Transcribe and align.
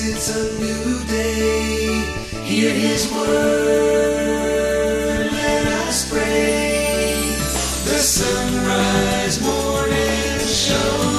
It's 0.00 0.30
a 0.30 0.44
new 0.60 1.04
day. 1.06 2.04
Hear 2.44 2.72
his 2.72 3.10
word. 3.12 3.26
Let 5.32 5.66
us 5.66 6.08
pray. 6.08 7.34
The 7.84 7.98
sunrise 7.98 9.42
morning 9.42 10.38
show. 10.46 11.18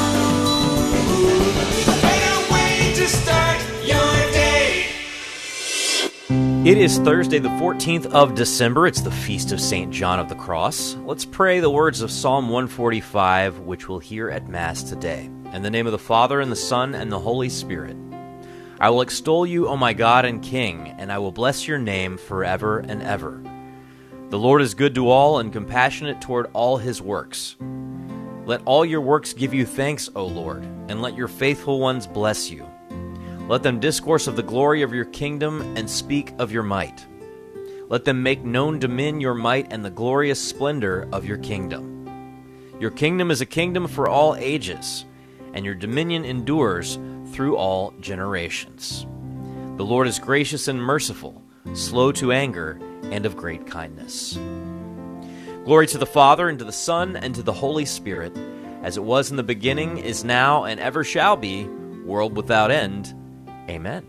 It 6.66 6.78
is 6.78 7.00
Thursday, 7.00 7.40
the 7.40 7.50
14th 7.50 8.06
of 8.08 8.36
December. 8.36 8.86
It's 8.86 9.02
the 9.02 9.10
feast 9.10 9.52
of 9.52 9.60
St. 9.60 9.92
John 9.92 10.20
of 10.20 10.30
the 10.30 10.36
Cross. 10.36 10.96
Let's 11.04 11.26
pray 11.26 11.60
the 11.60 11.70
words 11.70 12.02
of 12.02 12.12
Psalm 12.12 12.50
145, 12.50 13.60
which 13.62 13.90
we'll 13.90 14.00
hear 14.00 14.30
at 14.30 14.48
Mass 14.48 14.84
today. 14.84 15.32
In 15.52 15.64
the 15.64 15.72
name 15.72 15.88
of 15.88 15.94
the 15.94 15.98
Father, 15.98 16.40
and 16.40 16.52
the 16.52 16.56
Son, 16.56 16.94
and 16.94 17.12
the 17.12 17.18
Holy 17.18 17.50
Spirit. 17.50 17.98
I 18.82 18.90
will 18.90 19.02
extol 19.02 19.46
you, 19.46 19.68
O 19.68 19.76
my 19.76 19.92
God 19.92 20.24
and 20.24 20.42
King, 20.42 20.96
and 20.98 21.12
I 21.12 21.18
will 21.18 21.34
bless 21.34 21.68
your 21.68 21.78
name 21.78 22.18
forever 22.18 22.80
and 22.80 23.04
ever. 23.04 23.44
The 24.30 24.40
Lord 24.40 24.62
is 24.62 24.74
good 24.74 24.96
to 24.96 25.10
all 25.10 25.40
and 25.40 25.52
compassionate 25.52 26.22
toward 26.22 26.50
all 26.54 26.78
his 26.78 27.02
works. 27.02 27.58
Let 28.46 28.62
all 28.64 28.86
your 28.86 29.02
works 29.02 29.34
give 29.34 29.54
you 29.54 29.66
thanks, 29.66 30.10
O 30.16 30.26
Lord, 30.26 30.64
and 30.88 31.02
let 31.02 31.18
your 31.18 31.28
faithful 31.28 31.82
ones 31.82 32.08
bless 32.08 32.50
you. 32.50 32.66
Let 33.50 33.64
them 33.64 33.82
discourse 33.82 34.28
of 34.28 34.38
the 34.38 34.44
glory 34.44 34.82
of 34.82 34.94
your 34.94 35.06
kingdom 35.06 35.76
and 35.76 35.90
speak 35.90 36.34
of 36.40 36.52
your 36.52 36.64
might. 36.64 37.06
Let 37.90 38.06
them 38.06 38.24
make 38.24 38.46
known 38.46 38.80
to 38.80 38.88
men 38.88 39.20
your 39.20 39.34
might 39.34 39.74
and 39.74 39.84
the 39.84 39.90
glorious 39.90 40.42
splendor 40.42 41.10
of 41.12 41.26
your 41.26 41.40
kingdom. 41.40 42.08
Your 42.80 42.92
kingdom 42.92 43.30
is 43.30 43.42
a 43.42 43.46
kingdom 43.46 43.88
for 43.88 44.08
all 44.08 44.38
ages, 44.38 45.04
and 45.54 45.66
your 45.66 45.76
dominion 45.76 46.24
endures 46.24 46.98
through 47.32 47.58
all 47.58 47.94
generations. 48.00 49.06
The 49.78 49.86
Lord 49.86 50.08
is 50.08 50.20
gracious 50.20 50.68
and 50.68 50.82
merciful, 50.82 51.42
slow 51.74 52.12
to 52.14 52.32
anger, 52.32 52.80
and 53.04 53.26
of 53.26 53.38
great 53.38 53.66
kindness. 53.68 54.38
Glory 55.66 55.88
to 55.88 55.98
the 55.98 56.06
Father, 56.06 56.50
and 56.50 56.60
to 56.60 56.66
the 56.66 56.72
Son, 56.72 57.16
and 57.16 57.34
to 57.36 57.44
the 57.44 57.54
Holy 57.54 57.86
Spirit, 57.86 58.36
as 58.84 58.98
it 58.98 59.04
was 59.04 59.32
in 59.32 59.38
the 59.38 59.44
beginning, 59.44 59.98
is 59.98 60.24
now, 60.24 60.64
and 60.64 60.80
ever 60.80 61.04
shall 61.04 61.36
be, 61.36 61.66
world 62.06 62.36
without 62.36 62.72
end. 62.72 63.14
Amen. 63.70 64.06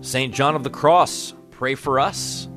St. 0.00 0.32
John 0.34 0.54
of 0.54 0.62
the 0.62 0.70
Cross, 0.70 1.34
pray 1.50 1.74
for 1.74 1.98
us. 1.98 2.48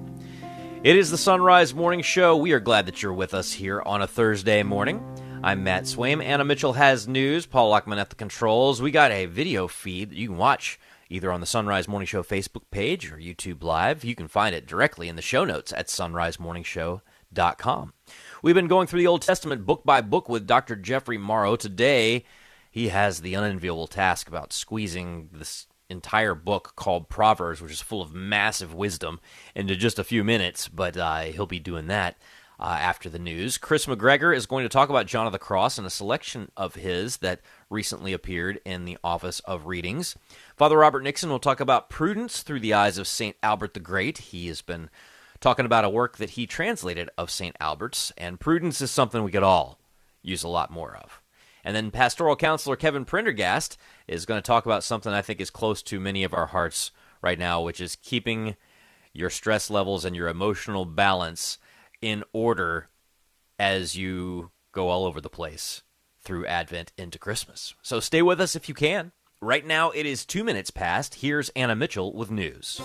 It 0.83 0.95
is 0.95 1.11
the 1.11 1.17
Sunrise 1.17 1.73
Morning 1.73 2.02
Show. 2.02 2.38
We 2.38 2.53
are 2.53 2.59
glad 2.59 2.88
that 2.88 3.02
you're 3.02 3.14
with 3.14 3.33
us 3.33 3.52
here 3.52 3.81
on 3.81 4.02
a 4.02 4.08
Thursday 4.08 4.64
morning. 4.64 5.03
I'm 5.44 5.64
Matt 5.64 5.86
Swaim. 5.86 6.23
Anna 6.23 6.45
Mitchell 6.45 6.73
has 6.73 7.08
news. 7.08 7.47
Paul 7.47 7.72
Lockman 7.72 7.97
at 7.97 8.11
the 8.11 8.16
controls. 8.16 8.80
We 8.80 8.92
got 8.92 9.09
a 9.09 9.25
video 9.25 9.67
feed 9.67 10.11
that 10.11 10.16
you 10.16 10.28
can 10.28 10.38
watch 10.38 10.80
either 11.09 11.31
on 11.31 11.42
the 11.42 11.48
Sunrise 11.48 11.88
Morning 11.88 12.06
Show 12.06 12.22
Facebook 12.22 12.66
page 12.70 13.11
or 13.11 13.17
YouTube 13.17 13.64
Live. 13.64 14.06
You 14.06 14.14
can 14.14 14.28
find 14.28 14.53
it 14.53 14.67
directly 14.67 15.09
in 15.09 15.16
the 15.16 15.22
show 15.23 15.44
notes 15.44 15.73
at 15.73 15.88
sunrisemorningshow.com. 15.88 17.94
We've 18.44 18.53
been 18.53 18.67
going 18.67 18.86
through 18.86 19.00
the 19.00 19.08
Old 19.08 19.23
Testament 19.23 19.66
book 19.66 19.83
by 19.83 20.02
book 20.02 20.30
with 20.30 20.45
Dr. 20.45 20.75
Jeffrey 20.75 21.17
Morrow. 21.17 21.55
Today, 21.55 22.23
he 22.70 22.89
has 22.89 23.22
the 23.22 23.33
unenviable 23.33 23.88
task 23.88 24.28
about 24.28 24.53
squeezing 24.53 25.30
this 25.33 25.66
entire 25.89 26.36
book 26.36 26.73
called 26.76 27.09
Proverbs, 27.09 27.61
which 27.61 27.72
is 27.72 27.81
full 27.81 28.03
of 28.03 28.14
massive 28.14 28.76
wisdom, 28.76 29.20
into 29.55 29.76
just 29.76 29.98
a 29.98 30.03
few 30.03 30.23
minutes, 30.23 30.67
but 30.67 30.95
uh, 30.95 31.22
he'll 31.22 31.48
be 31.48 31.59
doing 31.59 31.88
that 31.88 32.16
uh, 32.62 32.78
after 32.80 33.09
the 33.09 33.20
news. 33.20 33.58
Kris 33.58 33.88
McGregor 33.88 34.36
is 34.36 34.45
going 34.45 34.64
to 34.64 34.70
talk 34.70 34.90
about 34.90 35.08
John 35.08 35.26
of 35.26 35.34
the 35.34 35.40
Cross 35.40 35.80
and 35.80 35.88
a 35.88 35.90
selection 35.90 36.52
of 36.56 36.76
his 36.76 37.17
that 37.17 37.42
recently 37.70 38.14
appeared 38.14 38.62
in 38.64 38.86
the 38.86 39.00
Office 39.04 39.40
of 39.42 39.66
Readings. 39.66 40.16
Father 40.56 40.78
Robert 40.78 41.02
Nixon 41.02 41.32
will 41.32 41.39
talk 41.39 41.59
about 41.59 41.89
prudence 41.89 42.44
through 42.44 42.59
the 42.59 42.73
eyes 42.73 43.00
of 43.00 43.08
St. 43.08 43.36
Albert 43.42 43.73
the 43.73 43.80
Great. 43.80 44.20
He 44.20 44.48
has 44.48 44.61
been 44.61 44.92
talking 45.39 45.66
about 45.66 45.86
a 45.86 45.89
work 45.89 46.17
that 46.17 46.32
he 46.32 46.45
translated 46.45 47.10
of 47.17 47.32
St. 47.32 47.55
Albert's, 47.60 48.11
and 48.16 48.39
prudence 48.39 48.80
is 48.80 48.92
something 48.92 49.23
we 49.23 49.32
could 49.32 49.42
all 49.42 49.80
use 50.22 50.43
a 50.43 50.48
lot 50.48 50.70
more 50.70 50.95
of. 50.95 51.20
And 51.64 51.76
then 51.76 51.89
pastoral 51.89 52.36
counselor 52.36 52.76
Kevin 52.76 53.05
Prendergast 53.05 53.78
is 54.08 54.26
going 54.26 54.38
to 54.38 54.45
talk 54.45 54.66
about 54.66 54.83
something 54.83 55.11
I 55.11 55.23
think 55.23 55.42
is 55.42 55.49
close 55.49 55.82
to 55.83 55.99
many 55.99 56.23
of 56.23 56.33
our 56.33 56.48
hearts 56.48 56.92
right 57.23 57.39
now, 57.39 57.61
which 57.61 57.82
is 57.82 57.95
keeping 57.95 58.55
your 59.14 59.30
stress 59.30 59.70
levels 59.70 60.05
and 60.05 60.16
your 60.16 60.28
emotional 60.28 60.86
balance 60.86 61.58
in 62.02 62.23
order 62.34 62.89
as 63.60 63.95
you 63.95 64.52
go 64.72 64.89
all 64.89 65.06
over 65.06 65.22
the 65.22 65.30
place 65.30 65.84
through 66.23 66.45
Advent 66.45 66.92
into 66.98 67.20
Christmas. 67.20 67.73
So 67.82 68.00
stay 68.00 68.22
with 68.22 68.39
us 68.39 68.56
if 68.56 68.67
you 68.67 68.76
can. 68.76 69.12
Right 69.42 69.66
now 69.66 69.92
it 69.92 70.06
is 70.06 70.26
two 70.26 70.44
minutes 70.44 70.72
past. 70.72 71.16
Here's 71.16 71.50
Anna 71.50 71.76
Mitchell 71.76 72.14
with 72.14 72.30
news. 72.30 72.80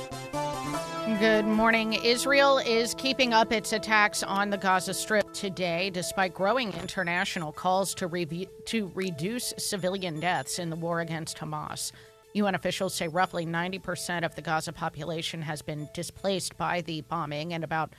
Good 1.20 1.46
morning. 1.46 1.92
Israel 1.92 2.58
is 2.58 2.92
keeping 2.94 3.32
up 3.32 3.52
its 3.52 3.72
attacks 3.72 4.22
on 4.22 4.50
the 4.50 4.58
Gaza 4.58 4.92
Strip 4.92 5.32
today, 5.32 5.88
despite 5.88 6.34
growing 6.34 6.72
international 6.72 7.52
calls 7.52 7.94
to, 7.94 8.06
review, 8.06 8.46
to 8.66 8.90
reduce 8.94 9.54
civilian 9.56 10.18
deaths 10.18 10.58
in 10.58 10.68
the 10.68 10.76
war 10.76 11.00
against 11.00 11.38
Hamas. 11.38 11.92
UN 12.34 12.54
officials 12.54 12.94
say 12.94 13.08
roughly 13.08 13.46
90% 13.46 14.24
of 14.24 14.34
the 14.34 14.42
Gaza 14.42 14.72
population 14.72 15.42
has 15.42 15.62
been 15.62 15.88
displaced 15.94 16.56
by 16.58 16.80
the 16.82 17.02
bombing, 17.02 17.54
and 17.54 17.62
about 17.62 17.94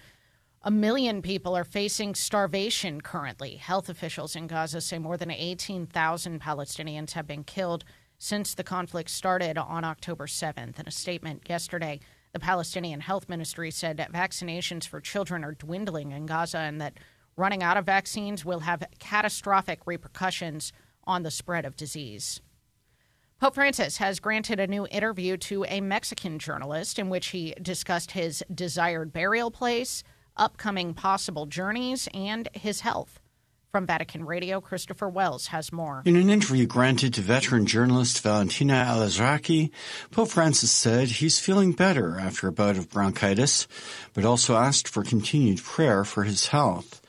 a 0.64 0.72
million 0.72 1.22
people 1.22 1.56
are 1.56 1.64
facing 1.64 2.16
starvation 2.16 3.02
currently. 3.02 3.56
Health 3.56 3.90
officials 3.90 4.36
in 4.36 4.48
Gaza 4.48 4.82
say 4.82 4.98
more 4.98 5.18
than 5.18 5.32
18,000 5.32 6.42
Palestinians 6.42 7.12
have 7.12 7.28
been 7.28 7.44
killed 7.44 7.84
since 8.18 8.54
the 8.54 8.64
conflict 8.64 9.10
started 9.10 9.58
on 9.58 9.84
October 9.84 10.26
7th. 10.26 10.80
In 10.80 10.88
a 10.88 10.92
statement 10.92 11.44
yesterday, 11.48 12.00
the 12.34 12.40
Palestinian 12.40 13.02
Health 13.02 13.30
Ministry 13.30 13.72
said 13.72 13.98
that 13.98 14.12
vaccinations 14.12 14.88
for 14.88 15.00
children 15.00 15.44
are 15.44 15.54
dwindling 15.54 16.12
in 16.12 16.26
Gaza 16.26 16.60
and 16.60 16.82
that 16.82 16.98
running 17.36 17.62
out 17.62 17.78
of 17.78 17.86
vaccines 17.86 18.44
will 18.44 18.62
have 18.62 18.84
catastrophic 19.00 19.82
repercussions 19.86 20.74
on 21.06 21.24
the 21.24 21.32
spread 21.32 21.66
of 21.66 21.76
disease. 21.76 22.42
Pope 23.40 23.54
Francis 23.54 23.98
has 23.98 24.20
granted 24.20 24.60
a 24.60 24.66
new 24.66 24.88
interview 24.90 25.38
to 25.38 25.64
a 25.66 25.80
Mexican 25.80 26.40
journalist 26.40 26.98
in 26.98 27.08
which 27.08 27.28
he 27.28 27.54
discussed 27.62 28.12
his 28.12 28.44
desired 28.54 29.14
burial 29.14 29.52
place, 29.52 30.04
upcoming 30.38 30.94
possible 30.94 31.46
journeys, 31.46 32.08
and 32.14 32.50
his 32.54 32.82
health. 32.82 33.20
From 33.72 33.86
Vatican 33.86 34.26
Radio, 34.26 34.62
Christopher 34.62 35.10
Wells 35.10 35.48
has 35.48 35.74
more. 35.74 36.02
In 36.06 36.16
an 36.16 36.30
interview 36.30 36.66
granted 36.66 37.14
to 37.16 37.22
veteran 37.22 37.66
journalist 37.66 38.22
Valentina 38.22 38.86
Alazraki, 38.88 39.72
Pope 40.10 40.30
Francis 40.30 40.72
said 40.72 41.10
he's 41.10 41.38
feeling 41.38 41.74
better 41.74 42.18
after 42.18 42.48
a 42.48 42.52
bout 42.52 42.78
of 42.78 42.90
bronchitis, 42.90 43.68
but 44.14 44.26
also 44.26 44.56
asked 44.56 44.88
for 44.88 45.04
continued 45.04 45.62
prayer 45.62 46.06
for 46.06 46.24
his 46.24 46.48
health. 46.48 47.02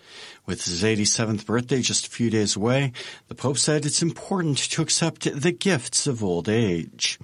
With 0.46 0.64
his 0.64 0.82
87th 0.82 1.46
birthday 1.46 1.80
just 1.80 2.06
a 2.06 2.10
few 2.10 2.28
days 2.28 2.56
away, 2.56 2.92
the 3.28 3.34
Pope 3.34 3.58
said 3.58 3.86
it's 3.86 4.02
important 4.02 4.58
to 4.58 4.82
accept 4.82 5.40
the 5.40 5.52
gifts 5.52 6.06
of 6.06 6.24
old 6.24 6.48
age. 6.48 7.18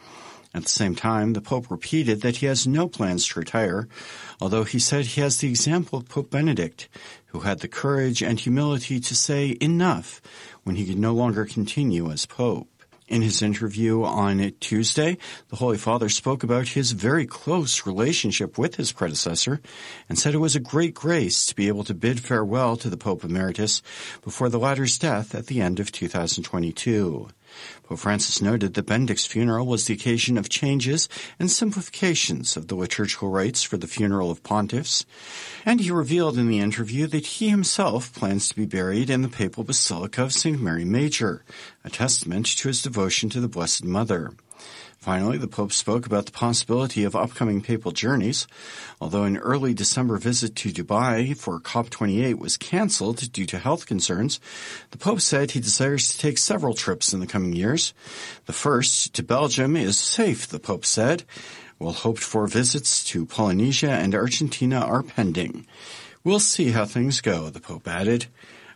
At 0.54 0.62
the 0.62 0.68
same 0.68 0.94
time, 0.94 1.32
the 1.32 1.40
Pope 1.40 1.68
repeated 1.68 2.20
that 2.20 2.36
he 2.36 2.46
has 2.46 2.64
no 2.64 2.86
plans 2.86 3.26
to 3.26 3.40
retire, 3.40 3.88
although 4.40 4.62
he 4.62 4.78
said 4.78 5.04
he 5.06 5.20
has 5.20 5.38
the 5.38 5.48
example 5.48 5.98
of 5.98 6.08
Pope 6.08 6.30
Benedict, 6.30 6.88
who 7.26 7.40
had 7.40 7.58
the 7.58 7.66
courage 7.66 8.22
and 8.22 8.38
humility 8.38 9.00
to 9.00 9.14
say 9.16 9.56
enough 9.60 10.22
when 10.62 10.76
he 10.76 10.86
could 10.86 10.98
no 10.98 11.12
longer 11.12 11.44
continue 11.44 12.08
as 12.08 12.24
Pope. 12.24 12.68
In 13.06 13.20
his 13.20 13.42
interview 13.42 14.02
on 14.04 14.52
Tuesday, 14.60 15.18
the 15.48 15.56
Holy 15.56 15.76
Father 15.76 16.08
spoke 16.08 16.42
about 16.42 16.68
his 16.68 16.92
very 16.92 17.26
close 17.26 17.84
relationship 17.84 18.56
with 18.56 18.76
his 18.76 18.92
predecessor 18.92 19.60
and 20.08 20.18
said 20.18 20.34
it 20.34 20.38
was 20.38 20.56
a 20.56 20.60
great 20.60 20.94
grace 20.94 21.44
to 21.46 21.54
be 21.54 21.68
able 21.68 21.84
to 21.84 21.94
bid 21.94 22.20
farewell 22.20 22.76
to 22.78 22.88
the 22.88 22.96
Pope 22.96 23.22
Emeritus 23.22 23.82
before 24.22 24.48
the 24.48 24.58
latter's 24.58 24.98
death 24.98 25.34
at 25.34 25.48
the 25.48 25.60
end 25.60 25.80
of 25.80 25.92
2022. 25.92 27.28
Pope 27.86 27.98
Francis 27.98 28.40
noted 28.40 28.72
that 28.74 28.86
Benedict's 28.86 29.26
funeral 29.26 29.66
was 29.66 29.84
the 29.84 29.92
occasion 29.92 30.38
of 30.38 30.48
changes 30.48 31.06
and 31.38 31.50
simplifications 31.50 32.56
of 32.56 32.68
the 32.68 32.74
liturgical 32.74 33.28
rites 33.28 33.62
for 33.62 33.76
the 33.76 33.86
funeral 33.86 34.30
of 34.30 34.42
pontiffs, 34.42 35.04
and 35.66 35.80
he 35.80 35.90
revealed 35.90 36.38
in 36.38 36.48
the 36.48 36.60
interview 36.60 37.06
that 37.06 37.26
he 37.26 37.50
himself 37.50 38.14
plans 38.14 38.48
to 38.48 38.56
be 38.56 38.64
buried 38.64 39.10
in 39.10 39.20
the 39.20 39.28
papal 39.28 39.64
basilica 39.64 40.22
of 40.22 40.32
St. 40.32 40.60
Mary 40.60 40.86
Major, 40.86 41.44
a 41.84 41.90
testament 41.90 42.46
to 42.46 42.68
his 42.68 42.80
devotion 42.80 43.28
to 43.28 43.40
the 43.40 43.48
Blessed 43.48 43.84
Mother. 43.84 44.32
Finally, 45.04 45.36
the 45.36 45.46
Pope 45.46 45.70
spoke 45.70 46.06
about 46.06 46.24
the 46.24 46.32
possibility 46.32 47.04
of 47.04 47.14
upcoming 47.14 47.60
papal 47.60 47.92
journeys. 47.92 48.46
Although 49.02 49.24
an 49.24 49.36
early 49.36 49.74
December 49.74 50.16
visit 50.16 50.56
to 50.56 50.70
Dubai 50.70 51.36
for 51.36 51.60
COP28 51.60 52.38
was 52.38 52.56
canceled 52.56 53.30
due 53.30 53.44
to 53.44 53.58
health 53.58 53.84
concerns, 53.84 54.40
the 54.92 54.96
Pope 54.96 55.20
said 55.20 55.50
he 55.50 55.60
desires 55.60 56.08
to 56.08 56.18
take 56.18 56.38
several 56.38 56.72
trips 56.72 57.12
in 57.12 57.20
the 57.20 57.26
coming 57.26 57.52
years. 57.52 57.92
The 58.46 58.54
first 58.54 59.12
to 59.12 59.22
Belgium 59.22 59.76
is 59.76 59.98
safe, 59.98 60.46
the 60.46 60.58
Pope 60.58 60.86
said, 60.86 61.24
while 61.76 61.92
hoped 61.92 62.22
for 62.22 62.46
visits 62.46 63.04
to 63.04 63.26
Polynesia 63.26 63.90
and 63.90 64.14
Argentina 64.14 64.80
are 64.80 65.02
pending. 65.02 65.66
We'll 66.24 66.40
see 66.40 66.70
how 66.70 66.86
things 66.86 67.20
go, 67.20 67.50
the 67.50 67.60
Pope 67.60 67.86
added. 67.86 68.24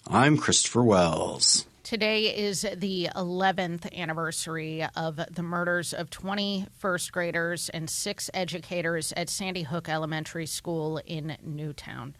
I'm 0.06 0.36
Christopher 0.36 0.84
Wells. 0.84 1.64
Today 1.88 2.36
is 2.36 2.66
the 2.76 3.08
11th 3.16 3.90
anniversary 3.96 4.86
of 4.94 5.18
the 5.30 5.42
murders 5.42 5.94
of 5.94 6.10
20 6.10 6.66
first 6.76 7.10
graders 7.12 7.70
and 7.70 7.88
six 7.88 8.28
educators 8.34 9.10
at 9.16 9.30
Sandy 9.30 9.62
Hook 9.62 9.88
Elementary 9.88 10.44
School 10.44 11.00
in 11.06 11.38
Newtown. 11.42 12.14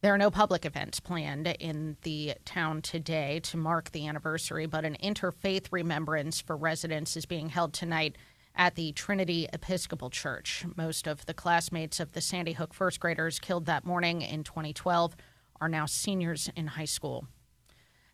There 0.00 0.12
are 0.12 0.18
no 0.18 0.32
public 0.32 0.64
events 0.64 0.98
planned 0.98 1.46
in 1.46 1.98
the 2.02 2.34
town 2.44 2.82
today 2.82 3.38
to 3.44 3.56
mark 3.56 3.92
the 3.92 4.08
anniversary, 4.08 4.66
but 4.66 4.84
an 4.84 4.96
interfaith 5.00 5.68
remembrance 5.70 6.40
for 6.40 6.56
residents 6.56 7.16
is 7.16 7.26
being 7.26 7.50
held 7.50 7.74
tonight 7.74 8.16
at 8.56 8.74
the 8.74 8.90
Trinity 8.90 9.46
Episcopal 9.52 10.10
Church. 10.10 10.66
Most 10.74 11.06
of 11.06 11.24
the 11.26 11.34
classmates 11.34 12.00
of 12.00 12.10
the 12.10 12.20
Sandy 12.20 12.54
Hook 12.54 12.74
first 12.74 12.98
graders 12.98 13.38
killed 13.38 13.66
that 13.66 13.84
morning 13.86 14.20
in 14.20 14.42
2012 14.42 15.14
are 15.60 15.68
now 15.68 15.86
seniors 15.86 16.50
in 16.56 16.66
high 16.66 16.84
school. 16.86 17.28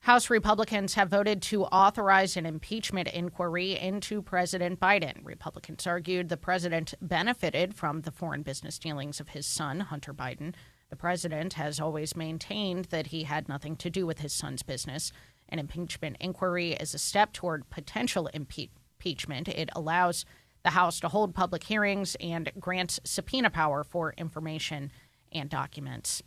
House 0.02 0.30
Republicans 0.30 0.94
have 0.94 1.10
voted 1.10 1.40
to 1.40 1.62
authorize 1.66 2.36
an 2.36 2.44
impeachment 2.44 3.06
inquiry 3.06 3.78
into 3.78 4.20
President 4.20 4.80
Biden. 4.80 5.24
Republicans 5.24 5.86
argued 5.86 6.28
the 6.28 6.36
president 6.36 6.92
benefited 7.00 7.72
from 7.72 8.00
the 8.00 8.10
foreign 8.10 8.42
business 8.42 8.80
dealings 8.80 9.20
of 9.20 9.28
his 9.28 9.46
son, 9.46 9.78
Hunter 9.78 10.12
Biden. 10.12 10.54
The 10.90 10.96
president 10.96 11.52
has 11.52 11.78
always 11.78 12.16
maintained 12.16 12.86
that 12.86 13.06
he 13.06 13.22
had 13.22 13.48
nothing 13.48 13.76
to 13.76 13.90
do 13.90 14.04
with 14.04 14.18
his 14.18 14.32
son's 14.32 14.64
business. 14.64 15.12
An 15.48 15.60
impeachment 15.60 16.16
inquiry 16.18 16.72
is 16.72 16.94
a 16.94 16.98
step 16.98 17.32
toward 17.32 17.70
potential 17.70 18.28
impe- 18.34 18.70
impeachment. 18.98 19.46
It 19.46 19.70
allows 19.76 20.24
the 20.64 20.70
House 20.70 20.98
to 20.98 21.08
hold 21.10 21.32
public 21.32 21.62
hearings 21.62 22.16
and 22.20 22.50
grants 22.58 22.98
subpoena 23.04 23.50
power 23.50 23.84
for 23.84 24.14
information 24.18 24.90
and 25.30 25.48
documents. 25.48 26.24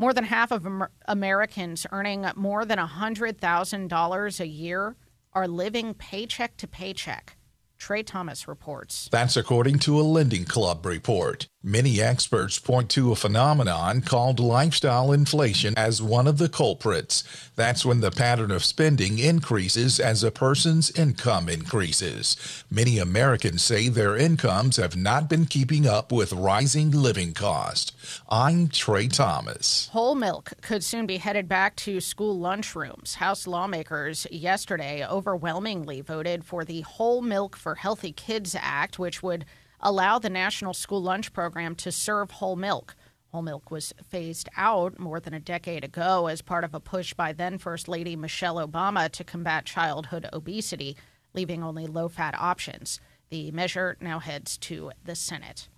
More 0.00 0.14
than 0.14 0.24
half 0.24 0.50
of 0.50 0.66
Americans 1.08 1.86
earning 1.92 2.24
more 2.34 2.64
than 2.64 2.78
$100,000 2.78 4.40
a 4.40 4.46
year 4.46 4.96
are 5.34 5.46
living 5.46 5.92
paycheck 5.92 6.56
to 6.56 6.66
paycheck. 6.66 7.36
Trey 7.76 8.02
Thomas 8.02 8.48
reports. 8.48 9.10
That's 9.12 9.36
according 9.36 9.80
to 9.80 10.00
a 10.00 10.02
Lending 10.02 10.46
Club 10.46 10.86
report. 10.86 11.48
Many 11.62 12.00
experts 12.00 12.58
point 12.58 12.88
to 12.92 13.12
a 13.12 13.16
phenomenon 13.16 14.00
called 14.00 14.40
lifestyle 14.40 15.12
inflation 15.12 15.74
as 15.76 16.00
one 16.00 16.26
of 16.26 16.38
the 16.38 16.48
culprits. 16.48 17.22
That's 17.54 17.84
when 17.84 18.00
the 18.00 18.10
pattern 18.10 18.50
of 18.50 18.64
spending 18.64 19.18
increases 19.18 20.00
as 20.00 20.24
a 20.24 20.30
person's 20.30 20.90
income 20.92 21.50
increases. 21.50 22.64
Many 22.70 22.98
Americans 22.98 23.60
say 23.60 23.90
their 23.90 24.16
incomes 24.16 24.78
have 24.78 24.96
not 24.96 25.28
been 25.28 25.44
keeping 25.44 25.86
up 25.86 26.10
with 26.10 26.32
rising 26.32 26.92
living 26.92 27.34
costs. 27.34 27.92
I'm 28.30 28.68
Trey 28.68 29.08
Thomas. 29.08 29.90
Whole 29.92 30.14
milk 30.14 30.54
could 30.62 30.82
soon 30.82 31.04
be 31.04 31.18
headed 31.18 31.46
back 31.46 31.76
to 31.76 32.00
school 32.00 32.40
lunchrooms. 32.40 33.16
House 33.16 33.46
lawmakers 33.46 34.26
yesterday 34.30 35.06
overwhelmingly 35.06 36.00
voted 36.00 36.42
for 36.42 36.64
the 36.64 36.80
Whole 36.80 37.20
Milk 37.20 37.54
for 37.54 37.74
Healthy 37.74 38.12
Kids 38.12 38.56
Act, 38.58 38.98
which 38.98 39.22
would 39.22 39.44
allow 39.80 40.18
the 40.18 40.30
National 40.30 40.74
School 40.74 41.02
Lunch 41.02 41.32
Program 41.32 41.74
to 41.76 41.92
serve 41.92 42.30
whole 42.32 42.56
milk. 42.56 42.94
Whole 43.32 43.42
milk 43.42 43.70
was 43.70 43.94
phased 44.02 44.48
out 44.56 44.98
more 44.98 45.20
than 45.20 45.34
a 45.34 45.40
decade 45.40 45.84
ago 45.84 46.26
as 46.26 46.42
part 46.42 46.64
of 46.64 46.74
a 46.74 46.80
push 46.80 47.14
by 47.14 47.32
then 47.32 47.58
First 47.58 47.86
Lady 47.88 48.16
Michelle 48.16 48.56
Obama 48.56 49.08
to 49.10 49.24
combat 49.24 49.64
childhood 49.64 50.28
obesity, 50.32 50.96
leaving 51.32 51.62
only 51.62 51.86
low 51.86 52.08
fat 52.08 52.34
options. 52.38 53.00
The 53.30 53.52
measure 53.52 53.96
now 54.00 54.18
heads 54.18 54.58
to 54.58 54.90
the 55.04 55.14
Senate. 55.14 55.68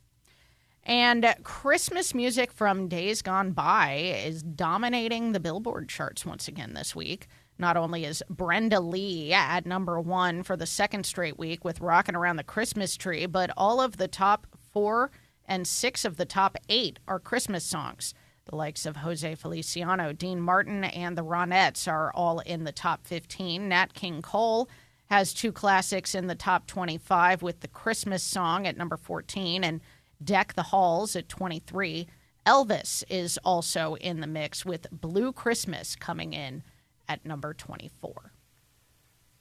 And 0.84 1.34
Christmas 1.44 2.14
music 2.14 2.50
from 2.50 2.88
days 2.88 3.22
gone 3.22 3.52
by 3.52 3.94
is 4.24 4.42
dominating 4.42 5.32
the 5.32 5.38
Billboard 5.38 5.88
charts 5.88 6.26
once 6.26 6.48
again 6.48 6.74
this 6.74 6.96
week. 6.96 7.28
Not 7.58 7.76
only 7.76 8.04
is 8.04 8.22
Brenda 8.28 8.80
Lee 8.80 9.32
at 9.32 9.66
number 9.66 10.00
one 10.00 10.42
for 10.42 10.56
the 10.56 10.66
second 10.66 11.04
straight 11.04 11.38
week 11.38 11.64
with 11.64 11.80
Rockin' 11.80 12.16
Around 12.16 12.36
the 12.36 12.44
Christmas 12.44 12.96
Tree, 12.96 13.26
but 13.26 13.50
all 13.56 13.80
of 13.80 13.96
the 13.96 14.08
top 14.08 14.46
four 14.72 15.10
and 15.46 15.66
six 15.66 16.04
of 16.04 16.16
the 16.16 16.24
top 16.24 16.56
eight 16.68 16.98
are 17.06 17.20
Christmas 17.20 17.64
songs. 17.64 18.14
The 18.46 18.56
likes 18.56 18.86
of 18.86 18.96
Jose 18.96 19.34
Feliciano, 19.36 20.12
Dean 20.12 20.40
Martin, 20.40 20.82
and 20.84 21.16
the 21.16 21.24
Ronettes 21.24 21.86
are 21.86 22.10
all 22.12 22.40
in 22.40 22.64
the 22.64 22.72
top 22.72 23.06
15. 23.06 23.68
Nat 23.68 23.94
King 23.94 24.22
Cole 24.22 24.68
has 25.06 25.32
two 25.34 25.52
classics 25.52 26.14
in 26.14 26.26
the 26.26 26.34
top 26.34 26.66
25 26.66 27.42
with 27.42 27.60
the 27.60 27.68
Christmas 27.68 28.22
song 28.22 28.66
at 28.66 28.76
number 28.76 28.96
14 28.96 29.62
and 29.62 29.80
Deck 30.24 30.54
the 30.54 30.64
Halls 30.64 31.14
at 31.14 31.28
23. 31.28 32.08
Elvis 32.46 33.04
is 33.08 33.38
also 33.44 33.94
in 33.96 34.20
the 34.20 34.26
mix 34.26 34.64
with 34.64 34.86
Blue 34.90 35.32
Christmas 35.32 35.94
coming 35.94 36.32
in 36.32 36.62
at 37.08 37.24
number 37.24 37.54
24. 37.54 38.32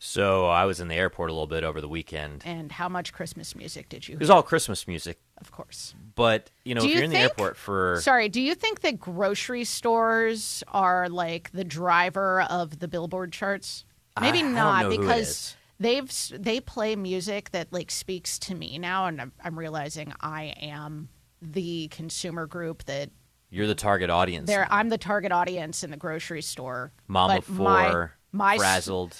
So 0.03 0.47
I 0.47 0.65
was 0.65 0.79
in 0.79 0.87
the 0.87 0.95
airport 0.95 1.29
a 1.29 1.33
little 1.33 1.45
bit 1.45 1.63
over 1.63 1.79
the 1.79 1.87
weekend. 1.87 2.41
And 2.43 2.71
how 2.71 2.89
much 2.89 3.13
Christmas 3.13 3.55
music 3.55 3.87
did 3.87 4.07
you 4.07 4.13
Hear? 4.13 4.17
It 4.17 4.21
was 4.21 4.31
all 4.31 4.41
Christmas 4.41 4.87
music, 4.87 5.19
Of 5.37 5.51
course. 5.51 5.93
but 6.15 6.49
you 6.65 6.73
know, 6.73 6.81
Do 6.81 6.87
if 6.87 6.91
you 6.93 6.95
you're 6.95 7.03
in 7.05 7.11
the 7.11 7.19
airport 7.19 7.55
for 7.55 7.99
Sorry, 8.01 8.27
do 8.27 8.41
you 8.41 8.55
think 8.55 8.81
that 8.81 8.99
grocery 8.99 9.63
stores 9.63 10.63
are 10.69 11.07
like 11.07 11.51
the 11.51 11.63
driver 11.63 12.41
of 12.41 12.79
the 12.79 12.87
Billboard 12.87 13.31
charts? 13.31 13.85
Maybe 14.19 14.39
I 14.39 14.41
not 14.41 14.85
it 14.91 14.99
because 14.99 15.55
they've 15.79 16.11
they 16.35 16.59
play 16.59 16.95
music 16.95 17.51
that 17.51 17.71
like 17.71 17.91
speaks 17.91 18.39
to 18.39 18.55
me 18.55 18.79
now 18.79 19.05
and 19.05 19.21
I'm, 19.21 19.31
I'm 19.43 19.57
realizing 19.57 20.13
I 20.19 20.55
am 20.59 21.09
the 21.43 21.89
consumer 21.89 22.47
group 22.47 22.85
that 22.85 23.11
you're 23.51 23.67
the 23.67 23.75
target 23.75 24.09
audience, 24.09 24.47
There, 24.47 24.67
I'm 24.71 24.89
the 24.89 24.97
target 24.97 25.31
audience 25.31 25.83
in 25.83 25.91
the 25.91 25.97
grocery 25.97 26.41
store. 26.41 26.91
Mama 27.07 27.35
but 27.45 27.49
my, 27.49 27.89
Four, 27.91 28.13
my 28.31 28.57
frazzled. 28.57 29.15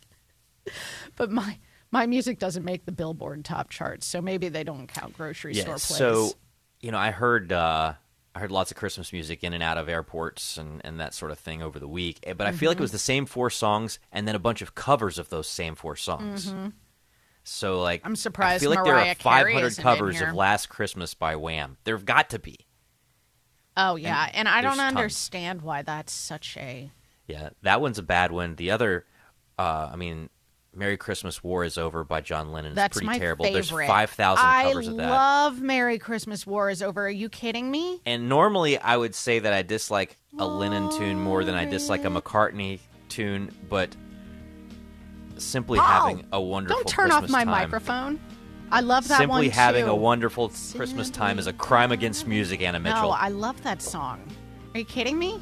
but 1.16 1.30
my 1.30 1.58
my 1.90 2.06
music 2.06 2.38
doesn't 2.38 2.64
make 2.64 2.84
the 2.86 2.92
Billboard 2.92 3.44
top 3.44 3.68
charts, 3.70 4.06
so 4.06 4.20
maybe 4.20 4.48
they 4.48 4.62
don't 4.64 4.86
count 4.86 5.12
grocery 5.16 5.54
store 5.54 5.74
Yes. 5.74 5.86
plays. 5.88 5.98
So, 5.98 6.32
you 6.80 6.92
know, 6.92 6.98
I 6.98 7.10
heard 7.10 7.52
uh, 7.52 7.94
I 8.34 8.38
heard 8.38 8.52
lots 8.52 8.70
of 8.70 8.76
Christmas 8.76 9.12
music 9.12 9.42
in 9.42 9.52
and 9.52 9.62
out 9.62 9.76
of 9.76 9.88
airports 9.88 10.56
and, 10.56 10.80
and 10.84 11.00
that 11.00 11.14
sort 11.14 11.32
of 11.32 11.38
thing 11.40 11.62
over 11.62 11.80
the 11.80 11.88
week. 11.88 12.20
Eh, 12.22 12.32
But 12.34 12.46
I 12.46 12.52
feel 12.52 12.70
like 12.70 12.76
Mm-hmm. 12.76 12.82
it 12.82 12.84
was 12.84 12.92
the 12.92 12.98
same 12.98 13.26
four 13.26 13.50
songs 13.50 13.98
and 14.12 14.28
then 14.28 14.36
a 14.36 14.38
bunch 14.38 14.62
of 14.62 14.76
covers 14.76 15.18
of 15.18 15.28
those 15.30 15.48
same 15.48 15.74
four 15.74 15.96
songs. 15.96 16.54
So, 17.42 17.80
like, 17.82 18.00
Mm-hmm. 18.00 18.06
I'm 18.06 18.16
surprised 18.16 18.56
I 18.56 18.58
feel 18.60 18.70
like 18.70 18.78
Mariah 18.84 19.02
there 19.02 19.10
are 19.12 19.14
500 19.16 19.76
covers 19.78 20.20
of 20.20 20.34
Last 20.34 20.68
Christmas 20.68 21.14
by 21.14 21.34
Wham. 21.34 21.76
There've 21.82 22.04
got 22.04 22.30
to 22.30 22.38
be. 22.38 22.56
Oh 23.76 23.96
yeah, 23.96 24.28
and, 24.32 24.48
I 24.48 24.60
don't 24.60 24.76
there's 24.76 24.86
tons. 24.86 24.96
understand 24.96 25.62
why 25.62 25.82
that's 25.82 26.12
such 26.12 26.56
a. 26.56 26.90
Yeah, 27.26 27.50
that 27.62 27.80
one's 27.80 27.98
a 27.98 28.02
bad 28.02 28.32
one. 28.32 28.56
The 28.56 28.70
other, 28.72 29.06
uh, 29.58 29.90
I 29.92 29.96
mean, 29.96 30.30
"Merry 30.74 30.96
Christmas, 30.96 31.42
War 31.44 31.64
Is 31.64 31.78
Over" 31.78 32.02
by 32.04 32.20
John 32.20 32.52
Lennon 32.52 32.72
is 32.72 32.76
That's 32.76 32.98
pretty 32.98 33.18
terrible. 33.18 33.44
favorite. 33.44 33.66
There's 33.68 33.88
five 33.88 34.10
thousand 34.10 34.44
covers 34.44 34.88
of 34.88 34.96
that. 34.96 35.06
I 35.06 35.10
love 35.10 35.60
"Merry 35.60 35.98
Christmas, 35.98 36.46
War 36.46 36.70
Is 36.70 36.82
Over." 36.82 37.06
Are 37.06 37.10
you 37.10 37.28
kidding 37.28 37.70
me? 37.70 38.00
And 38.04 38.28
normally, 38.28 38.78
I 38.78 38.96
would 38.96 39.14
say 39.14 39.38
that 39.38 39.52
I 39.52 39.62
dislike 39.62 40.16
a 40.38 40.46
Lennon 40.46 40.90
tune 40.90 41.20
more 41.20 41.44
than 41.44 41.54
I 41.54 41.64
dislike 41.64 42.04
a 42.04 42.08
McCartney 42.08 42.80
tune, 43.08 43.54
but 43.68 43.94
simply 45.38 45.78
Paul, 45.78 46.08
having 46.08 46.26
a 46.32 46.40
wonderful 46.40 46.78
Don't 46.78 46.88
turn 46.88 47.10
Christmas 47.10 47.30
off 47.30 47.30
my 47.30 47.44
time, 47.44 47.50
microphone. 47.50 48.20
I 48.72 48.80
love 48.80 49.08
that 49.08 49.28
one 49.28 49.42
Simply 49.42 49.48
having 49.48 49.84
too. 49.86 49.90
a 49.90 49.94
wonderful 49.94 50.50
Christmas 50.76 51.10
time 51.10 51.38
is 51.38 51.46
a 51.46 51.52
crime 51.52 51.92
against 51.92 52.26
music, 52.26 52.62
Anna 52.62 52.78
Mitchell. 52.78 53.02
No, 53.02 53.10
I 53.10 53.28
love 53.28 53.60
that 53.62 53.82
song. 53.82 54.20
Are 54.74 54.78
you 54.78 54.84
kidding 54.84 55.18
me? 55.18 55.32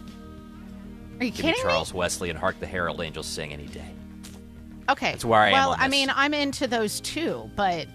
Are 1.20 1.24
you 1.24 1.30
Give 1.30 1.44
me 1.44 1.52
kidding 1.52 1.62
Charles 1.62 1.92
Wesley 1.92 2.30
and 2.30 2.38
Hark 2.38 2.58
the 2.60 2.66
Herald 2.66 3.00
Angels 3.00 3.26
Sing 3.26 3.52
any 3.52 3.66
day. 3.66 3.90
Okay, 4.88 5.10
That's 5.12 5.24
where 5.24 5.40
I 5.40 5.48
am 5.48 5.52
well, 5.52 5.76
I 5.78 5.88
mean, 5.88 6.10
I'm 6.14 6.32
into 6.32 6.66
those 6.66 7.00
too, 7.00 7.50
but. 7.56 7.86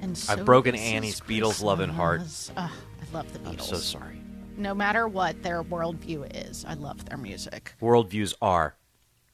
And 0.00 0.16
so 0.16 0.32
I've 0.32 0.44
broken 0.46 0.74
Annie's 0.74 1.20
Beatles 1.20 1.62
loving 1.62 1.90
heart. 1.90 2.22
I 2.56 2.70
love 3.12 3.30
the 3.32 3.40
Beatles. 3.40 3.48
I'm 3.48 3.58
so 3.58 3.76
sorry. 3.76 4.22
No 4.56 4.74
matter 4.74 5.06
what 5.06 5.42
their 5.42 5.62
worldview 5.62 6.48
is, 6.48 6.64
I 6.66 6.74
love 6.74 7.04
their 7.04 7.18
music. 7.18 7.74
Worldviews 7.82 8.34
are. 8.40 8.76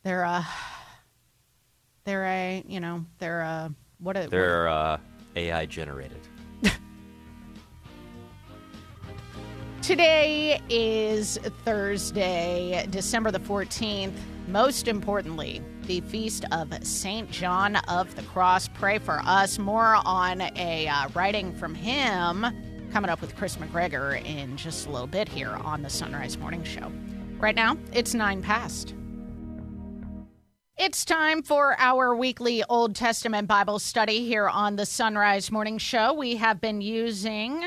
They're 0.02 0.22
a, 0.22 0.46
they're 2.04 2.24
a, 2.24 2.64
you 2.66 2.80
know, 2.80 3.04
they're 3.18 3.40
a 3.40 3.72
what? 3.98 4.16
A, 4.16 4.28
They're 4.28 4.68
uh, 4.68 4.98
AI 5.36 5.66
generated. 5.66 6.20
Today 9.82 10.60
is 10.70 11.38
Thursday, 11.64 12.86
December 12.90 13.30
the 13.30 13.38
14th. 13.38 14.14
Most 14.48 14.88
importantly, 14.88 15.62
the 15.82 16.00
feast 16.02 16.44
of 16.52 16.72
St. 16.86 17.30
John 17.30 17.76
of 17.76 18.14
the 18.14 18.22
Cross. 18.22 18.68
Pray 18.68 18.98
for 18.98 19.20
us. 19.24 19.58
More 19.58 19.98
on 20.04 20.40
a 20.40 20.88
uh, 20.88 21.08
writing 21.14 21.54
from 21.54 21.74
him 21.74 22.46
coming 22.92 23.10
up 23.10 23.20
with 23.20 23.36
Kris 23.36 23.56
McGregor 23.56 24.24
in 24.24 24.56
just 24.56 24.86
a 24.86 24.90
little 24.90 25.06
bit 25.06 25.28
here 25.28 25.50
on 25.50 25.82
the 25.82 25.90
Sunrise 25.90 26.38
Morning 26.38 26.64
Show. 26.64 26.90
Right 27.38 27.54
now, 27.54 27.76
it's 27.92 28.14
nine 28.14 28.40
past. 28.40 28.94
It's 30.76 31.04
time 31.04 31.44
for 31.44 31.76
our 31.78 32.16
weekly 32.16 32.64
Old 32.68 32.96
Testament 32.96 33.46
Bible 33.46 33.78
study 33.78 34.26
here 34.26 34.48
on 34.48 34.74
the 34.74 34.84
Sunrise 34.84 35.52
Morning 35.52 35.78
Show. 35.78 36.12
We 36.12 36.34
have 36.34 36.60
been 36.60 36.80
using 36.80 37.66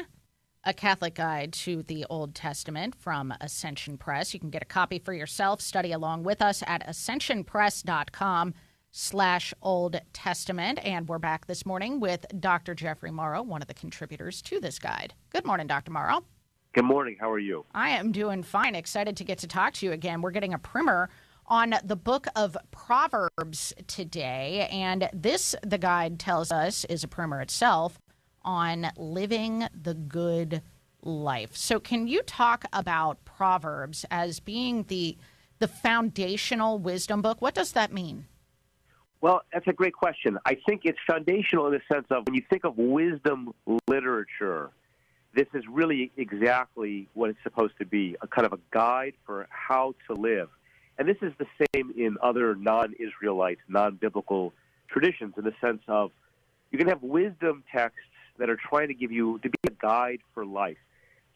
a 0.65 0.73
Catholic 0.73 1.15
guide 1.15 1.53
to 1.53 1.83
the 1.83 2.05
Old 2.09 2.35
Testament 2.35 2.95
from 2.95 3.33
Ascension 3.39 3.97
Press. 3.97 4.33
You 4.33 4.41
can 4.41 4.49
get 4.49 4.61
a 4.61 4.65
copy 4.65 4.99
for 4.99 5.13
yourself, 5.13 5.61
study 5.61 5.93
along 5.93 6.23
with 6.25 6.41
us 6.41 6.61
at 6.67 6.85
ascensionpress.com 6.85 8.53
slash 8.91 9.53
Old 9.61 10.01
Testament. 10.11 10.79
And 10.83 11.07
we're 11.07 11.17
back 11.17 11.47
this 11.47 11.65
morning 11.65 12.01
with 12.01 12.25
Dr. 12.41 12.75
Jeffrey 12.75 13.11
Morrow, 13.11 13.41
one 13.41 13.61
of 13.61 13.69
the 13.69 13.73
contributors 13.73 14.41
to 14.41 14.59
this 14.59 14.79
guide. 14.79 15.13
Good 15.29 15.45
morning, 15.45 15.67
Dr. 15.67 15.91
Morrow. 15.91 16.25
Good 16.73 16.83
morning. 16.83 17.15
How 17.21 17.31
are 17.31 17.39
you? 17.39 17.65
I 17.73 17.91
am 17.91 18.11
doing 18.11 18.43
fine. 18.43 18.75
Excited 18.75 19.15
to 19.15 19.23
get 19.23 19.37
to 19.39 19.47
talk 19.47 19.75
to 19.75 19.85
you 19.85 19.93
again. 19.93 20.21
We're 20.21 20.31
getting 20.31 20.53
a 20.53 20.59
primer 20.59 21.09
on 21.47 21.75
the 21.83 21.95
book 21.95 22.27
of 22.35 22.57
Proverbs 22.71 23.73
today. 23.87 24.67
And 24.71 25.09
this, 25.13 25.55
the 25.63 25.77
guide 25.77 26.19
tells 26.19 26.51
us, 26.51 26.85
is 26.85 27.03
a 27.03 27.07
primer 27.07 27.41
itself 27.41 27.99
on 28.43 28.87
living 28.97 29.67
the 29.73 29.93
good 29.93 30.61
life. 31.01 31.55
So, 31.55 31.79
can 31.79 32.07
you 32.07 32.21
talk 32.23 32.65
about 32.73 33.23
Proverbs 33.25 34.05
as 34.09 34.39
being 34.39 34.83
the 34.83 35.17
the 35.59 35.67
foundational 35.67 36.77
wisdom 36.77 37.21
book? 37.21 37.41
What 37.41 37.55
does 37.55 37.71
that 37.71 37.91
mean? 37.91 38.27
Well, 39.21 39.41
that's 39.51 39.67
a 39.67 39.73
great 39.73 39.93
question. 39.93 40.37
I 40.45 40.57
think 40.67 40.81
it's 40.83 40.99
foundational 41.07 41.65
in 41.67 41.73
the 41.73 41.81
sense 41.91 42.05
of 42.11 42.27
when 42.27 42.35
you 42.35 42.43
think 42.47 42.63
of 42.63 42.77
wisdom 42.77 43.53
literature, 43.87 44.69
this 45.33 45.47
is 45.55 45.63
really 45.67 46.11
exactly 46.17 47.09
what 47.15 47.31
it's 47.31 47.41
supposed 47.41 47.73
to 47.79 47.85
be 47.85 48.15
a 48.21 48.27
kind 48.27 48.45
of 48.45 48.53
a 48.53 48.59
guide 48.71 49.13
for 49.25 49.47
how 49.49 49.95
to 50.07 50.13
live. 50.13 50.49
And 50.97 51.07
this 51.07 51.17
is 51.21 51.33
the 51.37 51.45
same 51.73 51.93
in 51.97 52.17
other 52.21 52.55
non 52.55 52.93
Israelite, 52.99 53.59
non 53.67 53.95
biblical 53.95 54.53
traditions 54.89 55.33
in 55.37 55.43
the 55.43 55.53
sense 55.61 55.81
of 55.87 56.11
you 56.71 56.77
can 56.77 56.87
have 56.87 57.03
wisdom 57.03 57.63
texts 57.71 58.01
that 58.37 58.49
are 58.49 58.57
trying 58.57 58.87
to 58.87 58.93
give 58.93 59.11
you 59.11 59.39
to 59.39 59.49
be 59.49 59.57
a 59.67 59.71
guide 59.71 60.19
for 60.33 60.45
life. 60.45 60.77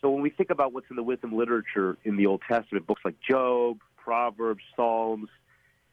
So 0.02 0.10
when 0.10 0.22
we 0.22 0.30
think 0.30 0.50
about 0.50 0.74
what's 0.74 0.88
in 0.90 0.96
the 0.96 1.04
wisdom 1.04 1.36
literature 1.36 1.98
in 2.04 2.18
the 2.18 2.26
Old 2.26 2.42
Testament, 2.48 2.88
books 2.88 3.02
like 3.06 3.16
Job, 3.28 3.78
Proverbs, 3.98 4.64
Psalms, 4.76 5.30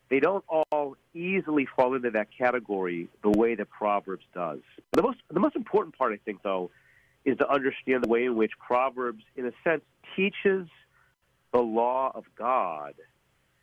they 0.08 0.20
don't 0.20 0.44
all 0.48 0.96
easily 1.14 1.68
fall 1.76 1.94
into 1.94 2.10
that 2.10 2.28
category 2.36 3.08
the 3.22 3.30
way 3.30 3.54
that 3.54 3.68
Proverbs 3.68 4.24
does. 4.34 4.60
The 4.92 5.02
most 5.02 5.18
the 5.30 5.40
most 5.40 5.56
important 5.56 5.96
part, 5.96 6.12
I 6.12 6.18
think, 6.24 6.42
though, 6.42 6.70
is 7.26 7.36
to 7.38 7.50
understand 7.50 8.04
the 8.04 8.08
way 8.08 8.24
in 8.24 8.34
which 8.34 8.52
Proverbs, 8.58 9.22
in 9.36 9.46
a 9.46 9.52
sense, 9.62 9.82
teaches 10.16 10.66
the 11.52 11.60
law 11.60 12.10
of 12.14 12.24
God 12.38 12.94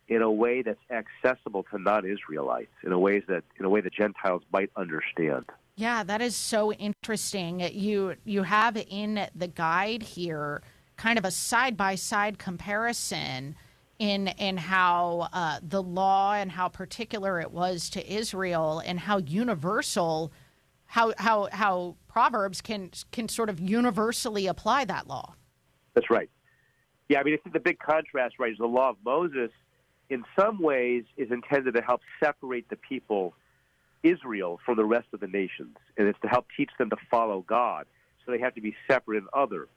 in 0.08 0.22
a 0.22 0.30
way 0.30 0.62
that's 0.62 0.78
accessible 0.90 1.64
to 1.70 1.78
non-Israelites, 1.78 2.72
in 2.84 2.92
a 2.92 2.98
ways 2.98 3.22
that 3.28 3.42
in 3.58 3.64
a 3.64 3.68
way 3.68 3.80
that 3.80 3.92
Gentiles 3.92 4.42
might 4.52 4.70
understand. 4.76 5.44
Yeah, 5.76 6.04
that 6.04 6.22
is 6.22 6.36
so 6.36 6.72
interesting. 6.72 7.60
You 7.60 8.16
you 8.24 8.44
have 8.44 8.76
in 8.76 9.28
the 9.34 9.48
guide 9.48 10.02
here 10.02 10.62
kind 10.96 11.18
of 11.18 11.24
a 11.24 11.30
side 11.30 11.76
by 11.76 11.94
side 11.94 12.38
comparison 12.38 13.56
in 13.98 14.28
in 14.28 14.56
how 14.56 15.28
uh, 15.32 15.58
the 15.62 15.82
law 15.82 16.34
and 16.34 16.50
how 16.52 16.68
particular 16.68 17.40
it 17.40 17.50
was 17.50 17.90
to 17.90 18.12
Israel 18.12 18.82
and 18.84 19.00
how 19.00 19.18
universal 19.18 20.32
how 20.86 21.12
how 21.18 21.48
how 21.52 21.96
Proverbs 22.08 22.60
can 22.60 22.90
can 23.10 23.28
sort 23.28 23.50
of 23.50 23.60
universally 23.60 24.46
apply 24.46 24.84
that 24.86 25.06
law. 25.06 25.34
That's 25.94 26.10
right. 26.10 26.30
Yeah, 27.08 27.20
I 27.20 27.22
mean, 27.22 27.34
I 27.34 27.36
think 27.36 27.52
the 27.52 27.60
big 27.60 27.78
contrast, 27.78 28.36
right, 28.38 28.52
is 28.52 28.58
the 28.58 28.66
law 28.66 28.90
of 28.90 28.96
Moses. 29.04 29.50
In 30.08 30.24
some 30.38 30.60
ways, 30.60 31.04
is 31.16 31.30
intended 31.30 31.74
to 31.74 31.82
help 31.82 32.00
separate 32.22 32.68
the 32.68 32.76
people, 32.76 33.34
Israel, 34.02 34.60
from 34.64 34.76
the 34.76 34.84
rest 34.84 35.08
of 35.12 35.20
the 35.20 35.26
nations, 35.26 35.76
and 35.96 36.06
it's 36.06 36.20
to 36.20 36.28
help 36.28 36.46
teach 36.56 36.70
them 36.78 36.90
to 36.90 36.96
follow 37.10 37.44
God. 37.46 37.86
So 38.24 38.32
they 38.32 38.38
have 38.38 38.54
to 38.54 38.60
be 38.60 38.76
separate 38.88 39.18
and 39.18 39.28
other. 39.32 39.68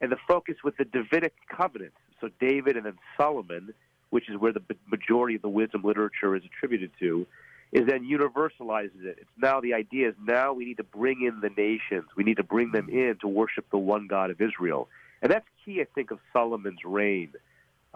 And 0.00 0.10
the 0.10 0.16
focus 0.28 0.56
with 0.64 0.76
the 0.76 0.84
Davidic 0.84 1.34
covenant, 1.54 1.92
so 2.20 2.28
David 2.40 2.76
and 2.76 2.86
then 2.86 2.98
Solomon, 3.16 3.74
which 4.10 4.28
is 4.30 4.36
where 4.38 4.52
the 4.52 4.62
majority 4.90 5.36
of 5.36 5.42
the 5.42 5.48
wisdom 5.48 5.82
literature 5.82 6.36
is 6.36 6.42
attributed 6.44 6.90
to, 7.00 7.26
is 7.72 7.86
then 7.86 8.04
universalizes 8.04 9.04
it. 9.04 9.18
It's 9.20 9.30
now 9.36 9.60
the 9.60 9.74
idea 9.74 10.08
is 10.08 10.14
now 10.22 10.52
we 10.52 10.64
need 10.64 10.76
to 10.76 10.84
bring 10.84 11.22
in 11.22 11.40
the 11.40 11.50
nations. 11.50 12.04
We 12.16 12.24
need 12.24 12.36
to 12.36 12.44
bring 12.44 12.72
them 12.72 12.88
in 12.88 13.16
to 13.20 13.28
worship 13.28 13.66
the 13.70 13.78
one 13.78 14.06
God 14.06 14.30
of 14.30 14.40
Israel. 14.40 14.88
And 15.20 15.32
that's 15.32 15.46
key, 15.64 15.80
I 15.80 15.86
think, 15.94 16.10
of 16.10 16.18
Solomon's 16.32 16.84
reign. 16.84 17.32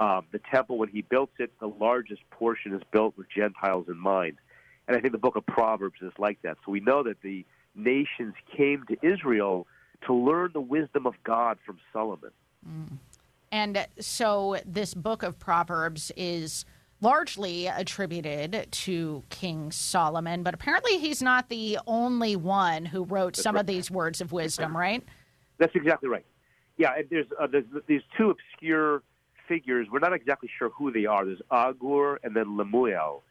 Um, 0.00 0.26
the 0.32 0.40
temple, 0.50 0.78
when 0.78 0.88
he 0.88 1.02
built 1.02 1.30
it, 1.38 1.52
the 1.60 1.68
largest 1.68 2.22
portion 2.30 2.74
is 2.74 2.80
built 2.90 3.16
with 3.18 3.26
Gentiles 3.30 3.84
in 3.86 3.98
mind. 3.98 4.38
And 4.88 4.96
I 4.96 5.00
think 5.00 5.12
the 5.12 5.18
book 5.18 5.36
of 5.36 5.44
Proverbs 5.44 6.00
is 6.00 6.12
like 6.18 6.40
that. 6.42 6.56
So 6.64 6.72
we 6.72 6.80
know 6.80 7.02
that 7.02 7.20
the 7.22 7.44
nations 7.74 8.34
came 8.56 8.82
to 8.88 8.96
Israel 9.06 9.66
to 10.06 10.14
learn 10.14 10.50
the 10.54 10.60
wisdom 10.60 11.06
of 11.06 11.14
God 11.22 11.58
from 11.64 11.78
Solomon. 11.92 12.30
Mm. 12.66 12.96
And 13.52 13.86
so 14.00 14.56
this 14.64 14.94
book 14.94 15.22
of 15.22 15.38
Proverbs 15.38 16.10
is 16.16 16.64
largely 17.02 17.66
attributed 17.66 18.68
to 18.70 19.22
King 19.28 19.70
Solomon, 19.70 20.42
but 20.42 20.54
apparently 20.54 20.98
he's 20.98 21.22
not 21.22 21.50
the 21.50 21.78
only 21.86 22.36
one 22.36 22.86
who 22.86 23.04
wrote 23.04 23.34
That's 23.34 23.42
some 23.42 23.54
right. 23.54 23.60
of 23.60 23.66
these 23.66 23.90
words 23.90 24.20
of 24.20 24.32
wisdom, 24.32 24.76
right? 24.76 25.04
That's 25.58 25.74
exactly 25.74 26.08
right. 26.08 26.24
Yeah, 26.78 26.92
there's, 27.10 27.26
uh, 27.38 27.46
there's 27.46 27.64
these 27.86 28.02
two 28.16 28.30
obscure 28.30 29.02
figures. 29.50 29.88
We're 29.92 29.98
not 30.08 30.14
exactly 30.14 30.48
sure 30.56 30.70
who 30.70 30.92
they 30.92 31.06
are. 31.06 31.24
There's 31.24 31.42
Agur 31.50 32.20
and 32.22 32.36
then 32.36 32.56
Lemuel. 32.56 33.22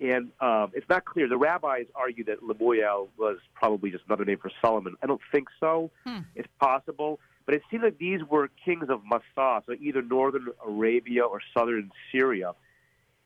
And 0.00 0.30
um, 0.40 0.72
it's 0.72 0.88
not 0.88 1.04
clear. 1.04 1.28
The 1.28 1.36
rabbis 1.36 1.86
argue 1.94 2.24
that 2.24 2.38
Lemuel 2.42 3.10
was 3.18 3.36
probably 3.54 3.90
just 3.90 4.04
another 4.08 4.24
name 4.24 4.38
for 4.38 4.50
Solomon. 4.62 4.96
I 5.02 5.06
don't 5.06 5.20
think 5.30 5.48
so. 5.60 5.90
Hmm. 6.06 6.20
It's 6.34 6.48
possible. 6.58 7.20
But 7.44 7.54
it 7.56 7.62
seems 7.70 7.82
like 7.82 7.98
these 7.98 8.22
were 8.24 8.48
kings 8.64 8.88
of 8.88 9.02
Massa, 9.04 9.62
so 9.66 9.74
either 9.78 10.02
northern 10.02 10.48
Arabia 10.66 11.24
or 11.24 11.40
southern 11.52 11.90
Syria. 12.10 12.52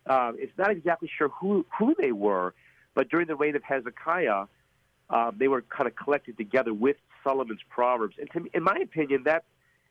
Uh, 0.06 0.32
it's 0.36 0.56
not 0.58 0.70
exactly 0.70 1.10
sure 1.16 1.28
who, 1.28 1.64
who 1.78 1.94
they 2.00 2.12
were, 2.12 2.54
but 2.94 3.08
during 3.10 3.26
the 3.26 3.36
reign 3.36 3.54
of 3.54 3.62
Hezekiah, 3.62 4.46
uh, 5.10 5.30
they 5.36 5.48
were 5.48 5.62
kind 5.62 5.86
of 5.86 5.94
collected 5.94 6.36
together 6.36 6.74
with 6.74 6.96
Solomon's 7.22 7.60
Proverbs. 7.68 8.16
And 8.18 8.28
to, 8.32 8.38
in 8.56 8.62
my 8.62 8.78
opinion, 8.82 9.24
that 9.24 9.44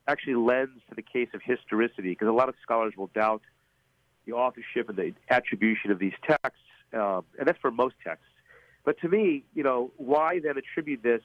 actually 0.07 0.35
lends 0.35 0.81
to 0.89 0.95
the 0.95 1.01
case 1.01 1.29
of 1.33 1.41
historicity, 1.43 2.09
because 2.09 2.27
a 2.27 2.31
lot 2.31 2.49
of 2.49 2.55
scholars 2.61 2.93
will 2.97 3.11
doubt 3.13 3.41
the 4.25 4.33
authorship 4.33 4.89
and 4.89 4.97
the 4.97 5.13
attribution 5.29 5.91
of 5.91 5.99
these 5.99 6.13
texts 6.25 6.59
uh, 6.93 7.21
and 7.37 7.47
that's 7.47 7.59
for 7.59 7.71
most 7.71 7.95
texts. 8.03 8.25
But 8.85 8.99
to 8.99 9.09
me, 9.09 9.43
you 9.53 9.63
know, 9.63 9.91
why 9.97 10.39
then 10.39 10.57
attribute 10.57 11.03
this? 11.03 11.21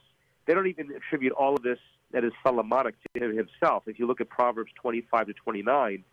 They 0.47 0.54
don't 0.54 0.66
even 0.66 0.90
attribute 0.94 1.32
all 1.32 1.54
of 1.54 1.62
this 1.62 1.78
that 2.12 2.25
is 2.25 2.32
Solomonic 2.42 2.94
to 3.14 3.25
him 3.25 3.37
himself. 3.37 3.82
If 3.87 3.99
you 3.99 4.06
look 4.06 4.20
at 4.20 4.28
Proverbs 4.30 4.70
25 4.80 5.26
to 5.26 5.32
29, 5.35 6.04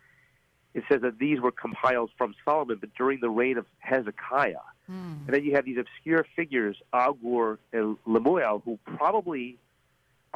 it 0.74 0.84
says 0.90 1.00
that 1.02 1.18
these 1.18 1.40
were 1.40 1.52
compiled 1.52 2.10
from 2.18 2.34
Solomon, 2.44 2.76
but 2.78 2.94
during 2.94 3.20
the 3.20 3.30
reign 3.30 3.56
of 3.56 3.64
Hezekiah. 3.78 4.56
Mm. 4.90 5.26
And 5.26 5.28
then 5.28 5.42
you 5.42 5.54
have 5.54 5.64
these 5.64 5.78
obscure 5.78 6.26
figures, 6.36 6.76
Agur 6.92 7.58
and 7.72 7.96
Lemuel, 8.04 8.60
who 8.64 8.78
probably 8.84 9.56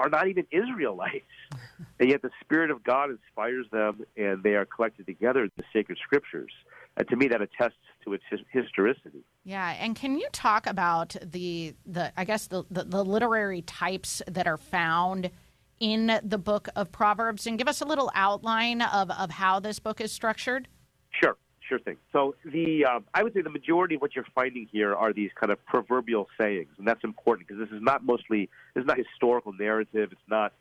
are 0.01 0.09
not 0.09 0.29
even 0.29 0.47
Israelites. 0.51 1.25
and 2.01 2.09
yet 2.09 2.23
the 2.23 2.31
Spirit 2.41 2.71
of 2.71 2.83
God 2.83 3.11
inspires 3.11 3.67
them, 3.71 4.05
and 4.17 4.43
they 4.43 4.55
are 4.55 4.65
collected 4.65 5.07
together 5.07 5.45
in 5.45 5.51
the 5.57 5.65
sacred 5.73 5.99
scriptures. 6.03 6.51
And 6.97 7.09
to 7.09 7.17
me, 7.17 7.29
that 7.29 7.41
attests 7.41 7.75
to 8.05 8.15
its 8.15 8.25
historicity. 8.51 9.23
Yeah, 9.45 9.77
and 9.79 9.95
can 9.95 10.19
you 10.19 10.27
talk 10.33 10.67
about 10.67 11.17
the 11.23 11.75
the 11.87 12.13
I 12.17 12.25
guess 12.25 12.47
the, 12.47 12.65
the, 12.71 12.85
the 12.85 13.05
literary 13.05 13.63
types 13.63 14.23
that 14.27 14.47
are 14.47 14.59
found 14.59 15.31
in 15.79 16.21
the 16.23 16.39
book 16.39 16.69
of 16.77 16.91
Proverbs, 16.93 17.47
and 17.47 17.57
give 17.57 17.69
us 17.69 17.81
a 17.81 17.85
little 17.85 18.11
outline 18.15 18.83
of 18.83 19.11
of 19.11 19.31
how 19.31 19.61
this 19.61 19.79
book 19.79 20.01
is 20.01 20.11
structured? 20.11 20.69
Sure. 21.11 21.37
Sure 21.71 21.79
thing. 21.79 21.97
So 22.13 22.35
the 22.45 22.85
uh, 22.85 23.01
I 23.15 23.23
would 23.23 23.33
say 23.33 23.41
the 23.41 23.49
majority 23.49 23.95
of 23.95 24.03
what 24.03 24.15
you're 24.15 24.27
finding 24.35 24.69
here 24.71 24.95
are 24.95 25.13
these 25.13 25.31
kind 25.41 25.51
of 25.51 25.65
proverbial 25.65 26.27
sayings, 26.39 26.71
and 26.77 26.87
that's 26.87 27.05
important 27.05 27.49
because 27.49 27.65
this 27.65 27.75
is 27.75 27.83
not 27.83 28.05
mostly 28.05 28.51
this 28.75 28.83
is 28.83 28.87
not 28.87 28.99
historical 28.99 29.53
narrative. 29.53 30.11
It's 30.13 30.29
not, 30.29 30.53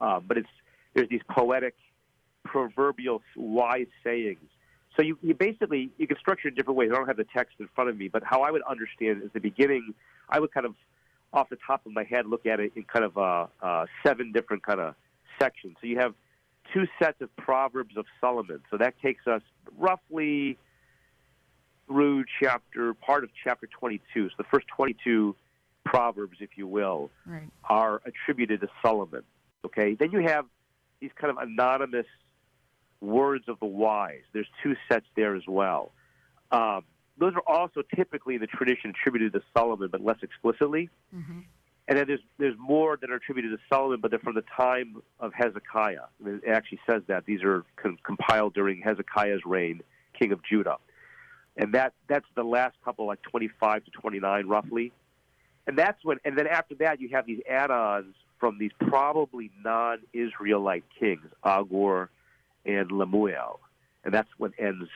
um, 0.00 0.24
but 0.28 0.36
it's 0.36 0.48
there's 0.94 1.08
these 1.08 1.22
poetic, 1.30 1.74
proverbial 2.44 3.22
wise 3.36 3.86
sayings 4.02 4.50
so 4.98 5.04
you, 5.04 5.16
you 5.22 5.32
basically 5.32 5.90
you 5.96 6.08
can 6.08 6.18
structure 6.18 6.48
it 6.48 6.56
different 6.56 6.76
ways. 6.76 6.90
I 6.92 6.96
don't 6.96 7.06
have 7.06 7.16
the 7.16 7.26
text 7.36 7.54
in 7.60 7.68
front 7.74 7.88
of 7.88 7.96
me, 7.96 8.08
but 8.08 8.24
how 8.24 8.42
I 8.42 8.50
would 8.50 8.62
understand 8.62 9.22
is 9.22 9.30
the 9.32 9.40
beginning. 9.40 9.94
I 10.28 10.40
would 10.40 10.52
kind 10.52 10.66
of 10.66 10.74
off 11.32 11.48
the 11.50 11.58
top 11.64 11.86
of 11.86 11.92
my 11.92 12.02
head 12.02 12.26
look 12.26 12.46
at 12.46 12.58
it 12.58 12.72
in 12.74 12.82
kind 12.82 13.04
of 13.04 13.16
uh, 13.16 13.46
uh, 13.62 13.86
seven 14.04 14.32
different 14.32 14.64
kind 14.64 14.80
of 14.80 14.94
sections. 15.40 15.76
So 15.80 15.86
you 15.86 15.98
have 15.98 16.14
two 16.72 16.86
sets 16.98 17.20
of 17.20 17.34
proverbs 17.36 17.96
of 17.96 18.06
Solomon. 18.20 18.60
So 18.70 18.76
that 18.78 18.94
takes 19.00 19.26
us 19.26 19.42
roughly 19.76 20.58
through 21.86 22.24
chapter 22.40 22.94
part 22.94 23.24
of 23.24 23.30
chapter 23.42 23.66
22. 23.66 24.28
So 24.28 24.34
the 24.36 24.44
first 24.44 24.66
22 24.68 25.34
proverbs, 25.84 26.38
if 26.40 26.50
you 26.56 26.66
will, 26.66 27.10
right. 27.26 27.48
are 27.64 28.02
attributed 28.04 28.60
to 28.60 28.68
Solomon. 28.82 29.22
Okay. 29.64 29.94
Then 29.94 30.10
you 30.12 30.20
have 30.20 30.44
these 31.00 31.10
kind 31.18 31.30
of 31.30 31.38
anonymous 31.38 32.06
words 33.00 33.44
of 33.48 33.58
the 33.60 33.66
wise. 33.66 34.22
There's 34.32 34.48
two 34.62 34.74
sets 34.90 35.06
there 35.16 35.34
as 35.34 35.44
well. 35.46 35.92
Um, 36.50 36.82
those 37.18 37.34
are 37.34 37.42
also 37.46 37.82
typically 37.94 38.38
the 38.38 38.46
tradition 38.46 38.90
attributed 38.90 39.32
to 39.32 39.40
Solomon, 39.56 39.88
but 39.90 40.02
less 40.02 40.18
explicitly. 40.22 40.88
Mm-hmm. 41.14 41.40
And 41.88 41.96
then 41.96 42.06
there's 42.06 42.20
there's 42.36 42.56
more 42.58 42.98
that 43.00 43.10
are 43.10 43.14
attributed 43.14 43.50
to 43.52 43.58
Solomon, 43.68 44.00
but 44.00 44.10
they're 44.10 44.20
from 44.20 44.34
the 44.34 44.44
time 44.54 45.00
of 45.20 45.32
Hezekiah. 45.32 46.04
It 46.24 46.42
actually 46.46 46.80
says 46.88 47.02
that 47.08 47.24
these 47.24 47.42
are 47.42 47.64
com- 47.76 47.96
compiled 48.04 48.52
during 48.52 48.82
Hezekiah's 48.82 49.40
reign, 49.46 49.80
king 50.16 50.30
of 50.32 50.40
Judah, 50.44 50.76
and 51.56 51.72
that 51.72 51.94
that's 52.06 52.26
the 52.36 52.42
last 52.42 52.76
couple, 52.84 53.06
like 53.06 53.22
25 53.22 53.86
to 53.86 53.90
29, 53.90 54.46
roughly. 54.46 54.92
And 55.66 55.78
that's 55.78 56.02
when, 56.04 56.18
and 56.24 56.36
then 56.36 56.46
after 56.46 56.74
that, 56.76 57.00
you 57.00 57.08
have 57.12 57.26
these 57.26 57.40
add-ons 57.48 58.14
from 58.38 58.58
these 58.58 58.70
probably 58.78 59.50
non-Israelite 59.62 60.84
kings, 60.98 61.26
Agur 61.44 62.10
and 62.66 62.90
Lemuel, 62.92 63.60
and 64.04 64.12
that's 64.12 64.30
what 64.36 64.52
ends 64.58 64.88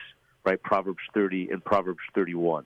right 0.45 0.61
Proverbs 0.61 0.99
30 1.13 1.49
and 1.49 1.63
Proverbs 1.63 2.01
31. 2.13 2.65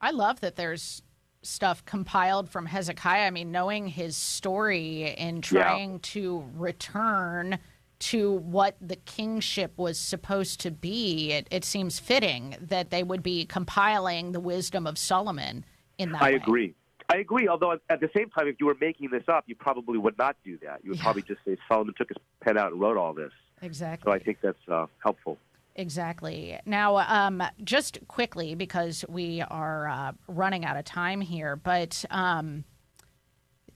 I 0.00 0.12
love 0.12 0.40
that 0.40 0.54
there's 0.54 1.02
stuff 1.42 1.84
compiled 1.84 2.48
from 2.48 2.66
Hezekiah. 2.66 3.26
I 3.26 3.30
mean, 3.30 3.52
knowing 3.52 3.88
his 3.88 4.16
story 4.16 5.14
and 5.16 5.42
trying 5.42 5.92
yeah. 5.92 5.98
to 6.02 6.44
return 6.54 7.58
to 8.00 8.32
what 8.32 8.76
the 8.80 8.96
kingship 8.96 9.72
was 9.76 9.98
supposed 9.98 10.60
to 10.60 10.70
be, 10.70 11.32
it, 11.32 11.48
it, 11.50 11.64
seems 11.64 11.98
fitting 11.98 12.56
that 12.60 12.90
they 12.90 13.02
would 13.02 13.22
be 13.22 13.44
compiling 13.44 14.32
the 14.32 14.40
wisdom 14.40 14.86
of 14.86 14.96
Solomon 14.96 15.64
in 15.98 16.12
that. 16.12 16.22
I 16.22 16.30
way. 16.30 16.36
agree. 16.36 16.74
I 17.08 17.16
agree. 17.18 17.48
Although 17.48 17.72
at 17.72 18.00
the 18.00 18.10
same 18.14 18.30
time, 18.30 18.46
if 18.46 18.56
you 18.60 18.66
were 18.66 18.76
making 18.80 19.10
this 19.10 19.24
up, 19.28 19.44
you 19.46 19.54
probably 19.54 19.98
would 19.98 20.16
not 20.18 20.36
do 20.44 20.58
that. 20.62 20.80
You 20.84 20.90
would 20.90 20.98
yeah. 20.98 21.04
probably 21.04 21.22
just 21.22 21.40
say 21.44 21.56
Solomon 21.66 21.94
took 21.96 22.08
his 22.08 22.18
pen 22.42 22.58
out 22.58 22.70
and 22.72 22.80
wrote 22.80 22.96
all 22.96 23.14
this. 23.14 23.32
Exactly. 23.62 24.08
So 24.08 24.14
I 24.14 24.18
think 24.18 24.38
that's 24.42 24.68
uh, 24.68 24.86
helpful. 25.02 25.38
Exactly. 25.78 26.58
Now, 26.66 26.96
um, 26.96 27.40
just 27.62 28.00
quickly, 28.08 28.56
because 28.56 29.04
we 29.08 29.42
are 29.42 29.88
uh, 29.88 30.12
running 30.26 30.64
out 30.64 30.76
of 30.76 30.84
time 30.84 31.20
here, 31.20 31.54
but 31.54 32.04
um, 32.10 32.64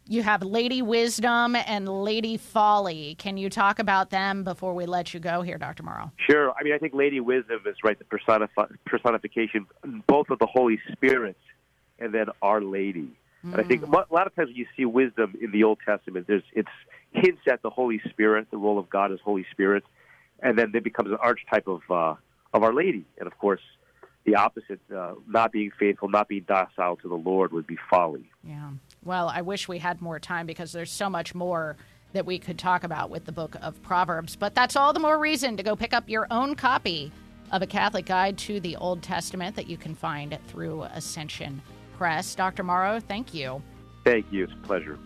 you 0.09 0.25
have 0.25 0.43
Lady 0.43 0.83
Wisdom 0.83 1.55
and 1.55 1.89
Lady 1.89 2.37
Folly. 2.37 3.15
Can 3.15 3.37
you 3.37 3.49
talk 3.49 3.79
about 3.79 4.11
them 4.11 4.43
before 4.43 4.75
we 4.75 4.85
let 4.85 5.15
you 5.15 5.21
go 5.21 5.43
here, 5.43 5.59
Dr. 5.59 5.85
Morrow? 5.85 6.11
Sure. 6.29 6.53
I 6.59 6.65
mean, 6.65 6.73
I 6.73 6.79
think 6.79 6.93
Lady 6.93 7.21
Wisdom 7.21 7.61
is 7.67 7.77
right, 7.85 7.97
the 7.97 8.05
personif- 8.05 8.77
personification 8.85 9.67
both 10.09 10.29
of 10.31 10.41
the 10.41 10.47
Holy 10.47 10.81
Spirit 10.91 11.37
and 12.01 12.13
then 12.13 12.27
Our 12.43 12.61
Lady. 12.61 13.17
Mm. 13.47 13.53
And 13.53 13.61
I 13.61 13.63
think 13.63 13.83
mm. 13.83 13.93
a 13.93 14.13
lot 14.13 14.27
of 14.27 14.35
times 14.35 14.49
when 14.49 14.57
you 14.57 14.67
see 14.77 14.87
wisdom 14.87 15.37
in 15.41 15.53
the 15.53 15.63
Old 15.63 15.79
Testament, 15.87 16.27
there's 16.27 16.43
it's 16.53 16.69
hints 17.13 17.43
at 17.49 17.63
the 17.63 17.71
Holy 17.71 18.01
Spirit, 18.11 18.49
the 18.51 18.57
role 18.57 18.81
of 18.81 18.91
God 18.91 19.13
as 19.13 19.21
Holy 19.25 19.47
Spirit 19.53 19.85
and 20.43 20.59
then 20.59 20.73
it 20.75 20.85
becomes 20.85 21.11
an 21.11 21.19
archetype 21.21 21.67
of 21.67 21.81
uh, 21.91 22.15
of 22.53 22.63
Our 22.63 22.75
Lady. 22.75 23.05
And 23.19 23.27
of 23.27 23.39
course, 23.39 23.61
the 24.25 24.35
opposite, 24.35 24.81
uh, 24.95 25.15
not 25.27 25.53
being 25.53 25.71
faithful, 25.79 26.09
not 26.09 26.29
being 26.29 26.45
docile 26.47 26.97
to 26.97 27.09
the 27.09 27.15
Lord, 27.15 27.53
would 27.53 27.67
be 27.67 27.79
folly. 27.91 28.31
Yeah. 28.45 28.71
Well, 29.05 29.29
I 29.29 29.41
wish 29.41 29.69
we 29.69 29.79
had 29.79 30.01
more 30.01 30.21
time 30.21 30.47
because 30.47 30.73
there's 30.73 30.91
so 30.91 31.09
much 31.09 31.35
more 31.35 31.77
that 32.13 32.27
we 32.27 32.39
could 32.39 32.59
talk 32.59 32.85
about 32.85 33.11
with 33.11 33.25
the 33.25 33.33
book 33.33 33.57
of 33.63 33.83
Proverbs. 33.83 34.37
But 34.37 34.55
that's 34.55 34.77
all 34.77 34.93
the 34.93 35.01
more 35.01 35.19
reason 35.19 35.57
to 35.57 35.63
go 35.63 35.75
pick 35.75 35.93
up 35.95 36.09
your 36.09 36.27
own 36.31 36.55
copy 36.55 37.11
of 37.51 37.63
a 37.63 37.67
Catholic 37.67 38.07
Guide 38.07 38.39
to 38.39 38.61
the 38.61 38.77
Old 38.77 39.03
Testament 39.03 39.57
that 39.57 39.67
you 39.67 39.77
can 39.77 39.95
find 39.95 40.39
through 40.49 40.83
Ascension 40.83 41.63
Press. 41.97 42.35
Dr. 42.35 42.63
Morrow, 42.63 43.01
thank 43.01 43.35
you. 43.35 43.63
Thank 44.05 44.27
you. 44.31 44.45
It's 44.45 44.53
a 44.53 44.67
pleasure. 44.67 44.99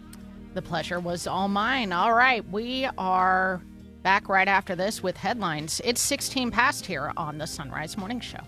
The 0.55 0.63
pleasure 0.63 1.01
was 1.01 1.27
all 1.27 1.49
mine. 1.49 1.93
All 1.93 2.15
right. 2.15 2.47
We 2.51 2.89
are 2.99 3.61
Back 4.07 4.29
right 4.29 4.47
after 4.47 4.77
this 4.77 5.03
with 5.03 5.17
headlines. 5.17 5.81
It's 5.85 6.01
16 6.01 6.53
past 6.53 6.87
here 6.87 7.13
on 7.17 7.39
the 7.39 7.47
Sunrise 7.49 7.99
Morning 7.99 8.21
Show. 8.21 8.39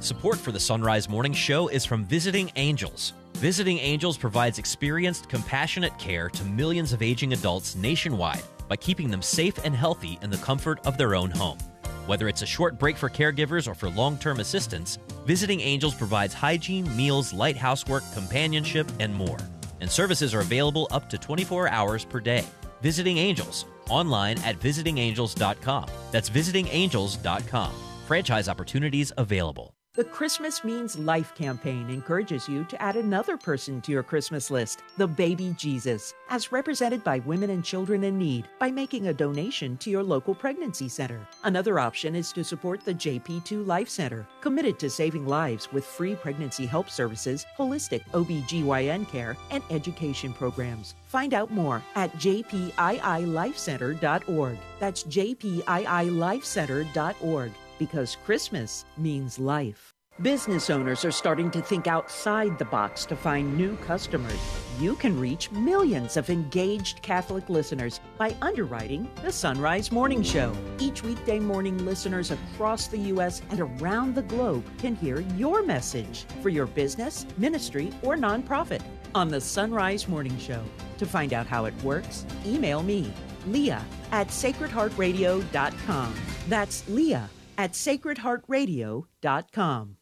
Support 0.00 0.36
for 0.36 0.52
the 0.52 0.60
Sunrise 0.60 1.08
Morning 1.08 1.32
Show 1.32 1.68
is 1.68 1.86
from 1.86 2.04
Visiting 2.04 2.52
Angels. 2.56 3.14
Visiting 3.36 3.78
Angels 3.78 4.18
provides 4.18 4.58
experienced, 4.58 5.30
compassionate 5.30 5.98
care 5.98 6.28
to 6.28 6.44
millions 6.44 6.92
of 6.92 7.00
aging 7.00 7.32
adults 7.32 7.76
nationwide 7.76 8.42
by 8.68 8.76
keeping 8.76 9.10
them 9.10 9.22
safe 9.22 9.58
and 9.64 9.74
healthy 9.74 10.18
in 10.20 10.28
the 10.28 10.36
comfort 10.36 10.86
of 10.86 10.98
their 10.98 11.14
own 11.14 11.30
home. 11.30 11.56
Whether 12.04 12.28
it's 12.28 12.42
a 12.42 12.46
short 12.46 12.78
break 12.78 12.98
for 12.98 13.08
caregivers 13.08 13.66
or 13.66 13.74
for 13.74 13.88
long 13.88 14.18
term 14.18 14.40
assistance, 14.40 14.98
Visiting 15.24 15.60
Angels 15.60 15.94
provides 15.94 16.34
hygiene, 16.34 16.94
meals, 16.94 17.32
light 17.32 17.56
housework, 17.56 18.02
companionship, 18.12 18.86
and 19.00 19.14
more. 19.14 19.38
And 19.80 19.90
services 19.90 20.34
are 20.34 20.40
available 20.40 20.88
up 20.90 21.08
to 21.08 21.16
24 21.16 21.68
hours 21.68 22.04
per 22.04 22.20
day. 22.20 22.44
Visiting 22.82 23.16
Angels, 23.16 23.64
online 23.90 24.38
at 24.38 24.58
visitingangels.com. 24.60 25.86
That's 26.10 26.30
visitingangels.com. 26.30 27.72
Franchise 28.06 28.48
opportunities 28.48 29.12
available. 29.16 29.74
The 29.96 30.04
Christmas 30.04 30.62
Means 30.62 30.96
Life 30.96 31.34
campaign 31.34 31.90
encourages 31.90 32.48
you 32.48 32.62
to 32.66 32.80
add 32.80 32.94
another 32.94 33.36
person 33.36 33.80
to 33.80 33.90
your 33.90 34.04
Christmas 34.04 34.48
list, 34.48 34.84
the 34.98 35.08
baby 35.08 35.52
Jesus, 35.58 36.14
as 36.28 36.52
represented 36.52 37.02
by 37.02 37.18
women 37.18 37.50
and 37.50 37.64
children 37.64 38.04
in 38.04 38.16
need 38.16 38.46
by 38.60 38.70
making 38.70 39.08
a 39.08 39.12
donation 39.12 39.76
to 39.78 39.90
your 39.90 40.04
local 40.04 40.32
pregnancy 40.32 40.88
center. 40.88 41.26
Another 41.42 41.80
option 41.80 42.14
is 42.14 42.32
to 42.34 42.44
support 42.44 42.84
the 42.84 42.94
JP2 42.94 43.66
Life 43.66 43.88
Center, 43.88 44.28
committed 44.40 44.78
to 44.78 44.88
saving 44.88 45.26
lives 45.26 45.72
with 45.72 45.84
free 45.84 46.14
pregnancy 46.14 46.66
help 46.66 46.88
services, 46.88 47.44
holistic 47.58 48.02
OB/GYN 48.14 49.10
care, 49.10 49.36
and 49.50 49.64
education 49.70 50.32
programs. 50.32 50.94
Find 51.08 51.34
out 51.34 51.50
more 51.50 51.82
at 51.96 52.12
jpiilifecenter.org. 52.12 54.58
That's 54.78 55.02
jpiilifecenter.org 55.02 57.52
because 57.80 58.16
Christmas 58.24 58.84
means 58.96 59.40
life. 59.40 59.94
Business 60.22 60.68
owners 60.68 61.02
are 61.06 61.10
starting 61.10 61.50
to 61.50 61.62
think 61.62 61.86
outside 61.86 62.58
the 62.58 62.64
box 62.66 63.06
to 63.06 63.16
find 63.16 63.56
new 63.56 63.74
customers. 63.78 64.38
You 64.78 64.94
can 64.96 65.18
reach 65.18 65.50
millions 65.50 66.18
of 66.18 66.28
engaged 66.28 67.00
Catholic 67.00 67.48
listeners 67.48 68.00
by 68.18 68.36
underwriting 68.42 69.10
the 69.24 69.32
Sunrise 69.32 69.90
Morning 69.90 70.22
Show. 70.22 70.52
Each 70.78 71.02
weekday 71.02 71.38
morning, 71.38 71.86
listeners 71.86 72.32
across 72.32 72.86
the 72.86 72.98
U.S. 73.14 73.40
and 73.48 73.60
around 73.60 74.14
the 74.14 74.22
globe 74.22 74.62
can 74.76 74.94
hear 74.94 75.20
your 75.38 75.62
message 75.62 76.26
for 76.42 76.50
your 76.50 76.66
business, 76.66 77.24
ministry, 77.38 77.90
or 78.02 78.14
nonprofit 78.14 78.82
on 79.14 79.28
the 79.28 79.40
Sunrise 79.40 80.06
Morning 80.06 80.36
Show. 80.36 80.62
To 80.98 81.06
find 81.06 81.32
out 81.32 81.46
how 81.46 81.64
it 81.64 81.74
works, 81.82 82.26
email 82.44 82.82
me, 82.82 83.10
Leah 83.46 83.82
at 84.12 84.28
sacredheartradio.com. 84.28 86.14
That's 86.48 86.86
Leah 86.90 87.30
at 87.60 87.72
sacredheartradio.com. 87.72 89.96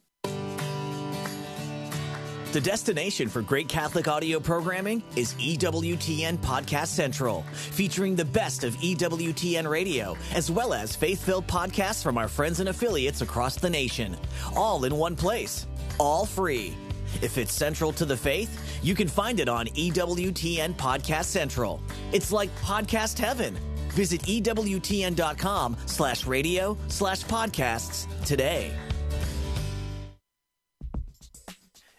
The 2.53 2.61
destination 2.61 3.27
for 3.27 3.41
great 3.43 3.67
Catholic 3.67 4.07
audio 4.07 4.39
programming 4.39 5.03
is 5.17 5.33
EWTN 5.35 6.37
Podcast 6.37 6.87
Central, 6.87 7.43
featuring 7.53 8.15
the 8.15 8.23
best 8.23 8.63
of 8.63 8.77
EWTN 8.77 9.69
radio, 9.69 10.15
as 10.33 10.49
well 10.49 10.73
as 10.73 10.95
faith 10.95 11.21
filled 11.23 11.47
podcasts 11.47 12.01
from 12.01 12.17
our 12.17 12.29
friends 12.29 12.61
and 12.61 12.69
affiliates 12.69 13.21
across 13.21 13.57
the 13.57 13.69
nation, 13.69 14.15
all 14.55 14.85
in 14.85 14.95
one 14.95 15.17
place, 15.17 15.67
all 15.99 16.25
free. 16.25 16.75
If 17.21 17.37
it's 17.37 17.53
central 17.53 17.91
to 17.93 18.05
the 18.05 18.17
faith, 18.17 18.79
you 18.81 18.95
can 18.95 19.09
find 19.09 19.39
it 19.39 19.49
on 19.49 19.67
EWTN 19.67 20.75
Podcast 20.75 21.25
Central. 21.25 21.83
It's 22.13 22.31
like 22.31 22.49
podcast 22.61 23.19
heaven 23.19 23.55
Visit 23.93 24.21
EWTN.com 24.21 25.77
slash 25.85 26.25
radio 26.25 26.77
slash 26.87 27.23
podcasts 27.25 28.07
today. 28.25 28.71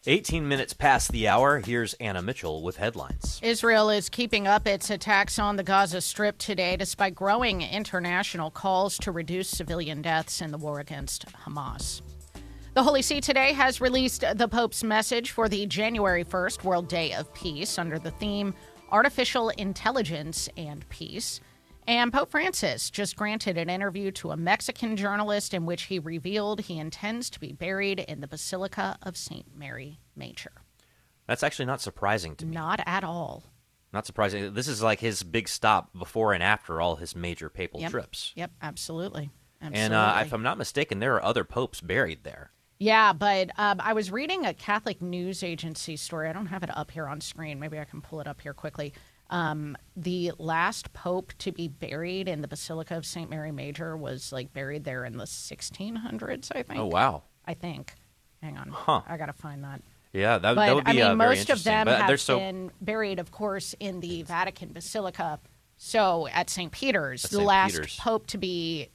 18 0.06 0.48
minutes 0.48 0.72
past 0.72 1.12
the 1.12 1.28
hour, 1.28 1.58
here's 1.58 1.92
Anna 1.94 2.22
Mitchell 2.22 2.62
with 2.62 2.78
headlines. 2.78 3.38
Israel 3.42 3.90
is 3.90 4.08
keeping 4.08 4.46
up 4.46 4.66
its 4.66 4.88
attacks 4.88 5.38
on 5.38 5.56
the 5.56 5.62
Gaza 5.62 6.00
Strip 6.00 6.38
today 6.38 6.74
despite 6.78 7.14
growing 7.14 7.60
international 7.60 8.50
calls 8.50 8.96
to 8.98 9.12
reduce 9.12 9.50
civilian 9.50 10.00
deaths 10.00 10.40
in 10.40 10.52
the 10.52 10.58
war 10.58 10.80
against 10.80 11.26
Hamas. 11.44 12.00
The 12.72 12.82
Holy 12.82 13.02
See 13.02 13.20
today 13.20 13.52
has 13.52 13.82
released 13.82 14.24
the 14.36 14.48
Pope's 14.48 14.82
message 14.82 15.32
for 15.32 15.50
the 15.50 15.66
January 15.66 16.24
1st 16.24 16.64
World 16.64 16.88
Day 16.88 17.12
of 17.12 17.32
Peace 17.34 17.78
under 17.78 17.98
the 17.98 18.12
theme 18.12 18.54
Artificial 18.90 19.50
Intelligence 19.50 20.48
and 20.56 20.88
Peace. 20.88 21.40
And 21.90 22.12
Pope 22.12 22.30
Francis 22.30 22.88
just 22.88 23.16
granted 23.16 23.58
an 23.58 23.68
interview 23.68 24.12
to 24.12 24.30
a 24.30 24.36
Mexican 24.36 24.94
journalist 24.96 25.52
in 25.52 25.66
which 25.66 25.82
he 25.82 25.98
revealed 25.98 26.60
he 26.60 26.78
intends 26.78 27.28
to 27.30 27.40
be 27.40 27.50
buried 27.50 27.98
in 27.98 28.20
the 28.20 28.28
Basilica 28.28 28.96
of 29.02 29.16
St. 29.16 29.46
Mary 29.56 29.98
Major. 30.14 30.52
That's 31.26 31.42
actually 31.42 31.66
not 31.66 31.80
surprising 31.80 32.36
to 32.36 32.46
me. 32.46 32.54
Not 32.54 32.80
at 32.86 33.02
all. 33.02 33.42
Not 33.92 34.06
surprising. 34.06 34.54
This 34.54 34.68
is 34.68 34.84
like 34.84 35.00
his 35.00 35.24
big 35.24 35.48
stop 35.48 35.90
before 35.92 36.32
and 36.32 36.44
after 36.44 36.80
all 36.80 36.94
his 36.94 37.16
major 37.16 37.48
papal 37.48 37.80
yep. 37.80 37.90
trips. 37.90 38.34
Yep, 38.36 38.52
absolutely. 38.62 39.30
absolutely. 39.60 39.80
And 39.80 39.92
uh, 39.92 40.22
if 40.24 40.32
I'm 40.32 40.44
not 40.44 40.58
mistaken, 40.58 41.00
there 41.00 41.16
are 41.16 41.24
other 41.24 41.42
popes 41.42 41.80
buried 41.80 42.22
there. 42.22 42.52
Yeah, 42.78 43.12
but 43.12 43.50
um, 43.58 43.80
I 43.82 43.94
was 43.94 44.12
reading 44.12 44.46
a 44.46 44.54
Catholic 44.54 45.02
news 45.02 45.42
agency 45.42 45.96
story. 45.96 46.28
I 46.28 46.32
don't 46.32 46.46
have 46.46 46.62
it 46.62 46.70
up 46.76 46.92
here 46.92 47.08
on 47.08 47.20
screen. 47.20 47.58
Maybe 47.58 47.80
I 47.80 47.84
can 47.84 48.00
pull 48.00 48.20
it 48.20 48.28
up 48.28 48.40
here 48.40 48.54
quickly. 48.54 48.94
Um, 49.30 49.76
the 49.96 50.32
last 50.38 50.92
pope 50.92 51.32
to 51.38 51.52
be 51.52 51.68
buried 51.68 52.28
in 52.28 52.42
the 52.42 52.48
Basilica 52.48 52.96
of 52.96 53.06
St. 53.06 53.30
Mary 53.30 53.52
Major 53.52 53.96
was 53.96 54.32
like 54.32 54.52
buried 54.52 54.84
there 54.84 55.04
in 55.04 55.16
the 55.16 55.24
1600s, 55.24 56.50
I 56.54 56.62
think. 56.64 56.80
Oh, 56.80 56.86
wow. 56.86 57.22
I 57.46 57.54
think. 57.54 57.94
Hang 58.42 58.58
on. 58.58 58.70
Huh. 58.70 59.02
I 59.06 59.16
got 59.16 59.26
to 59.26 59.32
find 59.32 59.62
that. 59.64 59.82
Yeah, 60.12 60.38
that, 60.38 60.56
but 60.56 60.66
that 60.66 60.74
would 60.74 60.84
be 60.84 60.90
I 60.90 60.94
mean, 60.94 61.02
uh, 61.02 61.14
very 61.14 61.36
most 61.36 61.50
of 61.50 61.62
them 61.62 61.84
but 61.86 62.00
have 62.02 62.20
so 62.20 62.38
been 62.38 62.72
buried, 62.80 63.20
of 63.20 63.30
course, 63.30 63.74
in 63.78 64.00
the 64.00 64.22
Vatican 64.24 64.72
Basilica. 64.72 65.38
So 65.76 66.26
at 66.28 66.50
St. 66.50 66.72
Peter's, 66.72 67.24
At 67.24 67.30
the 67.30 67.36
St. 67.36 67.46
last 67.46 67.72
Peter's. 67.74 67.96
pope 67.96 68.26
to 68.28 68.38
be 68.38 68.88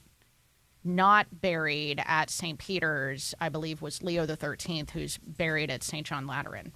not 0.84 1.26
buried 1.40 2.02
at 2.04 2.28
St. 2.30 2.58
Peter's, 2.58 3.34
I 3.40 3.48
believe, 3.48 3.80
was 3.80 4.02
Leo 4.02 4.26
the 4.26 4.36
Thirteenth, 4.36 4.90
who's 4.90 5.18
buried 5.18 5.70
at 5.70 5.82
St. 5.82 6.06
John 6.06 6.26
Lateran. 6.26 6.72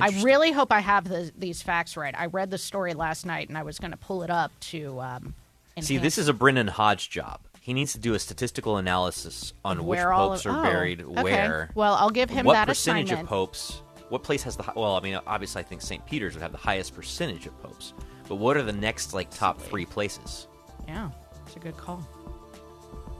I 0.00 0.22
really 0.22 0.52
hope 0.52 0.72
I 0.72 0.80
have 0.80 1.08
the, 1.08 1.30
these 1.36 1.62
facts 1.62 1.96
right. 1.96 2.14
I 2.16 2.26
read 2.26 2.50
the 2.50 2.58
story 2.58 2.94
last 2.94 3.26
night, 3.26 3.48
and 3.48 3.56
I 3.56 3.62
was 3.62 3.78
going 3.78 3.90
to 3.90 3.96
pull 3.96 4.22
it 4.22 4.30
up 4.30 4.52
to. 4.60 5.00
Um, 5.00 5.34
See, 5.80 5.98
this 5.98 6.18
is 6.18 6.28
a 6.28 6.32
Brennan 6.32 6.68
Hodge 6.68 7.08
job. 7.08 7.40
He 7.60 7.72
needs 7.72 7.92
to 7.92 7.98
do 7.98 8.14
a 8.14 8.18
statistical 8.18 8.78
analysis 8.78 9.52
on 9.64 9.84
which 9.84 9.98
where 9.98 10.12
all 10.12 10.30
popes 10.30 10.46
of- 10.46 10.54
are 10.54 10.60
oh, 10.60 10.62
buried 10.62 11.02
okay. 11.02 11.22
where. 11.22 11.70
Well, 11.74 11.94
I'll 11.94 12.10
give 12.10 12.30
him 12.30 12.46
what 12.46 12.54
that 12.54 12.66
percentage 12.66 13.06
assignment. 13.06 13.26
of 13.26 13.28
popes? 13.28 13.82
What 14.08 14.22
place 14.22 14.42
has 14.44 14.56
the 14.56 14.64
well? 14.74 14.96
I 14.96 15.00
mean, 15.00 15.20
obviously, 15.26 15.60
I 15.60 15.64
think 15.64 15.82
St. 15.82 16.04
Peter's 16.06 16.34
would 16.34 16.42
have 16.42 16.52
the 16.52 16.58
highest 16.58 16.94
percentage 16.94 17.46
of 17.46 17.62
popes. 17.62 17.92
But 18.26 18.36
what 18.36 18.56
are 18.56 18.62
the 18.62 18.72
next 18.72 19.12
like 19.12 19.30
top 19.30 19.60
three 19.60 19.84
places? 19.84 20.48
Yeah, 20.86 21.10
it's 21.46 21.56
a 21.56 21.58
good 21.58 21.76
call. 21.76 22.06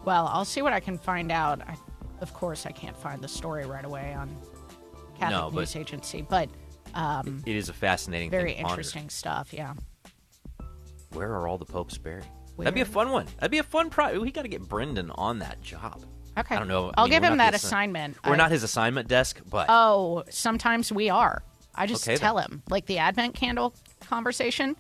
Well, 0.05 0.29
I'll 0.33 0.47
see 0.47 0.63
what 0.63 0.73
I 0.73 0.81
can 0.81 0.97
find 0.97 1.31
out. 1.31 1.61
I, 1.61 1.77
of 2.23 2.33
course, 2.33 2.65
I 2.65 2.73
can't 2.73 2.97
find 2.97 3.21
the 3.21 3.29
story 3.29 3.67
right 3.67 3.85
away 3.85 4.15
on 4.15 4.35
Catholic 5.19 5.31
No, 5.31 5.51
but- 5.51 5.61
News 5.61 5.77
Agency, 5.77 6.23
but 6.23 6.49
um, 6.95 7.43
It 7.47 7.57
is 7.57 7.69
a 7.69 7.73
fascinating, 7.73 8.31
very 8.31 8.51
thing 8.51 8.57
to 8.59 8.63
ponder. 8.65 8.81
interesting 8.81 9.09
stuff. 9.11 9.53
Yeah. 9.53 9.75
Where 11.13 11.31
are 11.33 11.49
all 11.49 11.59
the 11.59 11.65
popes 11.65 11.97
buried? 11.99 12.25
That'd 12.59 12.75
be 12.75 12.81
a 12.81 12.85
fun 12.87 13.11
one. 13.11 13.27
That'd 13.39 13.51
be 13.53 13.59
a 13.59 13.63
fun 13.63 13.89
pro. 13.89 14.19
We 14.21 14.31
got 14.33 14.43
to 14.43 14.49
get 14.49 14.63
Brendan 14.69 15.11
on 15.13 15.39
that 15.39 15.63
job. 15.63 16.05
Okay. 16.37 16.55
I 16.57 16.59
don't 16.59 16.69
know. 16.69 16.89
I 16.91 16.95
I'll 16.99 17.05
mean, 17.05 17.13
give 17.21 17.25
him 17.25 17.39
that 17.39 17.53
assi- 17.55 17.65
assignment. 17.65 18.17
We're 18.27 18.35
I- 18.35 18.37
not 18.37 18.51
his 18.51 18.63
assignment 18.63 19.09
desk, 19.09 19.41
but 19.49 19.67
Oh, 19.69 20.25
sometimes 20.29 20.91
we 20.93 21.09
are. 21.09 21.43
I 21.75 21.87
just 21.87 22.05
Okay, 22.05 22.15
then. 22.15 22.21
tell 22.21 22.39
him, 22.39 22.63
like 22.69 22.87
the 22.87 22.99
Advent 22.99 23.35
candle 23.35 23.75
conversation. 24.01 24.77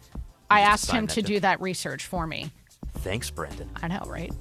I 0.50 0.60
asked 0.60 0.90
him 0.90 1.06
to- 1.08 1.22
do 1.22 1.38
that 1.40 1.60
research 1.60 2.06
for 2.06 2.26
me. 2.26 2.50
thanks, 2.98 3.30
Brendan. 3.30 3.70
I 3.80 3.86
know, 3.88 4.02
right? 4.06 4.32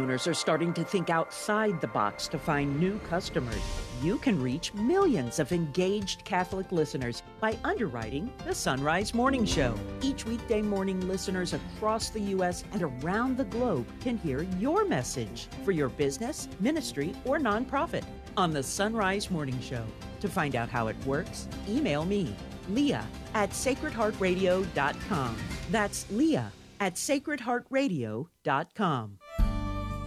Owners 0.00 0.26
are 0.26 0.32
starting 0.32 0.72
to 0.72 0.82
think 0.82 1.10
outside 1.10 1.78
the 1.78 1.86
box 1.86 2.26
to 2.28 2.38
find 2.38 2.80
new 2.80 2.98
customers. 3.00 3.60
You 4.02 4.16
can 4.16 4.40
reach 4.40 4.72
millions 4.72 5.38
of 5.38 5.52
engaged 5.52 6.24
Catholic 6.24 6.72
listeners 6.72 7.22
by 7.38 7.58
underwriting 7.64 8.32
the 8.46 8.54
Sunrise 8.54 9.12
Morning 9.12 9.44
Show. 9.44 9.74
Each 10.00 10.24
weekday 10.24 10.62
morning, 10.62 11.06
listeners 11.06 11.52
across 11.52 12.08
the 12.08 12.22
U.S. 12.34 12.64
and 12.72 12.82
around 12.82 13.36
the 13.36 13.44
globe 13.44 13.86
can 14.00 14.16
hear 14.16 14.44
your 14.58 14.86
message 14.86 15.48
for 15.66 15.72
your 15.72 15.90
business, 15.90 16.48
ministry, 16.60 17.12
or 17.26 17.38
nonprofit 17.38 18.04
on 18.38 18.52
the 18.52 18.62
Sunrise 18.62 19.30
Morning 19.30 19.60
Show. 19.60 19.84
To 20.20 20.30
find 20.30 20.56
out 20.56 20.70
how 20.70 20.88
it 20.88 20.96
works, 21.04 21.46
email 21.68 22.06
me, 22.06 22.34
Leah 22.70 23.06
at 23.34 23.50
sacredheartradio.com. 23.50 25.36
That's 25.70 26.10
Leah 26.10 26.50
at 26.80 26.94
sacredheartradio.com. 26.94 29.18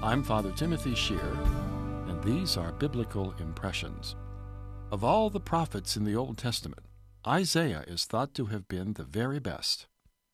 I'm 0.03 0.21
Father 0.21 0.51
Timothy 0.51 0.95
Schehr, 0.95 1.33
and 2.09 2.21
these 2.25 2.57
are 2.57 2.73
biblical 2.73 3.33
impressions. 3.39 4.17
Of 4.91 5.01
all 5.01 5.29
the 5.29 5.39
prophets 5.39 5.95
in 5.95 6.03
the 6.03 6.13
Old 6.13 6.37
Testament, 6.37 6.87
Isaiah 7.25 7.85
is 7.87 8.03
thought 8.03 8.33
to 8.33 8.47
have 8.47 8.67
been 8.67 8.93
the 8.93 9.05
very 9.05 9.39
best. 9.39 9.87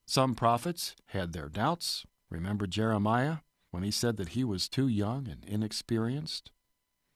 Some 0.07 0.33
prophets 0.33 0.95
had 1.09 1.33
their 1.33 1.49
doubts. 1.49 2.03
Remember 2.31 2.65
Jeremiah 2.65 3.37
when 3.69 3.83
he 3.83 3.91
said 3.91 4.17
that 4.17 4.29
he 4.29 4.43
was 4.43 4.67
too 4.67 4.87
young 4.87 5.27
and 5.27 5.45
inexperienced? 5.45 6.49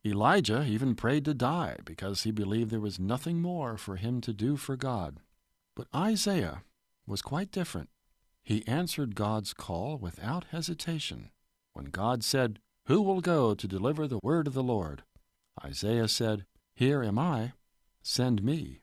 Elijah 0.06 0.64
even 0.64 0.94
prayed 0.94 1.26
to 1.26 1.34
die 1.34 1.78
because 1.84 2.22
he 2.22 2.30
believed 2.30 2.70
there 2.70 2.80
was 2.80 3.00
nothing 3.00 3.42
more 3.42 3.78
for 3.78 3.96
him 3.96 4.22
to 4.22 4.32
do 4.32 4.58
for 4.58 4.76
God. 4.76 5.22
But 5.76 5.88
Isaiah 5.96 6.62
was 7.08 7.24
quite 7.24 7.52
different. 7.52 7.90
He 8.44 8.64
answered 8.68 9.16
God's 9.16 9.56
call 9.56 9.98
without 9.98 10.46
hesitation. 10.52 11.32
When 11.74 11.86
God 11.86 12.24
said, 12.24 12.60
Who 12.86 13.02
will 13.02 13.22
go 13.22 13.56
to 13.56 13.68
deliver 13.68 14.08
the 14.08 14.20
word 14.24 14.48
of 14.48 14.54
the 14.54 14.64
Lord? 14.64 15.04
Isaiah 15.64 16.08
said, 16.08 16.46
Here 16.76 17.04
am 17.04 17.18
I, 17.18 17.54
send 18.02 18.44
me. 18.44 18.80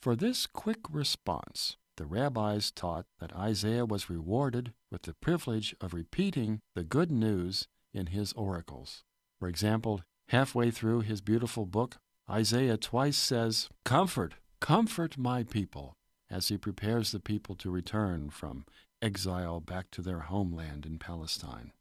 For 0.00 0.16
this 0.16 0.46
quick 0.46 0.80
response, 0.90 1.76
the 1.96 2.06
rabbis 2.06 2.70
taught 2.70 3.04
that 3.20 3.36
Isaiah 3.36 3.84
was 3.84 4.08
rewarded 4.08 4.72
with 4.90 5.02
the 5.02 5.14
privilege 5.14 5.74
of 5.80 5.92
repeating 5.92 6.60
the 6.74 6.84
good 6.84 7.10
news 7.10 7.68
in 7.92 8.06
his 8.06 8.32
oracles. 8.32 9.04
For 9.38 9.48
example, 9.48 10.02
halfway 10.28 10.70
through 10.70 11.00
his 11.00 11.20
beautiful 11.20 11.66
book, 11.66 11.96
Isaiah 12.30 12.76
twice 12.76 13.16
says, 13.16 13.68
Comfort, 13.84 14.34
comfort 14.60 15.18
my 15.18 15.42
people, 15.42 15.94
as 16.30 16.48
he 16.48 16.56
prepares 16.56 17.12
the 17.12 17.20
people 17.20 17.54
to 17.56 17.70
return 17.70 18.30
from 18.30 18.64
exile 19.02 19.60
back 19.60 19.90
to 19.90 20.02
their 20.02 20.20
homeland 20.20 20.86
in 20.86 20.98
Palestine. 20.98 21.72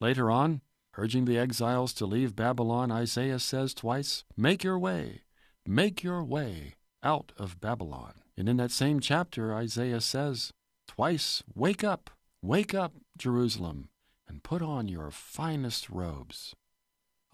Later 0.00 0.30
on, 0.30 0.62
urging 0.96 1.26
the 1.26 1.38
exiles 1.38 1.92
to 1.94 2.06
leave 2.06 2.34
Babylon, 2.34 2.90
Isaiah 2.90 3.38
says 3.38 3.74
twice, 3.74 4.24
Make 4.36 4.64
your 4.64 4.78
way, 4.78 5.22
make 5.66 6.02
your 6.02 6.24
way 6.24 6.74
out 7.02 7.32
of 7.36 7.60
Babylon. 7.60 8.14
And 8.36 8.48
in 8.48 8.56
that 8.56 8.70
same 8.70 9.00
chapter, 9.00 9.54
Isaiah 9.54 10.00
says 10.00 10.52
twice, 10.88 11.42
Wake 11.54 11.84
up, 11.84 12.10
wake 12.40 12.74
up, 12.74 12.94
Jerusalem, 13.18 13.90
and 14.26 14.42
put 14.42 14.62
on 14.62 14.88
your 14.88 15.10
finest 15.10 15.90
robes. 15.90 16.54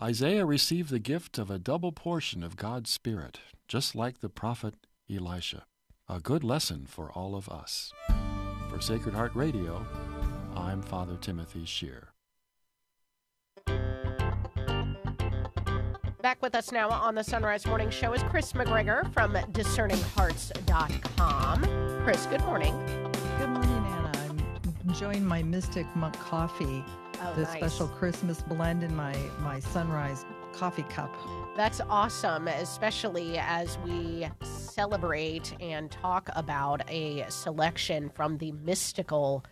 Isaiah 0.03 0.45
received 0.45 0.91
the 0.91 0.99
gift 0.99 1.39
of 1.39 1.51
a 1.51 1.59
double 1.59 1.93
portion 1.93 2.43
of 2.43 2.57
God's 2.57 2.91
Spirit, 2.91 3.39
just 3.69 3.95
like 3.95 4.21
the 4.21 4.29
prophet 4.29 4.75
Elisha. 5.09 5.65
A 6.09 6.21
good 6.21 6.45
lesson 6.45 6.87
for 6.87 7.11
all 7.13 7.35
of 7.35 7.49
us. 7.49 7.93
For 8.71 8.81
Sacred 8.81 9.15
Heart 9.15 9.35
Radio, 9.35 9.87
I'm 10.55 10.83
Father 10.83 11.17
Timothy 11.17 11.65
Schehr. 11.65 12.09
Back 16.27 16.43
with 16.43 16.57
us 16.57 16.73
now 16.73 16.91
on 16.91 17.15
the 17.15 17.23
Sunrise 17.23 17.65
Morning 17.67 17.89
Show 17.89 18.13
is 18.13 18.21
Kris 18.25 18.53
McGregor 18.53 19.09
from 19.13 19.35
discerninghearts.com. 19.35 21.63
Kris, 22.05 22.27
good 22.27 22.41
morning. 22.41 22.75
Good 23.39 23.49
morning, 23.49 23.87
Anna. 23.87 24.11
I'm 24.29 24.43
enjoying 24.89 25.25
my 25.25 25.45
Mystic 25.45 25.87
Monk 25.95 26.19
coffee, 26.19 26.85
Oh, 27.23 27.33
the 27.35 27.43
nice. 27.43 27.53
special 27.57 27.87
Christmas 27.87 28.43
blend 28.43 28.83
in 28.83 28.97
my, 28.97 29.15
my 29.39 29.61
sunrise 29.61 30.27
coffee 30.53 30.83
cup. 30.85 31.15
That's 31.57 31.81
awesome, 31.89 32.49
especially 32.49 33.39
as 33.39 33.79
we 33.85 34.27
celebrate 34.43 35.55
and 35.61 35.93
talk 35.93 36.29
about 36.35 36.83
a 36.91 37.25
selection 37.29 38.11
from 38.11 38.37
the 38.39 38.51
mystical 38.51 39.45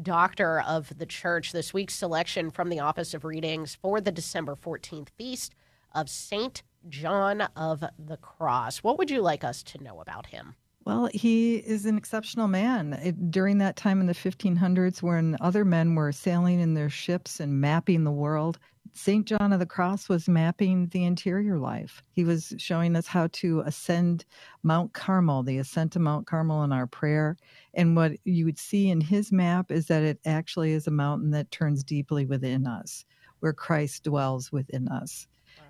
doctor 0.00 0.60
of 0.60 0.96
the 0.96 1.06
church. 1.06 1.52
This 1.52 1.74
week's 1.74 1.94
selection 1.94 2.50
from 2.50 2.68
the 2.68 2.80
Office 2.80 3.14
of 3.14 3.24
Readings 3.24 3.74
for 3.74 4.00
the 4.00 4.12
December 4.12 4.56
14th 4.56 5.08
feast 5.10 5.54
of 5.94 6.08
Saint 6.08 6.62
John 6.88 7.42
of 7.56 7.84
the 7.98 8.16
Cross. 8.16 8.78
What 8.78 8.98
would 8.98 9.10
you 9.10 9.20
like 9.20 9.44
us 9.44 9.62
to 9.64 9.82
know 9.82 10.00
about 10.00 10.26
him? 10.26 10.54
Well, 10.84 11.08
he 11.12 11.56
is 11.56 11.86
an 11.86 11.96
exceptional 11.96 12.48
man. 12.48 12.94
It, 12.94 13.30
during 13.30 13.58
that 13.58 13.76
time 13.76 14.00
in 14.00 14.06
the 14.06 14.14
1500s, 14.14 15.00
when 15.00 15.36
other 15.40 15.64
men 15.64 15.94
were 15.94 16.10
sailing 16.10 16.58
in 16.58 16.74
their 16.74 16.90
ships 16.90 17.38
and 17.38 17.60
mapping 17.60 18.02
the 18.02 18.10
world, 18.10 18.58
St. 18.94 19.26
John 19.26 19.52
of 19.52 19.58
the 19.58 19.66
Cross 19.66 20.08
was 20.08 20.28
mapping 20.28 20.88
the 20.88 21.04
interior 21.04 21.58
life. 21.58 22.02
He 22.12 22.24
was 22.24 22.52
showing 22.58 22.94
us 22.94 23.06
how 23.06 23.28
to 23.32 23.60
ascend 23.60 24.26
Mount 24.62 24.92
Carmel, 24.92 25.42
the 25.42 25.58
ascent 25.58 25.92
to 25.92 25.98
Mount 25.98 26.26
Carmel 26.26 26.62
in 26.62 26.72
our 26.72 26.86
prayer. 26.86 27.36
And 27.74 27.96
what 27.96 28.12
you 28.24 28.44
would 28.44 28.58
see 28.58 28.90
in 28.90 29.00
his 29.00 29.32
map 29.32 29.70
is 29.70 29.86
that 29.86 30.02
it 30.02 30.20
actually 30.26 30.72
is 30.72 30.86
a 30.86 30.92
mountain 30.92 31.30
that 31.30 31.50
turns 31.50 31.82
deeply 31.82 32.26
within 32.26 32.66
us, 32.66 33.04
where 33.40 33.54
Christ 33.54 34.04
dwells 34.04 34.52
within 34.52 34.88
us. 34.88 35.26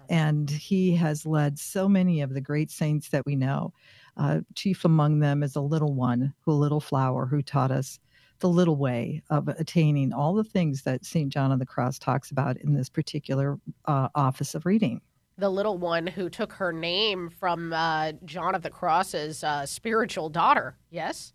And 0.09 0.51
he 0.51 0.95
has 0.97 1.25
led 1.25 1.59
so 1.59 1.89
many 1.89 2.21
of 2.21 2.35
the 2.35 2.41
great 2.41 2.71
saints 2.71 3.09
that 3.11 3.25
we 3.25 3.37
know. 3.37 3.73
Uh, 4.17 4.41
chief 4.55 4.85
among 4.85 5.21
them 5.21 5.43
is 5.43 5.57
a 5.57 5.61
little 5.61 5.95
one, 5.95 6.35
who 6.41 6.53
a 6.53 6.55
little 6.55 6.81
flower, 6.81 7.27
who 7.27 7.41
taught 7.41 7.71
us 7.71 7.99
the 8.43 8.49
little 8.49 8.77
way 8.77 9.23
of 9.31 9.47
attaining 9.49 10.13
all 10.13 10.35
the 10.35 10.45
things 10.45 10.83
that 10.83 11.07
St. 11.07 11.33
John 11.33 11.53
of 11.53 11.61
the 11.61 11.67
Cross 11.67 12.01
talks 12.01 12.33
about 12.33 12.57
in 12.59 12.75
this 12.75 12.89
particular 12.89 13.59
uh, 13.87 14.09
office 14.17 14.57
of 14.57 14.67
reading. 14.67 15.01
The 15.39 15.49
little 15.49 15.79
one 15.79 16.09
who 16.09 16.29
took 16.29 16.53
her 16.55 16.73
name 16.73 17.31
from 17.31 17.73
uh, 17.73 18.13
John 18.25 18.57
of 18.57 18.63
the 18.63 18.69
Cross's 18.69 19.45
uh, 19.45 19.65
spiritual 19.65 20.29
daughter, 20.29 20.77
yes? 20.91 21.33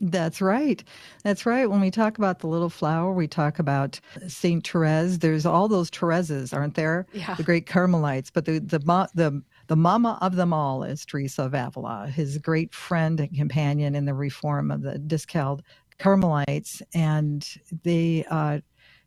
That's 0.00 0.40
right. 0.40 0.82
That's 1.22 1.46
right. 1.46 1.70
When 1.70 1.80
we 1.80 1.90
talk 1.90 2.18
about 2.18 2.40
the 2.40 2.48
little 2.48 2.70
flower, 2.70 3.12
we 3.12 3.26
talk 3.26 3.58
about 3.58 3.98
Saint 4.26 4.66
Therese. 4.66 5.18
There's 5.18 5.46
all 5.46 5.68
those 5.68 5.90
Thereses, 5.90 6.52
aren't 6.52 6.74
there? 6.74 7.06
Yeah. 7.12 7.34
The 7.34 7.42
great 7.42 7.66
Carmelites. 7.66 8.30
But 8.30 8.44
the 8.44 8.58
the 8.60 8.78
the 9.14 9.42
the 9.66 9.76
mama 9.76 10.18
of 10.20 10.36
them 10.36 10.52
all 10.52 10.84
is 10.84 11.04
Teresa 11.04 11.44
of 11.44 11.54
Avila, 11.54 12.06
his 12.06 12.38
great 12.38 12.74
friend 12.74 13.18
and 13.20 13.34
companion 13.36 13.94
in 13.94 14.04
the 14.04 14.14
reform 14.14 14.70
of 14.70 14.82
the 14.82 14.98
Discalced 14.98 15.62
Carmelites, 15.98 16.82
and 16.94 17.46
they 17.82 18.24
uh, 18.30 18.60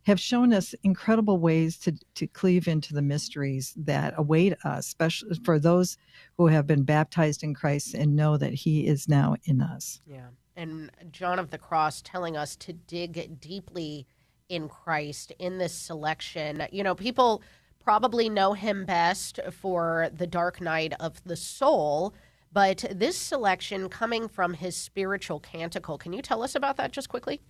have 0.04 0.20
shown 0.20 0.54
us 0.54 0.74
incredible 0.84 1.38
ways 1.38 1.78
to, 1.78 1.94
to 2.16 2.28
cleave 2.28 2.68
into 2.68 2.94
the 2.94 3.02
mysteries 3.02 3.74
that 3.78 4.14
await 4.18 4.54
us, 4.64 4.88
especially 4.88 5.38
for 5.44 5.60
those 5.60 5.98
who 6.38 6.48
have 6.48 6.68
been 6.68 6.84
baptized 6.84 7.44
in 7.44 7.54
Christ 7.54 7.94
and 7.94 8.16
know 8.16 8.38
that 8.38 8.54
He 8.54 8.88
is 8.88 9.08
now 9.08 9.36
in 9.46 9.62
us. 9.62 10.02
Yeah. 10.06 10.28
And 10.56 10.92
John 11.12 11.40
of 11.40 11.50
the 11.50 11.58
Cross 11.58 12.02
telling 12.02 12.36
us 12.36 12.56
to 12.58 12.74
dig 12.74 13.40
deeply 13.40 14.06
in 14.50 14.68
Christ 14.68 15.32
in 15.40 15.58
this 15.58 15.74
selection. 15.74 16.68
You 16.72 16.84
know, 16.84 16.94
people 16.94 17.42
probably 17.80 18.30
know 18.30 18.54
him 18.54 18.86
best 18.86 19.40
for 19.52 20.10
The 20.14 20.28
Dark 20.28 20.62
Night 20.62 20.94
of 21.00 21.24
the 21.24 21.36
Soul, 21.36 22.14
but 22.54 22.86
this 22.92 23.18
selection 23.18 23.90
coming 23.90 24.28
from 24.28 24.54
his 24.54 24.76
spiritual 24.76 25.40
canticle. 25.40 25.98
Can 25.98 26.14
you 26.14 26.22
tell 26.22 26.44
us 26.44 26.56
about 26.56 26.78
that 26.78 26.92
just 26.92 27.10
quickly? 27.10 27.42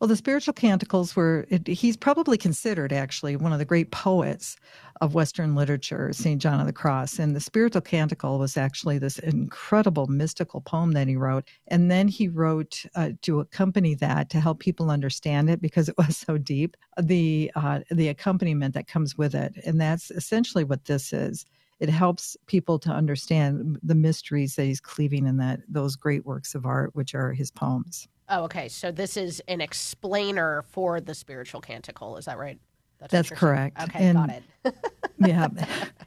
Well, 0.00 0.08
the 0.08 0.16
spiritual 0.16 0.54
canticles 0.54 1.16
were, 1.16 1.44
it, 1.48 1.66
he's 1.66 1.96
probably 1.96 2.38
considered 2.38 2.92
actually 2.92 3.34
one 3.34 3.52
of 3.52 3.58
the 3.58 3.64
great 3.64 3.90
poets 3.90 4.56
of 5.00 5.14
Western 5.14 5.56
literature, 5.56 6.12
St. 6.12 6.40
John 6.40 6.60
of 6.60 6.66
the 6.66 6.72
Cross. 6.72 7.18
And 7.18 7.34
the 7.34 7.40
spiritual 7.40 7.80
canticle 7.80 8.38
was 8.38 8.56
actually 8.56 8.98
this 8.98 9.18
incredible 9.18 10.06
mystical 10.06 10.60
poem 10.60 10.92
that 10.92 11.08
he 11.08 11.16
wrote. 11.16 11.48
And 11.66 11.90
then 11.90 12.06
he 12.06 12.28
wrote 12.28 12.84
uh, 12.94 13.10
to 13.22 13.40
accompany 13.40 13.94
that 13.96 14.30
to 14.30 14.40
help 14.40 14.60
people 14.60 14.90
understand 14.90 15.50
it 15.50 15.60
because 15.60 15.88
it 15.88 15.98
was 15.98 16.16
so 16.16 16.38
deep, 16.38 16.76
the, 17.00 17.50
uh, 17.56 17.80
the 17.90 18.08
accompaniment 18.08 18.74
that 18.74 18.86
comes 18.86 19.18
with 19.18 19.34
it. 19.34 19.54
And 19.64 19.80
that's 19.80 20.12
essentially 20.12 20.62
what 20.62 20.84
this 20.84 21.12
is 21.12 21.44
it 21.80 21.88
helps 21.88 22.36
people 22.46 22.78
to 22.78 22.90
understand 22.90 23.78
the 23.82 23.94
mysteries 23.94 24.56
that 24.56 24.64
he's 24.64 24.80
cleaving 24.80 25.26
in 25.26 25.36
that 25.36 25.60
those 25.68 25.96
great 25.96 26.24
works 26.26 26.54
of 26.54 26.66
art 26.66 26.94
which 26.94 27.14
are 27.14 27.32
his 27.32 27.50
poems 27.50 28.08
Oh, 28.28 28.44
okay. 28.44 28.68
So 28.68 28.90
this 28.90 29.16
is 29.16 29.42
an 29.48 29.60
explainer 29.60 30.62
for 30.70 31.00
the 31.00 31.14
spiritual 31.14 31.60
canticle. 31.60 32.16
Is 32.18 32.26
that 32.26 32.38
right? 32.38 32.58
That's, 32.98 33.12
that's 33.12 33.30
correct. 33.30 33.80
Okay, 33.80 34.06
and, 34.06 34.18
got 34.18 34.30
it. 34.30 34.74
yeah, 35.18 35.46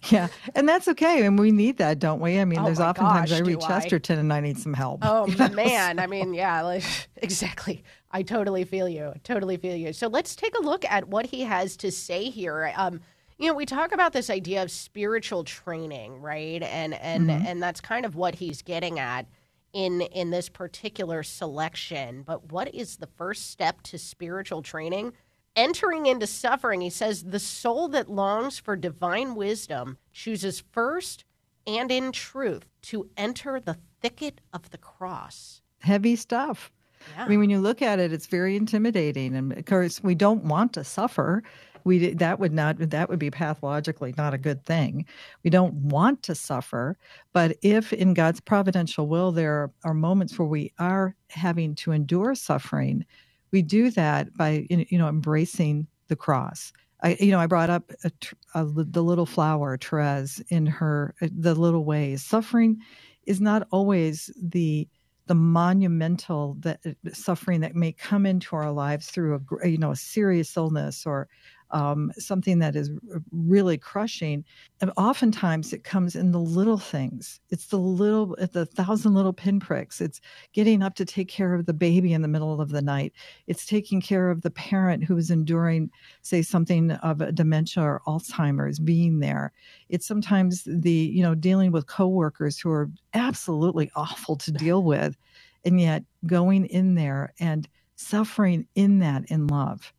yeah, 0.09 0.27
and 0.55 0.67
that's 0.67 0.89
okay. 0.89 1.25
And 1.25 1.39
we 1.39 1.51
need 1.51 1.77
that, 1.77 1.99
don't 1.99 2.19
we? 2.19 2.37
I 2.37 2.43
mean, 2.43 2.59
oh 2.59 2.65
there's 2.65 2.81
oftentimes 2.81 3.31
gosh, 3.31 3.39
I 3.39 3.43
read 3.43 3.61
Chesterton 3.61 4.19
and 4.19 4.33
I 4.33 4.41
need 4.41 4.57
some 4.57 4.73
help. 4.73 4.99
Oh 5.05 5.25
you 5.25 5.37
know? 5.37 5.47
man, 5.49 5.99
I 5.99 6.07
mean, 6.07 6.33
yeah, 6.33 6.61
like, 6.63 6.83
exactly. 7.15 7.85
I 8.11 8.23
totally 8.23 8.65
feel 8.65 8.89
you. 8.89 9.13
Totally 9.23 9.55
feel 9.55 9.75
you. 9.75 9.93
So 9.93 10.07
let's 10.07 10.35
take 10.35 10.53
a 10.57 10.61
look 10.61 10.83
at 10.83 11.07
what 11.07 11.27
he 11.27 11.43
has 11.43 11.77
to 11.77 11.91
say 11.93 12.25
here. 12.25 12.73
Um, 12.75 12.99
you 13.41 13.47
know, 13.47 13.53
we 13.55 13.65
talk 13.65 13.91
about 13.91 14.13
this 14.13 14.29
idea 14.29 14.61
of 14.61 14.69
spiritual 14.69 15.43
training, 15.43 16.21
right? 16.21 16.61
And 16.61 16.93
and 16.93 17.29
mm-hmm. 17.29 17.45
and 17.45 17.61
that's 17.61 17.81
kind 17.81 18.05
of 18.05 18.15
what 18.15 18.35
he's 18.35 18.61
getting 18.61 18.99
at 18.99 19.25
in 19.73 20.01
in 20.01 20.31
this 20.31 20.49
particular 20.49 21.23
selection 21.23 22.23
but 22.23 22.51
what 22.51 22.73
is 22.73 22.97
the 22.97 23.07
first 23.17 23.49
step 23.49 23.81
to 23.81 23.97
spiritual 23.97 24.61
training 24.61 25.13
entering 25.55 26.05
into 26.05 26.27
suffering 26.27 26.81
he 26.81 26.89
says 26.89 27.23
the 27.23 27.39
soul 27.39 27.87
that 27.87 28.09
longs 28.09 28.59
for 28.59 28.75
divine 28.75 29.35
wisdom 29.35 29.97
chooses 30.11 30.63
first 30.71 31.23
and 31.65 31.91
in 31.91 32.11
truth 32.11 32.65
to 32.81 33.09
enter 33.15 33.59
the 33.59 33.77
thicket 34.01 34.41
of 34.53 34.69
the 34.71 34.77
cross 34.77 35.61
heavy 35.79 36.15
stuff 36.15 36.71
yeah. 37.15 37.25
i 37.25 37.27
mean 37.29 37.39
when 37.39 37.49
you 37.49 37.59
look 37.59 37.81
at 37.81 37.99
it 37.99 38.11
it's 38.11 38.27
very 38.27 38.55
intimidating 38.55 39.35
and 39.35 39.53
of 39.53 39.65
course 39.65 40.03
we 40.03 40.15
don't 40.15 40.43
want 40.43 40.73
to 40.73 40.83
suffer 40.83 41.43
we 41.85 42.13
that 42.13 42.39
would 42.39 42.53
not 42.53 42.77
that 42.77 43.09
would 43.09 43.19
be 43.19 43.31
pathologically 43.31 44.13
not 44.17 44.33
a 44.33 44.37
good 44.37 44.65
thing 44.65 45.05
we 45.43 45.49
don't 45.49 45.73
want 45.73 46.21
to 46.23 46.35
suffer 46.35 46.97
but 47.33 47.57
if 47.61 47.93
in 47.93 48.13
god's 48.13 48.39
providential 48.39 49.07
will 49.07 49.31
there 49.31 49.71
are 49.83 49.93
moments 49.93 50.37
where 50.37 50.47
we 50.47 50.71
are 50.79 51.15
having 51.29 51.75
to 51.75 51.91
endure 51.91 52.35
suffering 52.35 53.05
we 53.51 53.61
do 53.61 53.91
that 53.91 54.33
by 54.35 54.65
you 54.69 54.97
know 54.97 55.07
embracing 55.07 55.87
the 56.07 56.15
cross 56.15 56.73
I, 57.03 57.17
you 57.19 57.31
know, 57.31 57.39
I 57.39 57.47
brought 57.47 57.69
up 57.69 57.91
a, 58.03 58.11
a, 58.53 58.63
the 58.63 59.01
little 59.03 59.25
flower, 59.25 59.77
Therese, 59.77 60.39
in 60.49 60.67
her 60.67 61.15
uh, 61.21 61.29
the 61.31 61.55
little 61.55 61.83
ways. 61.83 62.23
Suffering 62.23 62.77
is 63.25 63.41
not 63.41 63.67
always 63.71 64.29
the 64.39 64.87
the 65.27 65.35
monumental 65.35 66.57
that 66.59 66.79
uh, 66.85 66.91
suffering 67.13 67.61
that 67.61 67.75
may 67.75 67.91
come 67.91 68.25
into 68.25 68.55
our 68.55 68.71
lives 68.71 69.07
through 69.07 69.35
a 69.63 69.69
you 69.69 69.77
know 69.77 69.91
a 69.91 69.95
serious 69.95 70.55
illness 70.57 71.05
or 71.05 71.27
um, 71.71 72.11
something 72.17 72.59
that 72.59 72.75
is 72.75 72.91
really 73.31 73.77
crushing. 73.77 74.43
And 74.79 74.91
oftentimes 74.97 75.73
it 75.73 75.83
comes 75.83 76.15
in 76.15 76.31
the 76.31 76.39
little 76.39 76.77
things. 76.77 77.39
It's 77.49 77.67
the 77.67 77.77
little, 77.77 78.35
the 78.51 78.65
thousand 78.65 79.13
little 79.13 79.33
pinpricks. 79.33 80.01
It's 80.01 80.21
getting 80.53 80.83
up 80.83 80.95
to 80.95 81.05
take 81.05 81.27
care 81.27 81.53
of 81.53 81.65
the 81.65 81.73
baby 81.73 82.13
in 82.13 82.21
the 82.21 82.27
middle 82.27 82.59
of 82.59 82.69
the 82.69 82.81
night. 82.81 83.13
It's 83.47 83.65
taking 83.65 84.01
care 84.01 84.29
of 84.29 84.41
the 84.41 84.51
parent 84.51 85.03
who 85.03 85.17
is 85.17 85.31
enduring, 85.31 85.91
say, 86.21 86.41
something 86.41 86.91
of 86.91 87.21
a 87.21 87.31
dementia 87.31 87.83
or 87.83 88.01
Alzheimer's, 88.07 88.79
being 88.79 89.19
there. 89.19 89.51
It's 89.89 90.07
sometimes 90.07 90.63
the, 90.65 90.91
you 90.91 91.23
know, 91.23 91.35
dealing 91.35 91.71
with 91.71 91.87
coworkers 91.87 92.59
who 92.59 92.71
are 92.71 92.89
absolutely 93.13 93.91
awful 93.95 94.35
to 94.37 94.51
deal 94.61 94.83
with, 94.83 95.17
and 95.65 95.79
yet 95.79 96.03
going 96.25 96.65
in 96.65 96.95
there 96.95 97.33
and 97.39 97.67
suffering 97.95 98.67
in 98.75 98.99
that 98.99 99.23
in 99.29 99.47
love 99.47 99.93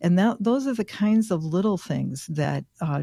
and 0.00 0.18
that 0.18 0.36
those 0.40 0.66
are 0.66 0.74
the 0.74 0.84
kinds 0.84 1.30
of 1.30 1.44
little 1.44 1.78
things 1.78 2.26
that 2.28 2.64
uh, 2.80 3.02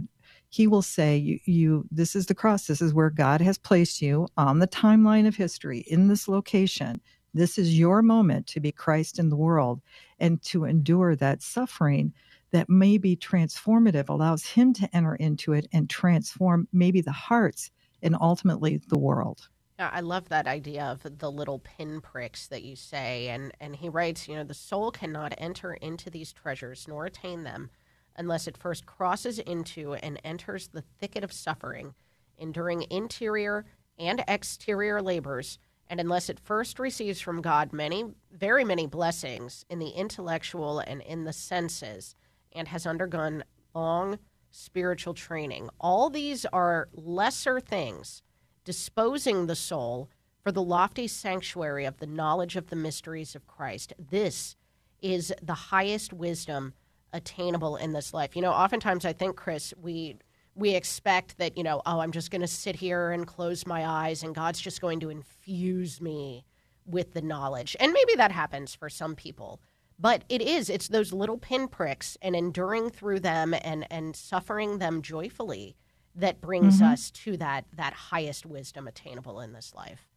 he 0.50 0.68
will 0.68 0.82
say 0.82 1.18
you, 1.18 1.40
you 1.46 1.86
this 1.92 2.16
is 2.16 2.26
the 2.26 2.36
cross. 2.36 2.68
This 2.68 2.82
is 2.82 2.94
where 2.94 3.10
god 3.10 3.42
has 3.42 3.58
placed 3.58 4.02
you 4.02 4.28
on 4.38 4.60
the 4.60 4.68
timeline 4.68 5.28
of 5.28 5.36
history 5.36 5.80
in 5.88 6.08
this 6.08 6.28
location. 6.28 7.02
This 7.34 7.58
is 7.58 7.78
your 7.78 8.02
moment 8.02 8.48
to 8.48 8.60
be 8.60 8.72
christ 8.72 9.20
in 9.20 9.30
the 9.30 9.36
world 9.36 9.82
and 10.20 10.42
to 10.44 10.66
endure 10.66 11.16
that 11.16 11.42
suffering 11.42 12.14
that 12.52 12.70
may 12.70 12.98
be 12.98 13.16
transformative 13.16 14.10
allows 14.10 14.46
him 14.46 14.74
to 14.74 14.90
enter 14.96 15.16
into 15.16 15.54
it 15.54 15.68
and 15.74 15.90
transform 15.90 16.68
maybe 16.72 17.02
the 17.02 17.12
hearts 17.12 17.72
and 18.02 18.16
ultimately 18.20 18.78
the 18.88 18.98
world 18.98 19.50
I 19.80 20.00
love 20.00 20.30
that 20.30 20.48
idea 20.48 20.84
of 20.84 21.20
the 21.20 21.32
little 21.32 21.60
pinpricks 21.60 22.48
that 22.48 22.64
you 22.64 22.76
say. 22.76 23.30
And, 23.30 23.52
and 23.60 23.76
he 23.76 23.90
writes, 23.90 24.28
you 24.28 24.36
know, 24.36 24.44
the 24.44 24.54
soul 24.54 24.92
cannot 24.92 25.36
enter 25.38 25.74
into 25.74 26.10
these 26.10 26.34
treasures 26.34 26.88
nor 26.88 27.06
attain 27.06 27.44
them 27.44 27.70
unless 28.16 28.48
it 28.48 28.58
first 28.58 28.86
crosses 28.86 29.38
into 29.40 29.94
and 29.94 30.20
enters 30.24 30.70
the 30.70 30.82
thicket 30.82 31.24
of 31.24 31.32
suffering, 31.32 31.94
enduring 32.38 32.86
interior 32.90 33.66
and 34.00 34.24
exterior 34.28 35.02
labors, 35.02 35.60
and 35.88 36.00
unless 36.00 36.30
it 36.30 36.40
first 36.40 36.80
receives 36.80 37.22
from 37.22 37.42
God 37.42 37.72
many, 37.72 38.06
very 38.32 38.64
many 38.64 38.88
blessings 38.88 39.66
in 39.70 39.80
the 39.80 39.90
intellectual 39.90 40.80
and 40.80 41.02
in 41.02 41.24
the 41.24 41.34
senses, 41.34 42.16
and 42.52 42.68
has 42.68 42.88
undergone 42.88 43.44
long 43.76 44.18
spiritual 44.50 45.14
training. 45.14 45.70
All 45.80 46.10
these 46.10 46.46
are 46.48 46.90
lesser 46.94 47.60
things 47.60 48.24
disposing 48.68 49.48
the 49.48 49.56
soul 49.56 50.10
for 50.44 50.52
the 50.52 50.62
lofty 50.62 51.08
sanctuary 51.08 51.86
of 51.86 52.00
the 52.00 52.06
knowledge 52.06 52.58
of 52.58 52.68
the 52.68 52.76
mysteries 52.76 53.34
of 53.34 53.48
Christ. 53.48 53.94
This 53.98 54.58
is 55.02 55.34
the 55.42 55.54
highest 55.54 56.12
wisdom 56.12 56.74
attainable 57.14 57.78
in 57.78 57.94
this 57.94 58.14
life. 58.14 58.36
You 58.36 58.42
know, 58.42 58.52
oftentimes 58.52 59.06
I 59.06 59.14
think, 59.14 59.38
Kris, 59.38 59.74
we 59.82 60.18
we 60.54 60.76
expect 60.76 61.38
that, 61.38 61.58
you 61.58 61.64
know, 61.64 61.82
oh, 61.86 62.02
I'm 62.02 62.12
just 62.12 62.30
going 62.30 62.42
to 62.42 62.48
sit 62.48 62.76
here 62.76 63.12
and 63.12 63.26
close 63.26 63.66
my 63.66 63.88
eyes 63.88 64.22
and 64.22 64.36
God's 64.36 64.60
just 64.60 64.82
going 64.82 65.00
to 65.00 65.10
infuse 65.10 66.02
me 66.02 66.44
with 66.86 67.14
the 67.14 67.22
knowledge. 67.22 67.78
And 67.80 67.94
maybe 67.94 68.16
that 68.16 68.34
happens 68.34 68.76
for 68.76 68.90
some 68.90 69.16
people. 69.16 69.62
But 69.98 70.26
it 70.28 70.42
is, 70.42 70.70
it's 70.70 70.90
those 70.90 71.14
little 71.14 71.38
pinpricks 71.38 72.18
and 72.22 72.36
enduring 72.36 72.90
through 72.90 73.22
them 73.22 73.56
and, 73.64 73.88
and 73.90 74.14
suffering 74.14 74.80
them 74.80 75.02
joyfully 75.02 75.78
that 76.18 76.42
brings 76.42 76.76
mm-hmm. 76.78 76.92
us 76.92 77.12
to 77.12 77.38
that 77.38 77.66
that 77.74 77.94
highest 77.94 78.46
wisdom 78.46 78.88
attainable 78.88 79.40
in 79.40 79.54
this 79.54 79.74
life. 79.76 80.08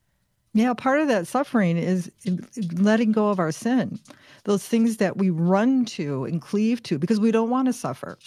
Yeah, 0.53 0.75
part 0.75 1.01
of 1.01 1.07
that 1.09 1.29
suffering 1.29 1.77
is 1.77 2.11
letting 2.73 3.13
go 3.13 3.29
of 3.29 3.39
our 3.39 3.53
sin, 3.53 4.01
those 4.45 4.67
things 4.67 4.97
that 4.97 5.17
we 5.17 5.31
run 5.31 5.85
to 5.87 6.25
and 6.25 6.43
cleave 6.43 6.83
to 6.85 6.99
because 6.99 7.21
we 7.21 7.31
don't 7.31 7.51
want 7.51 7.67
to 7.67 7.73
suffer, 7.73 8.19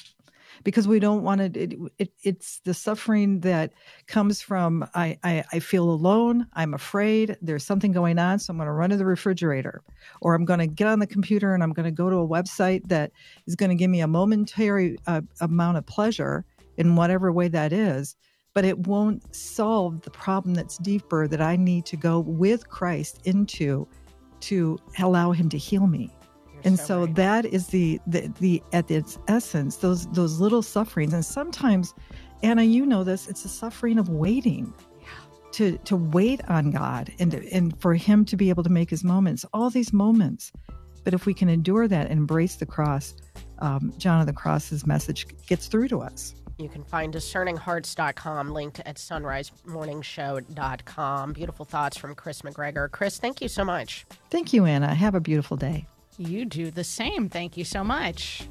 because 0.63 0.87
we 0.87 1.01
don't 1.01 1.23
want 1.23 1.53
to. 1.53 1.59
It, 1.59 1.73
it, 1.97 2.13
it's 2.23 2.61
the 2.63 2.73
suffering 2.73 3.41
that 3.41 3.73
comes 4.07 4.41
from 4.41 4.87
I, 4.95 5.17
I, 5.25 5.43
I 5.51 5.59
feel 5.59 5.89
alone, 5.89 6.47
I'm 6.53 6.73
afraid, 6.73 7.35
there's 7.41 7.65
something 7.65 7.91
going 7.91 8.17
on, 8.17 8.39
so 8.39 8.51
I'm 8.51 8.57
going 8.57 8.67
to 8.67 8.71
run 8.71 8.91
to 8.91 8.97
the 8.97 9.05
refrigerator, 9.05 9.81
or 10.21 10.33
I'm 10.33 10.45
going 10.45 10.59
to 10.59 10.67
get 10.67 10.87
on 10.87 10.99
the 10.99 11.07
computer 11.07 11.53
and 11.53 11.61
I'm 11.61 11.73
going 11.73 11.85
to 11.85 11.91
go 11.91 12.09
to 12.09 12.17
a 12.17 12.27
website 12.27 12.87
that 12.87 13.11
is 13.47 13.55
going 13.55 13.69
to 13.69 13.75
give 13.75 13.89
me 13.89 13.99
a 13.99 14.07
momentary 14.07 14.97
uh, 15.07 15.21
amount 15.41 15.75
of 15.75 15.85
pleasure 15.85 16.45
in 16.77 16.95
whatever 16.95 17.31
way 17.31 17.47
that 17.47 17.73
is, 17.73 18.15
but 18.53 18.65
it 18.65 18.87
won't 18.87 19.35
solve 19.35 20.01
the 20.01 20.11
problem 20.11 20.53
that's 20.53 20.77
deeper 20.77 21.27
that 21.27 21.41
I 21.41 21.55
need 21.55 21.85
to 21.87 21.97
go 21.97 22.19
with 22.19 22.69
Christ 22.69 23.19
into 23.25 23.87
to 24.41 24.77
allow 24.99 25.31
him 25.31 25.49
to 25.49 25.57
heal 25.57 25.87
me. 25.87 26.11
You're 26.53 26.61
and 26.65 26.77
so, 26.77 26.85
so 26.85 26.99
right. 27.05 27.15
that 27.15 27.45
is 27.45 27.67
the, 27.67 27.99
the 28.07 28.31
the 28.39 28.63
at 28.73 28.89
its 28.91 29.17
essence 29.27 29.77
those 29.77 30.05
those 30.11 30.39
little 30.39 30.61
sufferings 30.61 31.13
and 31.13 31.25
sometimes 31.25 31.93
Anna 32.43 32.63
you 32.63 32.85
know 32.85 33.03
this 33.03 33.27
it's 33.27 33.45
a 33.45 33.49
suffering 33.49 33.97
of 33.97 34.09
waiting 34.09 34.73
to 35.53 35.77
to 35.79 35.95
wait 35.95 36.41
on 36.49 36.71
God 36.71 37.11
and 37.19 37.31
to, 37.31 37.53
and 37.53 37.79
for 37.81 37.95
him 37.95 38.25
to 38.25 38.35
be 38.35 38.49
able 38.49 38.63
to 38.63 38.69
make 38.69 38.89
his 38.89 39.03
moments 39.03 39.45
all 39.53 39.69
these 39.69 39.93
moments 39.93 40.51
but 41.03 41.13
if 41.13 41.25
we 41.25 41.33
can 41.33 41.49
endure 41.49 41.87
that 41.87 42.09
and 42.09 42.19
embrace 42.19 42.55
the 42.55 42.65
cross 42.65 43.15
um, 43.63 43.93
John 43.97 44.19
of 44.19 44.27
the 44.27 44.33
Cross's 44.33 44.85
message 44.85 45.25
gets 45.47 45.67
through 45.67 45.87
to 45.87 46.01
us. 46.01 46.35
You 46.57 46.69
can 46.69 46.83
find 46.83 47.13
discerninghearts.com 47.13 48.51
linked 48.51 48.79
at 48.85 48.97
sunrisemorningshow.com. 48.97 51.33
Beautiful 51.33 51.65
thoughts 51.65 51.97
from 51.97 52.13
Kris 52.15 52.43
McGregor. 52.43 52.89
Kris, 52.91 53.17
thank 53.17 53.41
you 53.41 53.47
so 53.47 53.65
much. 53.65 54.05
Thank 54.29 54.53
you, 54.53 54.65
Anna. 54.65 54.93
Have 54.93 55.15
a 55.15 55.19
beautiful 55.19 55.57
day. 55.57 55.87
You 56.17 56.45
do 56.45 56.69
the 56.69 56.83
same. 56.83 57.27
Thank 57.29 57.57
you 57.57 57.63
so 57.63 57.83
much. 57.83 58.47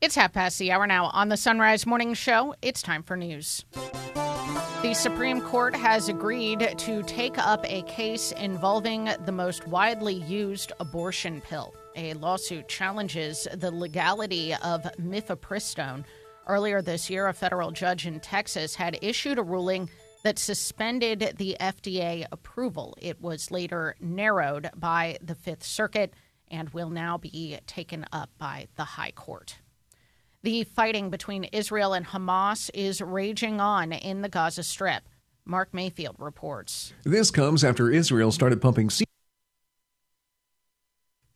It's 0.00 0.14
half 0.16 0.32
past 0.32 0.58
the 0.58 0.72
hour 0.72 0.86
now 0.86 1.04
on 1.06 1.28
the 1.28 1.36
Sunrise 1.36 1.84
Morning 1.86 2.14
Show. 2.14 2.54
It's 2.62 2.82
time 2.82 3.04
for 3.04 3.16
news. 3.16 3.64
The 4.82 4.94
Supreme 4.94 5.40
Court 5.40 5.76
has 5.76 6.08
agreed 6.08 6.74
to 6.76 7.04
take 7.04 7.38
up 7.38 7.64
a 7.64 7.82
case 7.82 8.32
involving 8.32 9.08
the 9.24 9.30
most 9.30 9.68
widely 9.68 10.14
used 10.14 10.72
abortion 10.80 11.40
pill. 11.40 11.72
A 11.96 12.14
lawsuit 12.14 12.68
challenges 12.68 13.46
the 13.54 13.70
legality 13.70 14.54
of 14.54 14.82
mifepristone. 15.00 16.04
Earlier 16.46 16.82
this 16.82 17.10
year, 17.10 17.28
a 17.28 17.34
federal 17.34 17.70
judge 17.70 18.06
in 18.06 18.20
Texas 18.20 18.74
had 18.74 18.98
issued 19.02 19.38
a 19.38 19.42
ruling 19.42 19.90
that 20.24 20.38
suspended 20.38 21.34
the 21.36 21.56
FDA 21.60 22.26
approval. 22.32 22.96
It 23.00 23.20
was 23.20 23.50
later 23.50 23.96
narrowed 24.00 24.70
by 24.74 25.18
the 25.22 25.34
Fifth 25.34 25.64
Circuit 25.64 26.14
and 26.50 26.70
will 26.70 26.90
now 26.90 27.18
be 27.18 27.58
taken 27.66 28.06
up 28.12 28.30
by 28.38 28.68
the 28.76 28.84
High 28.84 29.12
Court. 29.12 29.58
The 30.42 30.64
fighting 30.64 31.10
between 31.10 31.44
Israel 31.44 31.92
and 31.92 32.06
Hamas 32.06 32.70
is 32.74 33.00
raging 33.00 33.60
on 33.60 33.92
in 33.92 34.22
the 34.22 34.28
Gaza 34.28 34.62
Strip. 34.62 35.04
Mark 35.44 35.72
Mayfield 35.72 36.16
reports. 36.18 36.92
This 37.04 37.30
comes 37.30 37.64
after 37.64 37.90
Israel 37.90 38.30
started 38.30 38.60
pumping. 38.60 38.90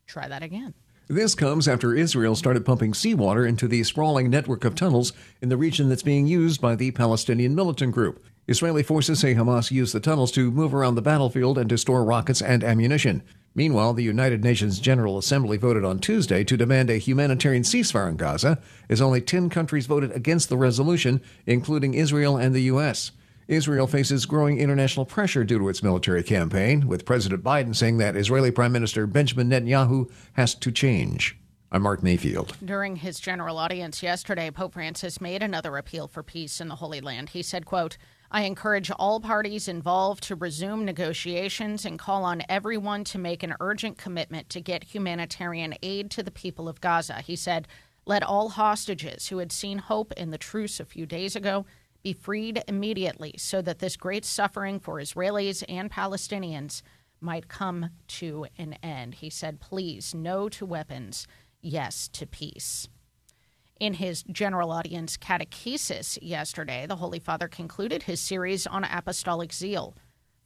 Try 0.07 0.27
that 0.29 0.41
again. 0.41 0.73
This 1.09 1.35
comes 1.35 1.67
after 1.67 1.93
Israel 1.93 2.35
started 2.35 2.65
pumping 2.65 2.93
seawater 2.93 3.45
into 3.45 3.67
the 3.67 3.83
sprawling 3.83 4.29
network 4.29 4.65
of 4.65 4.75
tunnels 4.75 5.13
in 5.41 5.49
the 5.49 5.55
region 5.55 5.87
that's 5.87 6.03
being 6.03 6.27
used 6.27 6.59
by 6.59 6.75
the 6.75 6.91
Palestinian 6.91 7.55
militant 7.55 7.93
group. 7.93 8.25
Israeli 8.47 8.83
forces 8.83 9.19
say 9.19 9.35
Hamas 9.35 9.71
used 9.71 9.93
the 9.93 9.99
tunnels 9.99 10.31
to 10.33 10.51
move 10.51 10.73
around 10.73 10.95
the 10.95 11.01
battlefield 11.01 11.57
and 11.57 11.69
to 11.69 11.77
store 11.77 12.03
rockets 12.03 12.41
and 12.41 12.63
ammunition. 12.63 13.21
Meanwhile, 13.55 13.93
the 13.93 14.03
United 14.03 14.43
Nations 14.43 14.79
General 14.79 15.17
Assembly 15.17 15.57
voted 15.57 15.83
on 15.83 15.99
Tuesday 15.99 16.43
to 16.43 16.57
demand 16.57 16.89
a 16.89 16.97
humanitarian 16.97 17.63
ceasefire 17.63 18.09
in 18.09 18.15
Gaza, 18.15 18.59
as 18.89 19.01
only 19.01 19.19
10 19.19 19.49
countries 19.49 19.87
voted 19.87 20.11
against 20.11 20.47
the 20.47 20.57
resolution, 20.57 21.21
including 21.45 21.93
Israel 21.93 22.37
and 22.37 22.53
the 22.53 22.63
U.S. 22.63 23.11
Israel 23.47 23.87
faces 23.87 24.25
growing 24.25 24.59
international 24.59 25.05
pressure 25.05 25.45
due 25.45 25.57
to 25.57 25.69
its 25.69 25.81
military 25.81 26.21
campaign, 26.21 26.85
with 26.85 27.05
President 27.05 27.43
Biden 27.43 27.73
saying 27.73 27.97
that 27.97 28.17
Israeli 28.17 28.51
Prime 28.51 28.73
Minister 28.73 29.07
Benjamin 29.07 29.49
Netanyahu 29.49 30.11
has 30.33 30.53
to 30.55 30.69
change. 30.69 31.37
I'm 31.71 31.81
Mark 31.81 32.03
Mayfield. 32.03 32.57
During 32.63 32.97
his 32.97 33.21
general 33.21 33.57
audience 33.57 34.03
yesterday, 34.03 34.51
Pope 34.51 34.73
Francis 34.73 35.21
made 35.21 35.41
another 35.41 35.77
appeal 35.77 36.09
for 36.09 36.23
peace 36.23 36.59
in 36.59 36.67
the 36.67 36.75
Holy 36.75 36.99
Land. 36.99 37.29
He 37.29 37.41
said, 37.41 37.65
quote, 37.65 37.97
I 38.29 38.41
encourage 38.41 38.91
all 38.91 39.21
parties 39.21 39.69
involved 39.69 40.23
to 40.23 40.35
resume 40.35 40.83
negotiations 40.83 41.85
and 41.85 41.97
call 41.97 42.25
on 42.25 42.43
everyone 42.49 43.05
to 43.05 43.17
make 43.17 43.43
an 43.43 43.55
urgent 43.61 43.97
commitment 43.97 44.49
to 44.49 44.59
get 44.59 44.83
humanitarian 44.83 45.73
aid 45.81 46.11
to 46.11 46.23
the 46.23 46.31
people 46.31 46.67
of 46.67 46.81
Gaza. 46.81 47.21
He 47.21 47.37
said, 47.37 47.69
Let 48.05 48.23
all 48.23 48.49
hostages 48.49 49.29
who 49.29 49.37
had 49.37 49.53
seen 49.53 49.77
hope 49.77 50.11
in 50.13 50.31
the 50.31 50.37
truce 50.37 50.81
a 50.81 50.85
few 50.85 51.05
days 51.05 51.33
ago 51.33 51.65
be 52.07 52.13
freed 52.13 52.63
immediately 52.69 53.33
so 53.37 53.61
that 53.61 53.79
this 53.79 53.97
great 53.97 54.23
suffering 54.23 54.79
for 54.79 54.95
Israelis 54.95 55.61
and 55.67 55.91
Palestinians 55.91 56.81
might 57.19 57.49
come 57.49 57.89
to 58.07 58.47
an 58.57 58.77
end. 58.81 59.15
He 59.15 59.29
said, 59.29 59.59
Please, 59.59 60.15
no 60.15 60.47
to 60.47 60.65
weapons, 60.65 61.27
yes 61.61 62.07
to 62.13 62.25
peace. 62.25 62.87
In 63.77 63.95
his 63.95 64.23
general 64.23 64.71
audience 64.71 65.17
catechesis 65.17 66.17
yesterday, 66.21 66.85
the 66.87 66.95
Holy 66.95 67.19
Father 67.19 67.49
concluded 67.49 68.03
his 68.03 68.21
series 68.21 68.65
on 68.65 68.85
apostolic 68.85 69.51
zeal. 69.51 69.93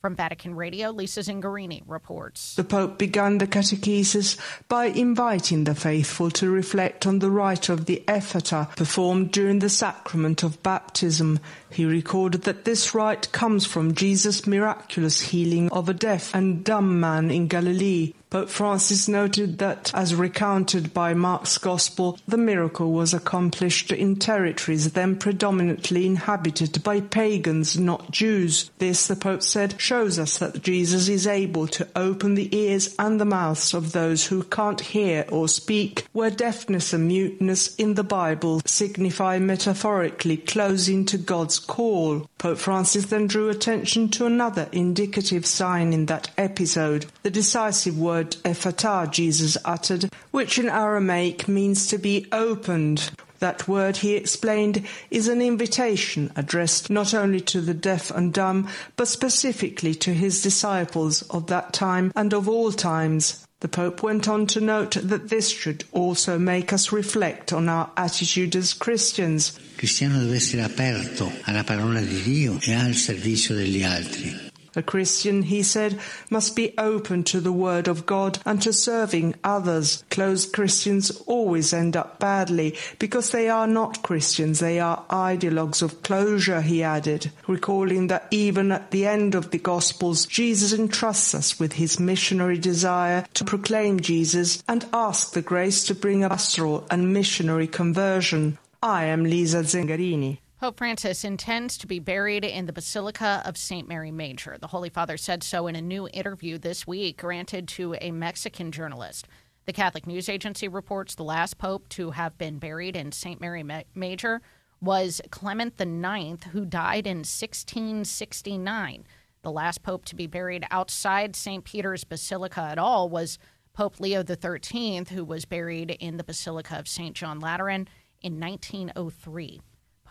From 0.02 0.16
Vatican 0.16 0.56
Radio, 0.56 0.90
Lisa 0.90 1.20
Zengarini 1.20 1.84
reports. 1.86 2.56
The 2.56 2.64
Pope 2.64 2.98
began 2.98 3.38
the 3.38 3.46
catechesis 3.46 4.36
by 4.68 4.86
inviting 4.86 5.66
the 5.66 5.76
faithful 5.76 6.32
to 6.32 6.50
reflect 6.50 7.06
on 7.06 7.20
the 7.20 7.30
rite 7.30 7.70
of 7.70 7.86
the 7.86 8.04
Ephphatha 8.08 8.76
performed 8.76 9.32
during 9.32 9.60
the 9.60 9.70
sacrament 9.70 10.42
of 10.42 10.64
baptism. 10.64 11.40
He 11.70 11.86
recorded 11.86 12.42
that 12.44 12.66
this 12.66 12.96
rite 12.96 13.32
comes 13.32 13.68
from 13.68 13.94
Jesus' 13.94 14.48
miraculous 14.48 15.22
healing 15.22 15.72
of 15.72 15.88
a 15.88 15.94
deaf 15.94 16.34
and 16.34 16.64
dumb 16.64 17.00
man 17.00 17.30
in 17.30 17.48
Galilee. 17.48 18.14
Pope 18.32 18.48
Francis 18.48 19.10
noted 19.10 19.58
that, 19.58 19.91
as 19.94 20.15
recounted 20.15 20.94
by 20.94 21.13
Mark's 21.13 21.58
Gospel, 21.58 22.17
the 22.26 22.38
miracle 22.38 22.94
was 22.94 23.13
accomplished 23.13 23.91
in 23.91 24.15
territories 24.15 24.94
then 24.94 25.17
predominantly 25.17 26.06
inhabited 26.06 26.82
by 26.82 27.02
pagans, 27.02 27.78
not 27.78 28.10
Jews. 28.10 28.72
This, 28.78 29.06
the 29.06 29.17
Pope 29.17 29.44
said, 29.44 29.76
shows 29.82 30.17
us 30.17 30.38
that 30.38 30.63
Jesus 30.63 31.10
is 31.10 31.28
able 31.28 31.67
to 31.67 31.86
open 31.94 32.36
the 32.36 32.56
ears 32.56 32.96
and 32.98 33.20
the 33.20 33.26
mouths 33.26 33.74
of 33.74 33.91
those 33.91 34.28
who 34.28 34.44
can't 34.44 34.80
hear 34.80 35.26
or 35.30 35.50
speak, 35.50 36.08
where 36.13 36.32
deafness 36.32 36.94
and 36.94 37.10
muteness 37.10 37.76
in 37.76 37.96
the 37.96 38.04
Bible 38.04 38.62
signify 38.65 39.39
metaphorically 39.39 40.38
closing 40.38 41.06
to 41.08 41.17
God's 41.17 41.60
call. 41.60 42.30
Pope 42.38 42.60
Francis 42.60 43.08
then 43.08 43.28
drew 43.28 43.50
attention 43.50 44.08
to 44.08 44.26
another 44.26 44.70
indicative 44.72 45.46
sign 45.46 45.91
in 45.91 46.06
that 46.06 46.30
episode, 46.38 47.08
the 47.24 47.30
decisive 47.30 48.00
word 48.00 48.20
word 48.21 49.12
Jesus 49.12 49.57
uttered, 49.65 50.10
which 50.31 50.57
in 50.57 50.69
Aramaic 50.69 51.47
means 51.47 51.88
to 51.88 51.97
be 51.97 52.27
opened. 52.31 53.12
That 53.39 53.67
word, 53.67 53.97
he 53.97 54.13
explained, 54.13 54.86
is 55.10 55.27
an 55.27 55.41
invitation 55.41 56.31
addressed 56.36 56.89
not 56.89 57.13
only 57.13 57.41
to 57.41 57.60
the 57.60 57.73
deaf 57.73 58.12
and 58.12 58.31
dumb, 58.31 58.67
but 58.95 59.07
specifically 59.07 59.95
to 59.95 60.13
his 60.13 60.43
disciples 60.43 61.23
of 61.23 61.47
that 61.47 61.73
time 61.73 62.12
and 62.15 62.34
of 62.34 62.47
all 62.47 62.71
times. 62.71 63.45
The 63.62 63.67
Pope 63.67 64.03
went 64.03 64.27
on 64.27 64.47
to 64.47 64.62
note 64.62 64.97
that 65.01 65.29
this 65.29 65.49
should 65.49 65.84
also 65.91 66.38
make 66.39 66.73
us 66.73 66.91
reflect 66.91 67.53
on 67.53 67.69
our 67.69 67.91
attitude 67.95 68.55
as 68.55 68.73
Christians. 68.73 69.57
cristiano 69.75 70.19
deve 70.19 70.36
essere 70.36 70.62
aperto 70.62 71.31
alla 71.45 71.63
parola 71.63 71.99
di 72.01 72.21
Dio 72.21 72.60
e 72.62 72.73
al 72.73 72.93
servizio 72.93 73.55
degli 73.55 73.84
altri. 73.84 74.51
A 74.75 74.81
Christian, 74.81 75.43
he 75.43 75.63
said, 75.63 75.99
must 76.29 76.55
be 76.55 76.73
open 76.77 77.23
to 77.25 77.41
the 77.41 77.51
word 77.51 77.89
of 77.89 78.05
God 78.05 78.39
and 78.45 78.62
to 78.62 78.71
serving 78.71 79.36
others. 79.43 80.03
Closed 80.10 80.53
Christians 80.53 81.12
always 81.27 81.73
end 81.73 81.97
up 81.97 82.19
badly 82.19 82.77
because 82.97 83.31
they 83.31 83.49
are 83.49 83.67
not 83.67 84.01
Christians, 84.01 84.60
they 84.60 84.79
are 84.79 85.03
ideologues 85.10 85.81
of 85.81 86.01
closure, 86.03 86.62
he 86.62 86.81
added, 86.81 87.31
recalling 87.47 88.07
that 88.07 88.27
even 88.31 88.71
at 88.71 88.91
the 88.91 89.05
end 89.05 89.36
of 89.36 89.51
the 89.51 89.60
Gospels, 89.60 90.25
Jesus 90.25 90.71
entrusts 90.71 91.36
us 91.36 91.60
with 91.60 91.73
his 91.73 91.99
missionary 91.99 92.57
desire 92.57 93.25
to 93.34 93.43
proclaim 93.43 93.99
Jesus 93.99 94.63
and 94.67 94.86
ask 94.93 95.34
the 95.34 95.41
grace 95.41 95.84
to 95.86 95.95
bring 95.95 96.23
a 96.23 96.29
pastoral 96.29 96.88
and 96.89 97.13
missionary 97.13 97.67
conversion. 97.67 98.57
I 98.81 99.05
am 99.05 99.25
Lisa 99.25 99.63
Zengarini. 99.63 100.39
Pope 100.62 100.78
Francis 100.78 101.24
intends 101.24 101.76
to 101.76 101.88
be 101.88 101.97
buried 101.97 102.45
in 102.45 102.67
the 102.67 102.71
Basilica 102.71 103.41
of 103.45 103.58
St. 103.58 103.88
Mary 103.88 104.12
Major. 104.12 104.60
The 104.62 104.67
Holy 104.67 104.91
Father 104.91 105.17
said 105.17 105.41
so 105.41 105.65
in 105.65 105.76
a 105.76 105.82
new 105.82 106.08
interview 106.13 106.60
this 106.60 106.86
week 106.86 107.17
granted 107.17 107.67
to 107.69 107.95
a 108.00 108.12
Mexican 108.12 108.71
journalist. 108.71 109.28
The 109.65 109.74
Catholic 109.74 110.06
News 110.06 110.30
Agency 110.30 110.67
reports 110.67 111.15
the 111.15 111.24
last 111.24 111.58
pope 111.58 111.89
to 111.89 112.12
have 112.12 112.38
been 112.38 112.60
buried 112.60 112.95
in 112.95 113.12
St. 113.12 113.41
Mary 113.41 113.65
Major 113.95 114.39
was 114.80 115.19
Clement 115.32 115.82
IX, 115.82 116.43
who 116.52 116.63
died 116.63 117.08
in 117.08 117.24
1669. 117.26 119.06
The 119.41 119.52
last 119.52 119.82
pope 119.82 120.06
to 120.06 120.15
be 120.15 120.28
buried 120.28 120.67
outside 120.69 121.36
St. 121.36 121.63
Peter's 121.63 122.04
Basilica 122.04 122.62
at 122.62 122.78
all 122.78 123.10
was 123.10 123.39
Pope 123.74 124.00
Leo 124.00 124.24
XIII, 124.24 125.06
who 125.10 125.26
was 125.26 125.43
buried 125.45 125.89
in 126.00 126.17
the 126.17 126.24
Basilica 126.24 126.78
of 126.78 126.88
St. 126.88 127.15
John 127.15 127.39
Lateran 127.39 127.88
in 128.21 128.39
1903. 128.39 129.60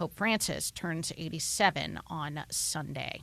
Pope 0.00 0.14
Francis 0.14 0.70
turns 0.70 1.12
87 1.18 2.00
on 2.06 2.44
Sunday. 2.50 3.20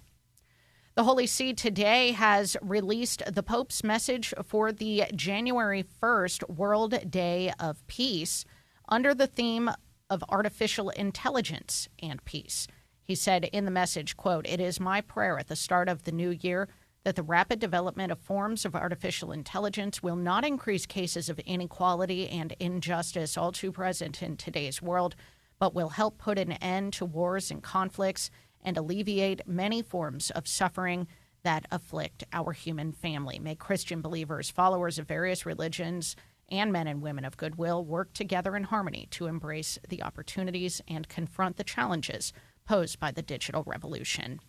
The 0.94 1.06
Holy 1.06 1.26
See 1.26 1.52
today 1.52 2.12
has 2.12 2.56
released 2.62 3.24
the 3.26 3.42
Pope's 3.42 3.84
message 3.84 4.32
for 4.46 4.72
the 4.72 5.06
January 5.16 5.82
1st 5.82 6.48
World 6.48 7.10
Day 7.10 7.52
of 7.60 7.88
Peace 7.88 8.46
under 8.88 9.16
the 9.16 9.26
theme 9.26 9.72
of 10.12 10.24
artificial 10.30 10.92
intelligence 10.92 11.90
and 12.00 12.24
peace. 12.26 12.68
He 13.04 13.16
said 13.16 13.46
in 13.46 13.66
the 13.66 13.72
message, 13.72 14.16
quote, 14.16 14.46
"It 14.46 14.60
is 14.60 14.80
my 14.80 15.02
prayer 15.02 15.40
at 15.40 15.48
the 15.48 15.56
start 15.56 15.90
of 15.90 16.04
the 16.04 16.12
new 16.12 16.30
year 16.30 16.70
that 17.04 17.16
the 17.16 17.24
rapid 17.24 17.58
development 17.58 18.12
of 18.12 18.20
forms 18.20 18.66
of 18.66 18.76
artificial 18.76 19.32
intelligence 19.32 20.04
will 20.04 20.16
not 20.16 20.46
increase 20.46 20.86
cases 20.86 21.28
of 21.28 21.40
inequality 21.40 22.30
and 22.30 22.52
injustice 22.60 23.36
all 23.36 23.52
too 23.52 23.72
present 23.72 24.22
in 24.22 24.38
today's 24.38 24.80
world." 24.80 25.16
But 25.60 25.74
will 25.74 25.90
help 25.90 26.18
put 26.18 26.40
an 26.40 26.54
end 26.54 26.94
to 26.94 27.06
wars 27.06 27.52
and 27.52 27.64
conflicts 27.64 28.30
and 28.62 28.78
alleviate 28.78 29.48
many 29.48 29.82
forms 29.82 30.30
of 30.32 30.48
suffering 30.48 31.08
that 31.44 31.66
afflict 31.72 32.24
our 32.34 32.52
human 32.52 32.92
family. 32.92 33.40
May 33.40 33.56
Christian 33.56 34.02
believers, 34.02 34.50
followers 34.50 35.00
of 35.00 35.08
various 35.08 35.46
religions, 35.46 36.16
and 36.50 36.72
men 36.72 36.88
and 36.88 37.02
women 37.02 37.26
of 37.26 37.38
goodwill 37.38 37.84
work 37.84 38.14
together 38.14 38.56
in 38.56 38.64
harmony 38.64 39.08
to 39.12 39.28
embrace 39.28 39.78
the 39.88 40.04
opportunities 40.04 40.82
and 40.88 41.08
confront 41.08 41.58
the 41.58 41.64
challenges 41.64 42.34
posed 42.66 43.00
by 43.00 43.12
the 43.12 43.22
digital 43.22 43.64
revolution. 43.66 44.40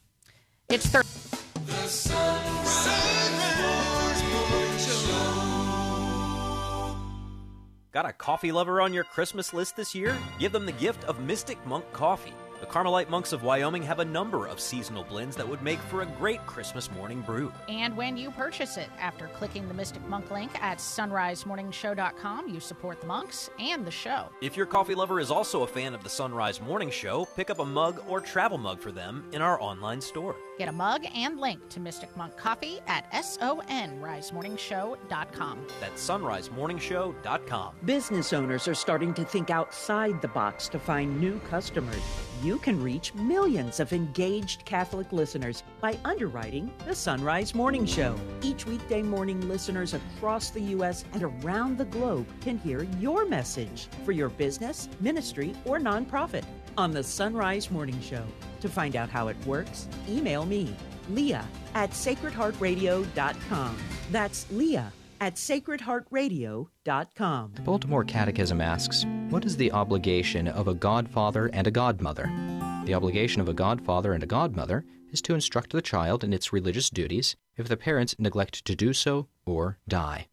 It's 0.69 0.87
thir- 0.87 1.03
Got 7.91 8.05
a 8.05 8.13
coffee 8.13 8.53
lover 8.53 8.83
on 8.83 8.93
your 8.93 9.05
Christmas 9.05 9.55
list 9.55 9.75
this 9.75 9.95
year? 9.95 10.17
Give 10.39 10.53
them 10.53 10.67
the 10.67 10.73
gift 10.73 11.05
of 11.05 11.21
Mystic 11.21 11.65
Monk 11.67 11.91
Coffee. 11.93 12.35
The 12.61 12.67
Carmelite 12.67 13.09
monks 13.09 13.33
of 13.33 13.45
Wyoming 13.45 13.85
have 13.85 14.01
a 14.01 14.05
number 14.05 14.47
of 14.47 14.59
seasonal 14.59 15.05
blends 15.05 15.37
that 15.37 15.49
would 15.49 15.63
make 15.63 15.79
for 15.79 16.03
a 16.03 16.07
great 16.07 16.45
Christmas 16.45 16.91
morning 16.91 17.21
brew. 17.21 17.53
And 17.69 17.97
when 17.97 18.17
you 18.17 18.33
purchase 18.33 18.77
it, 18.77 18.89
after 18.99 19.29
clicking 19.29 19.69
the 19.69 19.75
Mystic 19.75 20.05
Monk 20.09 20.29
link 20.33 20.51
at 20.61 20.79
sonrisemorningshow.com, 20.79 22.49
you 22.49 22.59
support 22.59 23.01
the 23.01 23.07
monks 23.07 23.49
and 23.61 23.87
the 23.87 23.93
show. 23.93 24.31
If 24.43 24.57
your 24.57 24.67
coffee 24.67 24.97
lover 24.97 25.21
is 25.21 25.31
also 25.31 25.63
a 25.63 25.69
fan 25.69 25.95
of 25.95 26.03
the 26.03 26.09
Sonrise 26.09 26.61
Morning 26.61 26.91
Show, 26.91 27.29
pick 27.37 27.49
up 27.49 27.61
a 27.61 27.65
mug 27.65 28.03
or 28.09 28.21
travel 28.21 28.59
mug 28.59 28.81
for 28.81 28.91
them 28.91 29.25
in 29.33 29.41
our 29.41 29.63
online 29.63 30.01
store. 30.01 30.35
Get 30.59 30.69
a 30.69 30.73
mug 30.73 31.05
and 31.15 31.39
link 31.39 31.61
to 31.69 31.79
Mystic 31.79 32.17
Monk 32.17 32.37
Coffee 32.37 32.81
at 32.89 33.09
sonrisemorningshow.com. 33.13 35.67
That's 35.79 36.09
sonrisemorningshow.com. 36.09 37.75
Business 37.85 38.33
owners 38.33 38.67
are 38.67 38.75
starting 38.75 39.15
to 39.15 39.25
think 39.25 39.51
outside 39.51 40.21
the 40.21 40.27
box 40.29 40.69
to 40.71 40.81
find 40.81 41.21
new 41.21 41.39
customers. 41.41 42.03
You 42.43 42.48
can 42.57 42.81
reach 42.81 43.13
millions 43.15 43.81
of 43.81 43.93
engaged 43.93 44.65
Catholic 44.65 45.13
listeners 45.13 45.65
by 45.81 45.99
underwriting 46.05 46.73
the 46.87 46.93
Sonrise 46.93 47.53
Morning 47.53 47.85
Show. 47.85 48.15
Each 48.43 48.65
weekday 48.65 49.03
morning, 49.03 49.41
listeners 49.49 49.93
across 49.93 50.51
the 50.51 50.63
U.S. 50.77 51.05
and 51.13 51.25
around 51.25 51.77
the 51.77 51.85
globe 51.87 52.29
can 52.41 52.57
hear 52.57 52.85
your 53.01 53.27
message 53.27 53.89
for 54.05 54.13
your 54.13 54.29
business, 54.29 54.89
ministry, 55.01 55.53
or 55.65 55.81
nonprofit 55.81 56.45
on 56.77 56.93
the 56.93 57.01
Sonrise 57.01 57.73
Morning 57.73 58.01
Show. 58.01 58.25
To 58.61 58.69
find 58.69 58.95
out 58.95 59.11
how 59.11 59.27
it 59.27 59.37
works, 59.45 59.89
email 60.09 60.47
me, 60.47 60.75
Leah 61.11 61.45
at 61.75 61.91
sacredheartradio.com. 61.91 63.77
That's 64.13 64.47
Leah 64.53 64.93
at 65.21 65.37
sacredheartradio.com. 65.37 67.53
The 67.55 67.63
Baltimore 67.63 68.05
Catechism 68.05 68.61
asks 68.61 69.05
What 69.31 69.45
is 69.45 69.57
the 69.57 69.73
obligation 69.73 70.49
of 70.49 70.69
a 70.69 70.75
godfather 70.75 71.47
and 71.53 71.67
a 71.67 71.71
godmother? 71.71 72.31
The 72.85 72.95
obligation 72.95 73.41
of 73.41 73.49
a 73.49 73.55
godfather 73.55 74.13
and 74.13 74.23
a 74.23 74.27
godmother 74.27 74.85
is 75.11 75.21
to 75.23 75.35
instruct 75.35 75.73
the 75.73 75.83
child 75.83 76.25
in 76.25 76.33
its 76.33 76.53
religious 76.53 76.91
duties 76.91 77.37
if 77.57 77.69
the 77.69 77.77
parents 77.77 78.15
neglect 78.19 78.65
to 78.65 78.77
do 78.77 78.93
so 78.93 79.29
or 79.45 79.79
die. 79.89 80.29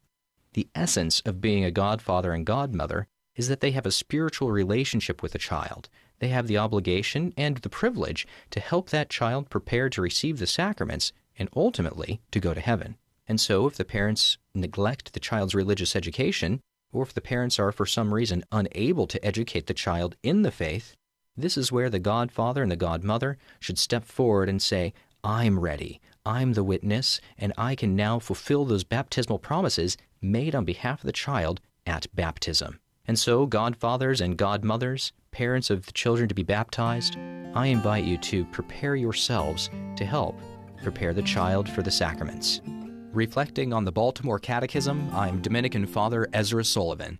The 0.54 0.68
essence 0.74 1.22
of 1.26 1.42
being 1.42 1.66
a 1.66 1.72
godfather 1.72 2.32
and 2.32 2.46
godmother 2.46 3.08
is 3.36 3.50
that 3.50 3.60
they 3.60 3.72
have 3.72 3.86
a 3.86 3.92
spiritual 3.92 4.52
relationship 4.52 5.22
with 5.22 5.34
the 5.34 5.38
child. 5.38 5.90
They 6.20 6.30
have 6.30 6.48
the 6.48 6.58
obligation 6.58 7.34
and 7.36 7.58
the 7.58 7.70
privilege 7.70 8.26
to 8.52 8.62
help 8.62 8.90
that 8.90 9.10
child 9.10 9.50
prepare 9.50 9.90
to 9.90 10.02
receive 10.02 10.40
the 10.40 10.48
sacraments 10.48 11.12
and 11.38 11.50
ultimately 11.56 12.22
to 12.32 12.40
go 12.40 12.54
to 12.54 12.62
heaven. 12.62 12.98
And 13.28 13.40
so, 13.42 13.68
if 13.68 13.76
the 13.76 13.86
parents 13.86 14.38
neglect 14.54 15.14
the 15.14 15.20
child's 15.20 15.56
religious 15.56 15.96
education, 15.96 16.62
or 16.92 17.04
if 17.04 17.14
the 17.14 17.22
parents 17.22 17.60
are 17.60 17.72
for 17.72 17.86
some 17.86 18.14
reason 18.14 18.44
unable 18.52 19.08
to 19.08 19.26
educate 19.26 19.68
the 19.68 19.74
child 19.74 20.16
in 20.24 20.44
the 20.44 20.52
faith, 20.52 20.96
this 21.36 21.58
is 21.58 21.72
where 21.72 21.90
the 21.90 22.00
godfather 22.00 22.64
and 22.64 22.72
the 22.72 22.78
godmother 22.78 23.38
should 23.60 23.78
step 23.78 24.06
forward 24.06 24.48
and 24.48 24.62
say, 24.62 24.94
I'm 25.24 25.60
ready, 25.60 26.00
I'm 26.26 26.54
the 26.54 26.64
witness, 26.64 27.20
and 27.38 27.52
I 27.58 27.76
can 27.76 27.96
now 27.96 28.20
fulfill 28.20 28.64
those 28.64 28.84
baptismal 28.84 29.40
promises 29.40 29.98
made 30.22 30.56
on 30.56 30.66
behalf 30.66 31.02
of 31.02 31.08
the 31.08 31.12
child 31.12 31.60
at 31.86 32.08
baptism. 32.16 32.80
And 33.08 33.20
so, 33.20 33.46
godfathers 33.46 34.22
and 34.22 34.38
godmothers, 34.38 35.12
parents 35.32 35.70
of 35.70 35.86
the 35.86 35.92
children 35.92 36.30
to 36.30 36.36
be 36.36 36.44
baptized, 36.44 37.18
I 37.54 37.68
invite 37.68 38.06
you 38.06 38.18
to 38.18 38.46
prepare 38.46 38.96
yourselves 38.96 39.70
to 39.98 40.06
help 40.06 40.40
prepare 40.82 41.14
the 41.14 41.24
child 41.24 41.70
for 41.70 41.82
the 41.82 41.92
sacraments. 41.92 42.62
Reflecting 43.16 43.72
on 43.72 43.86
the 43.86 43.94
Baltimore 43.94 44.40
Catechism, 44.40 45.10
I'm 45.14 45.42
Dominican 45.42 45.86
Father 45.86 46.28
Ezra 46.34 46.66
Sullivan. 46.66 47.20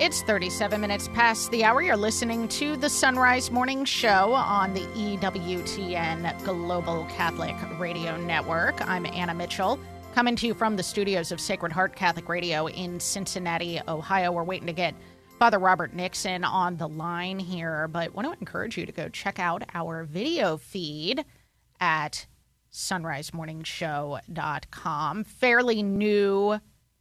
It's 0.00 0.22
37 0.22 0.80
minutes 0.80 1.08
past 1.08 1.50
the 1.50 1.62
hour. 1.64 1.82
You're 1.82 1.96
listening 1.98 2.48
to 2.48 2.78
the 2.78 2.86
Sonrise 2.86 3.50
Morning 3.50 3.84
Show 3.84 4.32
on 4.32 4.72
the 4.72 4.80
EWTN 4.80 6.42
Global 6.42 7.04
Catholic 7.10 7.56
Radio 7.78 8.16
Network. 8.16 8.80
I'm 8.88 9.04
Anna 9.04 9.34
Mitchell, 9.34 9.78
coming 10.16 10.34
to 10.34 10.46
you 10.46 10.54
from 10.54 10.76
the 10.76 10.82
studios 10.82 11.30
of 11.30 11.38
Sacred 11.38 11.72
Heart 11.72 11.94
Catholic 11.94 12.30
Radio 12.30 12.68
in 12.68 12.98
Cincinnati, 12.98 13.82
Ohio. 13.86 14.32
We're 14.32 14.44
waiting 14.44 14.66
to 14.66 14.72
get 14.72 14.94
Father 15.38 15.58
Robert 15.58 15.92
Nixon 15.92 16.42
on 16.42 16.78
the 16.78 16.88
line 16.88 17.38
here, 17.38 17.86
but 17.86 18.14
want 18.14 18.26
to 18.26 18.32
encourage 18.40 18.78
you 18.78 18.86
to 18.86 18.92
go 18.92 19.10
check 19.10 19.38
out 19.38 19.62
our 19.74 20.04
video 20.04 20.56
feed 20.56 21.22
at 21.80 22.26
sonrisemorningshow.com. 22.72 25.24
Fairly 25.24 25.82
new 25.82 26.60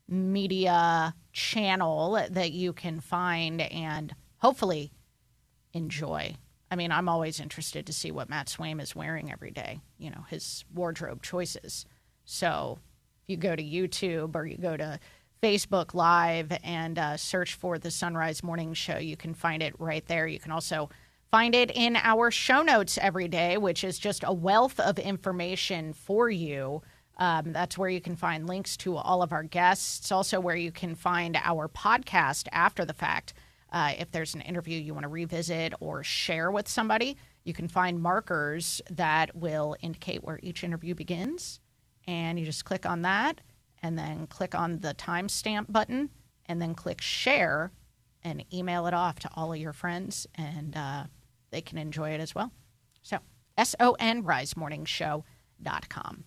media 0.10 1.16
channel 1.32 2.22
that 2.30 2.52
you 2.52 2.74
can 2.74 3.00
find 3.00 3.62
and 3.62 4.14
hopefully 4.40 4.92
enjoy. 5.72 6.36
I 6.70 6.76
mean, 6.76 6.92
I'm 6.92 7.08
always 7.08 7.40
interested 7.40 7.86
to 7.86 7.94
see 7.94 8.12
what 8.12 8.28
Matt 8.28 8.48
Swaim 8.48 8.82
is 8.82 8.94
wearing 8.94 9.32
every 9.32 9.52
day, 9.52 9.80
you 9.98 10.10
know, 10.10 10.26
his 10.30 10.66
wardrobe 10.74 11.24
choices. 11.24 11.86
So 12.26 12.80
you 13.28 13.38
go 13.38 13.56
to 13.56 13.64
YouTube 13.64 14.36
or 14.36 14.46
you 14.46 14.58
go 14.58 14.78
to 14.78 15.00
Facebook 15.42 15.94
Live 15.94 16.52
and 16.64 16.98
uh, 16.98 17.18
search 17.18 17.56
for 17.56 17.78
the 17.78 17.90
Sonrise 17.90 18.44
Morning 18.44 18.74
Show, 18.74 18.98
you 18.98 19.18
can 19.18 19.34
find 19.34 19.62
it 19.62 19.74
right 19.80 20.06
there. 20.08 20.28
You 20.28 20.40
can 20.40 20.52
also 20.52 20.90
find 21.32 21.54
it 21.54 21.72
in 21.72 21.96
our 21.98 22.32
show 22.32 22.62
notes 22.62 22.98
every 22.98 23.28
day, 23.28 23.58
which 23.58 23.84
is 23.84 24.00
just 24.00 24.24
a 24.26 24.34
wealth 24.34 24.80
of 24.80 24.98
information 24.98 25.94
for 25.94 26.30
you 26.30 26.82
um, 27.18 27.54
that's 27.54 27.78
where 27.78 27.90
you 27.90 28.02
can 28.02 28.16
find 28.16 28.48
links 28.48 28.76
to 28.78 28.98
all 28.98 29.22
of 29.22 29.32
our 29.32 29.44
guests. 29.44 30.00
It's 30.00 30.12
also 30.12 30.40
where 30.40 30.56
you 30.56 30.72
can 30.72 30.96
find 30.96 31.38
our 31.44 31.68
podcast 31.68 32.48
after 32.52 32.84
the 32.86 32.94
fact. 32.94 33.34
Uh, 33.72 33.94
if 33.98 34.12
there's 34.12 34.36
an 34.36 34.42
interview 34.42 34.80
you 34.80 34.94
want 34.94 35.04
to 35.04 35.10
revisit 35.10 35.74
or 35.80 36.04
share 36.04 36.52
with 36.52 36.68
somebody, 36.68 37.18
you 37.44 37.54
can 37.54 37.68
find 37.68 38.02
markers 38.02 38.82
that 38.90 39.36
will 39.36 39.76
indicate 39.82 40.24
where 40.24 40.40
each 40.44 40.64
interview 40.64 40.96
begins. 40.96 41.60
And 42.08 42.40
you 42.40 42.46
just 42.46 42.66
click 42.66 42.86
on 42.86 43.02
that 43.04 43.42
and 43.82 43.98
then 43.98 44.28
click 44.28 44.54
on 44.56 44.80
the 44.80 44.94
timestamp 44.94 45.72
button 45.72 46.10
and 46.46 46.62
then 46.62 46.76
click 46.76 47.02
share 47.02 47.72
and 48.24 48.44
email 48.54 48.88
it 48.88 48.94
off 48.94 49.20
to 49.20 49.30
all 49.36 49.54
of 49.54 49.60
your 49.60 49.74
friends 49.74 50.28
and 50.36 50.76
uh, 50.76 51.04
they 51.52 51.62
can 51.62 51.78
enjoy 51.78 52.10
it 52.12 52.20
as 52.20 52.36
well. 52.36 52.52
So, 53.04 53.20
S 53.58 53.76
O 53.80 53.96
N 54.00 54.24
risemorningshow.com. 54.24 56.26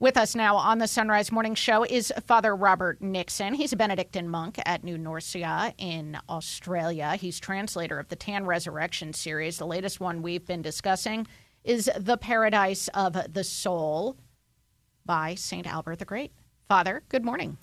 With 0.00 0.16
us 0.16 0.36
now 0.36 0.56
on 0.56 0.78
the 0.78 0.84
Sonrise 0.84 1.32
Morning 1.32 1.56
Show 1.56 1.84
is 1.84 2.12
Father 2.24 2.54
Robert 2.54 3.02
Nixon. 3.02 3.54
He's 3.54 3.72
a 3.72 3.76
Benedictine 3.76 4.28
monk 4.28 4.60
at 4.64 4.84
New 4.84 4.96
Norcia 4.96 5.74
in 5.76 6.16
Australia. 6.28 7.16
He's 7.16 7.40
translator 7.40 7.98
of 7.98 8.06
the 8.06 8.14
Tan 8.14 8.46
Resurrection 8.46 9.12
series. 9.12 9.58
The 9.58 9.66
latest 9.66 9.98
one 9.98 10.22
we've 10.22 10.46
been 10.46 10.62
discussing 10.62 11.26
is 11.64 11.90
The 11.98 12.16
Paradise 12.16 12.86
of 12.94 13.16
the 13.32 13.42
Soul 13.42 14.16
by 15.08 15.34
St. 15.34 15.66
Albert 15.66 15.98
the 15.98 16.04
Great. 16.04 16.30
Father, 16.68 17.02
good 17.08 17.24
morning. 17.24 17.56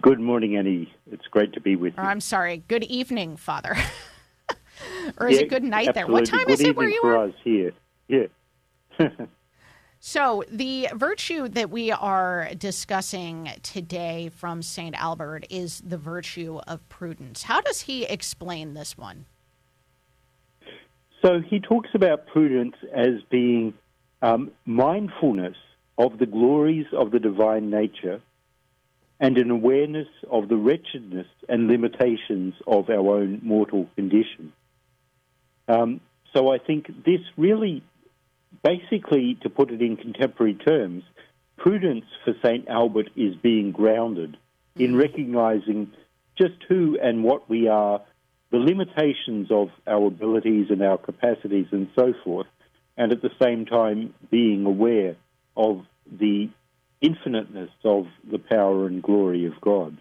Good 0.00 0.20
morning, 0.20 0.56
Annie. 0.56 0.94
It's 1.10 1.26
great 1.26 1.52
to 1.54 1.60
be 1.60 1.76
with 1.76 1.94
you. 1.96 2.02
Or, 2.02 2.06
I'm 2.06 2.20
sorry, 2.20 2.62
good 2.68 2.84
evening, 2.84 3.36
Father. 3.36 3.76
or 5.18 5.28
is 5.28 5.38
yeah, 5.38 5.42
it 5.42 5.50
good 5.50 5.64
night 5.64 5.88
absolutely. 5.88 5.92
there? 5.92 6.06
What 6.06 6.24
time 6.26 6.46
good 6.46 6.52
is 6.52 6.60
it 6.60 6.76
where 6.76 6.88
you 6.88 7.00
for 7.02 7.16
are? 7.16 7.24
us 7.26 7.34
here. 7.44 7.72
Yeah. 8.08 8.28
So, 10.04 10.42
the 10.50 10.88
virtue 10.92 11.46
that 11.46 11.70
we 11.70 11.92
are 11.92 12.48
discussing 12.58 13.50
today 13.62 14.32
from 14.34 14.60
St. 14.60 15.00
Albert 15.00 15.46
is 15.48 15.80
the 15.86 15.96
virtue 15.96 16.58
of 16.66 16.88
prudence. 16.88 17.44
How 17.44 17.60
does 17.60 17.82
he 17.82 18.04
explain 18.06 18.74
this 18.74 18.98
one? 18.98 19.26
So 21.24 21.40
he 21.40 21.60
talks 21.60 21.90
about 21.94 22.26
prudence 22.26 22.74
as 22.92 23.22
being 23.30 23.74
um, 24.22 24.52
mindfulness 24.64 25.56
of 25.98 26.18
the 26.18 26.26
glories 26.26 26.86
of 26.92 27.10
the 27.10 27.18
divine 27.18 27.70
nature 27.70 28.20
and 29.20 29.36
an 29.36 29.50
awareness 29.50 30.08
of 30.30 30.48
the 30.48 30.56
wretchedness 30.56 31.26
and 31.48 31.68
limitations 31.68 32.54
of 32.66 32.88
our 32.88 33.18
own 33.18 33.40
mortal 33.42 33.88
condition. 33.94 34.52
Um, 35.68 36.00
so 36.32 36.52
I 36.52 36.58
think 36.58 36.86
this 37.04 37.20
really 37.36 37.82
basically, 38.62 39.36
to 39.42 39.50
put 39.50 39.70
it 39.70 39.80
in 39.80 39.96
contemporary 39.96 40.54
terms, 40.54 41.04
prudence 41.56 42.04
for 42.24 42.34
St. 42.44 42.68
Albert 42.68 43.10
is 43.16 43.34
being 43.36 43.72
grounded 43.72 44.36
in 44.76 44.96
recognizing 44.96 45.92
just 46.38 46.54
who 46.68 46.98
and 47.00 47.24
what 47.24 47.48
we 47.48 47.68
are 47.68 48.00
the 48.50 48.58
limitations 48.58 49.50
of 49.50 49.70
our 49.86 50.06
abilities 50.08 50.66
and 50.70 50.82
our 50.82 50.98
capacities 50.98 51.66
and 51.70 51.88
so 51.96 52.12
forth, 52.22 52.46
and 52.96 53.12
at 53.12 53.22
the 53.22 53.30
same 53.40 53.66
time 53.66 54.14
being 54.30 54.64
aware 54.66 55.16
of 55.56 55.84
the 56.10 56.48
infiniteness 57.00 57.70
of 57.84 58.06
the 58.30 58.38
power 58.38 58.86
and 58.86 59.02
glory 59.02 59.44
of 59.46 59.60
God. 59.60 59.96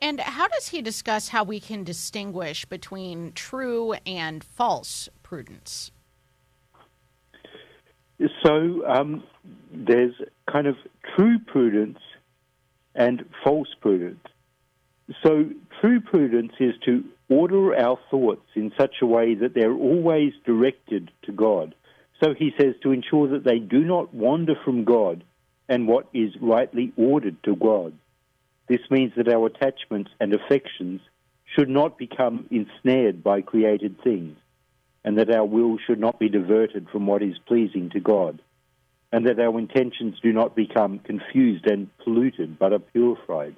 And 0.00 0.20
how 0.20 0.46
does 0.48 0.68
he 0.68 0.80
discuss 0.80 1.28
how 1.28 1.42
we 1.42 1.58
can 1.58 1.82
distinguish 1.82 2.64
between 2.64 3.32
true 3.32 3.94
and 4.06 4.44
false 4.44 5.08
prudence? 5.22 5.90
So 8.44 8.86
um, 8.86 9.24
there's 9.72 10.14
kind 10.50 10.66
of 10.66 10.76
true 11.16 11.38
prudence 11.38 11.98
and 12.94 13.24
false 13.44 13.68
prudence. 13.80 14.20
So 15.22 15.50
true 15.80 16.00
prudence 16.00 16.52
is 16.60 16.74
to 16.84 17.04
order 17.28 17.74
our 17.76 17.98
thoughts 18.10 18.46
in 18.54 18.72
such 18.78 18.96
a 19.02 19.06
way 19.06 19.34
that 19.34 19.54
they're 19.54 19.72
always 19.72 20.32
directed 20.44 21.10
to 21.24 21.32
God. 21.32 21.74
So 22.22 22.34
he 22.34 22.52
says 22.58 22.74
to 22.82 22.92
ensure 22.92 23.28
that 23.28 23.44
they 23.44 23.58
do 23.58 23.84
not 23.84 24.12
wander 24.12 24.54
from 24.64 24.84
God 24.84 25.22
and 25.68 25.86
what 25.86 26.08
is 26.12 26.32
rightly 26.40 26.92
ordered 26.96 27.42
to 27.44 27.54
God. 27.54 27.92
This 28.68 28.80
means 28.90 29.12
that 29.16 29.28
our 29.28 29.46
attachments 29.46 30.10
and 30.20 30.34
affections 30.34 31.00
should 31.56 31.68
not 31.68 31.96
become 31.96 32.46
ensnared 32.50 33.22
by 33.22 33.40
created 33.40 34.02
things, 34.02 34.36
and 35.04 35.18
that 35.18 35.34
our 35.34 35.44
will 35.44 35.78
should 35.78 36.00
not 36.00 36.18
be 36.18 36.28
diverted 36.28 36.88
from 36.90 37.06
what 37.06 37.22
is 37.22 37.38
pleasing 37.46 37.90
to 37.90 38.00
God, 38.00 38.42
and 39.12 39.26
that 39.26 39.40
our 39.40 39.58
intentions 39.58 40.16
do 40.22 40.32
not 40.32 40.54
become 40.54 40.98
confused 40.98 41.66
and 41.66 41.88
polluted, 41.98 42.58
but 42.58 42.72
are 42.72 42.78
purified, 42.78 43.54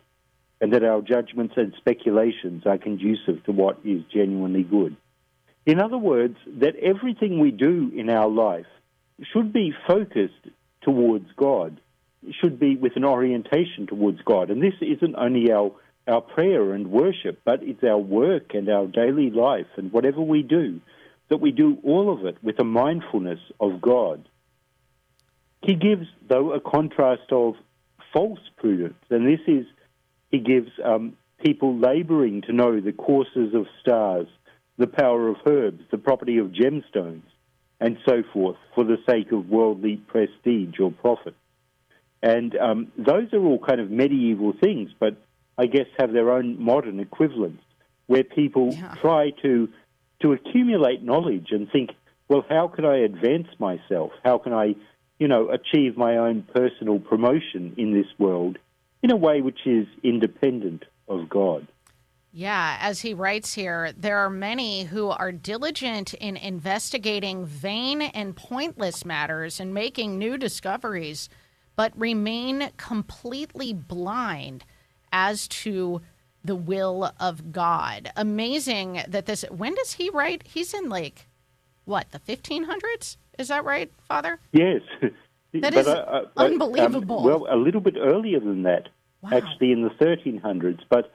and 0.61 0.73
that 0.73 0.85
our 0.85 1.01
judgments 1.01 1.55
and 1.57 1.75
speculations 1.79 2.65
are 2.67 2.79
conducive 2.79 3.43
to 3.45 3.53
what 3.53 3.79
is 3.85 4.03
genuinely 4.13 4.63
good. 4.63 4.97
In 5.67 5.81
other 5.81 5.99
words, 5.99 6.37
that 6.59 6.77
everything 6.77 7.39
we 7.39 7.51
do 7.51 7.91
in 7.95 8.11
our 8.11 8.29
life 8.29 8.67
should 9.33 9.53
be 9.53 9.73
focused 9.87 10.49
towards 10.83 11.27
God 11.37 11.81
should 12.41 12.59
be 12.59 12.77
with 12.77 12.97
an 12.97 13.05
orientation 13.05 13.87
towards 13.87 14.21
God. 14.23 14.51
And 14.51 14.63
this 14.63 14.75
isn't 14.81 15.17
only 15.17 15.51
our, 15.51 15.73
our 16.07 16.21
prayer 16.21 16.73
and 16.73 16.91
worship, 16.91 17.41
but 17.45 17.63
it's 17.63 17.83
our 17.83 17.99
work 17.99 18.55
and 18.55 18.69
our 18.69 18.87
daily 18.87 19.31
life 19.31 19.67
and 19.77 19.93
whatever 19.93 20.21
we 20.21 20.43
do, 20.43 20.81
that 21.29 21.39
we 21.39 21.51
do 21.51 21.79
all 21.85 22.13
of 22.13 22.27
it 22.27 22.37
with 22.43 22.59
a 22.59 22.65
mindfulness 22.65 23.41
of 23.59 23.81
God. 23.81 24.29
He 25.63 25.75
gives, 25.75 26.07
though, 26.29 26.53
a 26.53 26.61
contrast 26.61 27.33
of 27.33 27.55
false 28.13 28.41
prudence, 28.57 28.99
and 29.11 29.27
this 29.27 29.41
is, 29.47 29.67
he 30.31 30.39
gives 30.39 30.71
um, 30.85 31.17
people 31.43 31.77
laboring 31.79 32.43
to 32.43 32.53
know 32.53 32.81
the 32.81 32.93
courses 32.93 33.55
of 33.55 33.67
stars, 33.81 34.27
the 34.79 34.87
power 34.87 35.29
of 35.29 35.37
herbs, 35.47 35.83
the 35.91 35.99
property 35.99 36.39
of 36.39 36.49
gemstones, 36.49 37.23
and 37.81 37.99
so 38.07 38.23
forth, 38.33 38.57
for 38.75 38.85
the 38.85 38.99
sake 39.09 39.33
of 39.33 39.49
worldly 39.49 39.97
prestige 39.97 40.79
or 40.79 40.91
profit. 40.91 41.35
And 42.23 42.55
um, 42.57 42.93
those 42.99 43.33
are 43.33 43.43
all 43.43 43.59
kind 43.59 43.81
of 43.81 43.91
medieval 43.91 44.53
things, 44.63 44.91
but 44.99 45.17
I 45.57 45.67
guess 45.67 45.87
have 45.99 46.13
their 46.13 46.31
own 46.31 46.63
modern 46.63 47.01
equivalents, 47.01 47.63
where 48.07 48.25
people 48.25 48.73
yeah. 48.73 48.95
try 49.01 49.31
to 49.43 49.69
to 50.21 50.33
accumulate 50.33 51.03
knowledge 51.03 51.49
and 51.51 51.71
think, 51.71 51.91
well, 52.29 52.45
how 52.47 52.69
can 52.69 52.85
I 52.85 52.99
advance 52.99 53.49
myself? 53.59 54.13
How 54.23 54.37
can 54.37 54.53
I, 54.53 54.75
you 55.19 55.27
know, 55.27 55.49
achieve 55.49 55.97
my 55.97 56.19
own 56.19 56.43
personal 56.55 56.99
promotion 56.99 57.75
in 57.79 57.95
this 57.95 58.07
world 58.19 58.59
in 59.03 59.11
a 59.11 59.17
way 59.17 59.41
which 59.41 59.67
is 59.67 59.87
independent 60.03 60.85
of 61.09 61.29
God? 61.29 61.67
Yeah, 62.33 62.79
as 62.81 63.01
he 63.01 63.13
writes 63.13 63.55
here, 63.55 63.93
there 63.97 64.19
are 64.19 64.31
many 64.31 64.85
who 64.85 65.09
are 65.09 65.33
diligent 65.33 66.15
in 66.15 66.37
investigating 66.37 67.45
vain 67.45 68.03
and 68.03 68.37
pointless 68.37 69.05
matters 69.05 69.59
and 69.59 69.75
making 69.75 70.17
new 70.17 70.39
discoveries 70.39 71.29
but 71.75 71.99
remain 71.99 72.71
completely 72.77 73.73
blind 73.73 74.65
as 75.13 75.49
to 75.49 76.03
the 76.45 76.55
will 76.55 77.13
of 77.19 77.53
God. 77.53 78.13
Amazing 78.17 79.03
that 79.09 79.27
this. 79.27 79.45
When 79.51 79.75
does 79.75 79.95
he 79.95 80.11
write? 80.11 80.47
He's 80.47 80.75
in 80.75 80.89
like 80.89 81.27
what 81.85 82.11
the 82.11 82.21
1500s? 82.21 83.17
Is 83.39 83.49
that 83.49 83.65
right, 83.65 83.91
Father? 84.07 84.39
Yes. 84.53 84.83
That 85.53 85.75
is 85.75 85.87
uh, 85.87 86.27
unbelievable. 86.37 87.19
Um, 87.19 87.25
well, 87.25 87.47
a 87.51 87.57
little 87.57 87.81
bit 87.81 87.97
earlier 87.99 88.41
than 88.41 88.63
that, 88.65 88.89
wow. 89.21 89.31
actually 89.33 89.73
in 89.73 89.83
the 89.83 89.91
1300s. 89.91 90.81
But 90.89 91.13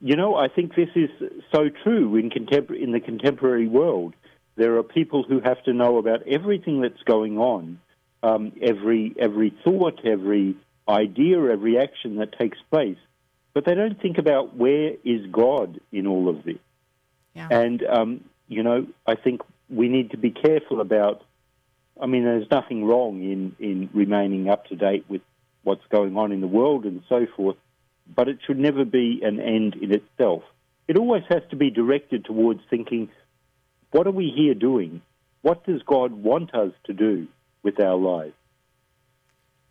you 0.00 0.14
know, 0.14 0.36
I 0.36 0.48
think 0.48 0.74
this 0.74 0.90
is 0.94 1.10
so 1.52 1.68
true 1.82 2.16
in 2.16 2.30
contempor- 2.30 2.80
in 2.80 2.92
the 2.92 3.00
contemporary 3.00 3.66
world. 3.66 4.14
There 4.56 4.76
are 4.76 4.82
people 4.82 5.22
who 5.22 5.40
have 5.40 5.62
to 5.64 5.72
know 5.72 5.98
about 5.98 6.26
everything 6.26 6.80
that's 6.80 7.02
going 7.04 7.38
on 7.38 7.80
um, 8.22 8.52
every 8.60 9.14
every 9.18 9.54
thought, 9.64 10.00
every 10.04 10.56
idea, 10.88 11.40
every 11.50 11.78
action 11.78 12.16
that 12.16 12.38
takes 12.38 12.58
place, 12.70 12.98
but 13.54 13.64
they 13.64 13.74
don't 13.74 14.00
think 14.00 14.18
about 14.18 14.56
where 14.56 14.92
is 15.04 15.26
God 15.30 15.80
in 15.92 16.06
all 16.06 16.28
of 16.28 16.44
this. 16.44 16.58
Yeah. 17.34 17.48
And 17.50 17.82
um, 17.84 18.24
you 18.48 18.62
know, 18.62 18.86
I 19.06 19.14
think 19.14 19.42
we 19.68 19.88
need 19.88 20.10
to 20.12 20.16
be 20.16 20.30
careful 20.30 20.80
about. 20.80 21.22
I 22.00 22.06
mean, 22.06 22.24
there's 22.24 22.50
nothing 22.50 22.84
wrong 22.84 23.22
in 23.22 23.56
in 23.58 23.90
remaining 23.92 24.48
up 24.48 24.66
to 24.66 24.76
date 24.76 25.04
with 25.08 25.22
what's 25.62 25.86
going 25.90 26.16
on 26.16 26.32
in 26.32 26.40
the 26.40 26.46
world 26.46 26.84
and 26.84 27.02
so 27.08 27.26
forth, 27.36 27.56
but 28.14 28.28
it 28.28 28.38
should 28.46 28.58
never 28.58 28.84
be 28.84 29.20
an 29.22 29.40
end 29.40 29.74
in 29.74 29.92
itself. 29.92 30.42
It 30.86 30.96
always 30.96 31.24
has 31.28 31.42
to 31.50 31.56
be 31.56 31.70
directed 31.70 32.24
towards 32.24 32.60
thinking, 32.70 33.10
what 33.90 34.06
are 34.06 34.12
we 34.12 34.30
here 34.34 34.54
doing? 34.54 35.02
What 35.42 35.64
does 35.64 35.82
God 35.82 36.12
want 36.12 36.54
us 36.54 36.72
to 36.84 36.92
do? 36.92 37.28
with 37.62 37.80
our 37.80 37.96
lives. 37.96 38.34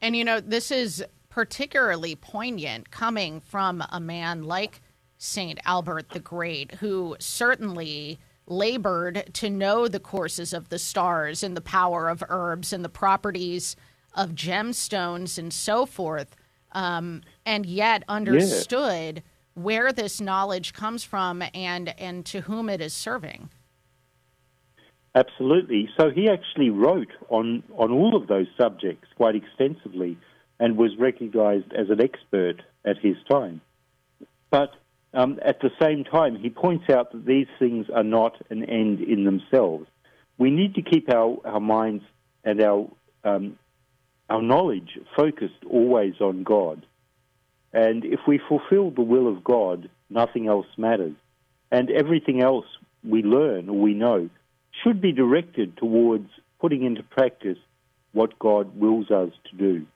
And 0.02 0.16
you 0.16 0.24
know, 0.24 0.40
this 0.40 0.72
is 0.72 1.04
particularly 1.30 2.16
poignant 2.16 2.92
coming 2.92 3.42
from 3.42 3.84
a 3.92 4.00
man 4.00 4.44
like 4.44 4.82
St. 5.18 5.60
Albert 5.66 6.10
the 6.10 6.20
Great, 6.20 6.76
who 6.76 7.16
certainly 7.20 8.20
labored 8.48 9.30
to 9.34 9.50
know 9.50 9.88
the 9.88 10.00
courses 10.00 10.54
of 10.54 10.70
the 10.70 10.80
stars 10.80 11.44
and 11.44 11.56
the 11.56 11.62
power 11.62 12.10
of 12.10 12.24
herbs 12.30 12.74
and 12.74 12.84
the 12.84 12.90
properties 12.90 13.76
of 14.16 14.32
gemstones 14.32 15.38
and 15.38 15.54
so 15.54 15.86
forth, 15.86 16.36
um, 16.72 17.22
and 17.46 17.66
yet 17.66 18.04
understood 18.08 19.18
yeah. 19.18 19.62
where 19.62 19.92
this 19.92 20.20
knowledge 20.20 20.74
comes 20.74 21.04
from 21.04 21.44
and, 21.54 21.94
and 22.00 22.26
to 22.26 22.42
whom 22.42 22.70
it 22.70 22.82
is 22.82 22.94
serving. 22.94 23.50
Absolutely. 25.14 25.90
So 26.00 26.10
he 26.10 26.30
actually 26.30 26.70
wrote 26.70 27.12
on, 27.30 27.64
on 27.76 27.92
all 27.92 28.16
of 28.16 28.28
those 28.28 28.48
subjects 28.56 29.08
quite 29.16 29.36
extensively 29.36 30.18
and 30.60 30.78
was 30.78 30.92
recognized 30.98 31.74
as 31.74 31.90
an 31.90 32.02
expert 32.02 32.62
at 32.86 32.98
his 33.00 33.16
time. 33.30 33.62
But 34.50 34.72
um, 35.18 35.40
at 35.44 35.62
the 35.62 35.72
same 35.82 36.04
time, 36.04 36.36
he 36.36 36.52
points 36.52 36.92
out 36.92 37.12
that 37.12 37.26
these 37.26 37.48
things 37.58 37.88
are 37.94 38.04
not 38.04 38.40
an 38.52 38.64
end 38.64 39.02
in 39.02 39.24
themselves. 39.24 39.88
We 40.38 40.52
need 40.52 40.76
to 40.76 40.84
keep 40.84 41.12
our, 41.12 41.40
our 41.44 41.60
minds 41.60 42.04
and 42.44 42.62
our, 42.62 42.88
um, 43.24 43.58
our 44.30 44.44
knowledge 44.44 45.00
focused 45.16 45.66
always 45.68 46.22
on 46.22 46.44
God. 46.44 46.86
And 47.74 48.06
if 48.06 48.20
we 48.28 48.40
fulfill 48.48 48.92
the 48.92 49.02
will 49.02 49.28
of 49.28 49.44
God, 49.44 49.90
nothing 50.08 50.48
else 50.48 50.68
matters. 50.78 51.16
And 51.72 51.90
everything 51.90 52.44
else 52.44 52.66
we 53.04 53.24
learn 53.24 53.70
or 53.70 53.80
we 53.80 53.96
know 53.96 54.30
should 54.84 55.02
be 55.02 55.14
directed 55.14 55.78
towards 55.78 56.30
putting 56.62 56.84
into 56.84 57.02
practice 57.02 57.58
what 58.12 58.38
God 58.38 58.80
wills 58.80 59.10
us 59.10 59.32
to 59.50 59.58
do. 59.58 59.88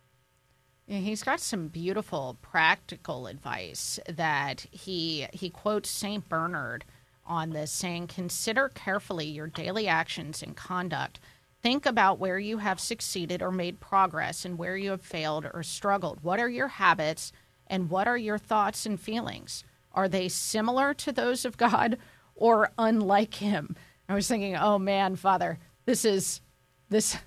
He's 0.87 1.23
got 1.23 1.39
some 1.39 1.67
beautiful 1.67 2.37
practical 2.41 3.27
advice 3.27 3.99
that 4.07 4.65
he 4.71 5.27
he 5.31 5.49
quotes 5.49 5.89
Saint 5.89 6.27
Bernard 6.27 6.85
on 7.25 7.51
this 7.51 7.71
saying 7.71 8.07
consider 8.07 8.69
carefully 8.69 9.25
your 9.25 9.47
daily 9.47 9.87
actions 9.87 10.43
and 10.43 10.55
conduct 10.55 11.19
think 11.61 11.85
about 11.85 12.19
where 12.19 12.39
you 12.39 12.57
have 12.57 12.79
succeeded 12.79 13.41
or 13.41 13.51
made 13.51 13.79
progress 13.79 14.43
and 14.43 14.57
where 14.57 14.75
you 14.75 14.89
have 14.89 15.03
failed 15.03 15.47
or 15.53 15.61
struggled 15.63 16.23
what 16.23 16.39
are 16.39 16.49
your 16.49 16.67
habits 16.67 17.31
and 17.67 17.89
what 17.89 18.07
are 18.07 18.17
your 18.17 18.39
thoughts 18.39 18.85
and 18.87 18.99
feelings 18.99 19.63
are 19.93 20.09
they 20.09 20.27
similar 20.27 20.93
to 20.95 21.11
those 21.11 21.45
of 21.45 21.57
God 21.57 21.97
or 22.35 22.71
unlike 22.77 23.35
him 23.35 23.75
I 24.11 24.13
was 24.13 24.27
thinking, 24.27 24.57
oh 24.57 24.77
man, 24.77 25.15
Father, 25.15 25.57
this 25.85 26.03
is 26.03 26.41
this. 26.89 27.17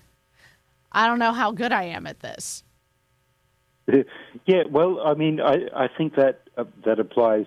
I 0.91 1.07
don't 1.07 1.17
know 1.17 1.33
how 1.33 1.51
good 1.51 1.71
I 1.71 1.85
am 1.85 2.05
at 2.05 2.19
this. 2.19 2.63
Yeah, 4.45 4.63
well, 4.69 4.99
I 5.03 5.13
mean, 5.15 5.39
I, 5.41 5.57
I 5.75 5.87
think 5.97 6.15
that 6.15 6.41
uh, 6.57 6.65
that 6.85 6.99
applies 6.99 7.45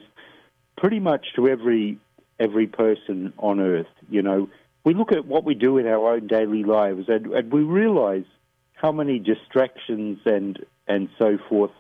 pretty 0.77 1.01
much 1.01 1.27
to 1.37 1.49
every 1.49 1.99
every 2.41 2.67
person 2.67 3.33
on 3.39 3.61
earth. 3.61 3.87
You 4.09 4.23
know, 4.23 4.49
we 4.85 4.95
look 4.95 5.13
at 5.13 5.27
what 5.27 5.45
we 5.45 5.55
do 5.55 5.79
in 5.79 5.87
our 5.87 6.15
own 6.15 6.27
daily 6.27 6.65
lives, 6.65 7.05
and, 7.09 7.27
and 7.27 7.53
we 7.53 7.63
realize 7.63 8.25
how 8.73 8.93
many 8.93 9.19
distractions 9.19 10.19
and 10.25 10.59
and 10.87 11.09
so 11.19 11.39
forth 11.49 11.73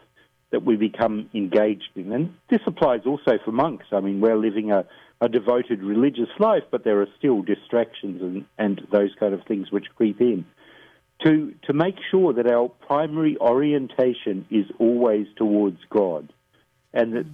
that 0.50 0.64
we 0.64 0.76
become 0.76 1.28
engaged 1.34 1.90
in. 1.94 2.12
And 2.12 2.34
this 2.48 2.60
applies 2.66 3.00
also 3.06 3.38
for 3.44 3.52
monks. 3.52 3.86
I 3.92 4.00
mean, 4.00 4.20
we're 4.20 4.38
living 4.38 4.70
a 4.72 4.84
a 5.20 5.28
devoted 5.28 5.82
religious 5.82 6.28
life, 6.38 6.62
but 6.70 6.84
there 6.84 7.00
are 7.00 7.08
still 7.18 7.42
distractions 7.42 8.22
and, 8.22 8.44
and 8.56 8.86
those 8.92 9.10
kind 9.18 9.34
of 9.34 9.42
things 9.48 9.72
which 9.72 9.86
creep 9.96 10.20
in. 10.20 10.44
To, 11.24 11.52
to 11.64 11.72
make 11.72 11.96
sure 12.10 12.32
that 12.32 12.46
our 12.46 12.68
primary 12.68 13.36
orientation 13.40 14.46
is 14.50 14.66
always 14.78 15.26
towards 15.36 15.78
God, 15.90 16.32
and 16.92 17.12
that 17.14 17.26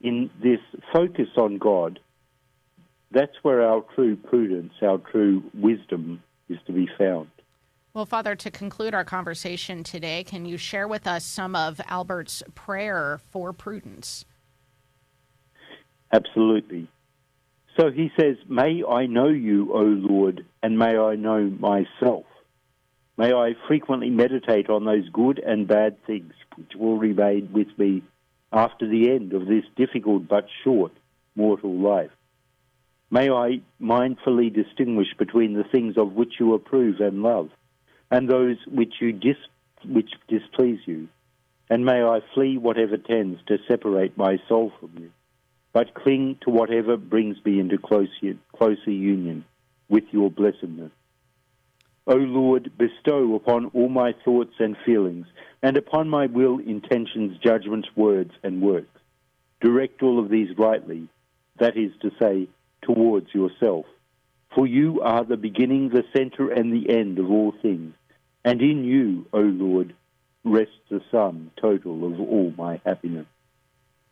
in 0.00 0.30
this 0.42 0.58
focus 0.92 1.28
on 1.36 1.58
God, 1.58 2.00
that's 3.12 3.36
where 3.42 3.62
our 3.62 3.84
true 3.94 4.16
prudence, 4.16 4.72
our 4.82 4.98
true 4.98 5.44
wisdom 5.54 6.22
is 6.48 6.58
to 6.66 6.72
be 6.72 6.88
found. 6.98 7.28
Well, 7.92 8.06
Father, 8.06 8.36
to 8.36 8.50
conclude 8.50 8.94
our 8.94 9.04
conversation 9.04 9.82
today, 9.82 10.22
can 10.22 10.44
you 10.44 10.56
share 10.56 10.86
with 10.86 11.06
us 11.06 11.24
some 11.24 11.56
of 11.56 11.80
Albert's 11.88 12.42
prayer 12.54 13.20
for 13.30 13.52
prudence? 13.52 14.24
Absolutely. 16.12 16.88
So 17.78 17.90
he 17.90 18.10
says, 18.18 18.36
May 18.48 18.82
I 18.88 19.06
know 19.06 19.28
you, 19.28 19.72
O 19.72 19.82
Lord, 19.82 20.44
and 20.62 20.78
may 20.78 20.96
I 20.96 21.16
know 21.16 21.50
myself. 21.58 22.24
May 23.20 23.34
I 23.34 23.52
frequently 23.68 24.08
meditate 24.08 24.70
on 24.70 24.86
those 24.86 25.06
good 25.10 25.38
and 25.40 25.68
bad 25.68 26.02
things 26.06 26.32
which 26.56 26.74
will 26.74 26.96
remain 26.96 27.50
with 27.52 27.68
me 27.76 28.02
after 28.50 28.88
the 28.88 29.10
end 29.10 29.34
of 29.34 29.44
this 29.44 29.64
difficult 29.76 30.26
but 30.26 30.46
short 30.64 30.92
mortal 31.36 31.74
life. 31.74 32.12
May 33.10 33.28
I 33.28 33.60
mindfully 33.78 34.50
distinguish 34.50 35.08
between 35.18 35.52
the 35.52 35.64
things 35.64 35.98
of 35.98 36.14
which 36.14 36.40
you 36.40 36.54
approve 36.54 37.00
and 37.00 37.22
love, 37.22 37.50
and 38.10 38.26
those 38.26 38.56
which 38.66 38.94
you 39.02 39.12
dis- 39.12 39.50
which 39.84 40.12
displease 40.26 40.80
you, 40.86 41.08
and 41.68 41.84
may 41.84 42.02
I 42.02 42.20
flee 42.32 42.56
whatever 42.56 42.96
tends 42.96 43.38
to 43.48 43.58
separate 43.68 44.16
my 44.16 44.38
soul 44.48 44.72
from 44.80 44.92
you 44.98 45.10
but 45.74 45.92
cling 45.92 46.38
to 46.44 46.50
whatever 46.50 46.96
brings 46.96 47.36
me 47.44 47.60
into 47.60 47.76
closer, 47.76 48.38
closer 48.56 48.90
union 48.90 49.44
with 49.90 50.04
your 50.10 50.30
blessedness. 50.30 50.90
O 52.10 52.16
Lord, 52.16 52.72
bestow 52.76 53.36
upon 53.36 53.66
all 53.66 53.88
my 53.88 54.12
thoughts 54.24 54.54
and 54.58 54.76
feelings, 54.84 55.28
and 55.62 55.76
upon 55.76 56.08
my 56.08 56.26
will, 56.26 56.58
intentions, 56.58 57.38
judgments, 57.38 57.88
words, 57.94 58.32
and 58.42 58.60
works. 58.60 58.98
Direct 59.60 60.02
all 60.02 60.18
of 60.18 60.28
these 60.28 60.48
rightly, 60.58 61.06
that 61.60 61.76
is 61.76 61.92
to 62.02 62.10
say, 62.20 62.48
towards 62.82 63.32
yourself. 63.32 63.86
For 64.56 64.66
you 64.66 65.00
are 65.02 65.22
the 65.22 65.36
beginning, 65.36 65.90
the 65.90 66.02
center, 66.12 66.50
and 66.50 66.72
the 66.72 66.92
end 66.92 67.20
of 67.20 67.30
all 67.30 67.54
things, 67.62 67.94
and 68.44 68.60
in 68.60 68.82
you, 68.82 69.26
O 69.32 69.38
Lord, 69.38 69.94
rests 70.42 70.74
the 70.90 71.02
sum 71.12 71.52
total 71.60 72.12
of 72.12 72.18
all 72.18 72.52
my 72.58 72.80
happiness. 72.84 73.26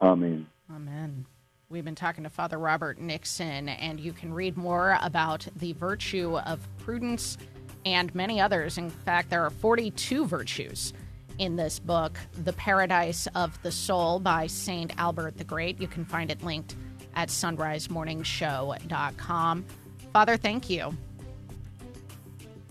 Amen. 0.00 0.46
Amen. 0.72 1.26
We've 1.68 1.84
been 1.84 1.96
talking 1.96 2.22
to 2.22 2.30
Father 2.30 2.58
Robert 2.58 3.00
Nixon, 3.00 3.68
and 3.68 3.98
you 3.98 4.12
can 4.12 4.32
read 4.32 4.56
more 4.56 4.96
about 5.02 5.48
the 5.56 5.72
virtue 5.72 6.38
of 6.38 6.60
prudence 6.78 7.36
and 7.84 8.14
many 8.14 8.40
others. 8.40 8.78
In 8.78 8.90
fact, 8.90 9.30
there 9.30 9.44
are 9.44 9.50
42 9.50 10.26
virtues 10.26 10.92
in 11.38 11.56
this 11.56 11.78
book, 11.78 12.18
The 12.44 12.52
Paradise 12.54 13.28
of 13.34 13.60
the 13.62 13.72
Soul 13.72 14.20
by 14.20 14.46
St. 14.46 14.92
Albert 14.98 15.38
the 15.38 15.44
Great. 15.44 15.80
You 15.80 15.88
can 15.88 16.04
find 16.04 16.30
it 16.30 16.42
linked 16.42 16.76
at 17.14 17.28
sonrisemorningshow.com. 17.28 19.64
Father, 20.12 20.36
thank 20.36 20.68
you. 20.68 20.94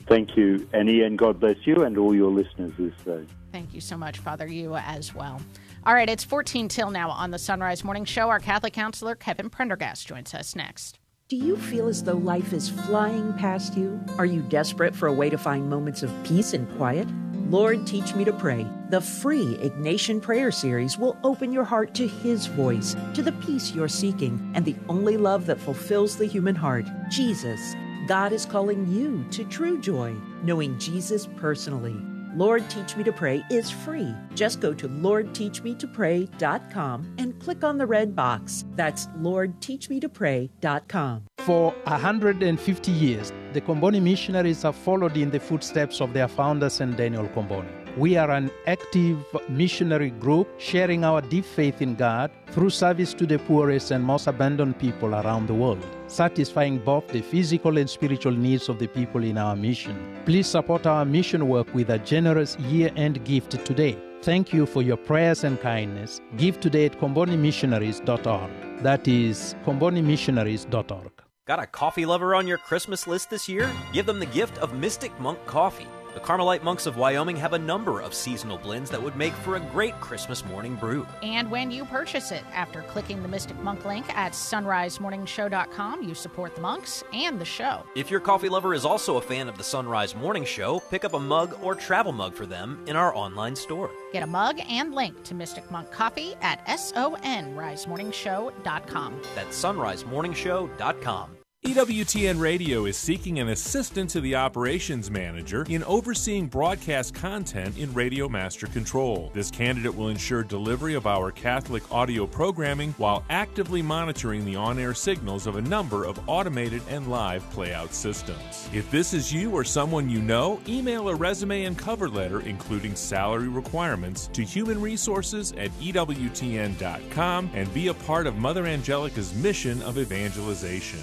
Thank 0.07 0.37
you, 0.37 0.69
Annie, 0.73 1.01
and 1.01 1.17
God 1.17 1.39
bless 1.39 1.57
you 1.65 1.83
and 1.83 1.97
all 1.97 2.15
your 2.15 2.31
listeners 2.31 2.73
this 2.77 2.93
day. 3.03 3.25
Thank 3.51 3.73
you 3.73 3.81
so 3.81 3.97
much, 3.97 4.19
Father. 4.19 4.47
You 4.47 4.75
as 4.75 5.13
well. 5.13 5.41
All 5.85 5.93
right, 5.93 6.09
it's 6.09 6.23
14 6.23 6.67
till 6.67 6.91
now 6.91 7.09
on 7.09 7.31
the 7.31 7.37
Sonrise 7.37 7.83
Morning 7.83 8.05
Show. 8.05 8.29
Our 8.29 8.39
Catholic 8.39 8.73
counselor, 8.73 9.15
Kevin 9.15 9.49
Prendergast, 9.49 10.07
joins 10.07 10.33
us 10.33 10.55
next. 10.55 10.99
Do 11.29 11.35
you 11.35 11.57
feel 11.57 11.89
as 11.89 12.03
though 12.03 12.15
life 12.15 12.53
is 12.53 12.69
flying 12.69 13.33
past 13.33 13.75
you? 13.75 13.99
Are 14.17 14.25
you 14.25 14.41
desperate 14.43 14.95
for 14.95 15.07
a 15.07 15.13
way 15.13 15.29
to 15.29 15.37
find 15.37 15.69
moments 15.69 16.01
of 16.01 16.09
peace 16.23 16.53
and 16.53 16.73
quiet? 16.77 17.05
Lord, 17.49 17.85
Teach 17.85 18.15
Me 18.15 18.23
to 18.23 18.31
Pray, 18.31 18.65
the 18.91 19.01
free 19.01 19.57
Ignatian 19.57 20.21
Prayer 20.21 20.51
Series 20.51 20.97
will 20.97 21.17
open 21.25 21.51
your 21.51 21.65
heart 21.65 21.93
to 21.95 22.07
His 22.07 22.45
voice, 22.45 22.95
to 23.13 23.21
the 23.21 23.33
peace 23.33 23.73
you're 23.73 23.89
seeking, 23.89 24.53
and 24.55 24.63
the 24.63 24.77
only 24.87 25.17
love 25.17 25.47
that 25.47 25.59
fulfills 25.59 26.15
the 26.15 26.25
human 26.25 26.55
heart 26.55 26.85
Jesus. 27.09 27.75
God 28.07 28.31
is 28.31 28.45
calling 28.45 28.87
you 28.87 29.25
to 29.31 29.43
true 29.43 29.81
joy, 29.81 30.15
knowing 30.43 30.79
Jesus 30.79 31.27
personally. 31.35 32.01
Lord 32.37 32.69
Teach 32.69 32.95
Me 32.95 33.03
to 33.03 33.11
Pray 33.11 33.43
is 33.49 33.71
free. 33.71 34.13
Just 34.35 34.61
go 34.61 34.71
to 34.71 34.87
LordTeachMeToPray.com 34.87 37.15
and 37.17 37.39
click 37.39 37.63
on 37.63 37.79
the 37.79 37.87
red 37.87 38.15
box. 38.15 38.63
That's 38.75 39.07
LordTeachMeToPray.com. 39.07 41.23
For 41.39 41.71
150 41.85 42.91
years, 42.91 43.33
the 43.53 43.61
Comboni 43.61 43.99
missionaries 43.99 44.61
have 44.61 44.75
followed 44.75 45.17
in 45.17 45.31
the 45.31 45.39
footsteps 45.39 45.99
of 45.99 46.13
their 46.13 46.27
founder, 46.27 46.69
St. 46.69 46.95
Daniel 46.95 47.27
Comboni. 47.29 47.71
We 47.97 48.17
are 48.17 48.29
an 48.29 48.51
active 48.67 49.17
missionary 49.49 50.11
group 50.11 50.47
sharing 50.59 51.03
our 51.03 51.21
deep 51.21 51.45
faith 51.45 51.81
in 51.81 51.95
God 51.95 52.29
through 52.51 52.69
service 52.69 53.15
to 53.15 53.25
the 53.25 53.39
poorest 53.39 53.89
and 53.89 54.03
most 54.03 54.27
abandoned 54.27 54.77
people 54.77 55.15
around 55.15 55.47
the 55.47 55.55
world, 55.55 55.83
satisfying 56.07 56.79
both 56.79 57.07
the 57.07 57.21
physical 57.21 57.77
and 57.77 57.89
spiritual 57.89 58.31
needs 58.31 58.69
of 58.69 58.79
the 58.79 58.87
people 58.87 59.23
in 59.23 59.37
our 59.37 59.55
mission. 59.55 60.17
Please 60.25 60.47
support 60.47 60.85
our 60.85 61.05
mission 61.05 61.47
work 61.47 61.73
with 61.73 61.89
a 61.89 61.99
generous 61.99 62.57
year 62.59 62.91
end 62.95 63.23
gift 63.25 63.63
today. 63.65 63.97
Thank 64.21 64.51
you 64.51 64.65
for 64.65 64.81
your 64.81 64.97
prayers 64.97 65.43
and 65.43 65.59
kindness. 65.61 66.21
Give 66.37 66.59
today 66.59 66.87
at 66.87 66.99
combonimissionaries.org. 66.99 68.83
That 68.83 69.07
is 69.07 69.55
combonimissionaries.org. 69.65 71.11
Got 71.45 71.59
a 71.59 71.67
coffee 71.67 72.05
lover 72.05 72.35
on 72.35 72.45
your 72.45 72.57
Christmas 72.57 73.07
list 73.07 73.29
this 73.29 73.47
year? 73.47 73.71
Give 73.93 74.05
them 74.05 74.19
the 74.19 74.25
gift 74.25 74.57
of 74.57 74.73
Mystic 74.73 75.17
Monk 75.19 75.39
Coffee. 75.45 75.87
The 76.17 76.23
Carmelite 76.23 76.63
monks 76.63 76.87
of 76.87 76.97
Wyoming 76.97 77.35
have 77.35 77.53
a 77.53 77.59
number 77.59 78.01
of 78.01 78.11
seasonal 78.11 78.57
blends 78.57 78.89
that 78.89 78.99
would 78.99 79.15
make 79.15 79.33
for 79.33 79.55
a 79.55 79.59
great 79.59 79.93
Christmas 80.01 80.43
morning 80.43 80.73
brew. 80.73 81.05
And 81.21 81.51
when 81.51 81.69
you 81.69 81.85
purchase 81.85 82.31
it, 82.31 82.41
after 82.55 82.81
clicking 82.81 83.21
the 83.21 83.27
Mystic 83.27 83.55
Monk 83.61 83.85
link 83.85 84.09
at 84.17 84.31
sonrisemorningshow.com, 84.31 86.01
you 86.01 86.15
support 86.15 86.55
the 86.55 86.61
monks 86.61 87.03
and 87.13 87.39
the 87.39 87.45
show. 87.45 87.85
If 87.95 88.09
your 88.09 88.19
coffee 88.19 88.49
lover 88.49 88.73
is 88.73 88.83
also 88.83 89.17
a 89.17 89.21
fan 89.21 89.47
of 89.47 89.57
the 89.57 89.63
Sonrise 89.63 90.15
Morning 90.15 90.43
Show, 90.43 90.79
pick 90.89 91.05
up 91.05 91.13
a 91.13 91.19
mug 91.19 91.55
or 91.61 91.75
travel 91.75 92.13
mug 92.13 92.33
for 92.33 92.47
them 92.47 92.83
in 92.87 92.95
our 92.95 93.15
online 93.15 93.55
store. 93.55 93.91
Get 94.11 94.23
a 94.23 94.27
mug 94.27 94.59
and 94.67 94.95
link 94.95 95.23
to 95.25 95.35
Mystic 95.35 95.69
Monk 95.69 95.91
Coffee 95.91 96.33
at 96.41 96.65
sonrisemorningshow.com. 96.65 99.21
That's 99.35 99.63
sonrisemorningshow.com. 99.63 101.36
EWTN 101.67 102.39
Radio 102.39 102.85
is 102.85 102.95
seeking 102.95 103.39
an 103.39 103.49
assistant 103.49 104.09
to 104.11 104.21
the 104.21 104.33
operations 104.33 105.11
manager 105.11 105.65
in 105.67 105.83
overseeing 105.83 106.47
broadcast 106.47 107.13
content 107.13 107.77
in 107.77 107.93
Radio 107.93 108.29
Master 108.29 108.67
Control. 108.67 109.29
This 109.33 109.51
candidate 109.51 109.93
will 109.93 110.07
ensure 110.07 110.43
delivery 110.43 110.93
of 110.93 111.05
our 111.05 111.29
Catholic 111.29 111.83
audio 111.91 112.25
programming 112.25 112.93
while 112.93 113.25
actively 113.29 113.81
monitoring 113.81 114.45
the 114.45 114.55
on 114.55 114.79
air 114.79 114.93
signals 114.93 115.45
of 115.45 115.57
a 115.57 115.61
number 115.61 116.05
of 116.05 116.17
automated 116.29 116.81
and 116.89 117.09
live 117.09 117.43
playout 117.53 117.91
systems. 117.91 118.69
If 118.71 118.89
this 118.89 119.13
is 119.13 119.33
you 119.33 119.51
or 119.51 119.65
someone 119.65 120.09
you 120.09 120.21
know, 120.21 120.61
email 120.69 121.09
a 121.09 121.15
resume 121.15 121.65
and 121.65 121.77
cover 121.77 122.07
letter, 122.07 122.39
including 122.39 122.95
salary 122.95 123.49
requirements, 123.49 124.27
to 124.31 124.41
human 124.41 124.79
resources 124.79 125.51
at 125.57 125.71
EWTN.com 125.81 127.49
and 127.53 127.73
be 127.73 127.89
a 127.89 127.93
part 127.93 128.25
of 128.25 128.37
Mother 128.37 128.65
Angelica's 128.65 129.35
mission 129.35 129.81
of 129.81 129.97
evangelization. 129.97 131.01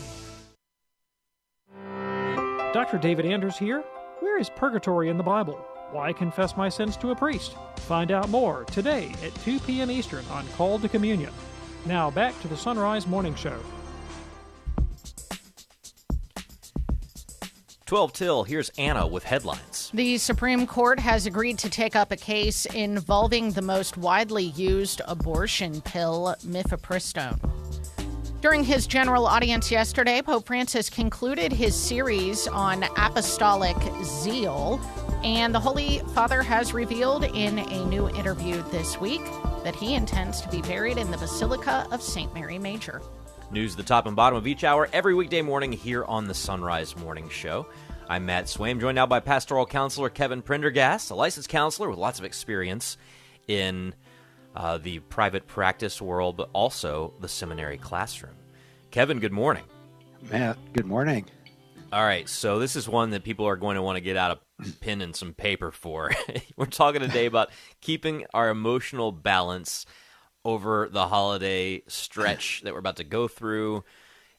Dr. 2.74 2.98
David 2.98 3.24
Anders 3.24 3.56
here. 3.56 3.84
Where 4.18 4.36
is 4.36 4.50
purgatory 4.50 5.08
in 5.08 5.16
the 5.16 5.22
Bible? 5.22 5.64
Why 5.92 6.12
confess 6.12 6.56
my 6.56 6.68
sins 6.68 6.96
to 6.96 7.12
a 7.12 7.14
priest? 7.14 7.54
Find 7.76 8.10
out 8.10 8.28
more 8.30 8.64
today 8.64 9.14
at 9.22 9.32
2 9.44 9.60
p.m. 9.60 9.92
Eastern 9.92 10.24
on 10.32 10.44
Call 10.56 10.80
to 10.80 10.88
Communion. 10.88 11.32
Now 11.86 12.10
back 12.10 12.38
to 12.42 12.48
the 12.48 12.56
Sonrise 12.56 13.06
Morning 13.06 13.36
Show. 13.36 13.60
12 17.86 18.12
till, 18.12 18.42
here's 18.42 18.70
Anna 18.70 19.06
with 19.06 19.22
headlines. 19.22 19.92
The 19.94 20.18
Supreme 20.18 20.66
Court 20.66 20.98
has 20.98 21.26
agreed 21.26 21.58
to 21.58 21.70
take 21.70 21.94
up 21.94 22.10
a 22.10 22.16
case 22.16 22.66
involving 22.66 23.52
the 23.52 23.62
most 23.62 23.96
widely 23.96 24.46
used 24.46 25.00
abortion 25.06 25.80
pill, 25.82 26.34
mifepristone. 26.40 27.38
During 28.44 28.62
his 28.62 28.86
general 28.86 29.26
audience 29.26 29.70
yesterday, 29.70 30.20
Pope 30.20 30.44
Francis 30.44 30.90
concluded 30.90 31.50
his 31.50 31.74
series 31.74 32.46
on 32.46 32.82
apostolic 32.98 33.74
zeal, 34.02 34.78
and 35.24 35.54
the 35.54 35.58
Holy 35.58 36.00
Father 36.12 36.42
has 36.42 36.74
revealed 36.74 37.24
in 37.24 37.58
a 37.58 37.86
new 37.86 38.10
interview 38.10 38.62
this 38.64 39.00
week 39.00 39.24
that 39.62 39.74
he 39.74 39.94
intends 39.94 40.42
to 40.42 40.48
be 40.50 40.60
buried 40.60 40.98
in 40.98 41.10
the 41.10 41.16
Basilica 41.16 41.88
of 41.90 42.02
St. 42.02 42.34
Mary 42.34 42.58
Major. 42.58 43.00
News 43.50 43.76
the 43.76 43.82
top 43.82 44.04
and 44.04 44.14
bottom 44.14 44.36
of 44.36 44.46
each 44.46 44.62
hour 44.62 44.90
every 44.92 45.14
weekday 45.14 45.40
morning 45.40 45.72
here 45.72 46.04
on 46.04 46.26
the 46.26 46.34
Sonrise 46.34 46.94
Morning 46.98 47.30
Show. 47.30 47.64
I'm 48.10 48.26
Matt 48.26 48.44
Swaim, 48.44 48.78
joined 48.78 48.96
now 48.96 49.06
by 49.06 49.20
pastoral 49.20 49.64
counselor 49.64 50.10
Kevin 50.10 50.42
Prendergast, 50.42 51.10
a 51.10 51.14
licensed 51.14 51.48
counselor 51.48 51.88
with 51.88 51.98
lots 51.98 52.18
of 52.18 52.26
experience 52.26 52.98
in 53.48 53.94
uh, 54.54 54.78
the 54.78 55.00
private 55.00 55.46
practice 55.46 56.00
world, 56.00 56.36
but 56.36 56.50
also 56.52 57.14
the 57.20 57.28
seminary 57.28 57.78
classroom. 57.78 58.34
Kevin, 58.90 59.18
good 59.18 59.32
morning. 59.32 59.64
Matt, 60.30 60.56
good 60.72 60.86
morning. 60.86 61.26
All 61.92 62.04
right, 62.04 62.28
so 62.28 62.58
this 62.58 62.76
is 62.76 62.88
one 62.88 63.10
that 63.10 63.24
people 63.24 63.46
are 63.46 63.56
going 63.56 63.76
to 63.76 63.82
want 63.82 63.96
to 63.96 64.00
get 64.00 64.16
out 64.16 64.40
a 64.60 64.72
pen 64.80 65.00
and 65.00 65.14
some 65.14 65.32
paper 65.32 65.70
for. 65.70 66.10
We're 66.56 66.66
talking 66.66 67.00
today 67.00 67.26
about 67.26 67.50
keeping 67.80 68.26
our 68.32 68.50
emotional 68.50 69.12
balance 69.12 69.86
over 70.44 70.88
the 70.90 71.08
holiday 71.08 71.82
stretch 71.86 72.62
that 72.64 72.72
we're 72.72 72.78
about 72.78 72.96
to 72.96 73.04
go 73.04 73.28
through. 73.28 73.82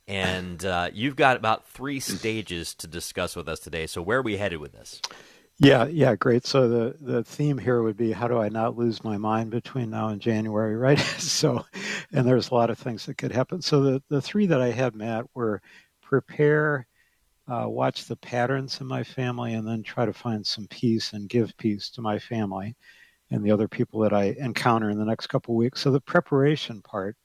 And 0.08 0.64
uh, 0.64 0.90
you've 0.94 1.16
got 1.16 1.36
about 1.36 1.68
three 1.68 2.00
stages 2.00 2.76
to 2.76 2.88
discuss 2.88 3.36
with 3.36 3.50
us 3.50 3.60
today. 3.60 3.88
So, 3.88 4.04
where 4.04 4.20
are 4.20 4.22
we 4.22 4.38
headed 4.38 4.60
with 4.60 4.74
this? 4.74 5.02
Yeah, 5.58 5.86
yeah, 5.86 6.16
great. 6.16 6.46
So 6.46 6.68
the 6.68 6.98
the 7.00 7.24
theme 7.24 7.58
here 7.58 7.82
would 7.82 7.96
be 7.96 8.12
how 8.12 8.28
do 8.28 8.38
I 8.38 8.50
not 8.50 8.76
lose 8.78 9.04
my 9.04 9.18
mind 9.18 9.52
between 9.52 9.90
now 9.90 10.10
and 10.10 10.20
January, 10.22 10.76
right? 10.78 11.00
so, 11.00 11.66
and 12.12 12.28
there's 12.28 12.50
a 12.50 12.54
lot 12.54 12.70
of 12.70 12.78
things 12.78 13.06
that 13.06 13.18
could 13.18 13.32
happen. 13.32 13.62
So 13.62 13.82
the 13.82 14.04
the 14.10 14.22
three 14.22 14.48
that 14.48 14.62
I 14.62 14.72
had, 14.72 14.96
Matt, 14.96 15.26
were 15.34 15.62
prepare, 16.02 16.88
uh, 17.48 17.66
watch 17.70 18.06
the 18.06 18.18
patterns 18.18 18.82
in 18.82 18.88
my 18.88 19.04
family, 19.04 19.54
and 19.56 19.68
then 19.68 19.84
try 19.84 20.06
to 20.06 20.14
find 20.14 20.46
some 20.48 20.68
peace 20.70 21.14
and 21.14 21.30
give 21.30 21.58
peace 21.58 21.90
to 21.92 22.02
my 22.02 22.20
family 22.20 22.76
and 23.32 23.44
the 23.46 23.52
other 23.52 23.68
people 23.70 24.02
that 24.02 24.14
I 24.14 24.36
encounter 24.40 24.90
in 24.92 25.00
the 25.00 25.06
next 25.06 25.28
couple 25.28 25.56
weeks. 25.56 25.82
So 25.82 25.92
the 25.92 26.02
preparation 26.02 26.82
part, 26.84 27.18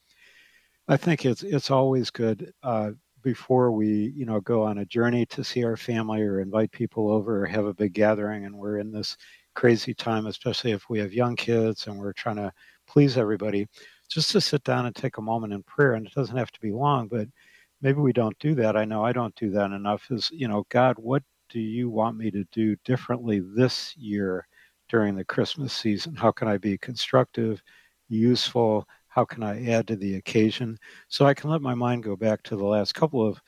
I 0.88 0.96
think 0.96 1.24
it's 1.24 1.42
it's 1.42 1.70
always 1.70 2.10
good. 2.10 2.52
Uh, 2.62 2.92
before 3.22 3.72
we 3.72 4.12
you 4.16 4.24
know 4.26 4.40
go 4.40 4.62
on 4.62 4.78
a 4.78 4.84
journey 4.86 5.26
to 5.26 5.44
see 5.44 5.64
our 5.64 5.76
family 5.76 6.22
or 6.22 6.40
invite 6.40 6.70
people 6.72 7.10
over 7.10 7.42
or 7.42 7.46
have 7.46 7.66
a 7.66 7.74
big 7.74 7.92
gathering 7.92 8.44
and 8.44 8.54
we're 8.56 8.78
in 8.78 8.90
this 8.90 9.16
crazy 9.54 9.94
time 9.94 10.26
especially 10.26 10.72
if 10.72 10.88
we 10.88 10.98
have 10.98 11.12
young 11.12 11.36
kids 11.36 11.86
and 11.86 11.98
we're 11.98 12.12
trying 12.12 12.36
to 12.36 12.52
please 12.86 13.16
everybody 13.16 13.66
just 14.08 14.30
to 14.30 14.40
sit 14.40 14.64
down 14.64 14.86
and 14.86 14.94
take 14.96 15.18
a 15.18 15.22
moment 15.22 15.52
in 15.52 15.62
prayer. 15.62 15.94
And 15.94 16.06
it 16.06 16.14
doesn't 16.14 16.36
have 16.36 16.50
to 16.52 16.60
be 16.60 16.72
long 16.72 17.08
but 17.08 17.28
maybe 17.80 18.00
we 18.00 18.12
don't 18.12 18.38
do 18.38 18.54
that. 18.56 18.76
I 18.76 18.84
know 18.84 19.04
i 19.04 19.12
don't 19.12 19.34
do 19.36 19.50
that 19.50 19.72
enough 19.72 20.06
is 20.10 20.30
you 20.32 20.48
know 20.48 20.64
god 20.68 20.96
what 20.98 21.22
do 21.48 21.60
you 21.60 21.90
want 21.90 22.16
me 22.16 22.30
to 22.30 22.44
do 22.52 22.76
differently 22.84 23.40
this 23.40 23.96
year 23.96 24.46
during 24.88 25.14
the 25.14 25.24
christmas 25.24 25.72
season? 25.72 26.14
How 26.14 26.32
can 26.32 26.48
i 26.48 26.58
be 26.58 26.78
constructive 26.78 27.62
useful 28.08 28.86
how 29.20 29.26
can 29.26 29.42
I 29.42 29.66
add 29.66 29.86
to 29.88 29.96
the 29.96 30.14
occasion? 30.14 30.78
So 31.08 31.26
I 31.26 31.34
can 31.34 31.50
let 31.50 31.60
my 31.60 31.74
mind 31.74 32.04
go 32.04 32.16
back 32.16 32.42
to 32.44 32.56
the 32.56 32.64
last 32.64 32.94
couple 32.94 33.20
of 33.26 33.38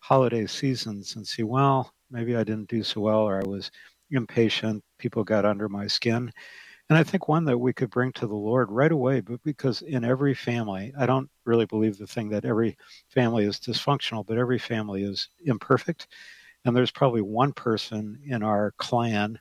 holiday 0.00 0.46
seasons 0.46 1.16
and 1.16 1.26
see, 1.26 1.42
well, 1.42 1.90
maybe 2.10 2.36
I 2.36 2.44
didn't 2.44 2.68
do 2.68 2.82
so 2.82 3.00
well 3.00 3.20
or 3.20 3.40
I 3.42 3.48
was 3.48 3.70
impatient. 4.10 4.84
People 4.98 5.24
got 5.24 5.46
under 5.46 5.70
my 5.70 5.86
skin. 5.86 6.30
And 6.90 6.98
I 6.98 7.02
think 7.02 7.28
one 7.28 7.46
that 7.46 7.56
we 7.56 7.72
could 7.72 7.88
bring 7.88 8.12
to 8.12 8.26
the 8.26 8.34
Lord 8.34 8.70
right 8.70 8.92
away, 8.92 9.20
but 9.20 9.42
because 9.42 9.80
in 9.80 10.04
every 10.04 10.34
family, 10.34 10.92
I 10.98 11.06
don't 11.06 11.30
really 11.46 11.64
believe 11.64 11.96
the 11.96 12.06
thing 12.06 12.28
that 12.28 12.44
every 12.44 12.76
family 13.08 13.46
is 13.46 13.58
dysfunctional, 13.58 14.26
but 14.26 14.36
every 14.36 14.58
family 14.58 15.02
is 15.02 15.30
imperfect. 15.46 16.08
And 16.66 16.76
there's 16.76 16.90
probably 16.90 17.22
one 17.22 17.54
person 17.54 18.20
in 18.26 18.42
our 18.42 18.74
clan 18.76 19.40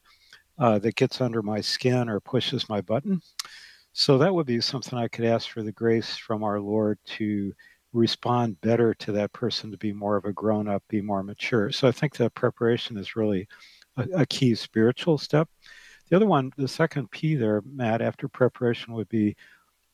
uh, 0.58 0.80
that 0.80 0.96
gets 0.96 1.20
under 1.20 1.42
my 1.42 1.60
skin 1.60 2.08
or 2.08 2.22
pushes 2.22 2.70
my 2.70 2.80
button. 2.80 3.22
So 3.94 4.18
that 4.18 4.34
would 4.34 4.46
be 4.46 4.62
something 4.62 4.98
I 4.98 5.08
could 5.08 5.26
ask 5.26 5.50
for 5.50 5.64
the 5.64 5.72
grace 5.72 6.16
from 6.16 6.44
our 6.44 6.60
Lord 6.60 6.98
to 7.18 7.54
respond 7.94 8.60
better 8.62 8.94
to 8.94 9.12
that 9.12 9.34
person 9.34 9.70
to 9.72 9.78
be 9.78 9.92
more 9.92 10.16
of 10.16 10.26
a 10.26 10.32
grown 10.32 10.68
up, 10.68 10.84
be 10.88 11.02
more 11.02 11.24
mature. 11.24 11.72
So 11.72 11.88
I 11.88 11.92
think 11.92 12.16
that 12.16 12.34
preparation 12.34 12.98
is 12.98 13.16
really 13.16 13.48
a, 13.98 14.08
a 14.22 14.26
key 14.26 14.56
spiritual 14.56 15.18
step. 15.18 15.50
The 16.10 16.16
other 16.16 16.26
one, 16.26 16.52
the 16.58 16.68
second 16.68 17.12
P 17.12 17.36
there, 17.36 17.62
Matt, 17.66 18.02
after 18.02 18.28
preparation 18.28 18.94
would 18.94 19.10
be 19.10 19.36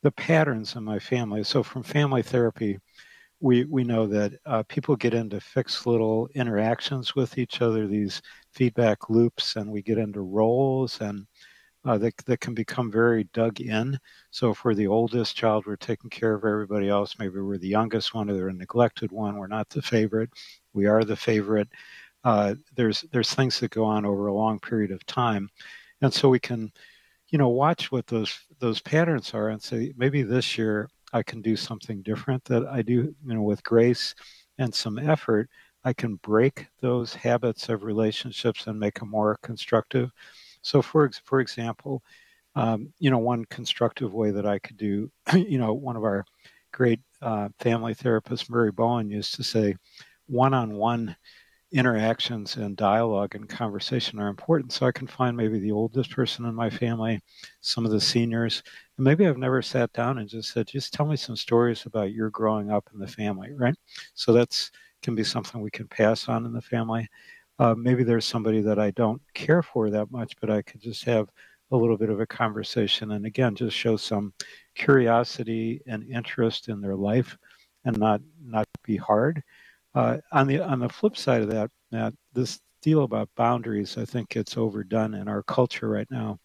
the 0.04 0.12
patterns 0.12 0.76
in 0.76 0.84
my 0.84 1.00
family. 1.00 1.44
So 1.44 1.64
from 1.64 1.84
family 1.84 2.22
therapy, 2.22 2.78
we 3.40 3.66
we 3.66 3.84
know 3.84 4.08
that 4.08 4.34
uh, 4.46 4.64
people 4.68 4.96
get 4.96 5.14
into 5.14 5.40
fixed 5.40 5.86
little 5.86 6.28
interactions 6.34 7.16
with 7.16 7.38
each 7.38 7.62
other, 7.62 7.88
these 7.88 8.22
feedback 8.52 9.10
loops, 9.10 9.56
and 9.56 9.72
we 9.72 9.82
get 9.82 10.00
into 10.00 10.22
roles 10.22 11.02
and 11.02 11.28
uh, 11.88 11.98
that, 11.98 12.18
that 12.26 12.42
can 12.42 12.54
become 12.54 12.92
very 12.92 13.24
dug 13.34 13.62
in. 13.62 13.98
So 14.30 14.52
if 14.52 14.66
we're 14.66 14.74
the 14.74 14.88
oldest 14.88 15.38
child, 15.38 15.66
we're 15.66 15.78
taking 15.78 16.10
care 16.10 16.34
of 16.34 16.44
everybody 16.44 16.90
else. 16.90 17.16
Maybe 17.18 17.40
we're 17.40 17.58
the 17.58 17.68
youngest 17.70 18.14
one 18.14 18.30
or 18.30 18.34
they're 18.34 18.50
a 18.50 18.54
neglected 18.54 19.12
one. 19.12 19.38
We're 19.38 19.48
not 19.48 19.70
the 19.70 19.82
favorite. 19.82 20.30
We 20.74 20.86
are 20.86 21.06
the 21.06 21.16
favorite. 21.16 21.70
Uh, 22.26 22.56
there's 22.76 23.06
there's 23.14 23.34
things 23.34 23.60
that 23.60 23.72
go 23.72 23.86
on 23.86 24.06
over 24.06 24.28
a 24.28 24.34
long 24.34 24.60
period 24.60 24.92
of 24.92 25.06
time, 25.06 25.50
and 26.02 26.14
so 26.14 26.28
we 26.28 26.40
can, 26.40 26.72
you 27.30 27.38
know, 27.38 27.48
watch 27.48 27.90
what 27.90 28.06
those 28.08 28.38
those 28.60 28.82
patterns 28.82 29.34
are 29.34 29.50
and 29.50 29.62
say 29.62 29.94
maybe 29.96 30.24
this 30.24 30.58
year 30.58 30.90
I 31.14 31.24
can 31.24 31.42
do 31.42 31.56
something 31.56 32.02
different 32.02 32.44
that 32.46 32.66
I 32.68 32.82
do, 32.82 33.16
you 33.26 33.34
know, 33.34 33.44
with 33.44 33.64
grace 33.64 34.14
and 34.58 34.74
some 34.76 34.98
effort. 34.98 35.50
I 35.86 35.94
can 35.94 36.16
break 36.16 36.68
those 36.82 37.16
habits 37.16 37.70
of 37.70 37.84
relationships 37.84 38.68
and 38.68 38.78
make 38.78 39.00
them 39.00 39.10
more 39.10 39.38
constructive. 39.42 40.12
So, 40.68 40.82
for 40.82 41.10
for 41.24 41.40
example, 41.40 42.04
um, 42.56 42.92
you 43.00 43.10
know, 43.10 43.20
one 43.20 43.46
constructive 43.46 44.14
way 44.14 44.32
that 44.32 44.46
I 44.46 44.60
could 44.60 44.78
do, 44.78 45.10
you 45.34 45.60
know, 45.60 45.74
one 45.74 45.96
of 45.96 46.04
our 46.04 46.26
great 46.74 47.00
uh, 47.22 47.50
family 47.60 47.96
therapists, 47.96 48.50
Murray 48.50 48.72
Bowen, 48.72 49.10
used 49.10 49.36
to 49.36 49.44
say, 49.44 49.76
one-on-one 50.28 51.16
interactions 51.72 52.58
and 52.58 52.76
dialogue 52.78 53.36
and 53.36 53.48
conversation 53.50 54.20
are 54.20 54.28
important. 54.30 54.74
So 54.74 54.86
I 54.86 54.92
can 54.92 55.08
find 55.08 55.38
maybe 55.38 55.60
the 55.60 55.72
oldest 55.72 56.12
person 56.12 56.46
in 56.46 56.56
my 56.56 56.70
family, 56.70 57.22
some 57.62 57.86
of 57.86 57.92
the 57.92 58.02
seniors, 58.02 58.64
and 58.98 59.06
maybe 59.06 59.26
I've 59.28 59.38
never 59.38 59.62
sat 59.62 59.94
down 59.94 60.18
and 60.18 60.28
just 60.30 60.52
said, 60.52 60.68
just 60.68 60.94
tell 60.94 61.06
me 61.06 61.16
some 61.16 61.38
stories 61.38 61.86
about 61.86 62.12
your 62.14 62.30
growing 62.30 62.72
up 62.72 62.90
in 62.94 63.00
the 63.00 63.08
family, 63.08 63.54
right? 63.54 63.76
So 64.16 64.34
that's 64.34 64.72
can 65.04 65.16
be 65.16 65.24
something 65.24 65.62
we 65.62 65.72
can 65.72 65.88
pass 65.88 66.28
on 66.28 66.46
in 66.46 66.54
the 66.54 66.62
family 66.62 67.08
uh, 67.60 67.76
maybe 67.76 68.04
there's 68.04 68.26
somebody 68.26 68.62
that 68.62 68.80
I 68.80 68.92
don't 68.92 69.22
care 69.34 69.64
for 69.64 69.90
that 69.90 70.12
much, 70.12 70.34
but 70.40 70.50
I 70.50 70.62
could 70.62 70.82
just 70.82 71.04
have 71.06 71.30
a 71.72 71.78
little 71.78 71.98
bit 71.98 72.10
of 72.10 72.20
a 72.20 72.26
conversation 72.28 73.12
and 73.12 73.26
again 73.26 73.54
just 73.54 73.76
show 73.76 73.98
some 73.98 74.34
curiosity 74.76 75.82
and 75.88 76.10
interest 76.10 76.70
in 76.70 76.80
their 76.80 76.96
life 76.96 77.38
and 77.86 77.98
not 77.98 78.22
not 78.44 78.68
be 78.84 78.98
hard. 78.98 79.44
Uh, 79.96 80.18
on 80.32 80.48
the 80.48 80.60
on 80.62 80.80
the 80.80 80.90
flip 80.90 81.18
side 81.18 81.42
of 81.42 81.50
that, 81.50 81.70
Matt, 81.92 82.14
this 82.34 82.60
deal 82.82 83.04
about 83.04 83.30
boundaries, 83.36 83.98
I 83.98 84.06
think 84.06 84.36
it's 84.36 84.58
overdone 84.58 85.14
in 85.16 85.28
our 85.28 85.44
culture 85.44 85.90
right 85.90 86.08
now. 86.12 86.40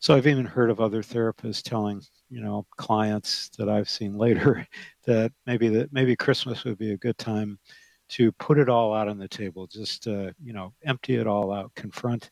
So 0.00 0.14
I've 0.14 0.26
even 0.26 0.44
heard 0.46 0.70
of 0.70 0.80
other 0.80 1.02
therapists 1.02 1.62
telling 1.62 2.02
you 2.28 2.40
know 2.42 2.66
clients 2.76 3.50
that 3.58 3.68
I've 3.68 3.88
seen 3.88 4.18
later 4.18 4.66
that 5.06 5.32
maybe 5.46 5.68
that 5.68 5.92
maybe 5.92 6.16
Christmas 6.16 6.64
would 6.64 6.78
be 6.78 6.92
a 6.92 6.98
good 6.98 7.18
time 7.18 7.58
to 8.10 8.32
put 8.32 8.58
it 8.58 8.68
all 8.68 8.94
out 8.94 9.08
on 9.08 9.18
the 9.18 9.28
table, 9.28 9.66
just 9.66 10.06
uh, 10.06 10.32
you 10.42 10.52
know, 10.52 10.72
empty 10.84 11.16
it 11.16 11.26
all 11.26 11.52
out, 11.52 11.74
confront 11.74 12.30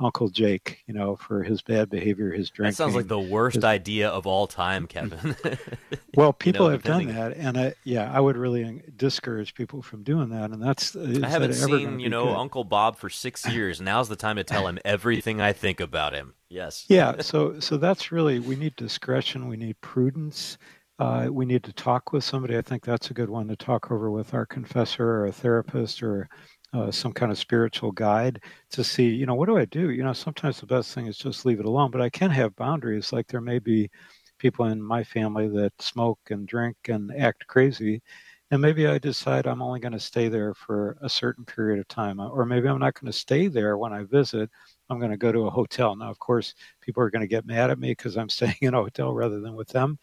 Uncle 0.00 0.28
Jake, 0.28 0.84
you 0.86 0.94
know, 0.94 1.16
for 1.16 1.42
his 1.42 1.60
bad 1.60 1.90
behavior, 1.90 2.30
his 2.30 2.50
drinking. 2.50 2.70
That 2.70 2.76
sounds 2.76 2.94
like 2.94 3.08
the 3.08 3.18
worst 3.18 3.56
his... 3.56 3.64
idea 3.64 4.08
of 4.08 4.26
all 4.26 4.46
time, 4.46 4.86
Kevin. 4.88 5.36
well, 6.14 6.32
people 6.32 6.66
you 6.66 6.68
know, 6.68 6.72
have 6.72 6.82
done 6.84 7.06
that, 7.08 7.36
and 7.36 7.58
I, 7.58 7.74
yeah, 7.82 8.10
I 8.12 8.20
would 8.20 8.36
really 8.36 8.82
discourage 8.96 9.54
people 9.54 9.82
from 9.82 10.04
doing 10.04 10.28
that. 10.28 10.50
And 10.50 10.62
that's 10.62 10.94
I 10.94 11.28
haven't 11.28 11.54
seen 11.54 11.98
you 11.98 12.08
know 12.08 12.26
good? 12.26 12.36
Uncle 12.36 12.64
Bob 12.64 12.96
for 12.96 13.10
six 13.10 13.46
years. 13.52 13.80
Now's 13.80 14.08
the 14.08 14.16
time 14.16 14.36
to 14.36 14.44
tell 14.44 14.68
him 14.68 14.78
everything 14.84 15.40
I 15.40 15.52
think 15.52 15.80
about 15.80 16.14
him. 16.14 16.34
Yes. 16.48 16.84
Yeah. 16.88 17.20
So 17.20 17.58
so 17.58 17.76
that's 17.76 18.12
really 18.12 18.38
we 18.38 18.54
need 18.54 18.76
discretion. 18.76 19.48
We 19.48 19.56
need 19.56 19.80
prudence 19.80 20.58
uh, 20.98 21.28
we 21.30 21.46
need 21.46 21.62
to 21.64 21.72
talk 21.72 22.12
with 22.12 22.24
somebody. 22.24 22.56
I 22.56 22.62
think 22.62 22.84
that's 22.84 23.10
a 23.10 23.14
good 23.14 23.30
one 23.30 23.46
to 23.48 23.56
talk 23.56 23.90
over 23.92 24.10
with 24.10 24.34
our 24.34 24.46
confessor 24.46 25.04
or 25.08 25.26
a 25.26 25.32
therapist 25.32 26.02
or 26.02 26.28
uh, 26.72 26.90
some 26.90 27.12
kind 27.12 27.30
of 27.30 27.38
spiritual 27.38 27.92
guide 27.92 28.42
to 28.70 28.82
see, 28.84 29.08
you 29.08 29.24
know, 29.24 29.34
what 29.34 29.46
do 29.46 29.56
I 29.56 29.64
do? 29.64 29.90
You 29.90 30.02
know, 30.02 30.12
sometimes 30.12 30.60
the 30.60 30.66
best 30.66 30.92
thing 30.94 31.06
is 31.06 31.16
just 31.16 31.46
leave 31.46 31.60
it 31.60 31.66
alone, 31.66 31.90
but 31.90 32.00
I 32.00 32.10
can 32.10 32.30
have 32.30 32.54
boundaries. 32.56 33.12
Like 33.12 33.28
there 33.28 33.40
may 33.40 33.58
be 33.60 33.90
people 34.38 34.66
in 34.66 34.82
my 34.82 35.04
family 35.04 35.48
that 35.48 35.72
smoke 35.80 36.18
and 36.30 36.46
drink 36.46 36.76
and 36.88 37.12
act 37.16 37.46
crazy. 37.46 38.02
And 38.50 38.62
maybe 38.62 38.86
I 38.86 38.98
decide 38.98 39.46
I'm 39.46 39.60
only 39.62 39.78
going 39.78 39.92
to 39.92 40.00
stay 40.00 40.28
there 40.28 40.54
for 40.54 40.96
a 41.02 41.08
certain 41.08 41.44
period 41.44 41.80
of 41.80 41.88
time, 41.88 42.18
or 42.18 42.46
maybe 42.46 42.66
I'm 42.66 42.78
not 42.78 42.94
going 42.94 43.12
to 43.12 43.18
stay 43.18 43.46
there 43.48 43.76
when 43.76 43.92
I 43.92 44.04
visit. 44.04 44.48
I'm 44.88 44.98
going 44.98 45.10
to 45.10 45.18
go 45.18 45.32
to 45.32 45.46
a 45.46 45.50
hotel. 45.50 45.94
Now, 45.96 46.10
of 46.10 46.18
course, 46.18 46.54
people 46.80 47.02
are 47.02 47.10
going 47.10 47.20
to 47.20 47.26
get 47.28 47.44
mad 47.44 47.70
at 47.70 47.78
me 47.78 47.90
because 47.90 48.16
I'm 48.16 48.28
staying 48.30 48.56
in 48.62 48.74
a 48.74 48.78
hotel 48.82 49.12
rather 49.12 49.40
than 49.40 49.54
with 49.54 49.68
them. 49.68 49.98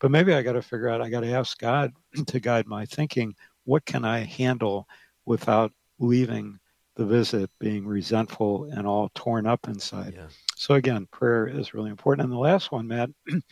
But 0.00 0.10
maybe 0.10 0.32
I 0.32 0.42
got 0.42 0.52
to 0.54 0.62
figure 0.62 0.88
out, 0.88 1.02
I 1.02 1.10
got 1.10 1.20
to 1.20 1.32
ask 1.32 1.58
God 1.58 1.92
to 2.26 2.40
guide 2.40 2.66
my 2.66 2.86
thinking. 2.86 3.34
What 3.64 3.84
can 3.84 4.04
I 4.04 4.20
handle 4.20 4.88
without 5.26 5.72
leaving 5.98 6.58
the 6.96 7.04
visit 7.04 7.50
being 7.58 7.86
resentful 7.86 8.64
and 8.72 8.86
all 8.86 9.10
torn 9.14 9.46
up 9.46 9.68
inside? 9.68 10.14
Yeah. 10.16 10.26
So, 10.56 10.74
again, 10.74 11.06
prayer 11.12 11.46
is 11.46 11.74
really 11.74 11.90
important. 11.90 12.24
And 12.24 12.32
the 12.32 12.38
last 12.38 12.72
one, 12.72 12.88
Matt, 12.88 13.10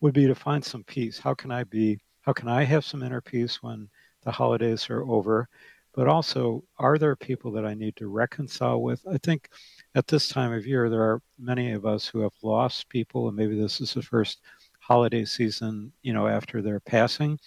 would 0.00 0.14
be 0.14 0.26
to 0.26 0.34
find 0.34 0.62
some 0.62 0.84
peace. 0.84 1.18
How 1.18 1.34
can 1.34 1.50
I 1.50 1.64
be, 1.64 1.98
how 2.20 2.32
can 2.32 2.48
I 2.48 2.62
have 2.64 2.84
some 2.84 3.02
inner 3.02 3.22
peace 3.22 3.62
when 3.62 3.88
the 4.22 4.30
holidays 4.30 4.88
are 4.90 5.02
over? 5.04 5.48
But 5.94 6.08
also, 6.08 6.64
are 6.78 6.98
there 6.98 7.16
people 7.16 7.52
that 7.52 7.64
I 7.64 7.72
need 7.72 7.96
to 7.96 8.08
reconcile 8.08 8.82
with? 8.82 9.00
I 9.10 9.16
think 9.18 9.48
at 9.94 10.08
this 10.08 10.28
time 10.28 10.52
of 10.52 10.66
year, 10.66 10.90
there 10.90 11.02
are 11.02 11.22
many 11.38 11.72
of 11.72 11.86
us 11.86 12.06
who 12.06 12.20
have 12.20 12.32
lost 12.42 12.88
people, 12.88 13.28
and 13.28 13.36
maybe 13.36 13.58
this 13.58 13.80
is 13.80 13.94
the 13.94 14.02
first 14.02 14.40
holiday 14.86 15.24
season, 15.24 15.92
you 16.02 16.12
know, 16.12 16.26
after 16.26 16.60
their 16.60 16.80
passing. 16.80 17.38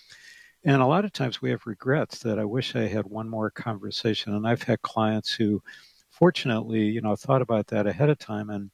And 0.63 0.81
a 0.81 0.85
lot 0.87 1.05
of 1.05 1.13
times 1.13 1.41
we 1.41 1.51
have 1.51 1.65
regrets 1.65 2.19
that 2.19 2.39
I 2.39 2.45
wish 2.45 2.75
I 2.75 2.87
had 2.87 3.05
one 3.05 3.29
more 3.29 3.51
conversation. 3.51 4.33
And 4.33 4.47
I've 4.47 4.63
had 4.63 4.81
clients 4.81 5.33
who, 5.33 5.61
fortunately, 6.09 6.81
you 6.81 7.01
know, 7.01 7.15
thought 7.15 7.41
about 7.41 7.67
that 7.67 7.87
ahead 7.87 8.09
of 8.09 8.17
time 8.17 8.49
and, 8.49 8.71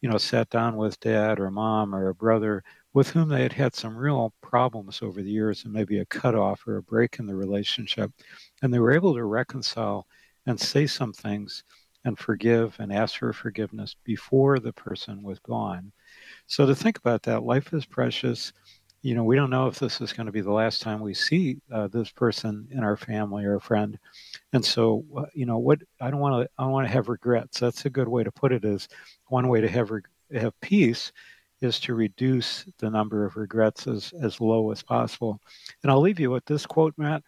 you 0.00 0.08
know, 0.08 0.16
sat 0.18 0.48
down 0.48 0.76
with 0.76 0.98
dad 1.00 1.38
or 1.38 1.50
mom 1.50 1.94
or 1.94 2.08
a 2.08 2.14
brother 2.14 2.64
with 2.94 3.10
whom 3.10 3.28
they 3.28 3.42
had 3.42 3.52
had 3.52 3.74
some 3.74 3.94
real 3.94 4.32
problems 4.40 5.02
over 5.02 5.22
the 5.22 5.30
years 5.30 5.64
and 5.64 5.72
maybe 5.74 5.98
a 5.98 6.06
cutoff 6.06 6.66
or 6.66 6.78
a 6.78 6.82
break 6.82 7.18
in 7.18 7.26
the 7.26 7.34
relationship. 7.34 8.10
And 8.62 8.72
they 8.72 8.78
were 8.78 8.92
able 8.92 9.14
to 9.14 9.24
reconcile 9.24 10.06
and 10.46 10.58
say 10.58 10.86
some 10.86 11.12
things 11.12 11.64
and 12.06 12.18
forgive 12.18 12.76
and 12.78 12.92
ask 12.92 13.18
for 13.18 13.32
forgiveness 13.32 13.94
before 14.04 14.58
the 14.58 14.72
person 14.72 15.22
was 15.22 15.38
gone. 15.40 15.92
So 16.46 16.66
to 16.66 16.74
think 16.74 16.98
about 16.98 17.22
that, 17.24 17.42
life 17.42 17.72
is 17.72 17.84
precious. 17.84 18.52
You 19.02 19.14
know, 19.14 19.24
we 19.24 19.36
don't 19.36 19.50
know 19.50 19.68
if 19.68 19.78
this 19.78 20.00
is 20.00 20.12
going 20.12 20.26
to 20.26 20.32
be 20.32 20.40
the 20.40 20.52
last 20.52 20.82
time 20.82 21.00
we 21.00 21.14
see 21.14 21.58
uh, 21.72 21.88
this 21.88 22.10
person 22.10 22.66
in 22.72 22.80
our 22.80 22.96
family 22.96 23.44
or 23.44 23.54
a 23.54 23.60
friend, 23.60 23.98
and 24.52 24.64
so 24.64 25.04
uh, 25.16 25.26
you 25.32 25.46
know, 25.46 25.58
what 25.58 25.80
I 26.00 26.10
don't 26.10 26.20
want 26.20 26.44
to 26.44 26.50
I 26.58 26.64
don't 26.64 26.72
want 26.72 26.88
to 26.88 26.92
have 26.92 27.08
regrets. 27.08 27.60
That's 27.60 27.84
a 27.84 27.90
good 27.90 28.08
way 28.08 28.24
to 28.24 28.32
put 28.32 28.52
it. 28.52 28.64
Is 28.64 28.88
one 29.28 29.48
way 29.48 29.60
to 29.60 29.68
have 29.68 29.90
have 30.34 30.60
peace 30.60 31.12
is 31.60 31.80
to 31.80 31.94
reduce 31.94 32.66
the 32.78 32.90
number 32.90 33.24
of 33.24 33.36
regrets 33.36 33.86
as 33.86 34.12
as 34.20 34.40
low 34.40 34.72
as 34.72 34.82
possible. 34.82 35.40
And 35.82 35.92
I'll 35.92 36.00
leave 36.00 36.20
you 36.20 36.30
with 36.30 36.44
this 36.44 36.66
quote, 36.66 36.94
Matt. 36.96 37.22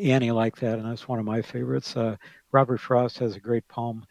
Annie 0.00 0.30
liked 0.30 0.60
that, 0.60 0.78
and 0.78 0.88
that's 0.88 1.08
one 1.08 1.18
of 1.18 1.24
my 1.24 1.42
favorites. 1.42 1.96
Uh, 1.96 2.16
Robert 2.52 2.78
Frost 2.78 3.18
has 3.18 3.36
a 3.36 3.40
great 3.40 3.66
poem 3.68 4.06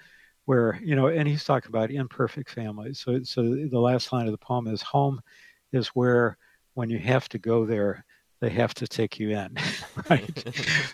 where 0.49 0.79
you 0.83 0.95
know, 0.95 1.09
and 1.09 1.27
he's 1.27 1.43
talking 1.43 1.69
about 1.69 1.91
imperfect 1.91 2.49
families. 2.49 2.97
So, 2.97 3.21
so 3.21 3.43
the 3.43 3.79
last 3.79 4.11
line 4.11 4.25
of 4.25 4.31
the 4.31 4.37
poem 4.39 4.65
is, 4.65 4.81
"Home 4.81 5.21
is 5.73 5.89
where 5.89 6.39
when 6.73 6.89
you 6.89 6.97
have 6.97 7.29
to 7.29 7.37
go 7.37 7.67
there, 7.67 8.03
they 8.41 8.49
have 8.49 8.73
to 8.73 8.87
take 8.87 9.19
you 9.19 9.29
in, 9.29 9.55
right? 10.09 10.43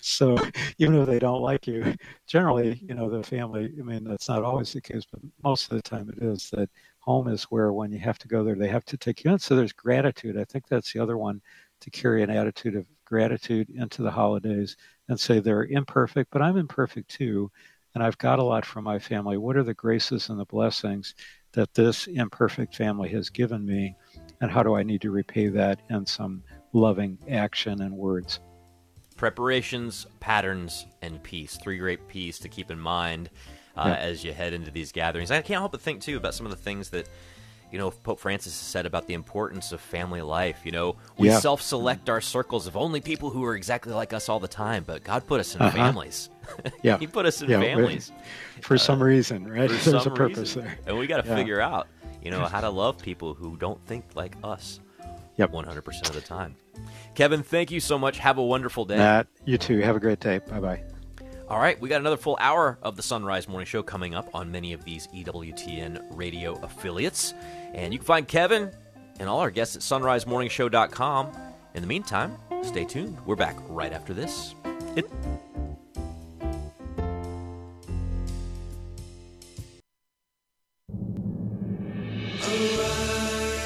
so 0.01 0.38
even 0.78 0.95
if 0.95 1.08
they 1.08 1.20
don't 1.20 1.41
like 1.41 1.68
you, 1.68 1.95
generally, 2.28 2.84
you 2.86 2.95
know, 2.95 3.10
the 3.10 3.24
family. 3.24 3.74
I 3.80 3.82
mean, 3.82 4.03
that's 4.03 4.28
not 4.28 4.43
always 4.43 4.74
the 4.74 4.82
case, 4.82 5.03
but 5.10 5.22
most 5.41 5.72
of 5.72 5.78
the 5.78 5.89
time 5.89 6.10
it 6.10 6.22
is 6.22 6.49
that 6.49 6.70
home 6.99 7.30
is 7.30 7.43
where 7.43 7.72
when 7.72 7.93
you 7.93 7.99
have 7.99 8.20
to 8.20 8.28
go 8.28 8.43
there, 8.43 8.56
they 8.56 8.68
have 8.68 8.84
to 8.84 8.97
take 8.97 9.24
you 9.24 9.32
in. 9.32 9.39
So 9.39 9.56
there's 9.56 9.72
gratitude. 9.72 10.38
I 10.38 10.43
think 10.43 10.68
that's 10.68 10.91
the 10.91 10.99
other 10.99 11.18
one 11.18 11.41
to 11.80 11.89
carry 11.91 12.24
an 12.24 12.30
attitude 12.30 12.76
of 12.76 12.86
gratitude 13.06 13.70
into 13.70 14.01
the 14.01 14.12
holidays 14.12 14.76
and 15.08 15.18
say 15.18 15.39
they're 15.39 15.66
imperfect, 15.66 16.30
but 16.32 16.41
I'm 16.41 16.58
imperfect 16.58 17.10
too. 17.10 17.49
And 17.96 18.04
I've 18.04 18.18
got 18.18 18.39
a 18.39 18.43
lot 18.43 18.66
from 18.66 18.84
my 18.84 19.00
family. 19.00 19.38
What 19.38 19.56
are 19.56 19.64
the 19.64 19.74
graces 19.74 20.30
and 20.30 20.38
the 20.38 20.46
blessings 20.46 21.16
that 21.54 21.74
this 21.74 22.08
imperfect 22.08 22.76
family 22.76 23.10
has 23.10 23.30
given 23.30 23.66
me? 23.66 23.96
And 24.41 24.52
how 24.52 24.64
do 24.64 24.76
I 24.76 24.84
need 24.84 25.02
to 25.02 25.12
repay 25.12 25.48
that 25.48 25.80
in 25.89 26.06
some 26.06 26.43
loving 26.74 27.18
action 27.30 27.82
and 27.82 27.96
words? 27.96 28.41
Preparations, 29.16 30.08
patterns, 30.20 30.86
and 31.02 31.24
peace. 31.24 31.58
Three 31.64 31.78
great 31.78 32.06
P's 32.10 32.38
to 32.39 32.50
keep 32.50 32.70
in 32.70 32.80
mind 32.80 33.30
uh, 33.78 33.86
yeah. 33.88 33.96
as 33.96 34.26
you 34.26 34.34
head 34.34 34.52
into 34.52 34.72
these 34.72 34.91
gatherings. 34.91 35.32
I 35.32 35.41
can't 35.41 35.62
help 35.62 35.72
but 35.72 35.80
think, 35.80 36.02
too, 36.02 36.18
about 36.18 36.34
some 36.34 36.46
of 36.46 36.52
the 36.52 36.62
things 36.62 36.89
that 36.89 37.08
you 37.76 37.82
know, 37.82 37.92
Pope 37.92 38.22
Francis 38.22 38.54
has 38.54 38.68
said 38.70 38.86
about 38.86 39.06
the 39.06 39.14
importance 39.14 39.74
of 39.74 39.82
family 39.82 40.22
life. 40.22 40.62
You 40.64 40.72
know, 40.72 40.96
we 41.18 41.28
yeah. 41.28 41.40
self 41.40 41.62
select 41.62 42.10
our 42.10 42.22
circles 42.22 42.68
of 42.68 42.78
only 42.78 43.02
people 43.02 43.30
who 43.30 43.44
are 43.44 43.54
exactly 43.54 43.92
like 43.92 44.14
us 44.14 44.30
all 44.30 44.40
the 44.40 44.48
time, 44.48 44.86
but 44.88 45.04
God 45.04 45.28
put 45.28 45.42
us 45.42 45.56
in 45.56 45.62
uh-huh. 45.62 45.76
families. 45.76 46.30
yeah. 46.84 46.98
he 46.98 47.06
put 47.06 47.26
us 47.26 47.42
in 47.42 47.50
yeah, 47.50 47.60
families. 47.60 48.14
For 48.62 48.76
uh, 48.76 48.78
some 48.78 49.04
reason, 49.04 49.46
right? 49.46 49.70
There's 49.84 50.06
a 50.06 50.10
purpose 50.10 50.56
reason. 50.56 50.62
there. 50.64 50.80
And 50.88 50.98
we 50.98 51.06
got 51.06 51.22
to 51.22 51.30
yeah. 51.30 51.36
figure 51.36 51.60
out, 51.60 51.90
you 52.24 52.32
know, 52.32 52.46
how 52.46 52.62
to 52.62 52.70
love 52.70 52.98
people 52.98 53.34
who 53.34 53.58
don't 53.58 53.86
think 53.86 54.06
like 54.16 54.38
us 54.42 54.80
yep. 55.36 55.52
100% 55.52 56.08
of 56.08 56.16
the 56.16 56.22
time. 56.22 56.56
Kevin, 57.14 57.44
thank 57.44 57.72
you 57.72 57.82
so 57.82 58.00
much. 58.00 58.20
Have 58.20 58.38
a 58.38 58.44
wonderful 58.44 58.86
day. 58.86 58.96
Matt, 58.96 59.28
you 59.44 59.58
too. 59.58 59.80
Have 59.80 59.98
a 59.98 60.00
great 60.00 60.22
day. 60.22 60.38
Bye 60.38 60.62
bye. 60.62 60.84
All 61.48 61.60
right, 61.60 61.80
we 61.80 61.90
got 61.90 62.02
another 62.02 62.18
full 62.18 62.38
hour 62.42 62.80
of 62.82 62.96
the 62.96 63.04
Sonrise 63.04 63.48
Morning 63.48 63.68
Show 63.68 63.84
coming 63.84 64.16
up 64.16 64.34
on 64.34 64.52
many 64.52 64.74
of 64.74 64.84
these 64.84 65.06
EWTN 65.10 66.04
radio 66.18 66.56
affiliates. 66.64 67.36
And 67.76 67.92
you 67.94 68.00
can 68.00 68.06
find 68.06 68.28
Kevin 68.28 68.72
and 69.20 69.30
all 69.30 69.40
our 69.42 69.52
guests 69.52 69.76
at 69.76 69.82
sonrisemorningshow.com. 69.82 71.32
In 71.76 71.82
the 71.82 71.88
meantime, 71.88 72.38
stay 72.64 72.86
tuned. 72.86 73.18
We're 73.26 73.36
back 73.36 73.58
right 73.68 73.92
after 73.92 74.14
this. 74.14 74.56
It- 74.96 75.10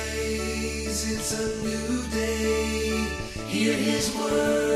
Arise, 0.10 1.12
it's 1.12 1.32
a 1.40 1.64
new 1.64 2.04
day. 2.10 3.08
Hear 3.48 3.74
his 3.74 4.14
word. 4.16 4.69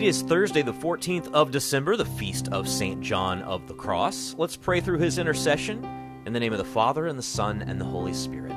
It 0.00 0.06
is 0.06 0.22
Thursday, 0.22 0.62
the 0.62 0.72
14th 0.72 1.30
of 1.34 1.50
December, 1.50 1.94
the 1.94 2.06
feast 2.06 2.48
of 2.48 2.66
St. 2.66 3.02
John 3.02 3.42
of 3.42 3.68
the 3.68 3.74
Cross. 3.74 4.34
Let's 4.38 4.56
pray 4.56 4.80
through 4.80 4.96
his 4.96 5.18
intercession 5.18 5.84
in 6.24 6.32
the 6.32 6.40
name 6.40 6.52
of 6.54 6.58
the 6.58 6.64
Father, 6.64 7.06
and 7.06 7.18
the 7.18 7.22
Son, 7.22 7.60
and 7.60 7.78
the 7.78 7.84
Holy 7.84 8.14
Spirit. 8.14 8.54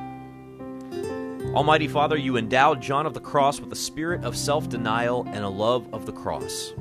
Almighty 1.54 1.90
Father, 1.90 2.16
you 2.16 2.38
endowed 2.38 2.82
John 2.82 3.06
of 3.06 3.14
the 3.14 3.20
Cross 3.20 3.60
with 3.60 3.74
a 3.74 3.76
spirit 3.76 4.24
of 4.24 4.38
self 4.38 4.70
denial 4.70 5.28
and 5.34 5.44
a 5.44 5.50
love 5.50 5.94
of 5.94 6.06
the 6.06 6.14
cross. 6.14 6.74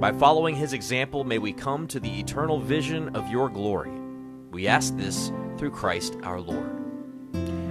By 0.00 0.10
following 0.10 0.56
his 0.56 0.72
example, 0.72 1.22
may 1.22 1.38
we 1.38 1.52
come 1.52 1.86
to 1.86 2.00
the 2.00 2.18
eternal 2.18 2.58
vision 2.58 3.14
of 3.14 3.30
your 3.30 3.48
glory. 3.48 3.92
We 4.50 4.66
ask 4.66 4.96
this 4.96 5.30
through 5.58 5.70
Christ 5.70 6.16
our 6.24 6.40
Lord. 6.40 6.76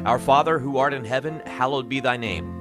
Our 0.06 0.18
Father, 0.18 0.60
who 0.60 0.78
art 0.78 0.94
in 0.94 1.04
heaven, 1.04 1.42
hallowed 1.46 1.90
be 1.90 2.00
thy 2.00 2.16
name. 2.16 2.61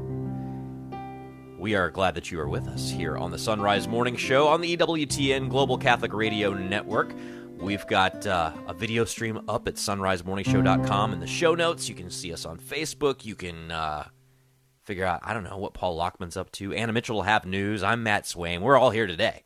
We 1.61 1.75
are 1.75 1.91
glad 1.91 2.15
that 2.15 2.31
you 2.31 2.39
are 2.39 2.49
with 2.49 2.67
us 2.67 2.89
here 2.89 3.15
on 3.15 3.31
the 3.31 3.37
Sonrise 3.37 3.87
Morning 3.87 4.15
Show 4.15 4.47
on 4.47 4.59
the 4.59 4.75
EWTN 4.75 5.47
Global 5.47 5.77
Catholic 5.77 6.11
Radio 6.11 6.53
Network. 6.53 7.13
We've 7.57 7.85
got 7.85 8.25
uh, 8.25 8.51
a 8.67 8.73
video 8.73 9.05
stream 9.05 9.41
up 9.47 9.67
at 9.67 9.75
sonrisemorningshow.com 9.75 11.13
in 11.13 11.19
the 11.19 11.27
show 11.27 11.53
notes. 11.53 11.87
You 11.87 11.93
can 11.93 12.09
see 12.09 12.33
us 12.33 12.45
on 12.45 12.57
Facebook. 12.57 13.23
You 13.25 13.35
can 13.35 13.71
uh, 13.71 14.07
figure 14.81 15.05
out, 15.05 15.21
I 15.23 15.35
don't 15.35 15.43
know, 15.43 15.57
what 15.57 15.75
Paul 15.75 15.95
Lockman's 15.95 16.35
up 16.35 16.51
to. 16.53 16.73
Anna 16.73 16.91
Mitchell 16.93 17.17
will 17.17 17.23
have 17.23 17.45
news. 17.45 17.83
I'm 17.83 18.01
Matt 18.01 18.23
Swaim. 18.23 18.61
We're 18.61 18.77
all 18.77 18.89
here 18.89 19.05
today 19.05 19.45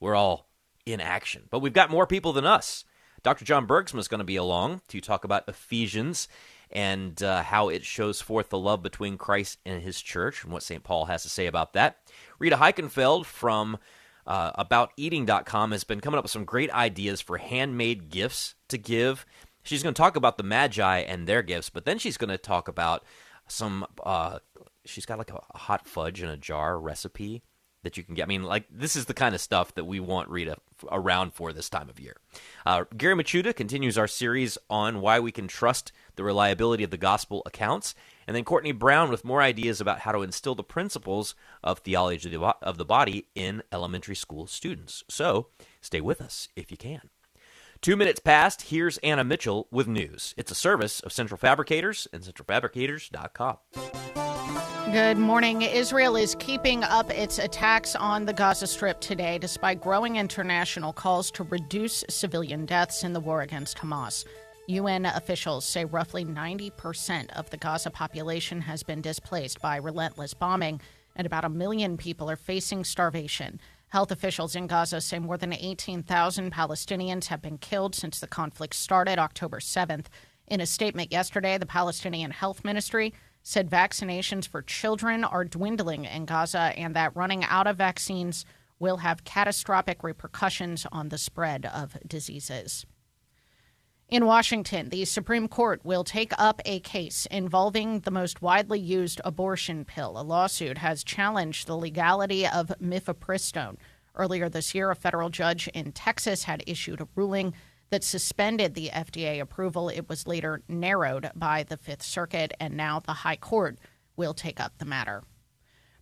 we're 0.00 0.14
all 0.14 0.48
in 0.84 1.00
action. 1.00 1.44
But 1.50 1.60
we've 1.60 1.72
got 1.72 1.90
more 1.90 2.06
people 2.06 2.32
than 2.32 2.46
us. 2.46 2.84
Dr. 3.22 3.44
John 3.44 3.66
Bergsma 3.66 3.98
is 3.98 4.08
going 4.08 4.20
to 4.20 4.24
be 4.24 4.36
along 4.36 4.82
to 4.88 5.00
talk 5.00 5.24
about 5.24 5.48
Ephesians 5.48 6.28
and 6.76 7.22
uh, 7.22 7.42
how 7.42 7.70
it 7.70 7.86
shows 7.86 8.20
forth 8.20 8.50
the 8.50 8.58
love 8.58 8.82
between 8.82 9.16
Christ 9.16 9.58
and 9.64 9.82
his 9.82 9.98
church 10.02 10.44
and 10.44 10.52
what 10.52 10.62
St. 10.62 10.84
Paul 10.84 11.06
has 11.06 11.22
to 11.22 11.30
say 11.30 11.46
about 11.46 11.72
that. 11.72 11.96
Rita 12.38 12.56
Heikenfeld 12.56 13.24
from 13.24 13.78
uh, 14.26 14.62
abouteating.com 14.62 15.72
has 15.72 15.84
been 15.84 16.02
coming 16.02 16.18
up 16.18 16.24
with 16.24 16.30
some 16.30 16.44
great 16.44 16.70
ideas 16.70 17.22
for 17.22 17.38
handmade 17.38 18.10
gifts 18.10 18.56
to 18.68 18.76
give. 18.76 19.24
She's 19.62 19.82
going 19.82 19.94
to 19.94 19.98
talk 19.98 20.16
about 20.16 20.36
the 20.36 20.42
Magi 20.42 20.98
and 20.98 21.26
their 21.26 21.42
gifts, 21.42 21.70
but 21.70 21.86
then 21.86 21.98
she's 21.98 22.18
going 22.18 22.28
to 22.28 22.36
talk 22.36 22.68
about 22.68 23.04
some. 23.48 23.86
Uh, 24.04 24.40
she's 24.84 25.06
got 25.06 25.16
like 25.16 25.32
a 25.32 25.58
hot 25.58 25.88
fudge 25.88 26.22
in 26.22 26.28
a 26.28 26.36
jar 26.36 26.78
recipe 26.78 27.42
that 27.84 27.96
you 27.96 28.02
can 28.02 28.14
get. 28.14 28.24
I 28.24 28.26
mean, 28.26 28.42
like 28.42 28.66
this 28.70 28.96
is 28.96 29.06
the 29.06 29.14
kind 29.14 29.34
of 29.34 29.40
stuff 29.40 29.74
that 29.76 29.84
we 29.84 29.98
want 29.98 30.28
Rita 30.28 30.56
around 30.90 31.32
for 31.32 31.54
this 31.54 31.70
time 31.70 31.88
of 31.88 31.98
year. 31.98 32.16
Uh, 32.66 32.84
Gary 32.96 33.14
Michuta 33.14 33.56
continues 33.56 33.96
our 33.96 34.08
series 34.08 34.58
on 34.68 35.00
why 35.00 35.20
we 35.20 35.32
can 35.32 35.48
trust 35.48 35.90
the 36.16 36.24
reliability 36.24 36.84
of 36.84 36.90
the 36.90 36.96
gospel 36.96 37.42
accounts, 37.46 37.94
and 38.26 38.34
then 38.34 38.44
Courtney 38.44 38.72
Brown 38.72 39.10
with 39.10 39.24
more 39.24 39.40
ideas 39.40 39.80
about 39.80 40.00
how 40.00 40.12
to 40.12 40.22
instill 40.22 40.54
the 40.54 40.64
principles 40.64 41.34
of 41.62 41.78
theology 41.78 42.34
of 42.34 42.78
the, 42.78 42.84
body 42.84 43.26
in 43.34 43.62
elementary 43.72 44.16
school 44.16 44.46
students. 44.46 45.04
So 45.08 45.48
stay 45.80 46.00
with 46.00 46.20
us 46.20 46.48
if 46.56 46.70
you 46.70 46.76
can. 46.76 47.10
Two 47.80 47.96
minutes 47.96 48.20
past, 48.20 48.62
here's 48.62 48.98
Anna 48.98 49.22
Mitchell 49.22 49.68
with 49.70 49.86
news. 49.86 50.34
It's 50.36 50.50
a 50.50 50.54
service 50.54 51.00
of 51.00 51.12
Central 51.12 51.38
Fabricators 51.38 52.08
and 52.12 52.22
centralfabricators.com. 52.22 53.58
Good 54.92 55.18
morning. 55.18 55.62
Israel 55.62 56.16
is 56.16 56.36
keeping 56.38 56.84
up 56.84 57.10
its 57.10 57.38
attacks 57.38 57.96
on 57.96 58.24
the 58.24 58.32
Gaza 58.32 58.68
Strip 58.68 59.00
today 59.00 59.36
despite 59.36 59.80
growing 59.80 60.16
international 60.16 60.92
calls 60.92 61.30
to 61.32 61.42
reduce 61.42 62.04
civilian 62.08 62.66
deaths 62.66 63.02
in 63.02 63.12
the 63.12 63.20
war 63.20 63.42
against 63.42 63.78
Hamas. 63.78 64.24
UN 64.68 65.06
officials 65.06 65.64
say 65.64 65.84
roughly 65.84 66.24
90% 66.24 67.30
of 67.36 67.50
the 67.50 67.56
Gaza 67.56 67.90
population 67.90 68.62
has 68.62 68.82
been 68.82 69.00
displaced 69.00 69.60
by 69.60 69.76
relentless 69.76 70.34
bombing, 70.34 70.80
and 71.14 71.26
about 71.26 71.44
a 71.44 71.48
million 71.48 71.96
people 71.96 72.28
are 72.28 72.36
facing 72.36 72.82
starvation. 72.82 73.60
Health 73.88 74.10
officials 74.10 74.56
in 74.56 74.66
Gaza 74.66 75.00
say 75.00 75.20
more 75.20 75.38
than 75.38 75.52
18,000 75.52 76.52
Palestinians 76.52 77.26
have 77.26 77.40
been 77.40 77.58
killed 77.58 77.94
since 77.94 78.18
the 78.18 78.26
conflict 78.26 78.74
started 78.74 79.18
October 79.18 79.60
7th. 79.60 80.06
In 80.48 80.60
a 80.60 80.66
statement 80.66 81.12
yesterday, 81.12 81.58
the 81.58 81.66
Palestinian 81.66 82.32
Health 82.32 82.64
Ministry 82.64 83.14
said 83.44 83.70
vaccinations 83.70 84.48
for 84.48 84.62
children 84.62 85.22
are 85.22 85.44
dwindling 85.44 86.04
in 86.04 86.24
Gaza 86.24 86.72
and 86.76 86.96
that 86.96 87.14
running 87.14 87.44
out 87.44 87.68
of 87.68 87.76
vaccines 87.76 88.44
will 88.80 88.98
have 88.98 89.22
catastrophic 89.22 90.02
repercussions 90.02 90.86
on 90.90 91.08
the 91.08 91.18
spread 91.18 91.64
of 91.66 91.96
diseases. 92.06 92.84
In 94.08 94.24
Washington, 94.24 94.90
the 94.90 95.04
Supreme 95.04 95.48
Court 95.48 95.80
will 95.84 96.04
take 96.04 96.32
up 96.38 96.62
a 96.64 96.78
case 96.78 97.26
involving 97.28 98.00
the 98.00 98.12
most 98.12 98.40
widely 98.40 98.78
used 98.78 99.20
abortion 99.24 99.84
pill. 99.84 100.16
A 100.16 100.22
lawsuit 100.22 100.78
has 100.78 101.02
challenged 101.02 101.66
the 101.66 101.76
legality 101.76 102.46
of 102.46 102.72
mifepristone. 102.80 103.78
Earlier 104.14 104.48
this 104.48 104.76
year, 104.76 104.92
a 104.92 104.94
federal 104.94 105.28
judge 105.28 105.66
in 105.74 105.90
Texas 105.90 106.44
had 106.44 106.62
issued 106.68 107.00
a 107.00 107.08
ruling 107.16 107.52
that 107.90 108.04
suspended 108.04 108.74
the 108.74 108.90
FDA 108.90 109.40
approval. 109.40 109.88
It 109.88 110.08
was 110.08 110.28
later 110.28 110.62
narrowed 110.68 111.28
by 111.34 111.64
the 111.64 111.76
Fifth 111.76 112.04
Circuit, 112.04 112.54
and 112.60 112.76
now 112.76 113.00
the 113.00 113.12
High 113.12 113.34
Court 113.34 113.76
will 114.16 114.34
take 114.34 114.60
up 114.60 114.78
the 114.78 114.84
matter. 114.84 115.24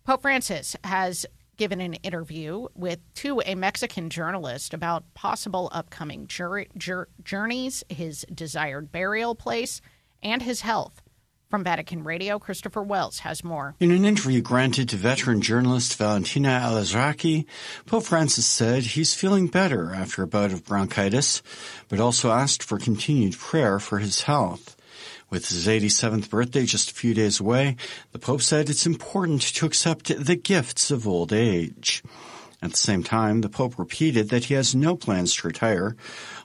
Pope 0.03 0.21
Francis 0.21 0.75
has 0.83 1.25
given 1.57 1.81
an 1.81 1.95
interview 1.95 2.67
with 2.75 2.99
to 3.15 3.41
a 3.45 3.55
Mexican 3.55 4.09
journalist 4.09 4.73
about 4.73 5.13
possible 5.13 5.69
upcoming 5.71 6.27
jur- 6.27 6.65
jur- 6.77 7.07
journeys, 7.23 7.83
his 7.89 8.25
desired 8.33 8.91
burial 8.91 9.35
place, 9.35 9.81
and 10.21 10.41
his 10.41 10.61
health. 10.61 11.01
From 11.49 11.63
Vatican 11.63 12.03
Radio, 12.03 12.39
Christopher 12.39 12.81
Wells 12.81 13.19
has 13.19 13.43
more. 13.43 13.75
In 13.79 13.91
an 13.91 14.03
interview 14.03 14.41
granted 14.41 14.89
to 14.89 14.97
veteran 14.97 15.41
journalist 15.41 15.95
Valentina 15.95 16.59
Alazraki, 16.63 17.45
Pope 17.85 18.03
Francis 18.03 18.47
said 18.47 18.83
he's 18.83 19.13
feeling 19.13 19.47
better 19.47 19.93
after 19.93 20.23
a 20.23 20.27
bout 20.27 20.51
of 20.51 20.65
bronchitis, 20.65 21.43
but 21.87 21.99
also 21.99 22.31
asked 22.31 22.63
for 22.63 22.79
continued 22.79 23.37
prayer 23.37 23.79
for 23.79 23.99
his 23.99 24.21
health. 24.21 24.75
With 25.29 25.49
his 25.49 25.67
87th 25.67 26.29
birthday 26.29 26.65
just 26.65 26.91
a 26.91 26.93
few 26.93 27.13
days 27.13 27.39
away, 27.39 27.77
the 28.11 28.19
Pope 28.19 28.41
said 28.41 28.69
it's 28.69 28.85
important 28.85 29.41
to 29.41 29.65
accept 29.65 30.07
the 30.23 30.35
gifts 30.35 30.91
of 30.91 31.07
old 31.07 31.33
age. 31.33 32.03
At 32.61 32.71
the 32.71 32.77
same 32.77 33.03
time, 33.03 33.41
the 33.41 33.49
Pope 33.49 33.77
repeated 33.77 34.29
that 34.29 34.45
he 34.45 34.53
has 34.53 34.73
no 34.73 34.95
plans 34.95 35.35
to 35.35 35.47
retire, 35.47 35.95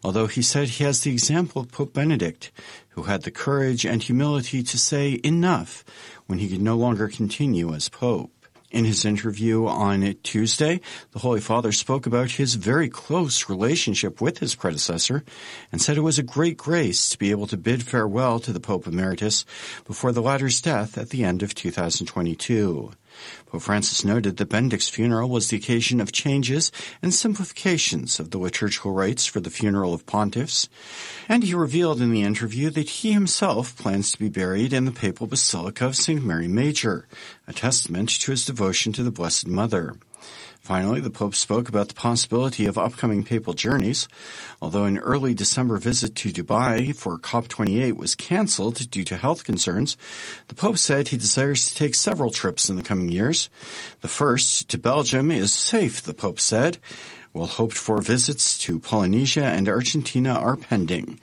although 0.02 0.26
he 0.26 0.42
said 0.42 0.68
he 0.68 0.84
has 0.84 1.00
the 1.00 1.12
example 1.12 1.62
of 1.62 1.70
Pope 1.70 1.92
Benedict, 1.92 2.50
who 2.90 3.04
had 3.04 3.22
the 3.22 3.30
courage 3.30 3.86
and 3.86 4.02
humility 4.02 4.62
to 4.62 4.78
say 4.78 5.20
enough 5.22 5.84
when 6.26 6.38
he 6.38 6.48
could 6.48 6.62
no 6.62 6.76
longer 6.76 7.08
continue 7.08 7.72
as 7.72 7.88
Pope. 7.88 8.39
In 8.70 8.84
his 8.84 9.04
interview 9.04 9.66
on 9.66 10.14
Tuesday, 10.22 10.80
the 11.10 11.18
Holy 11.18 11.40
Father 11.40 11.72
spoke 11.72 12.06
about 12.06 12.30
his 12.32 12.54
very 12.54 12.88
close 12.88 13.48
relationship 13.48 14.20
with 14.20 14.38
his 14.38 14.54
predecessor 14.54 15.24
and 15.72 15.82
said 15.82 15.96
it 15.96 16.02
was 16.02 16.20
a 16.20 16.22
great 16.22 16.56
grace 16.56 17.08
to 17.08 17.18
be 17.18 17.32
able 17.32 17.48
to 17.48 17.56
bid 17.56 17.82
farewell 17.82 18.38
to 18.38 18.52
the 18.52 18.60
Pope 18.60 18.86
Emeritus 18.86 19.44
before 19.84 20.12
the 20.12 20.22
latter's 20.22 20.60
death 20.60 20.96
at 20.96 21.10
the 21.10 21.24
end 21.24 21.42
of 21.42 21.52
2022. 21.52 22.92
Pope 23.46 23.62
Francis 23.62 24.04
noted 24.04 24.36
that 24.36 24.48
Benedict's 24.48 24.88
funeral 24.88 25.28
was 25.28 25.48
the 25.48 25.56
occasion 25.56 26.00
of 26.00 26.12
changes 26.12 26.70
and 27.02 27.12
simplifications 27.12 28.20
of 28.20 28.30
the 28.30 28.38
liturgical 28.38 28.92
rites 28.92 29.26
for 29.26 29.40
the 29.40 29.50
funeral 29.50 29.94
of 29.94 30.06
pontiffs, 30.06 30.68
and 31.28 31.44
he 31.44 31.54
revealed 31.54 32.00
in 32.00 32.10
the 32.10 32.22
interview 32.22 32.70
that 32.70 32.88
he 32.88 33.12
himself 33.12 33.76
plans 33.76 34.12
to 34.12 34.18
be 34.18 34.28
buried 34.28 34.72
in 34.72 34.84
the 34.84 34.92
papal 34.92 35.26
basilica 35.26 35.86
of 35.86 35.96
St. 35.96 36.24
Mary 36.24 36.48
Major, 36.48 37.06
a 37.46 37.52
testament 37.52 38.08
to 38.10 38.30
his 38.30 38.46
devotion 38.46 38.92
to 38.92 39.02
the 39.02 39.10
Blessed 39.10 39.46
Mother. 39.46 39.96
Finally, 40.70 41.00
the 41.00 41.10
Pope 41.10 41.34
spoke 41.34 41.68
about 41.68 41.88
the 41.88 41.94
possibility 41.94 42.64
of 42.64 42.78
upcoming 42.78 43.24
papal 43.24 43.54
journeys. 43.54 44.06
Although 44.62 44.84
an 44.84 44.98
early 44.98 45.34
December 45.34 45.78
visit 45.78 46.14
to 46.14 46.28
Dubai 46.30 46.94
for 46.94 47.18
COP28 47.18 47.96
was 47.96 48.14
canceled 48.14 48.88
due 48.88 49.02
to 49.02 49.16
health 49.16 49.42
concerns, 49.42 49.96
the 50.46 50.54
Pope 50.54 50.78
said 50.78 51.08
he 51.08 51.16
desires 51.16 51.66
to 51.66 51.74
take 51.74 51.96
several 51.96 52.30
trips 52.30 52.70
in 52.70 52.76
the 52.76 52.84
coming 52.84 53.08
years. 53.08 53.50
The 54.00 54.06
first 54.06 54.68
to 54.68 54.78
Belgium 54.78 55.32
is 55.32 55.52
safe, 55.52 56.02
the 56.02 56.14
Pope 56.14 56.38
said, 56.38 56.78
while 57.32 57.48
hoped 57.48 57.76
for 57.76 58.00
visits 58.00 58.56
to 58.58 58.78
Polynesia 58.78 59.46
and 59.46 59.68
Argentina 59.68 60.34
are 60.34 60.54
pending. 60.54 61.18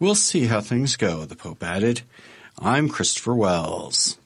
We'll 0.00 0.16
see 0.16 0.48
how 0.48 0.60
things 0.60 0.96
go, 0.96 1.24
the 1.24 1.34
Pope 1.34 1.62
added. 1.62 2.02
I'm 2.58 2.90
Christopher 2.90 3.34
Wells. 3.34 4.18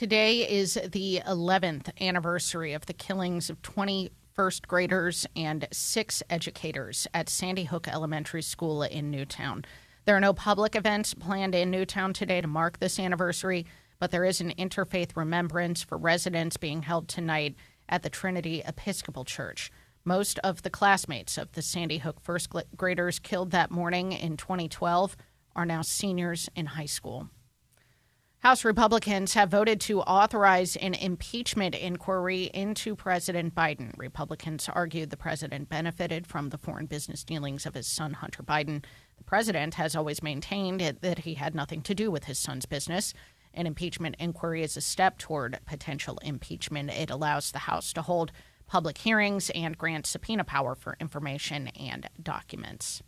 Today 0.00 0.48
is 0.48 0.78
the 0.92 1.20
11th 1.26 1.90
anniversary 2.00 2.72
of 2.72 2.86
the 2.86 2.94
killings 2.94 3.50
of 3.50 3.60
20 3.60 4.10
first 4.32 4.66
graders 4.66 5.26
and 5.36 5.68
six 5.74 6.22
educators 6.30 7.06
at 7.12 7.28
Sandy 7.28 7.64
Hook 7.64 7.86
Elementary 7.86 8.40
School 8.40 8.82
in 8.82 9.10
Newtown. 9.10 9.62
There 10.06 10.16
are 10.16 10.20
no 10.20 10.32
public 10.32 10.74
events 10.74 11.12
planned 11.12 11.54
in 11.54 11.70
Newtown 11.70 12.14
today 12.14 12.40
to 12.40 12.48
mark 12.48 12.78
this 12.78 12.98
anniversary, 12.98 13.66
but 13.98 14.10
there 14.10 14.24
is 14.24 14.40
an 14.40 14.54
interfaith 14.58 15.14
remembrance 15.18 15.82
for 15.82 15.98
residents 15.98 16.56
being 16.56 16.80
held 16.80 17.06
tonight 17.06 17.54
at 17.86 18.02
the 18.02 18.08
Trinity 18.08 18.62
Episcopal 18.64 19.26
Church. 19.26 19.70
Most 20.06 20.38
of 20.38 20.62
the 20.62 20.70
classmates 20.70 21.36
of 21.36 21.52
the 21.52 21.60
Sandy 21.60 21.98
Hook 21.98 22.22
first 22.22 22.48
graders 22.74 23.18
killed 23.18 23.50
that 23.50 23.70
morning 23.70 24.12
in 24.12 24.38
2012 24.38 25.14
are 25.54 25.66
now 25.66 25.82
seniors 25.82 26.48
in 26.56 26.64
high 26.64 26.86
school. 26.86 27.28
House 28.40 28.64
Republicans 28.64 29.34
have 29.34 29.50
voted 29.50 29.82
to 29.82 30.00
authorize 30.00 30.74
an 30.76 30.94
impeachment 30.94 31.74
inquiry 31.74 32.44
into 32.54 32.96
President 32.96 33.54
Biden. 33.54 33.92
Republicans 33.98 34.66
argued 34.72 35.10
the 35.10 35.16
president 35.18 35.68
benefited 35.68 36.26
from 36.26 36.48
the 36.48 36.56
foreign 36.56 36.86
business 36.86 37.22
dealings 37.22 37.66
of 37.66 37.74
his 37.74 37.86
son, 37.86 38.14
Hunter 38.14 38.42
Biden. 38.42 38.82
The 39.18 39.24
president 39.24 39.74
has 39.74 39.94
always 39.94 40.22
maintained 40.22 40.80
that 41.02 41.18
he 41.18 41.34
had 41.34 41.54
nothing 41.54 41.82
to 41.82 41.94
do 41.94 42.10
with 42.10 42.24
his 42.24 42.38
son's 42.38 42.64
business. 42.64 43.12
An 43.52 43.66
impeachment 43.66 44.16
inquiry 44.18 44.62
is 44.62 44.74
a 44.74 44.80
step 44.80 45.18
toward 45.18 45.58
potential 45.66 46.16
impeachment. 46.22 46.88
It 46.88 47.10
allows 47.10 47.52
the 47.52 47.58
House 47.58 47.92
to 47.92 48.00
hold 48.00 48.32
public 48.66 48.96
hearings 48.96 49.50
and 49.50 49.76
grant 49.76 50.06
subpoena 50.06 50.44
power 50.44 50.74
for 50.74 50.96
information 50.98 51.68
and 51.68 52.08
documents. 52.22 53.02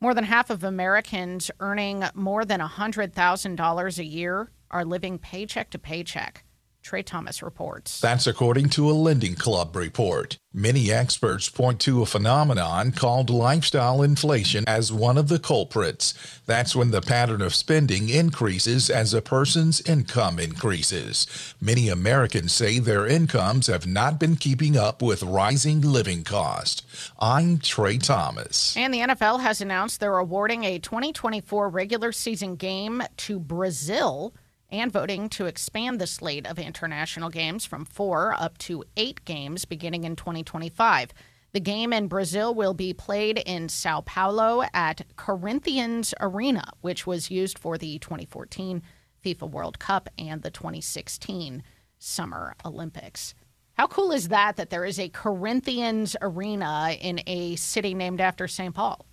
More 0.00 0.14
than 0.14 0.24
half 0.24 0.48
of 0.48 0.62
Americans 0.62 1.50
earning 1.58 2.04
more 2.14 2.44
than 2.44 2.60
$100,000 2.60 3.98
a 3.98 4.04
year 4.04 4.50
are 4.70 4.84
living 4.84 5.18
paycheck 5.18 5.70
to 5.70 5.78
paycheck. 5.78 6.44
Trey 6.88 7.02
Thomas 7.02 7.42
reports. 7.42 8.00
That's 8.00 8.26
according 8.26 8.70
to 8.70 8.88
a 8.88 8.92
Lending 8.92 9.34
Club 9.34 9.76
report. 9.76 10.38
Many 10.54 10.90
experts 10.90 11.50
point 11.50 11.80
to 11.80 12.00
a 12.00 12.06
phenomenon 12.06 12.92
called 12.92 13.28
lifestyle 13.28 14.02
inflation 14.02 14.64
as 14.66 14.90
one 14.90 15.18
of 15.18 15.28
the 15.28 15.38
culprits. 15.38 16.14
That's 16.46 16.74
when 16.74 16.90
the 16.90 17.02
pattern 17.02 17.42
of 17.42 17.54
spending 17.54 18.08
increases 18.08 18.88
as 18.88 19.12
a 19.12 19.20
person's 19.20 19.82
income 19.82 20.38
increases. 20.38 21.26
Many 21.60 21.90
Americans 21.90 22.54
say 22.54 22.78
their 22.78 23.06
incomes 23.06 23.66
have 23.66 23.86
not 23.86 24.18
been 24.18 24.36
keeping 24.36 24.74
up 24.74 25.02
with 25.02 25.22
rising 25.22 25.82
living 25.82 26.24
costs. 26.24 27.12
I'm 27.20 27.58
Trey 27.58 27.98
Thomas. 27.98 28.74
And 28.78 28.94
the 28.94 29.00
NFL 29.00 29.40
has 29.40 29.60
announced 29.60 30.00
they're 30.00 30.16
awarding 30.16 30.64
a 30.64 30.78
2024 30.78 31.68
regular 31.68 32.12
season 32.12 32.56
game 32.56 33.02
to 33.18 33.38
Brazil 33.38 34.32
and 34.70 34.92
voting 34.92 35.28
to 35.30 35.46
expand 35.46 36.00
the 36.00 36.06
slate 36.06 36.46
of 36.46 36.58
international 36.58 37.30
games 37.30 37.64
from 37.64 37.84
four 37.84 38.34
up 38.38 38.58
to 38.58 38.84
eight 38.96 39.24
games 39.24 39.64
beginning 39.64 40.04
in 40.04 40.16
2025. 40.16 41.12
The 41.52 41.60
game 41.60 41.92
in 41.92 42.08
Brazil 42.08 42.54
will 42.54 42.74
be 42.74 42.92
played 42.92 43.38
in 43.38 43.68
Sao 43.70 44.02
Paulo 44.02 44.64
at 44.74 45.06
Corinthians 45.16 46.12
Arena, 46.20 46.64
which 46.82 47.06
was 47.06 47.30
used 47.30 47.58
for 47.58 47.78
the 47.78 47.98
2014 47.98 48.82
FIFA 49.24 49.50
World 49.50 49.78
Cup 49.78 50.08
and 50.18 50.42
the 50.42 50.50
2016 50.50 51.62
Summer 51.98 52.54
Olympics. 52.64 53.34
How 53.74 53.86
cool 53.86 54.12
is 54.12 54.28
that 54.28 54.56
that 54.56 54.70
there 54.70 54.84
is 54.84 54.98
a 54.98 55.08
Corinthians 55.08 56.16
Arena 56.20 56.96
in 57.00 57.20
a 57.26 57.56
city 57.56 57.94
named 57.94 58.20
after 58.20 58.46
St. 58.46 58.74
Paul? 58.74 59.06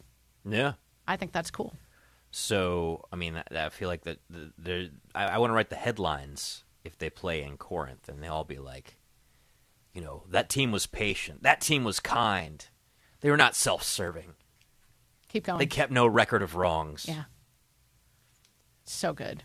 Yeah. 0.43 0.73
I 1.07 1.17
think 1.17 1.31
that's 1.31 1.51
cool. 1.51 1.75
So, 2.37 3.05
I 3.13 3.15
mean, 3.15 3.41
I 3.49 3.69
feel 3.69 3.87
like 3.87 4.03
that. 4.03 4.17
The, 4.29 4.91
I, 5.15 5.23
I 5.23 5.37
want 5.37 5.51
to 5.51 5.55
write 5.55 5.69
the 5.69 5.77
headlines 5.77 6.65
if 6.83 6.97
they 6.97 7.09
play 7.09 7.41
in 7.41 7.55
Corinth, 7.55 8.09
and 8.09 8.21
they 8.21 8.27
all 8.27 8.43
be 8.43 8.59
like, 8.59 8.97
you 9.93 10.01
know, 10.01 10.23
that 10.29 10.49
team 10.49 10.73
was 10.73 10.85
patient. 10.85 11.43
That 11.43 11.61
team 11.61 11.85
was 11.85 12.01
kind. 12.01 12.67
They 13.21 13.31
were 13.31 13.37
not 13.37 13.55
self-serving. 13.55 14.33
Keep 15.29 15.45
going. 15.45 15.59
They 15.59 15.65
kept 15.65 15.93
no 15.93 16.05
record 16.05 16.41
of 16.41 16.55
wrongs. 16.55 17.05
Yeah. 17.07 17.23
So 18.83 19.13
good. 19.13 19.43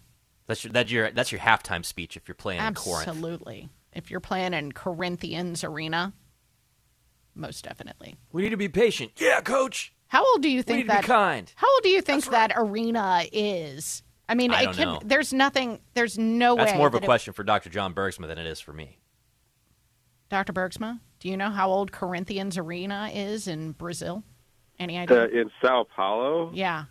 That's 0.49 0.65
your, 0.65 0.73
that's 0.73 0.91
your 0.91 1.11
that's 1.13 1.31
your 1.31 1.41
halftime 1.41 1.85
speech 1.85 2.17
if 2.17 2.27
you're 2.27 2.35
playing 2.35 2.61
in 2.61 2.75
Corinth. 2.75 3.07
Absolutely. 3.07 3.69
If 3.93 4.11
you're 4.11 4.19
playing 4.19 4.53
in 4.53 4.73
Corinthians 4.73 5.63
arena, 5.63 6.13
most 7.37 7.63
definitely. 7.63 8.17
We 8.33 8.43
need 8.43 8.49
to 8.49 8.57
be 8.57 8.69
patient. 8.69 9.13
Yeah, 9.17 9.41
coach. 9.43 9.95
How 10.11 10.25
old 10.33 10.43
do 10.43 10.51
you 10.51 10.63
think 10.63 10.77
need 10.77 10.83
to 10.83 10.89
be 10.89 10.95
that? 10.97 11.05
kind. 11.05 11.53
How 11.57 11.67
old 11.73 11.83
do 11.83 11.89
you 11.89 12.03
think 12.03 12.25
that 12.27 12.53
arena 12.57 13.25
is? 13.33 14.03
I 14.29 14.35
mean, 14.35 14.53
I 14.53 14.63
it 14.63 14.65
don't 14.65 14.79
know. 14.79 15.01
there's 15.05 15.33
nothing. 15.33 15.81
There's 15.95 16.19
no 16.19 16.55
way. 16.57 16.65
That's 16.67 16.77
more 16.77 16.87
of 16.89 16.95
a 16.95 16.99
that 16.99 17.05
it- 17.05 17.07
question 17.07 17.33
for 17.33 17.43
Dr. 17.45 17.71
John 17.71 17.95
Bergsma 17.95 18.27
than 18.29 18.37
it 18.39 18.47
is 18.47 18.61
for 18.61 18.73
me. 18.73 18.99
Dr. 20.29 20.53
Bergsma, 20.53 21.01
do 21.19 21.29
you 21.29 21.37
know 21.37 21.51
how 21.51 21.71
old 21.71 21.91
Corinthians 21.93 22.57
arena 22.59 23.11
is 23.13 23.49
in 23.49 23.73
Brazil? 23.73 24.23
Any 24.79 24.99
idea? 24.99 25.25
Uh, 25.25 25.27
in 25.29 25.51
Sao 25.61 25.85
Paulo, 25.95 26.51
yeah, 26.55 26.85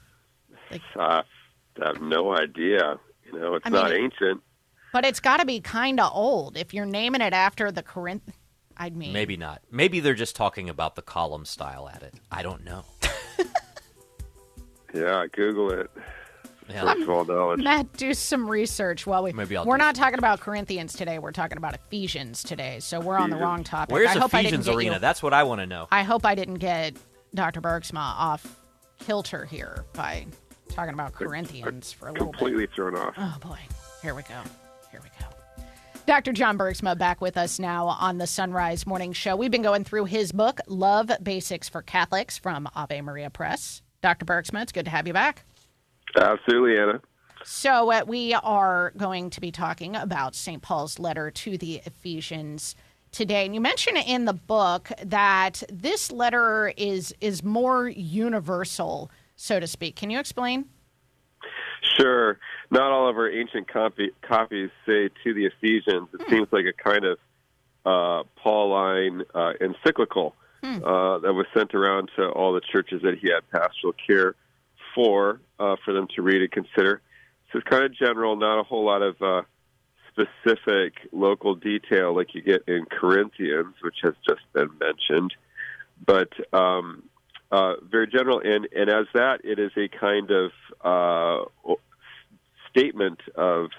uh, 0.71 1.21
I 1.79 1.85
have 1.85 2.01
no 2.01 2.35
idea. 2.35 2.99
You 3.25 3.39
know, 3.39 3.55
it's 3.55 3.65
I 3.65 3.69
mean, 3.69 3.81
not 3.81 3.91
it- 3.91 3.99
ancient. 3.99 4.41
but 4.93 5.05
it's 5.05 5.19
got 5.19 5.37
to 5.39 5.45
be 5.45 5.59
kind 5.61 5.99
of 5.99 6.11
old 6.13 6.57
if 6.57 6.73
you're 6.73 6.85
naming 6.85 7.21
it 7.21 7.33
after 7.33 7.71
the 7.71 7.83
Corinth. 7.83 8.31
I 8.77 8.89
mean, 8.91 9.11
Maybe 9.11 9.35
not. 9.35 9.61
Maybe 9.71 9.99
they're 9.99 10.13
just 10.13 10.35
talking 10.37 10.69
about 10.69 10.95
the 10.95 11.01
column 11.01 11.43
style 11.45 11.89
at 11.89 12.01
it. 12.01 12.13
I 12.31 12.43
don't 12.43 12.63
know. 12.63 12.85
Yeah, 14.93 15.25
Google 15.31 15.71
it. 15.71 15.89
Yeah. 16.69 16.83
First 16.83 17.01
of 17.01 17.09
all, 17.09 17.25
knowledge. 17.25 17.61
Matt, 17.61 17.93
do 17.93 18.13
some 18.13 18.49
research 18.49 19.07
while 19.07 19.23
we. 19.23 19.33
Maybe 19.33 19.57
I'll 19.57 19.65
we're 19.65 19.77
do 19.77 19.83
not 19.83 19.95
talking 19.95 20.19
about 20.19 20.39
Corinthians 20.39 20.93
today. 20.93 21.17
We're 21.17 21.31
talking 21.31 21.57
about 21.57 21.73
Ephesians 21.73 22.43
today. 22.43 22.79
So 22.79 22.99
we're 22.99 23.17
on 23.17 23.31
the 23.31 23.37
wrong 23.37 23.63
topic. 23.63 23.93
Where's 23.93 24.09
I 24.09 24.19
hope 24.19 24.33
I 24.33 24.43
didn't 24.43 24.59
Ephesians 24.61 24.65
get 24.67 24.75
Arena? 24.75 24.93
You, 24.95 24.99
That's 24.99 25.23
what 25.23 25.33
I 25.33 25.43
want 25.43 25.61
to 25.61 25.67
know. 25.67 25.87
I 25.91 26.03
hope 26.03 26.25
I 26.25 26.35
didn't 26.35 26.55
get 26.55 26.95
Dr. 27.33 27.61
Bergsma 27.61 27.97
off 27.97 28.59
kilter 28.99 29.45
here 29.45 29.85
by 29.93 30.27
talking 30.69 30.93
about 30.93 31.13
Corinthians 31.13 31.91
for 31.91 32.07
a 32.09 32.11
little 32.11 32.27
bit. 32.27 32.37
Completely 32.37 32.67
thrown 32.67 32.95
off. 32.95 33.15
Oh 33.17 33.37
boy, 33.41 33.59
here 34.03 34.13
we 34.13 34.21
go. 34.23 34.39
Here 34.91 35.01
we 35.01 35.09
go. 35.19 35.25
Dr. 36.05 36.33
John 36.33 36.57
Bergsma 36.57 36.97
back 36.97 37.21
with 37.21 37.37
us 37.37 37.59
now 37.59 37.87
on 37.87 38.17
the 38.17 38.25
Sonrise 38.25 38.85
Morning 38.85 39.13
Show. 39.13 39.35
We've 39.35 39.51
been 39.51 39.61
going 39.61 39.83
through 39.83 40.05
his 40.05 40.31
book, 40.31 40.59
Love 40.67 41.11
Basics 41.21 41.69
for 41.69 41.81
Catholics 41.81 42.37
from 42.37 42.67
Ave 42.75 43.01
Maria 43.01 43.29
Press. 43.29 43.81
Dr. 44.01 44.25
Bergsma, 44.25 44.61
it's 44.61 44.71
good 44.71 44.85
to 44.85 44.91
have 44.91 45.07
you 45.07 45.13
back. 45.13 45.43
Absolutely, 46.17 46.77
Anna. 46.79 47.01
So, 47.43 47.91
uh, 47.91 48.03
we 48.05 48.33
are 48.33 48.91
going 48.97 49.29
to 49.29 49.41
be 49.41 49.51
talking 49.51 49.95
about 49.95 50.35
St. 50.35 50.61
Paul's 50.61 50.99
letter 50.99 51.31
to 51.31 51.57
the 51.57 51.81
Ephesians 51.85 52.75
today. 53.11 53.45
And 53.45 53.55
you 53.55 53.61
mentioned 53.61 53.97
in 54.05 54.25
the 54.25 54.33
book 54.33 54.91
that 55.03 55.63
this 55.71 56.11
letter 56.11 56.73
is 56.77 57.13
is 57.21 57.43
more 57.43 57.87
universal, 57.87 59.09
so 59.35 59.59
to 59.59 59.67
speak. 59.67 59.95
Can 59.95 60.09
you 60.09 60.19
explain? 60.19 60.65
Sure. 61.97 62.39
Not 62.71 62.91
all 62.91 63.09
of 63.09 63.17
our 63.17 63.29
ancient 63.29 63.71
copy, 63.71 64.11
copies 64.21 64.69
say 64.85 65.09
to 65.23 65.33
the 65.33 65.45
Ephesians. 65.45 66.09
It 66.13 66.29
seems 66.29 66.47
like 66.51 66.65
a 66.65 66.73
kind 66.73 67.05
of 67.05 67.17
uh, 67.85 68.23
Pauline 68.35 69.23
uh, 69.33 69.53
encyclical 69.59 70.35
uh, 70.63 71.19
that 71.19 71.33
was 71.33 71.45
sent 71.53 71.73
around 71.73 72.09
to 72.15 72.29
all 72.29 72.53
the 72.53 72.61
churches 72.61 73.01
that 73.03 73.17
he 73.19 73.29
had 73.29 73.49
pastoral 73.49 73.93
care 74.07 74.35
for, 74.93 75.39
uh, 75.59 75.75
for 75.85 75.93
them 75.93 76.07
to 76.15 76.21
read 76.21 76.41
and 76.41 76.51
consider. 76.51 77.01
So 77.51 77.59
it's 77.59 77.67
kind 77.67 77.83
of 77.83 77.93
general, 77.95 78.35
not 78.35 78.59
a 78.59 78.63
whole 78.63 78.85
lot 78.85 79.01
of 79.01 79.21
uh, 79.21 79.41
specific 80.11 80.93
local 81.11 81.55
detail 81.55 82.15
like 82.15 82.35
you 82.35 82.41
get 82.41 82.63
in 82.67 82.85
Corinthians, 82.85 83.75
which 83.81 83.97
has 84.03 84.13
just 84.27 84.41
been 84.53 84.69
mentioned, 84.79 85.33
but 86.05 86.29
um, 86.53 87.03
uh, 87.51 87.75
very 87.89 88.07
general. 88.07 88.39
And, 88.39 88.67
and 88.75 88.89
as 88.89 89.07
that, 89.13 89.41
it 89.43 89.59
is 89.59 89.71
a 89.77 89.87
kind 89.87 90.31
of 90.31 90.51
uh, 90.83 91.73
statement 92.69 93.19
of 93.35 93.69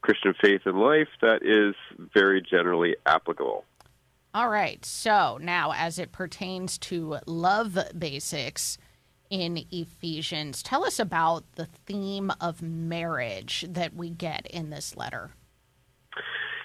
Christian 0.00 0.34
faith 0.42 0.62
and 0.64 0.78
life 0.78 1.08
that 1.20 1.42
is 1.42 1.74
very 2.12 2.42
generally 2.42 2.96
applicable. 3.06 3.64
All 4.34 4.48
right. 4.48 4.82
So 4.84 5.38
now, 5.42 5.72
as 5.76 5.98
it 5.98 6.10
pertains 6.10 6.78
to 6.78 7.18
love 7.26 7.76
basics 7.98 8.78
in 9.28 9.66
Ephesians, 9.70 10.62
tell 10.62 10.84
us 10.84 10.98
about 10.98 11.44
the 11.56 11.66
theme 11.66 12.32
of 12.40 12.62
marriage 12.62 13.66
that 13.68 13.94
we 13.94 14.08
get 14.08 14.46
in 14.46 14.70
this 14.70 14.96
letter. 14.96 15.32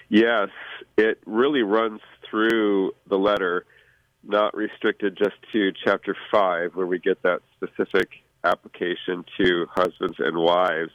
Yes, 0.08 0.48
it 0.96 1.20
really 1.26 1.62
runs 1.62 2.00
through 2.30 2.92
the 3.06 3.18
letter, 3.18 3.66
not 4.22 4.56
restricted 4.56 5.18
just 5.18 5.36
to 5.52 5.70
chapter 5.84 6.16
5, 6.30 6.74
where 6.74 6.86
we 6.86 6.98
get 6.98 7.22
that 7.22 7.40
specific 7.54 8.08
application 8.44 9.26
to 9.38 9.66
husbands 9.74 10.16
and 10.18 10.38
wives. 10.38 10.92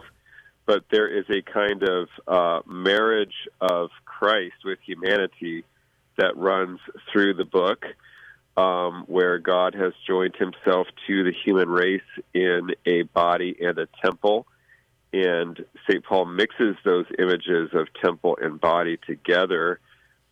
But 0.66 0.86
there 0.92 1.08
is 1.08 1.26
a 1.30 1.44
kind 1.44 1.84
of 1.84 2.08
uh, 2.28 2.62
marriage 2.66 3.48
of 3.62 3.92
Christ 4.06 4.56
with 4.66 4.80
humanity 4.84 5.66
that 6.18 6.38
runs 6.38 6.80
through 7.12 7.36
the 7.36 7.46
book, 7.46 7.86
um, 8.58 9.04
where 9.08 9.40
God 9.40 9.74
has 9.76 9.94
joined 10.08 10.36
himself 10.36 10.88
to 11.08 11.24
the 11.24 11.34
human 11.44 11.70
race 11.70 12.02
in 12.34 12.70
a 12.86 13.04
body 13.04 13.56
and 13.60 13.78
a 13.78 13.88
temple 14.04 14.46
and 15.14 15.64
St. 15.88 16.04
Paul 16.04 16.26
mixes 16.26 16.76
those 16.84 17.06
images 17.20 17.70
of 17.74 17.88
temple 18.04 18.38
and 18.42 18.60
body 18.60 18.98
together, 19.06 19.80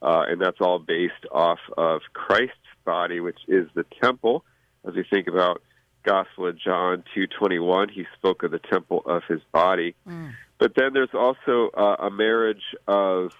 uh, 0.01 0.23
and 0.27 0.41
that's 0.41 0.59
all 0.59 0.79
based 0.79 1.25
off 1.31 1.59
of 1.77 2.01
Christ's 2.13 2.55
body, 2.83 3.19
which 3.19 3.37
is 3.47 3.67
the 3.75 3.85
temple. 4.01 4.43
As 4.85 4.95
we 4.95 5.03
think 5.03 5.27
about 5.27 5.61
Gospel 6.03 6.47
of 6.47 6.57
John 6.59 7.03
two 7.13 7.27
twenty 7.27 7.59
one, 7.59 7.87
he 7.89 8.05
spoke 8.17 8.41
of 8.41 8.49
the 8.49 8.59
temple 8.59 9.03
of 9.05 9.21
his 9.29 9.41
body. 9.51 9.95
But 10.57 10.73
then 10.75 10.93
there's 10.93 11.13
also 11.13 11.69
uh, 11.77 11.97
a 11.99 12.09
marriage 12.09 12.63
of 12.87 13.31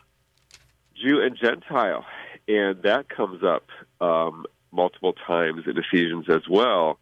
Jew 0.95 1.21
and 1.21 1.35
Gentile, 1.35 2.05
and 2.51 2.83
that 2.83 3.07
comes 3.09 3.43
up 3.43 3.67
um, 3.99 4.45
multiple 4.71 5.13
times 5.13 5.63
in 5.67 5.77
Ephesians 5.77 6.25
as 6.29 6.47
well 6.49 6.99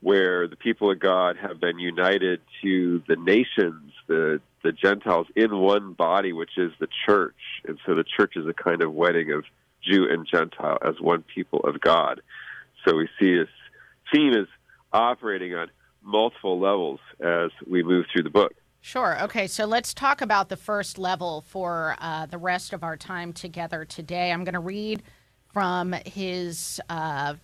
where 0.00 0.46
the 0.46 0.56
people 0.56 0.90
of 0.90 1.00
God 1.00 1.38
have 1.38 1.58
been 1.58 1.78
united 1.78 2.40
to 2.62 3.02
the 3.08 3.16
nations, 3.16 3.90
the 4.06 4.40
the 4.62 4.72
Gentiles, 4.72 5.26
in 5.34 5.58
one 5.58 5.92
body, 5.94 6.32
which 6.32 6.56
is 6.56 6.72
the 6.78 6.88
church. 7.06 7.34
And 7.66 7.78
so 7.84 7.94
the 7.94 8.04
church 8.04 8.34
is 8.36 8.46
a 8.46 8.52
kind 8.52 8.82
of 8.82 8.92
wedding 8.92 9.32
of 9.32 9.44
Jew 9.82 10.06
and 10.10 10.26
Gentile 10.26 10.78
as 10.82 11.00
one 11.00 11.22
people 11.34 11.60
of 11.60 11.80
God. 11.80 12.20
So 12.84 12.96
we 12.96 13.08
see 13.18 13.34
this 13.36 13.48
theme 14.12 14.32
is 14.34 14.46
operating 14.92 15.54
on 15.54 15.68
multiple 16.02 16.58
levels 16.58 17.00
as 17.20 17.50
we 17.66 17.82
move 17.82 18.06
through 18.12 18.24
the 18.24 18.30
book. 18.30 18.52
Sure. 18.86 19.18
Okay. 19.22 19.46
So 19.46 19.64
let's 19.64 19.94
talk 19.94 20.20
about 20.20 20.50
the 20.50 20.58
first 20.58 20.98
level 20.98 21.40
for 21.48 21.96
uh, 22.00 22.26
the 22.26 22.36
rest 22.36 22.74
of 22.74 22.84
our 22.84 22.98
time 22.98 23.32
together 23.32 23.86
today. 23.86 24.30
I'm 24.30 24.44
going 24.44 24.52
to 24.52 24.60
read 24.60 25.02
from 25.54 25.94
his 26.04 26.82
uh, 26.90 27.36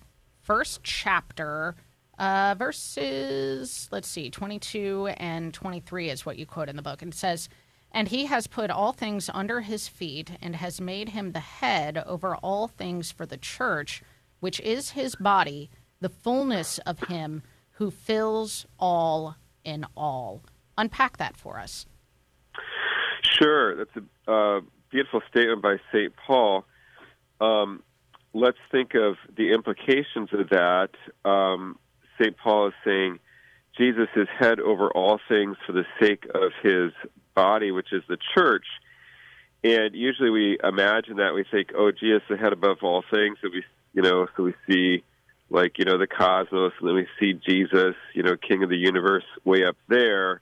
first 0.43 0.85
chapter, 0.85 1.77
uh, 2.19 2.57
verses, 2.59 3.89
let's 3.91 4.07
see, 4.07 4.29
22 4.29 5.15
and 5.17 5.55
23 5.55 6.11
is 6.11 6.27
what 6.27 6.37
you 6.37 6.45
quote 6.45 6.69
in 6.69 6.77
the 6.77 6.83
book. 6.83 7.01
And 7.01 7.11
it 7.11 7.17
says, 7.17 7.49
And 7.91 8.09
he 8.09 8.27
has 8.27 8.47
put 8.47 8.71
all 8.71 8.93
things 8.93 9.31
under 9.33 9.63
his 9.63 9.89
feet 9.89 10.33
and 10.43 10.57
has 10.57 10.79
made 10.79 11.09
him 11.09 11.33
the 11.33 11.41
head 11.41 12.05
over 12.07 12.37
all 12.37 12.69
things 12.69 13.11
for 13.11 13.25
the 13.25 13.39
church, 13.39 14.03
which 14.41 14.61
is 14.61 14.91
his 14.91 15.17
body, 15.17 15.71
the 16.03 16.11
fullness 16.11 16.77
of 16.81 17.05
him 17.05 17.43
who 17.71 17.91
fills 17.91 18.67
all 18.79 19.37
in 19.65 19.87
all. 19.97 20.43
Unpack 20.81 21.19
that 21.19 21.37
for 21.37 21.59
us. 21.59 21.85
Sure, 23.23 23.77
that's 23.77 23.91
a 24.27 24.33
uh, 24.33 24.61
beautiful 24.91 25.21
statement 25.31 25.61
by 25.61 25.77
St. 25.93 26.11
Paul. 26.27 26.65
Um, 27.39 27.83
let's 28.33 28.57
think 28.73 28.95
of 28.95 29.17
the 29.37 29.53
implications 29.53 30.31
of 30.33 30.49
that. 30.49 30.89
Um, 31.23 31.79
St. 32.19 32.35
Paul 32.39 32.69
is 32.69 32.75
saying 32.83 33.19
Jesus 33.77 34.09
is 34.17 34.27
head 34.39 34.59
over 34.59 34.91
all 34.91 35.21
things 35.29 35.59
for 35.67 35.73
the 35.73 35.85
sake 36.01 36.25
of 36.35 36.53
his 36.63 36.93
body, 37.35 37.73
which 37.73 37.93
is 37.93 38.03
the 38.09 38.17
church. 38.35 38.65
And 39.63 39.95
usually 39.95 40.31
we 40.31 40.59
imagine 40.65 41.19
that 41.19 41.35
we 41.35 41.45
think, 41.51 41.73
oh, 41.77 41.91
Jesus 41.91 42.23
is 42.23 42.29
the 42.31 42.37
head 42.39 42.55
above 42.55 42.79
all 42.83 43.05
things. 43.13 43.37
So 43.43 43.51
we, 43.53 43.63
you 43.93 44.01
know, 44.01 44.29
so 44.35 44.45
we 44.45 44.55
see 44.67 45.05
like 45.51 45.79
you 45.79 45.85
know 45.85 45.99
the 45.99 46.07
cosmos, 46.07 46.73
and 46.81 46.89
then 46.89 46.95
we 46.95 47.07
see 47.19 47.35
Jesus, 47.35 47.97
you 48.15 48.23
know, 48.23 48.37
King 48.37 48.63
of 48.63 48.71
the 48.71 48.77
universe, 48.77 49.25
way 49.45 49.65
up 49.65 49.77
there, 49.89 50.41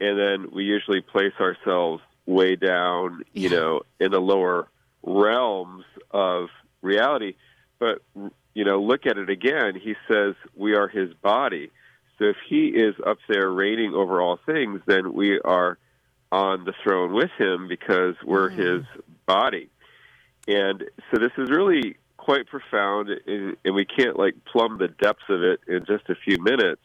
and 0.00 0.18
then 0.18 0.50
we 0.52 0.64
usually 0.64 1.00
place 1.00 1.32
ourselves 1.40 2.02
way 2.26 2.56
down, 2.56 3.22
you 3.32 3.48
know, 3.48 3.82
in 3.98 4.12
the 4.12 4.20
lower 4.20 4.68
realms 5.02 5.84
of 6.10 6.48
reality. 6.82 7.34
But 7.78 8.02
you 8.54 8.64
know, 8.64 8.80
look 8.80 9.06
at 9.06 9.18
it 9.18 9.30
again. 9.30 9.74
He 9.80 9.94
says 10.08 10.34
we 10.56 10.74
are 10.74 10.88
His 10.88 11.12
body. 11.14 11.70
So 12.18 12.24
if 12.24 12.36
He 12.48 12.68
is 12.68 12.94
up 13.06 13.18
there 13.28 13.50
reigning 13.50 13.94
over 13.94 14.20
all 14.20 14.38
things, 14.44 14.80
then 14.86 15.12
we 15.12 15.40
are 15.40 15.78
on 16.30 16.64
the 16.64 16.74
throne 16.82 17.14
with 17.14 17.30
Him 17.38 17.68
because 17.68 18.14
we're 18.24 18.50
mm-hmm. 18.50 18.60
His 18.60 18.84
body. 19.26 19.70
And 20.46 20.84
so 21.10 21.20
this 21.20 21.32
is 21.38 21.50
really 21.50 21.96
quite 22.16 22.46
profound, 22.46 23.10
and 23.26 23.56
and 23.64 23.74
we 23.74 23.84
can't 23.84 24.18
like 24.18 24.34
plumb 24.44 24.78
the 24.78 24.88
depths 24.88 25.28
of 25.28 25.42
it 25.42 25.60
in 25.66 25.84
just 25.86 26.08
a 26.08 26.14
few 26.14 26.42
minutes. 26.42 26.82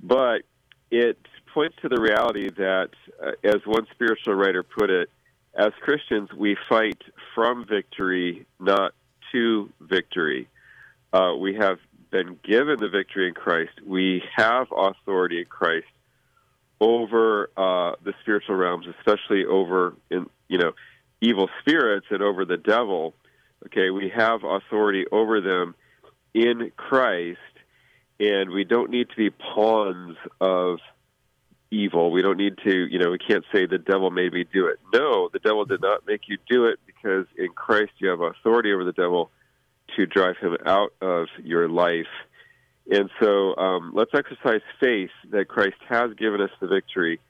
But 0.00 0.42
it 0.90 1.18
points 1.54 1.76
to 1.82 1.88
the 1.88 2.00
reality 2.00 2.50
that, 2.50 2.90
uh, 3.22 3.32
as 3.44 3.64
one 3.64 3.86
spiritual 3.92 4.34
writer 4.34 4.62
put 4.62 4.90
it, 4.90 5.10
as 5.54 5.72
Christians, 5.80 6.30
we 6.32 6.56
fight 6.68 7.02
from 7.34 7.66
victory, 7.66 8.46
not 8.60 8.92
to 9.32 9.70
victory. 9.80 10.48
Uh, 11.12 11.34
we 11.38 11.54
have 11.54 11.78
been 12.10 12.38
given 12.44 12.78
the 12.78 12.88
victory 12.88 13.28
in 13.28 13.34
Christ. 13.34 13.72
We 13.84 14.22
have 14.36 14.68
authority 14.74 15.40
in 15.40 15.46
Christ 15.46 15.86
over 16.80 17.50
uh, 17.56 17.96
the 18.04 18.14
spiritual 18.20 18.54
realms, 18.54 18.86
especially 18.98 19.44
over 19.44 19.94
in 20.10 20.26
you 20.48 20.58
know 20.58 20.72
evil 21.20 21.48
spirits 21.60 22.06
and 22.10 22.22
over 22.22 22.44
the 22.44 22.56
devil. 22.56 23.14
Okay, 23.66 23.90
we 23.90 24.10
have 24.14 24.44
authority 24.44 25.06
over 25.10 25.40
them 25.40 25.74
in 26.34 26.70
Christ, 26.76 27.38
and 28.20 28.50
we 28.50 28.64
don't 28.64 28.90
need 28.90 29.08
to 29.10 29.16
be 29.16 29.30
pawns 29.30 30.16
of 30.40 30.78
evil. 31.70 32.10
We 32.10 32.22
don't 32.22 32.36
need 32.36 32.56
to, 32.64 32.86
you 32.86 32.98
know, 32.98 33.10
we 33.10 33.18
can't 33.18 33.44
say 33.52 33.66
the 33.66 33.78
devil 33.78 34.10
made 34.10 34.32
me 34.32 34.44
do 34.52 34.66
it. 34.66 34.78
No, 34.92 35.28
the 35.32 35.38
devil 35.38 35.64
did 35.64 35.80
not 35.80 36.06
make 36.06 36.22
you 36.28 36.38
do 36.48 36.66
it 36.66 36.78
because 36.86 37.26
in 37.36 37.48
Christ 37.54 37.92
you 37.98 38.08
have 38.08 38.20
authority 38.20 38.72
over 38.72 38.84
the 38.84 38.92
devil 38.92 39.30
to 39.96 40.06
drive 40.06 40.36
him 40.38 40.56
out 40.66 40.92
of 41.00 41.26
your 41.42 41.68
life. 41.68 42.06
And 42.90 43.10
so 43.20 43.54
um, 43.56 43.92
let's 43.94 44.12
exercise 44.14 44.62
faith 44.80 45.10
that 45.30 45.48
Christ 45.48 45.76
has 45.88 46.12
given 46.14 46.40
us 46.40 46.50
the 46.60 46.66
victory. 46.66 47.20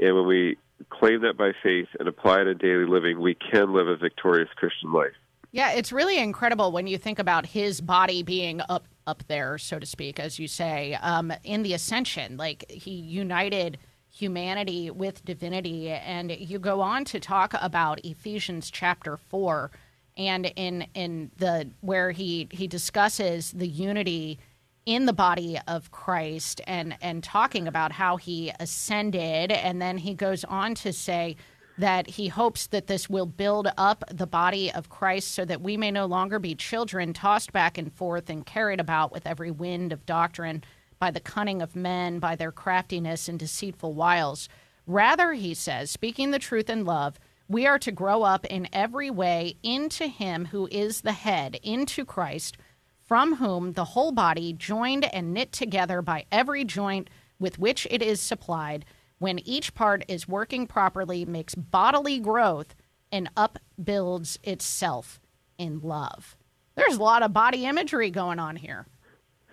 And 0.00 0.14
when 0.16 0.26
we 0.26 0.56
claim 0.88 1.22
that 1.22 1.36
by 1.36 1.52
faith 1.62 1.88
and 1.98 2.08
apply 2.08 2.42
it 2.42 2.46
in 2.46 2.58
daily 2.58 2.86
living, 2.86 3.20
we 3.20 3.34
can 3.34 3.72
live 3.74 3.88
a 3.88 3.96
victorious 3.96 4.48
Christian 4.56 4.92
life. 4.92 5.12
Yeah, 5.52 5.72
it's 5.72 5.92
really 5.92 6.18
incredible 6.18 6.72
when 6.72 6.86
you 6.86 6.96
think 6.96 7.18
about 7.18 7.44
his 7.44 7.82
body 7.82 8.22
being 8.22 8.62
up 8.70 8.88
up 9.06 9.22
there, 9.26 9.58
so 9.58 9.78
to 9.78 9.84
speak, 9.84 10.18
as 10.18 10.38
you 10.38 10.48
say, 10.48 10.94
um, 11.02 11.32
in 11.44 11.62
the 11.62 11.74
ascension. 11.74 12.38
Like 12.38 12.70
he 12.70 12.92
united 12.92 13.76
humanity 14.10 14.90
with 14.90 15.24
divinity, 15.26 15.90
and 15.90 16.30
you 16.30 16.58
go 16.58 16.80
on 16.80 17.04
to 17.06 17.20
talk 17.20 17.54
about 17.60 18.00
Ephesians 18.02 18.70
chapter 18.70 19.18
four, 19.18 19.70
and 20.16 20.50
in 20.56 20.86
in 20.94 21.30
the 21.36 21.68
where 21.82 22.12
he 22.12 22.48
he 22.50 22.66
discusses 22.66 23.52
the 23.52 23.68
unity 23.68 24.38
in 24.86 25.04
the 25.04 25.12
body 25.12 25.58
of 25.68 25.90
Christ 25.90 26.62
and 26.66 26.96
and 27.02 27.22
talking 27.22 27.68
about 27.68 27.92
how 27.92 28.16
he 28.16 28.50
ascended 28.58 29.52
and 29.52 29.80
then 29.82 29.98
he 29.98 30.14
goes 30.14 30.44
on 30.44 30.74
to 30.76 30.92
say 30.92 31.36
that 31.78 32.10
he 32.10 32.28
hopes 32.28 32.66
that 32.66 32.86
this 32.86 33.08
will 33.08 33.26
build 33.26 33.68
up 33.76 34.04
the 34.10 34.26
body 34.26 34.70
of 34.72 34.88
Christ 34.88 35.32
so 35.32 35.44
that 35.44 35.62
we 35.62 35.76
may 35.76 35.90
no 35.90 36.06
longer 36.06 36.38
be 36.38 36.54
children 36.54 37.12
tossed 37.12 37.52
back 37.52 37.78
and 37.78 37.92
forth 37.92 38.28
and 38.28 38.44
carried 38.44 38.80
about 38.80 39.12
with 39.12 39.26
every 39.26 39.50
wind 39.50 39.92
of 39.92 40.06
doctrine 40.06 40.62
by 40.98 41.10
the 41.10 41.20
cunning 41.20 41.62
of 41.62 41.74
men, 41.74 42.18
by 42.18 42.36
their 42.36 42.52
craftiness 42.52 43.28
and 43.28 43.38
deceitful 43.38 43.94
wiles. 43.94 44.48
Rather, 44.86 45.32
he 45.32 45.54
says, 45.54 45.90
speaking 45.90 46.30
the 46.30 46.38
truth 46.38 46.68
in 46.68 46.84
love, 46.84 47.18
we 47.48 47.66
are 47.66 47.78
to 47.78 47.92
grow 47.92 48.22
up 48.22 48.44
in 48.46 48.68
every 48.72 49.10
way 49.10 49.56
into 49.62 50.06
him 50.06 50.46
who 50.46 50.68
is 50.70 51.00
the 51.00 51.12
head, 51.12 51.58
into 51.62 52.04
Christ, 52.04 52.56
from 53.04 53.36
whom 53.36 53.72
the 53.72 53.86
whole 53.86 54.12
body, 54.12 54.52
joined 54.52 55.04
and 55.12 55.34
knit 55.34 55.52
together 55.52 56.02
by 56.02 56.24
every 56.30 56.64
joint 56.64 57.10
with 57.38 57.58
which 57.58 57.86
it 57.90 58.00
is 58.00 58.20
supplied, 58.20 58.84
when 59.22 59.38
each 59.46 59.72
part 59.72 60.04
is 60.08 60.26
working 60.26 60.66
properly, 60.66 61.24
makes 61.24 61.54
bodily 61.54 62.18
growth 62.18 62.74
and 63.12 63.30
upbuilds 63.36 64.36
itself 64.42 65.20
in 65.58 65.78
love. 65.80 66.36
There's 66.74 66.96
a 66.96 67.02
lot 67.02 67.22
of 67.22 67.32
body 67.32 67.66
imagery 67.66 68.10
going 68.10 68.40
on 68.40 68.56
here. 68.56 68.86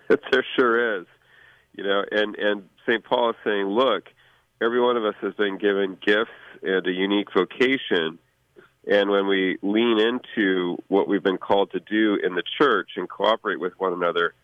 There 0.08 0.44
sure 0.56 0.98
is. 0.98 1.06
You 1.76 1.84
know, 1.84 2.04
and, 2.10 2.34
and 2.34 2.68
St. 2.84 3.04
Paul 3.04 3.30
is 3.30 3.36
saying, 3.44 3.66
look, 3.66 4.08
every 4.60 4.80
one 4.80 4.96
of 4.96 5.04
us 5.04 5.14
has 5.20 5.34
been 5.34 5.56
given 5.56 5.96
gifts 6.04 6.30
and 6.64 6.84
a 6.84 6.90
unique 6.90 7.28
vocation. 7.32 8.18
And 8.90 9.08
when 9.08 9.28
we 9.28 9.56
lean 9.62 10.00
into 10.00 10.78
what 10.88 11.06
we've 11.06 11.22
been 11.22 11.38
called 11.38 11.70
to 11.70 11.78
do 11.78 12.18
in 12.20 12.34
the 12.34 12.42
church 12.58 12.90
and 12.96 13.08
cooperate 13.08 13.60
with 13.60 13.74
one 13.78 13.92
another, 13.92 14.34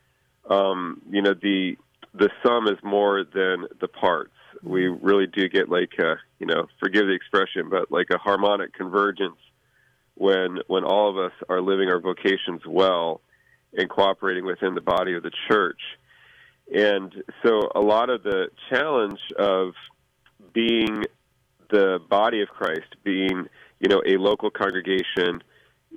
um, 0.49 1.03
you 1.11 1.21
know, 1.21 1.35
the 1.35 1.77
the 2.15 2.31
sum 2.45 2.69
is 2.69 2.79
more 2.85 3.25
than 3.25 3.67
the 3.81 3.89
parts 3.89 4.36
we 4.63 4.87
really 4.87 5.27
do 5.27 5.49
get 5.49 5.69
like 5.69 5.93
a, 5.99 6.17
you 6.39 6.47
know, 6.47 6.67
forgive 6.81 7.07
the 7.07 7.13
expression, 7.13 7.69
but 7.71 7.91
like 7.91 8.09
a 8.11 8.19
harmonic 8.19 8.73
convergence 8.75 9.39
when 10.15 10.59
when 10.67 10.85
all 10.85 11.11
of 11.11 11.19
us 11.19 11.33
are 11.49 11.61
living 11.61 11.89
our 11.89 12.01
vocations 12.01 12.63
well 12.67 13.21
and 13.75 13.89
cooperating 13.89 14.45
within 14.45 14.75
the 14.75 14.81
body 14.81 15.15
of 15.15 15.23
the 15.23 15.33
church. 15.49 15.81
And 16.75 17.15
so 17.45 17.71
a 17.75 17.81
lot 17.81 18.11
of 18.11 18.23
the 18.23 18.49
challenge 18.71 19.21
of 19.39 19.75
being 20.53 21.05
the 21.71 21.99
body 22.09 22.43
of 22.43 22.49
Christ, 22.49 22.97
being, 23.05 23.47
you 23.79 23.89
know, 23.89 24.03
a 24.07 24.17
local 24.17 24.51
congregation, 24.51 25.43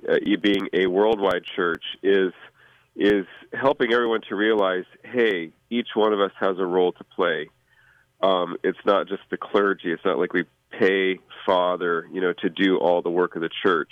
uh, 0.08 0.16
being 0.40 0.68
a 0.72 0.86
worldwide 0.86 1.44
church 1.44 1.84
is 2.02 2.32
is 2.96 3.26
helping 3.52 3.92
everyone 3.92 4.20
to 4.28 4.34
realize, 4.34 4.84
hey, 5.02 5.52
each 5.70 5.88
one 5.94 6.12
of 6.12 6.20
us 6.20 6.32
has 6.38 6.58
a 6.58 6.66
role 6.66 6.92
to 6.92 7.04
play 7.04 7.48
um, 8.22 8.56
it's 8.62 8.78
not 8.84 9.08
just 9.08 9.22
the 9.30 9.36
clergy. 9.36 9.92
It's 9.92 10.04
not 10.04 10.18
like 10.18 10.32
we 10.32 10.44
pay 10.70 11.18
Father, 11.46 12.06
you 12.12 12.20
know, 12.20 12.32
to 12.40 12.50
do 12.50 12.76
all 12.78 13.02
the 13.02 13.10
work 13.10 13.36
of 13.36 13.42
the 13.42 13.50
church. 13.62 13.90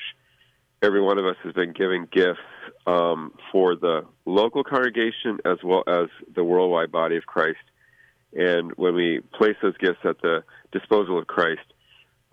Every 0.83 1.01
one 1.01 1.19
of 1.19 1.27
us 1.27 1.37
has 1.43 1.53
been 1.53 1.73
giving 1.73 2.07
gifts 2.11 2.39
um, 2.87 3.33
for 3.51 3.75
the 3.75 4.05
local 4.25 4.63
congregation 4.63 5.39
as 5.45 5.59
well 5.65 5.83
as 5.87 6.09
the 6.35 6.45
worldwide 6.45 6.93
body 6.93 7.17
of 7.17 7.27
Christ. 7.27 7.59
And 8.33 8.73
when 8.77 8.95
we 8.95 9.21
place 9.33 9.57
those 9.61 9.77
gifts 9.79 10.01
at 10.05 10.21
the 10.21 10.45
disposal 10.71 11.19
of 11.19 11.27
Christ, 11.27 11.61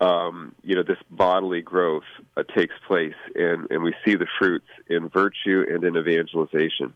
um, 0.00 0.54
you 0.62 0.74
know, 0.74 0.82
this 0.82 0.98
bodily 1.10 1.62
growth 1.62 2.04
uh, 2.36 2.42
takes 2.54 2.74
place, 2.86 3.14
and, 3.34 3.70
and 3.70 3.82
we 3.82 3.94
see 4.04 4.14
the 4.14 4.26
fruits 4.38 4.66
in 4.88 5.08
virtue 5.08 5.64
and 5.68 5.82
in 5.84 5.96
evangelization. 5.96 6.92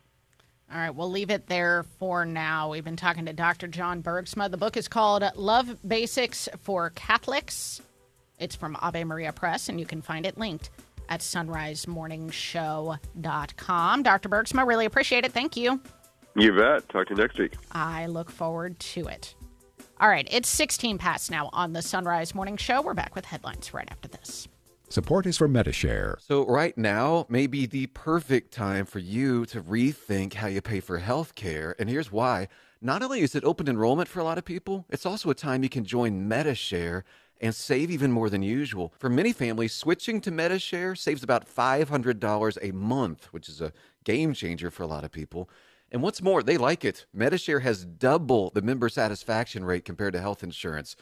All 0.72 0.78
right, 0.78 0.94
we'll 0.94 1.10
leave 1.10 1.30
it 1.30 1.48
there 1.48 1.84
for 1.98 2.24
now. 2.24 2.70
We've 2.70 2.84
been 2.84 2.94
talking 2.94 3.26
to 3.26 3.32
Dr. 3.32 3.66
John 3.66 4.04
Bergsma. 4.04 4.48
The 4.48 4.56
book 4.56 4.76
is 4.76 4.86
called 4.86 5.24
Love 5.34 5.76
Basics 5.86 6.48
for 6.60 6.90
Catholics. 6.90 7.80
It's 8.38 8.54
from 8.54 8.76
Ave 8.80 9.02
Maria 9.02 9.32
Press, 9.32 9.68
and 9.68 9.80
you 9.80 9.86
can 9.86 10.00
find 10.00 10.24
it 10.24 10.38
linked 10.38 10.70
at 11.08 11.18
sonrisemorningshow.com. 11.20 14.02
Dr. 14.04 14.28
Bergsma, 14.28 14.64
really 14.64 14.86
appreciate 14.86 15.24
it. 15.24 15.32
Thank 15.32 15.56
you. 15.56 15.80
You 16.36 16.52
bet. 16.52 16.88
Talk 16.88 17.08
to 17.08 17.14
you 17.14 17.20
next 17.20 17.36
week. 17.36 17.54
I 17.72 18.06
look 18.06 18.30
forward 18.30 18.78
to 18.78 19.08
it. 19.08 19.34
All 20.00 20.08
right, 20.08 20.28
it's 20.30 20.48
16 20.48 20.98
past 20.98 21.32
now 21.32 21.50
on 21.52 21.72
the 21.72 21.80
Sonrise 21.80 22.32
Morning 22.32 22.56
Show. 22.56 22.80
We're 22.80 22.94
back 22.94 23.16
with 23.16 23.24
headlines 23.24 23.74
right 23.74 23.88
after 23.90 24.08
this. 24.08 24.46
Support 24.92 25.26
is 25.26 25.38
from 25.38 25.52
Medi-Share. 25.52 26.18
So, 26.20 26.44
right 26.44 26.76
now 26.76 27.24
may 27.28 27.46
be 27.46 27.64
the 27.64 27.86
perfect 27.86 28.52
time 28.52 28.84
for 28.84 28.98
you 28.98 29.46
to 29.46 29.62
rethink 29.62 30.34
how 30.34 30.48
you 30.48 30.60
pay 30.60 30.80
for 30.80 30.98
healthcare. 30.98 31.74
And 31.78 31.88
here's 31.88 32.10
why. 32.10 32.48
Not 32.82 33.00
only 33.00 33.20
is 33.20 33.36
it 33.36 33.44
open 33.44 33.68
enrollment 33.68 34.08
for 34.08 34.18
a 34.18 34.24
lot 34.24 34.36
of 34.36 34.44
people, 34.44 34.86
it's 34.88 35.06
also 35.06 35.30
a 35.30 35.34
time 35.34 35.62
you 35.62 35.68
can 35.68 35.84
join 35.84 36.26
Medi-Share 36.26 37.04
and 37.40 37.54
save 37.54 37.88
even 37.92 38.10
more 38.10 38.28
than 38.28 38.42
usual. 38.42 38.92
For 38.98 39.08
many 39.08 39.32
families, 39.32 39.72
switching 39.72 40.20
to 40.22 40.32
Medi-Share 40.32 40.96
saves 40.96 41.22
about 41.22 41.46
$500 41.48 42.58
a 42.60 42.72
month, 42.72 43.26
which 43.26 43.48
is 43.48 43.60
a 43.60 43.72
game 44.02 44.34
changer 44.34 44.72
for 44.72 44.82
a 44.82 44.88
lot 44.88 45.04
of 45.04 45.12
people. 45.12 45.48
And 45.92 46.02
what's 46.02 46.20
more, 46.20 46.42
they 46.42 46.56
like 46.56 46.84
it. 46.84 47.06
Medi-Share 47.14 47.60
has 47.60 47.84
double 47.84 48.50
the 48.50 48.62
member 48.62 48.88
satisfaction 48.88 49.64
rate 49.64 49.84
compared 49.84 50.14
to 50.14 50.20
health 50.20 50.42
insurance. 50.42 50.96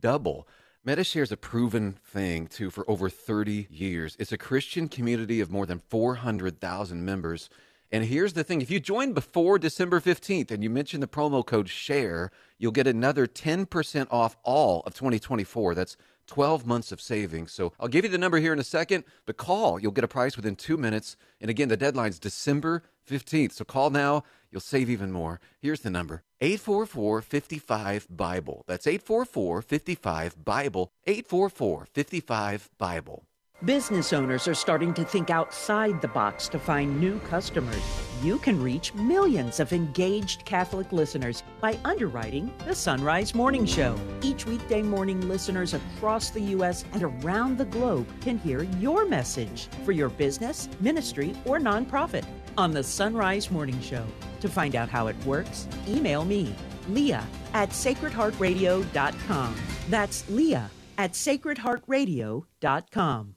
Double. 0.00 0.48
Medi-Share 0.86 1.22
is 1.22 1.32
a 1.32 1.38
proven 1.38 1.96
thing 2.04 2.46
too 2.46 2.68
for 2.68 2.88
over 2.90 3.08
30 3.08 3.68
years. 3.70 4.16
It's 4.18 4.32
a 4.32 4.36
Christian 4.36 4.86
community 4.86 5.40
of 5.40 5.50
more 5.50 5.64
than 5.64 5.78
400,000 5.78 7.02
members. 7.02 7.48
And 7.90 8.04
here's 8.04 8.34
the 8.34 8.44
thing 8.44 8.60
if 8.60 8.70
you 8.70 8.80
join 8.80 9.14
before 9.14 9.58
December 9.58 9.98
15th 9.98 10.50
and 10.50 10.62
you 10.62 10.68
mention 10.68 11.00
the 11.00 11.06
promo 11.06 11.44
code 11.44 11.70
SHARE, 11.70 12.30
you'll 12.58 12.70
get 12.70 12.86
another 12.86 13.26
10% 13.26 14.08
off 14.10 14.36
all 14.42 14.82
of 14.84 14.92
2024. 14.92 15.74
That's 15.74 15.96
12 16.26 16.66
months 16.66 16.92
of 16.92 17.00
savings. 17.00 17.52
So 17.52 17.72
I'll 17.80 17.88
give 17.88 18.04
you 18.04 18.10
the 18.10 18.18
number 18.18 18.38
here 18.38 18.52
in 18.52 18.58
a 18.58 18.64
second, 18.64 19.04
but 19.24 19.38
call. 19.38 19.80
You'll 19.80 19.90
get 19.90 20.04
a 20.04 20.08
price 20.08 20.36
within 20.36 20.54
two 20.54 20.76
minutes. 20.76 21.16
And 21.40 21.50
again, 21.50 21.68
the 21.68 21.78
deadline's 21.78 22.18
December 22.18 22.82
15th. 23.08 23.52
So 23.52 23.64
call 23.64 23.88
now. 23.88 24.24
You'll 24.54 24.60
save 24.60 24.88
even 24.88 25.10
more. 25.10 25.40
Here's 25.60 25.80
the 25.80 25.90
number 25.90 26.22
844 26.40 27.22
55 27.22 28.06
Bible. 28.08 28.62
That's 28.68 28.86
844 28.86 29.62
55 29.62 30.44
Bible. 30.44 30.92
844 31.08 31.88
55 31.92 32.70
Bible. 32.78 33.24
Business 33.64 34.12
owners 34.12 34.46
are 34.46 34.54
starting 34.54 34.94
to 34.94 35.04
think 35.04 35.30
outside 35.30 36.00
the 36.00 36.08
box 36.08 36.48
to 36.50 36.58
find 36.60 37.00
new 37.00 37.18
customers. 37.20 37.82
You 38.22 38.38
can 38.38 38.62
reach 38.62 38.94
millions 38.94 39.58
of 39.58 39.72
engaged 39.72 40.44
Catholic 40.44 40.92
listeners 40.92 41.42
by 41.60 41.76
underwriting 41.84 42.52
the 42.58 42.72
Sonrise 42.72 43.34
Morning 43.34 43.66
Show. 43.66 43.98
Each 44.22 44.46
weekday 44.46 44.82
morning, 44.82 45.20
listeners 45.28 45.74
across 45.74 46.30
the 46.30 46.42
U.S. 46.42 46.84
and 46.92 47.02
around 47.02 47.58
the 47.58 47.64
globe 47.64 48.06
can 48.20 48.38
hear 48.38 48.62
your 48.78 49.04
message 49.04 49.68
for 49.84 49.92
your 49.92 50.10
business, 50.10 50.68
ministry, 50.80 51.34
or 51.44 51.58
nonprofit 51.58 52.24
on 52.56 52.70
the 52.72 52.80
Sonrise 52.80 53.50
Morning 53.50 53.80
Show. 53.80 54.04
To 54.40 54.48
find 54.48 54.74
out 54.76 54.88
how 54.88 55.08
it 55.08 55.16
works, 55.24 55.66
email 55.88 56.24
me 56.24 56.54
Leah 56.88 57.26
at 57.52 57.70
sacredheartradio.com. 57.70 59.54
That's 59.88 60.28
Leah 60.28 60.70
at 60.98 61.12
sacredheartradio.com. 61.12 63.34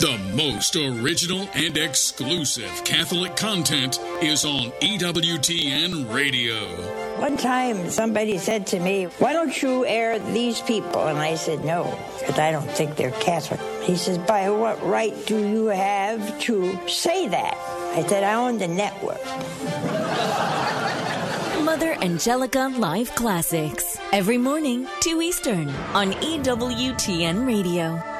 The 0.00 0.18
most 0.36 0.76
original 0.76 1.48
and 1.54 1.76
exclusive 1.76 2.70
Catholic 2.84 3.34
content 3.36 3.98
is 4.22 4.44
on 4.44 4.70
EWTN 4.80 6.14
Radio. 6.14 6.97
One 7.18 7.36
time 7.36 7.90
somebody 7.90 8.38
said 8.38 8.68
to 8.68 8.78
me, 8.78 9.04
Why 9.18 9.32
don't 9.32 9.60
you 9.60 9.84
air 9.84 10.20
these 10.20 10.60
people? 10.60 11.06
And 11.08 11.18
I 11.18 11.34
said, 11.34 11.64
No, 11.64 11.98
because 12.20 12.38
I 12.38 12.52
don't 12.52 12.70
think 12.70 12.94
they're 12.94 13.10
Catholic. 13.10 13.60
He 13.82 13.96
says, 13.96 14.18
By 14.18 14.50
what 14.50 14.80
right 14.84 15.14
do 15.26 15.36
you 15.36 15.66
have 15.66 16.40
to 16.42 16.78
say 16.88 17.26
that? 17.26 17.54
I 17.96 18.06
said, 18.06 18.22
I 18.22 18.34
own 18.34 18.58
the 18.58 18.68
network. 18.68 19.24
Mother 21.64 21.96
Angelica 22.00 22.72
Live 22.78 23.12
Classics. 23.16 23.98
Every 24.12 24.38
morning, 24.38 24.86
2 25.00 25.20
Eastern, 25.20 25.68
on 25.94 26.12
EWTN 26.12 27.46
Radio. 27.46 28.17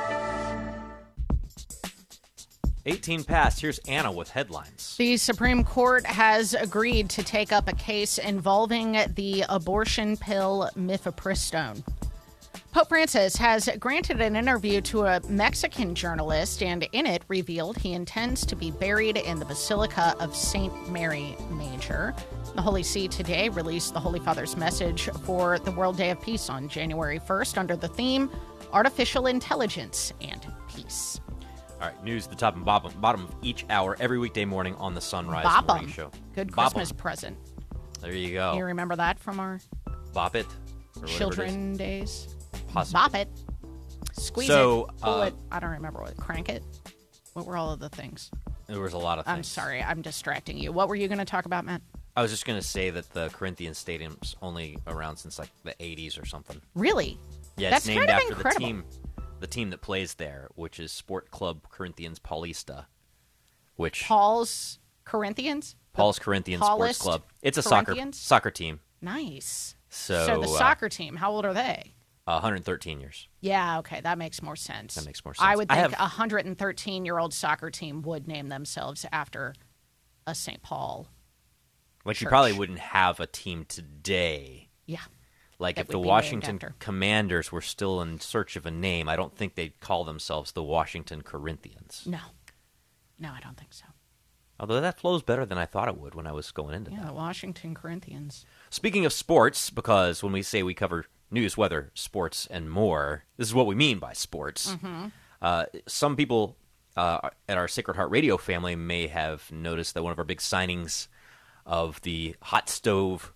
18 2.88 3.24
past. 3.24 3.60
Here's 3.60 3.78
Anna 3.80 4.10
with 4.10 4.30
headlines. 4.30 4.96
The 4.96 5.18
Supreme 5.18 5.62
Court 5.62 6.06
has 6.06 6.54
agreed 6.54 7.10
to 7.10 7.22
take 7.22 7.52
up 7.52 7.68
a 7.68 7.74
case 7.74 8.18
involving 8.18 8.92
the 9.14 9.44
abortion 9.48 10.16
pill 10.16 10.70
mifepristone. 10.74 11.84
Pope 12.72 12.88
Francis 12.88 13.36
has 13.36 13.68
granted 13.78 14.20
an 14.20 14.36
interview 14.36 14.80
to 14.82 15.04
a 15.04 15.20
Mexican 15.28 15.94
journalist 15.94 16.62
and 16.62 16.86
in 16.92 17.06
it 17.06 17.24
revealed 17.28 17.76
he 17.76 17.92
intends 17.92 18.46
to 18.46 18.56
be 18.56 18.70
buried 18.70 19.16
in 19.16 19.38
the 19.38 19.44
Basilica 19.44 20.14
of 20.20 20.34
St. 20.34 20.90
Mary 20.90 21.36
Major. 21.50 22.14
The 22.54 22.62
Holy 22.62 22.82
See 22.82 23.08
today 23.08 23.48
released 23.48 23.94
the 23.94 24.00
Holy 24.00 24.20
Father's 24.20 24.56
message 24.56 25.08
for 25.24 25.58
the 25.58 25.72
World 25.72 25.96
Day 25.96 26.10
of 26.10 26.20
Peace 26.20 26.48
on 26.48 26.68
January 26.68 27.18
1st 27.18 27.58
under 27.58 27.76
the 27.76 27.88
theme 27.88 28.30
Artificial 28.72 29.26
Intelligence 29.26 30.12
and 30.20 30.46
Peace. 30.68 31.20
All 31.80 31.86
right, 31.86 32.04
news 32.04 32.24
at 32.24 32.30
the 32.30 32.36
top 32.36 32.56
and 32.56 32.64
bottom, 32.64 32.92
bottom 33.00 33.24
of 33.24 33.34
each 33.42 33.64
hour 33.70 33.96
every 34.00 34.18
weekday 34.18 34.44
morning 34.44 34.74
on 34.76 34.94
the 34.94 35.00
Sonrise 35.00 35.44
Bop 35.44 35.62
'em. 35.62 35.76
Morning 35.76 35.88
Show. 35.88 36.10
Good 36.34 36.54
Bop 36.54 36.66
'em. 36.72 36.78
Christmas 36.80 36.92
present. 36.92 37.38
There 38.00 38.12
you 38.12 38.32
go. 38.34 38.54
You 38.56 38.64
remember 38.64 38.96
that 38.96 39.18
from 39.20 39.38
our 39.38 39.60
Bop 40.12 40.34
it. 40.34 40.46
whatever 40.94 41.06
it 41.06 41.16
children 41.16 41.76
days? 41.76 42.34
Possibly. 42.72 42.98
Bop 43.00 43.14
it. 43.14 43.28
Squeeze 44.12 44.48
So, 44.48 44.86
it. 44.86 45.00
Pull 45.00 45.14
uh, 45.22 45.26
it. 45.26 45.34
I 45.52 45.60
don't 45.60 45.70
remember 45.70 46.00
what. 46.02 46.16
Crank 46.16 46.48
it. 46.48 46.64
What 47.34 47.46
were 47.46 47.56
all 47.56 47.72
of 47.72 47.78
the 47.78 47.88
things? 47.88 48.30
There 48.66 48.80
was 48.80 48.92
a 48.94 48.98
lot 48.98 49.20
of 49.20 49.24
things. 49.26 49.36
I'm 49.36 49.42
sorry. 49.44 49.80
I'm 49.82 50.02
distracting 50.02 50.58
you. 50.58 50.72
What 50.72 50.88
were 50.88 50.96
you 50.96 51.06
going 51.06 51.18
to 51.18 51.24
talk 51.24 51.44
about, 51.46 51.64
Matt? 51.64 51.80
I 52.16 52.22
was 52.22 52.32
just 52.32 52.44
going 52.44 52.58
to 52.58 52.66
say 52.66 52.90
that 52.90 53.08
the 53.10 53.28
Corinthian 53.28 53.72
Stadium's 53.74 54.34
only 54.42 54.76
around 54.88 55.16
since 55.18 55.38
like 55.38 55.50
the 55.62 55.74
80s 55.78 56.20
or 56.20 56.26
something. 56.26 56.60
Really? 56.74 57.16
Yeah, 57.56 57.70
That's 57.70 57.86
it's 57.86 57.94
named 57.94 58.08
kind 58.08 58.10
of 58.10 58.14
after 58.16 58.32
incredible. 58.34 58.60
the 58.60 58.66
team 58.66 58.84
the 59.40 59.46
team 59.46 59.70
that 59.70 59.80
plays 59.80 60.14
there, 60.14 60.48
which 60.54 60.78
is 60.80 60.92
Sport 60.92 61.30
Club 61.30 61.68
Corinthians 61.70 62.18
Paulista, 62.18 62.86
which 63.76 64.04
Paul's 64.04 64.78
Corinthians. 65.04 65.76
Paul's 65.92 66.18
Corinthians 66.18 66.64
Sports 66.64 66.98
Club. 66.98 67.22
It's 67.42 67.58
a 67.58 67.62
soccer 67.62 67.94
soccer 68.12 68.50
team. 68.50 68.80
Nice. 69.00 69.74
So, 69.88 70.26
so 70.26 70.40
the 70.40 70.48
uh, 70.48 70.58
soccer 70.58 70.88
team. 70.88 71.16
How 71.16 71.32
old 71.32 71.44
are 71.44 71.54
they? 71.54 71.94
Uh, 72.26 72.32
113 72.32 73.00
years. 73.00 73.26
Yeah. 73.40 73.78
Okay, 73.78 74.00
that 74.02 74.18
makes 74.18 74.42
more 74.42 74.56
sense. 74.56 74.96
That 74.96 75.06
makes 75.06 75.24
more 75.24 75.34
sense. 75.34 75.46
I 75.46 75.56
would 75.56 75.68
think 75.68 75.94
a 75.94 75.98
113 75.98 77.04
year 77.04 77.18
old 77.18 77.32
soccer 77.32 77.70
team 77.70 78.02
would 78.02 78.28
name 78.28 78.48
themselves 78.48 79.06
after 79.10 79.54
a 80.26 80.34
St. 80.34 80.62
Paul. 80.62 81.08
Like 82.04 82.20
you 82.20 82.28
probably 82.28 82.52
wouldn't 82.52 82.78
have 82.78 83.18
a 83.20 83.26
team 83.26 83.64
today. 83.66 84.68
Yeah. 84.86 85.00
Like 85.58 85.78
if 85.78 85.88
the 85.88 85.98
would 85.98 86.02
be 86.04 86.08
named 86.08 86.08
Washington. 86.08 86.74
Commanders 86.78 87.50
were 87.50 87.60
still 87.60 88.00
in 88.00 88.20
search 88.20 88.54
of 88.56 88.64
a 88.66 88.70
name, 88.70 89.08
I 89.08 89.16
don't 89.16 89.34
think 89.36 89.54
they'd 89.54 89.78
call 89.80 90.04
themselves 90.04 90.52
the 90.52 90.62
Washington 90.62 91.22
Corinthians. 91.22 92.04
No. 92.06 92.18
No, 93.18 93.30
I 93.32 93.40
don't 93.40 93.56
think 93.56 93.72
so. 93.72 93.86
Although 94.60 94.80
that 94.80 94.98
flows 94.98 95.22
better 95.22 95.44
than 95.46 95.58
I 95.58 95.66
thought 95.66 95.88
it 95.88 95.98
would 95.98 96.14
when 96.14 96.26
I 96.26 96.32
was 96.32 96.50
going 96.52 96.74
into 96.74 96.90
Yeah, 96.90 96.98
that. 96.98 97.06
the 97.08 97.12
Washington 97.12 97.74
Corinthians. 97.74 98.44
Speaking 98.70 99.04
of 99.06 99.12
sports, 99.12 99.70
because 99.70 100.22
when 100.22 100.32
we 100.32 100.42
say 100.42 100.62
we 100.62 100.74
cover 100.74 101.06
news, 101.30 101.56
weather, 101.56 101.90
sports, 101.94 102.46
and 102.50 102.70
more, 102.70 103.24
this 103.36 103.48
is 103.48 103.54
what 103.54 103.66
we 103.66 103.74
mean 103.74 103.98
by 103.98 104.12
sports. 104.12 104.72
Mhm. 104.76 105.12
Uh, 105.42 105.66
some 105.86 106.16
people 106.16 106.56
uh, 106.96 107.30
at 107.48 107.56
our 107.56 107.68
Sacred 107.68 107.94
Heart 107.94 108.10
Radio 108.10 108.36
family 108.36 108.74
may 108.74 109.06
have 109.06 109.50
noticed 109.52 109.94
that 109.94 110.02
one 110.02 110.10
of 110.10 110.18
our 110.18 110.24
big 110.24 110.38
signings 110.40 111.06
of 111.64 112.00
the 112.02 112.34
hot 112.42 112.68
stove 112.68 113.32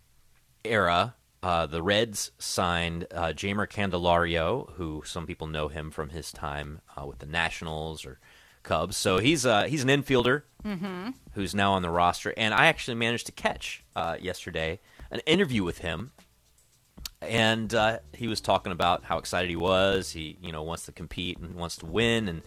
era, 0.64 1.14
uh, 1.42 1.66
the 1.66 1.82
Reds 1.82 2.30
signed 2.38 3.06
uh, 3.12 3.32
Jeimer 3.34 3.66
Candelario, 3.68 4.72
who 4.74 5.02
some 5.04 5.26
people 5.26 5.46
know 5.46 5.68
him 5.68 5.90
from 5.90 6.10
his 6.10 6.30
time 6.32 6.80
uh, 6.96 7.04
with 7.06 7.18
the 7.18 7.26
Nationals 7.26 8.04
or 8.06 8.20
Cubs. 8.62 8.96
So 8.96 9.18
he's 9.18 9.44
uh, 9.44 9.64
he's 9.64 9.82
an 9.82 9.88
infielder 9.88 10.42
Mm-hmm. 10.64 11.10
who's 11.34 11.56
now 11.56 11.72
on 11.72 11.82
the 11.82 11.90
roster. 11.90 12.32
And 12.36 12.54
I 12.54 12.66
actually 12.66 12.94
managed 12.94 13.26
to 13.26 13.32
catch 13.32 13.82
uh, 13.96 14.16
yesterday 14.20 14.78
an 15.10 15.18
interview 15.26 15.64
with 15.64 15.78
him, 15.78 16.12
and 17.20 17.74
uh, 17.74 17.98
he 18.12 18.28
was 18.28 18.40
talking 18.40 18.70
about 18.72 19.02
how 19.02 19.18
excited 19.18 19.50
he 19.50 19.56
was. 19.56 20.12
He 20.12 20.38
you 20.40 20.52
know 20.52 20.62
wants 20.62 20.86
to 20.86 20.92
compete 20.92 21.38
and 21.38 21.56
wants 21.56 21.76
to 21.78 21.86
win, 21.86 22.28
and 22.28 22.42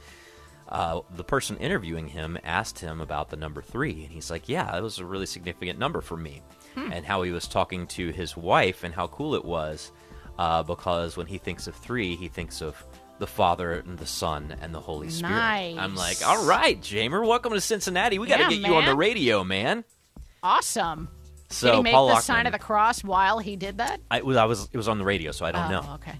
uh, 0.69 1.01
the 1.13 1.25
person 1.25 1.57
interviewing 1.57 2.07
him 2.07 2.37
asked 2.43 2.79
him 2.79 3.01
about 3.01 3.29
the 3.29 3.35
number 3.37 3.61
three, 3.61 4.03
and 4.05 4.13
he's 4.13 4.31
like, 4.31 4.47
"Yeah, 4.47 4.71
that 4.71 4.81
was 4.81 4.99
a 4.99 5.05
really 5.05 5.25
significant 5.25 5.77
number 5.77 5.99
for 6.01 6.15
me," 6.15 6.41
Hmm. 6.75 6.91
and 6.91 7.05
how 7.05 7.21
he 7.21 7.31
was 7.31 7.47
talking 7.47 7.87
to 7.87 8.09
his 8.11 8.35
wife 8.35 8.83
and 8.83 8.93
how 8.93 9.07
cool 9.07 9.33
it 9.35 9.45
was 9.45 9.91
uh, 10.37 10.61
because 10.63 11.15
when 11.17 11.27
he 11.27 11.37
thinks 11.37 11.67
of 11.67 11.75
three, 11.75 12.15
he 12.15 12.27
thinks 12.27 12.61
of 12.61 12.83
the 13.19 13.27
Father 13.27 13.73
and 13.73 13.97
the 13.97 14.05
Son 14.05 14.55
and 14.61 14.73
the 14.75 14.79
Holy 14.79 15.09
Spirit. 15.09 15.33
Nice. 15.33 15.77
I'm 15.77 15.95
like, 15.95 16.17
all 16.27 16.45
right, 16.45 16.79
Jeimer, 16.81 17.25
welcome 17.25 17.53
to 17.53 17.61
Cincinnati. 17.61 18.19
We 18.19 18.27
got 18.27 18.37
to 18.37 18.43
Yeah, 18.43 18.49
get 18.49 18.67
you 18.67 18.75
on 18.75 18.85
the 18.85 18.95
radio, 18.95 19.43
man. 19.43 19.85
Awesome. 20.43 21.07
So 21.49 21.67
Did 21.67 21.77
he 21.77 21.83
make 21.83 21.93
Paul 21.93 22.07
the 22.07 22.13
Lockman, 22.15 22.21
sign 22.23 22.45
of 22.47 22.51
the 22.51 22.59
cross 22.59 23.03
while 23.03 23.39
he 23.39 23.55
did 23.55 23.77
that? 23.77 24.01
I 24.11 24.21
was, 24.21 24.35
I 24.35 24.45
was, 24.45 24.67
it 24.71 24.77
was 24.77 24.87
on 24.89 24.97
the 24.97 25.05
radio, 25.05 25.31
so 25.31 25.45
I 25.45 25.51
don't 25.51 25.71
oh, 25.71 25.81
know. 25.81 25.93
Okay. 25.95 26.15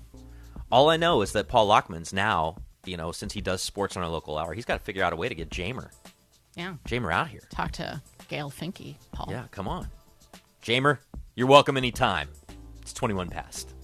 All 0.72 0.90
I 0.90 0.98
know 0.98 1.22
is 1.22 1.34
that 1.34 1.48
Paul 1.48 1.68
Lockman's 1.68 2.14
now, 2.14 2.58
you 2.86 2.96
know, 2.96 3.12
since 3.12 3.34
he 3.34 3.42
does 3.42 3.62
sports 3.62 3.98
on 3.98 4.04
our 4.04 4.10
local 4.10 4.38
hour, 4.38 4.54
he's 4.54 4.66
got 4.66 4.78
to 4.78 4.84
figure 4.84 5.04
out 5.04 5.12
a 5.12 5.16
way 5.16 5.28
to 5.28 5.36
get 5.36 5.50
Jeimer, 5.50 5.90
Yeah. 6.56 6.76
Jeimer 6.88 7.12
out 7.14 7.28
here. 7.28 7.42
Talk 7.50 7.72
to 7.74 8.02
Gail 8.30 8.50
Finke, 8.50 8.96
Paul. 9.12 9.28
Yeah, 9.30 9.46
come 9.52 9.68
on, 9.68 9.90
Jeimer, 10.66 10.98
you're 11.36 11.46
welcome 11.46 11.78
anytime. 11.78 12.28
It's 12.82 12.92
21 12.92 13.30
past. 13.30 13.76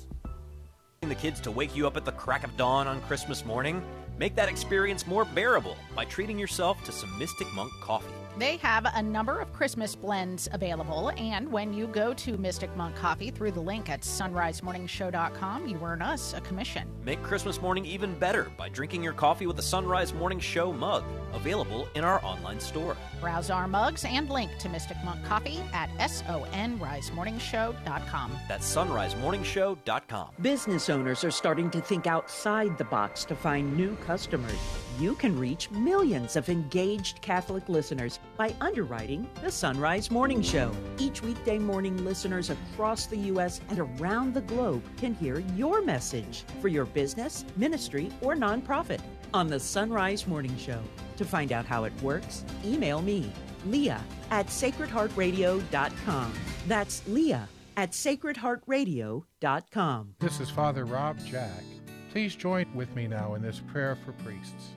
The 1.01 1.13
kids 1.13 1.39
to 1.41 1.51
wake 1.51 1.75
you 1.75 1.85
up 1.85 1.95
at 1.95 2.05
the 2.05 2.11
crack 2.11 2.43
of 2.43 2.57
dawn 2.57 2.87
on 2.87 3.01
Christmas 3.01 3.45
morning. 3.45 3.83
Make 4.17 4.33
that 4.33 4.49
experience 4.49 5.05
more 5.05 5.23
bearable 5.23 5.77
by 5.95 6.05
treating 6.05 6.39
yourself 6.39 6.83
to 6.85 6.91
some 6.91 7.15
Mystic 7.19 7.45
Monk 7.53 7.71
coffee. 7.81 8.07
They 8.37 8.57
have 8.57 8.85
a 8.85 9.01
number 9.01 9.39
of 9.39 9.51
Christmas 9.51 9.93
blends 9.93 10.47
available, 10.53 11.11
and 11.17 11.51
when 11.51 11.73
you 11.73 11.87
go 11.87 12.13
to 12.13 12.37
Mystic 12.37 12.73
Monk 12.77 12.95
Coffee 12.95 13.29
through 13.29 13.51
the 13.51 13.59
link 13.59 13.89
at 13.89 13.99
sonrisemorningshow.com, 14.01 15.67
you 15.67 15.77
earn 15.83 16.01
us 16.01 16.33
a 16.33 16.39
commission. 16.41 16.87
Make 17.03 17.21
Christmas 17.23 17.61
morning 17.61 17.85
even 17.85 18.17
better 18.17 18.49
by 18.57 18.69
drinking 18.69 19.03
your 19.03 19.11
coffee 19.11 19.47
with 19.47 19.59
a 19.59 19.61
Sonrise 19.61 20.13
Morning 20.13 20.39
Show 20.39 20.71
mug, 20.71 21.03
available 21.33 21.89
in 21.93 22.05
our 22.05 22.23
online 22.23 22.61
store. 22.61 22.95
Browse 23.19 23.49
our 23.49 23.67
mugs 23.67 24.05
and 24.05 24.29
link 24.29 24.49
to 24.59 24.69
Mystic 24.69 24.95
Monk 25.03 25.21
Coffee 25.25 25.59
at 25.73 25.89
sonrisemorningshow.com. 25.97 28.31
That's 28.47 28.75
sonrisemorningshow.com. 28.75 30.29
Business 30.41 30.89
owners 30.89 31.25
are 31.25 31.31
starting 31.31 31.69
to 31.71 31.81
think 31.81 32.07
outside 32.07 32.77
the 32.77 32.85
box 32.85 33.25
to 33.25 33.35
find 33.35 33.75
new 33.75 33.97
customers. 33.97 34.55
You 34.99 35.15
can 35.15 35.39
reach 35.39 35.71
millions 35.71 36.35
of 36.35 36.49
engaged 36.49 37.21
Catholic 37.21 37.69
listeners 37.69 38.19
by 38.37 38.53
underwriting 38.61 39.27
the 39.41 39.47
Sonrise 39.47 40.11
Morning 40.11 40.41
Show. 40.41 40.71
Each 40.99 41.23
weekday 41.23 41.57
morning, 41.57 42.03
listeners 42.03 42.49
across 42.49 43.05
the 43.07 43.17
U.S. 43.17 43.61
and 43.69 43.79
around 43.79 44.33
the 44.33 44.41
globe 44.41 44.83
can 44.97 45.13
hear 45.15 45.39
your 45.55 45.81
message 45.81 46.43
for 46.61 46.67
your 46.67 46.83
business, 46.85 47.45
ministry, 47.55 48.11
or 48.21 48.35
nonprofit 48.35 48.99
on 49.33 49.47
the 49.47 49.55
Sonrise 49.55 50.27
Morning 50.27 50.55
Show. 50.57 50.81
To 51.17 51.25
find 51.25 51.51
out 51.51 51.65
how 51.65 51.85
it 51.85 51.93
works, 52.01 52.45
email 52.63 53.01
me, 53.01 53.31
Leah 53.65 54.01
at 54.29 54.47
sacredheartradio.com. 54.47 56.33
That's 56.67 57.07
Leah 57.07 57.49
at 57.77 57.91
sacredheartradio.com. 57.91 60.15
This 60.19 60.39
is 60.39 60.49
Father 60.49 60.85
Rob 60.85 61.23
Jack. 61.25 61.63
Please 62.11 62.35
join 62.35 62.65
with 62.75 62.93
me 62.95 63.07
now 63.07 63.35
in 63.35 63.41
this 63.41 63.61
prayer 63.71 63.97
for 64.05 64.11
priests. 64.23 64.71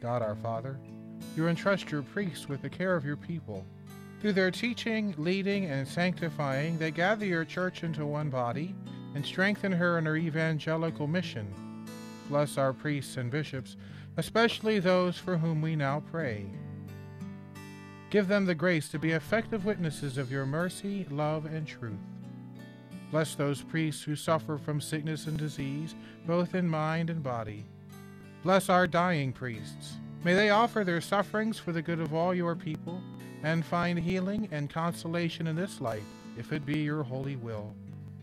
God 0.00 0.22
our 0.22 0.34
Father, 0.36 0.80
you 1.36 1.48
entrust 1.48 1.90
your 1.90 2.02
priests 2.02 2.48
with 2.48 2.62
the 2.62 2.70
care 2.70 2.96
of 2.96 3.04
your 3.04 3.16
people. 3.16 3.64
Through 4.20 4.32
their 4.32 4.50
teaching, 4.50 5.14
leading, 5.18 5.66
and 5.66 5.86
sanctifying, 5.86 6.78
they 6.78 6.90
gather 6.90 7.26
your 7.26 7.44
church 7.44 7.84
into 7.84 8.06
one 8.06 8.30
body 8.30 8.74
and 9.14 9.24
strengthen 9.24 9.72
her 9.72 9.98
in 9.98 10.06
her 10.06 10.16
evangelical 10.16 11.06
mission. 11.06 11.86
Bless 12.28 12.56
our 12.56 12.72
priests 12.72 13.16
and 13.16 13.30
bishops, 13.30 13.76
especially 14.16 14.78
those 14.78 15.18
for 15.18 15.36
whom 15.36 15.60
we 15.60 15.76
now 15.76 16.02
pray. 16.10 16.46
Give 18.10 18.26
them 18.26 18.44
the 18.44 18.54
grace 18.54 18.88
to 18.88 18.98
be 18.98 19.12
effective 19.12 19.64
witnesses 19.64 20.18
of 20.18 20.32
your 20.32 20.46
mercy, 20.46 21.06
love, 21.10 21.46
and 21.46 21.66
truth. 21.66 21.94
Bless 23.10 23.34
those 23.34 23.62
priests 23.62 24.02
who 24.02 24.16
suffer 24.16 24.58
from 24.58 24.80
sickness 24.80 25.26
and 25.26 25.36
disease, 25.36 25.94
both 26.26 26.54
in 26.54 26.68
mind 26.68 27.10
and 27.10 27.22
body. 27.22 27.66
Bless 28.42 28.68
our 28.68 28.86
dying 28.86 29.32
priests. 29.32 29.98
May 30.24 30.34
they 30.34 30.50
offer 30.50 30.84
their 30.84 31.00
sufferings 31.00 31.58
for 31.58 31.72
the 31.72 31.82
good 31.82 32.00
of 32.00 32.14
all 32.14 32.34
your 32.34 32.54
people 32.54 33.02
and 33.42 33.64
find 33.64 33.98
healing 33.98 34.48
and 34.50 34.70
consolation 34.70 35.46
in 35.46 35.56
this 35.56 35.80
life, 35.80 36.02
if 36.38 36.52
it 36.52 36.66
be 36.66 36.80
your 36.80 37.02
holy 37.02 37.36
will. 37.36 37.74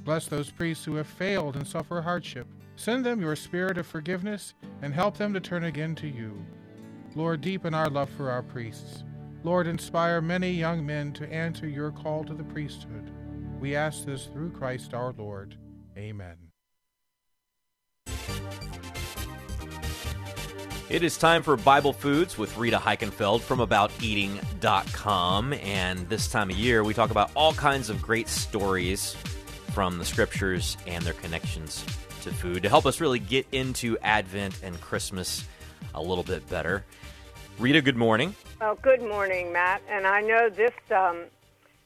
Bless 0.04 0.28
those 0.28 0.52
priests 0.52 0.86
who 0.86 0.96
have 0.96 1.08
failed 1.08 1.56
and 1.56 1.68
suffer 1.68 2.02
hardship. 2.02 2.48
Send 2.76 3.06
them 3.06 3.20
your 3.20 3.36
spirit 3.36 3.78
of 3.78 3.88
forgiveness 3.88 4.54
and 4.82 4.94
help 4.94 5.18
them 5.18 5.34
to 5.34 5.40
turn 5.40 5.66
again 5.66 5.96
to 5.96 6.08
you. 6.08 6.46
Lord, 7.16 7.42
deepen 7.42 7.74
our 7.74 7.90
love 7.90 8.10
for 8.12 8.30
our 8.30 8.44
priests. 8.44 9.04
Lord, 9.44 9.68
inspire 9.68 10.22
many 10.22 10.52
young 10.52 10.86
men 10.86 11.14
to 11.14 11.32
answer 11.32 11.68
your 11.68 11.92
call 11.92 12.24
to 12.26 12.34
the 12.34 12.44
priesthood. 12.44 13.12
We 13.60 13.76
ask 13.76 14.06
this 14.06 14.26
through 14.26 14.52
Christ 14.52 14.94
our 14.94 15.14
Lord. 15.14 15.56
Amen. 15.98 16.38
It 20.90 21.04
is 21.04 21.18
time 21.18 21.44
for 21.44 21.58
Bible 21.58 21.92
Foods 21.92 22.38
with 22.38 22.58
Rita 22.58 22.78
Heikenfeld 22.78 23.42
from 23.42 23.60
AboutEating.com. 23.60 25.52
And 25.52 26.08
this 26.08 26.30
time 26.30 26.50
of 26.50 26.56
year, 26.56 26.82
we 26.82 26.94
talk 26.94 27.12
about 27.12 27.30
all 27.36 27.54
kinds 27.54 27.90
of 27.90 28.02
great 28.02 28.30
stories 28.30 29.14
from 29.74 29.98
the 29.98 30.06
scriptures 30.06 30.78
and 30.88 31.04
their 31.04 31.16
connections 31.16 31.84
to 32.22 32.32
food 32.32 32.64
to 32.64 32.70
help 32.70 32.86
us 32.86 33.02
really 33.02 33.20
get 33.20 33.46
into 33.52 33.98
Advent 34.02 34.62
and 34.64 34.80
Christmas 34.80 35.44
a 35.94 36.02
little 36.02 36.24
bit 36.24 36.48
better. 36.50 36.86
Rita, 37.60 37.82
good 37.82 37.98
morning. 37.98 38.34
Well, 38.62 38.80
good 38.82 39.02
morning, 39.02 39.52
Matt. 39.52 39.82
And 39.90 40.08
I 40.08 40.22
know 40.22 40.50
this 40.50 40.72
um, 40.96 41.26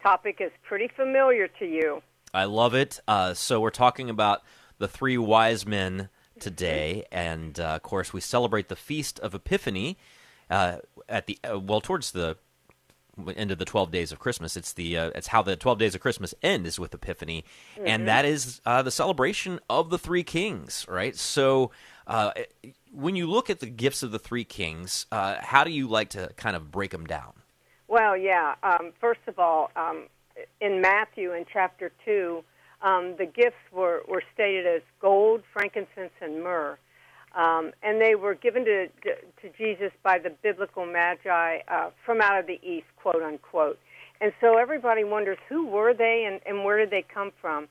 topic 0.04 0.38
is 0.42 0.52
pretty 0.62 0.90
familiar 0.90 1.48
to 1.48 1.66
you. 1.66 2.04
I 2.36 2.44
love 2.44 2.76
it. 2.76 3.00
Uh, 3.08 3.34
so, 3.34 3.62
we're 3.62 3.72
talking 3.72 4.12
about 4.12 4.44
the 4.78 4.88
three 4.88 5.18
wise 5.18 5.66
men 5.66 6.10
today, 6.42 7.06
and 7.12 7.60
uh, 7.60 7.76
of 7.76 7.84
course, 7.84 8.12
we 8.12 8.20
celebrate 8.20 8.68
the 8.68 8.76
Feast 8.76 9.20
of 9.20 9.34
Epiphany 9.34 9.98
uh, 10.50 10.78
at 11.08 11.28
the 11.28 11.40
uh, 11.50 11.60
well 11.60 11.80
towards 11.82 12.12
the 12.12 12.36
end 13.36 13.52
of 13.52 13.58
the 13.60 13.66
12 13.66 13.92
days 13.92 14.12
of 14.12 14.20
Christmas. 14.20 14.58
It's 14.58 14.74
the 14.74 14.98
uh, 14.98 15.12
it's 15.16 15.28
how 15.28 15.42
the 15.42 15.56
12 15.56 15.78
days 15.80 15.96
of 15.96 16.02
Christmas 16.02 16.34
end 16.42 16.66
is 16.68 16.80
with 16.80 16.94
Epiphany, 16.94 17.46
Mhm. 17.78 17.88
and 17.88 18.08
that 18.08 18.26
is 18.26 18.60
uh, 18.66 18.82
the 18.82 18.92
celebration 18.92 19.60
of 19.70 19.90
the 19.90 19.98
three 19.98 20.24
kings, 20.24 20.86
right? 20.90 21.16
So. 21.16 21.72
Uh, 22.08 22.32
when 22.92 23.16
you 23.16 23.26
look 23.30 23.50
at 23.50 23.62
the 23.62 23.68
gifts 23.68 24.04
of 24.04 24.12
the 24.12 24.20
three 24.20 24.44
kings, 24.44 25.06
uh, 25.14 25.36
how 25.40 25.64
do 25.64 25.72
you 25.72 25.88
like 25.88 26.10
to 26.10 26.30
kind 26.36 26.58
of 26.58 26.70
break 26.70 26.92
them 26.92 27.06
down? 27.06 27.32
Well, 27.88 28.18
yeah. 28.18 28.56
Um, 28.64 28.92
first 29.00 29.22
of 29.28 29.40
all, 29.40 29.72
um, 29.78 30.08
in 30.60 30.82
Matthew 30.82 31.32
in 31.32 31.46
chapter 31.54 31.92
2, 32.04 32.44
um, 32.84 33.16
the 33.18 33.26
gifts 33.26 33.62
were, 33.72 34.02
were 34.08 34.24
stated 34.34 34.66
as 34.66 34.82
gold, 35.00 35.42
frankincense, 35.54 36.14
and 36.22 36.44
myrrh. 36.44 36.78
Um, 37.36 37.72
and 37.82 38.02
they 38.02 38.16
were 38.16 38.36
given 38.36 38.66
to, 38.66 38.88
to 38.88 39.58
Jesus 39.58 39.92
by 40.04 40.20
the 40.20 40.32
biblical 40.44 40.86
magi 40.86 41.60
uh, 41.68 41.92
from 42.06 42.20
out 42.20 42.38
of 42.38 42.48
the 42.48 42.60
east, 42.62 42.88
quote 43.02 43.24
unquote. 43.24 43.80
And 44.20 44.34
so 44.42 44.58
everybody 44.58 45.04
wonders 45.04 45.38
who 45.48 45.66
were 45.66 45.94
they 45.94 46.26
and, 46.28 46.42
and 46.46 46.66
where 46.66 46.78
did 46.78 46.92
they 46.92 47.04
come 47.14 47.32
from? 47.40 47.68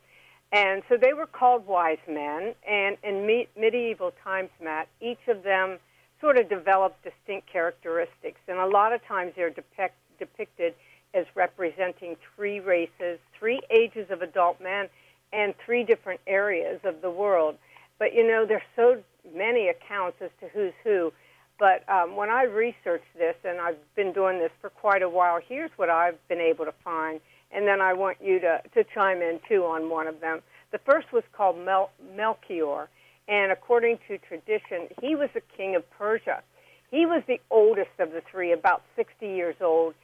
And 0.52 0.82
so 0.88 0.96
they 0.96 1.12
were 1.12 1.26
called 1.26 1.66
wise 1.66 1.98
men. 2.08 2.54
And 2.68 2.96
in 3.04 3.26
me- 3.26 3.48
medieval 3.56 4.12
times, 4.24 4.50
Matt, 4.62 4.88
each 5.00 5.28
of 5.28 5.42
them 5.42 5.78
sort 6.20 6.38
of 6.38 6.48
developed 6.48 7.04
distinct 7.04 7.50
characteristics. 7.50 8.40
And 8.48 8.58
a 8.58 8.66
lot 8.66 8.92
of 8.92 9.04
times 9.06 9.32
they're 9.36 9.50
depict- 9.50 9.94
depicted 10.18 10.74
as 11.14 11.26
representing 11.34 12.16
three 12.34 12.60
races, 12.60 13.18
three 13.38 13.60
ages 13.70 14.10
of 14.10 14.22
adult 14.22 14.60
men, 14.60 14.88
and 15.32 15.54
three 15.64 15.84
different 15.84 16.20
areas 16.26 16.80
of 16.84 17.00
the 17.02 17.10
world. 17.10 17.56
But 17.98 18.14
you 18.14 18.26
know, 18.26 18.46
there's 18.46 18.62
so 18.76 19.02
many 19.34 19.68
accounts 19.68 20.18
as 20.20 20.30
to 20.40 20.48
who's 20.48 20.72
who. 20.82 21.12
But 21.58 21.86
um, 21.90 22.16
when 22.16 22.30
I 22.30 22.44
researched 22.44 23.12
this, 23.16 23.36
and 23.44 23.60
I've 23.60 23.76
been 23.94 24.12
doing 24.12 24.38
this 24.38 24.50
for 24.62 24.70
quite 24.70 25.02
a 25.02 25.08
while, 25.08 25.38
here's 25.46 25.70
what 25.76 25.90
I've 25.90 26.16
been 26.28 26.40
able 26.40 26.64
to 26.64 26.74
find. 26.82 27.20
And 27.52 27.66
then 27.66 27.82
I 27.82 27.92
want 27.92 28.16
you 28.22 28.40
to, 28.40 28.62
to 28.74 28.84
chime 28.94 29.20
in 29.20 29.40
too 29.46 29.64
on 29.64 29.90
one 29.90 30.06
of 30.06 30.20
them. 30.20 30.40
The 30.72 30.78
first 30.78 31.12
was 31.12 31.24
called 31.32 31.58
Mel- 31.58 31.90
Melchior, 32.16 32.88
and 33.28 33.52
according 33.52 33.98
to 34.08 34.18
tradition, 34.18 34.88
he 35.02 35.14
was 35.14 35.28
a 35.34 35.40
king 35.56 35.76
of 35.76 35.88
Persia. 35.90 36.42
He 36.90 37.06
was 37.06 37.22
the 37.26 37.40
oldest 37.50 37.90
of 37.98 38.12
the 38.12 38.22
three, 38.30 38.52
about 38.52 38.82
60 38.96 39.26
years 39.26 39.56
old, 39.60 39.94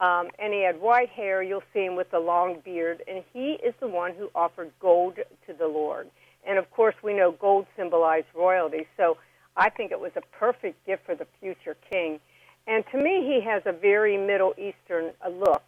um, 0.00 0.28
and 0.38 0.52
he 0.52 0.62
had 0.62 0.80
white 0.80 1.08
hair. 1.08 1.42
You'll 1.42 1.62
see 1.72 1.84
him 1.84 1.96
with 1.96 2.12
a 2.12 2.18
long 2.18 2.60
beard, 2.64 3.02
and 3.08 3.22
he 3.32 3.58
is 3.64 3.74
the 3.80 3.88
one 3.88 4.14
who 4.14 4.30
offered 4.34 4.70
gold 4.80 5.16
to 5.46 5.52
the 5.52 5.66
Lord. 5.66 6.08
And 6.46 6.58
of 6.58 6.70
course, 6.70 6.94
we 7.02 7.14
know 7.14 7.32
gold 7.32 7.66
symbolized 7.76 8.26
royalty, 8.34 8.86
so 8.96 9.16
I 9.56 9.70
think 9.70 9.92
it 9.92 10.00
was 10.00 10.12
a 10.16 10.22
perfect 10.38 10.84
gift 10.86 11.06
for 11.06 11.14
the 11.14 11.26
future 11.40 11.76
king. 11.90 12.20
And 12.66 12.84
to 12.92 12.98
me, 12.98 13.24
he 13.26 13.40
has 13.44 13.62
a 13.66 13.72
very 13.72 14.16
Middle 14.16 14.54
Eastern 14.58 15.12
uh, 15.24 15.28
look. 15.28 15.62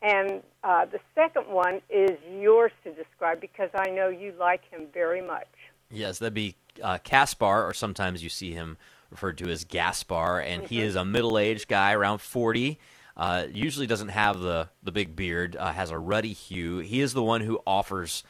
And 0.00 0.42
uh, 0.62 0.86
the 0.86 1.00
second 1.14 1.48
one 1.48 1.80
is 1.90 2.16
yours 2.40 2.70
to 2.84 2.92
describe 2.92 3.40
because 3.40 3.70
I 3.74 3.90
know 3.90 4.08
you 4.08 4.32
like 4.38 4.62
him 4.70 4.86
very 4.94 5.20
much. 5.20 5.48
Yes, 5.90 6.18
that'd 6.18 6.34
be 6.34 6.54
uh, 6.82 6.98
Caspar, 6.98 7.66
or 7.66 7.74
sometimes 7.74 8.22
you 8.22 8.28
see 8.28 8.52
him 8.52 8.76
referred 9.10 9.38
to 9.38 9.48
as 9.48 9.64
Gaspar, 9.64 10.40
and 10.40 10.64
he 10.64 10.80
is 10.80 10.94
a 10.94 11.04
middle-aged 11.04 11.66
guy, 11.66 11.92
around 11.92 12.20
forty. 12.20 12.78
Uh, 13.18 13.46
usually 13.52 13.86
doesn't 13.86 14.10
have 14.10 14.38
the 14.40 14.68
the 14.82 14.92
big 14.92 15.16
beard, 15.16 15.56
uh, 15.56 15.72
has 15.72 15.90
a 15.90 15.98
ruddy 15.98 16.32
hue. 16.32 16.78
He 16.78 17.00
is 17.00 17.12
the 17.14 17.22
one 17.22 17.40
who 17.40 17.60
offers 17.66 18.22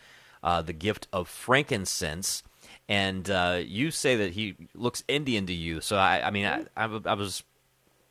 uh, 0.43 0.63
the 0.63 0.73
gift 0.73 1.07
of 1.13 1.29
frankincense, 1.29 2.43
and 2.89 3.29
uh, 3.29 3.61
you 3.63 3.91
say 3.91 4.17
that 4.17 4.33
he 4.33 4.57
looks 4.75 5.05
Indian 5.07 5.45
to 5.47 5.53
you. 5.53 5.81
So 5.83 5.97
I, 5.97 6.23
I 6.27 6.31
mean, 6.31 6.47
I, 6.47 6.65
I, 6.77 6.85
I 7.05 7.15
was. 7.15 7.43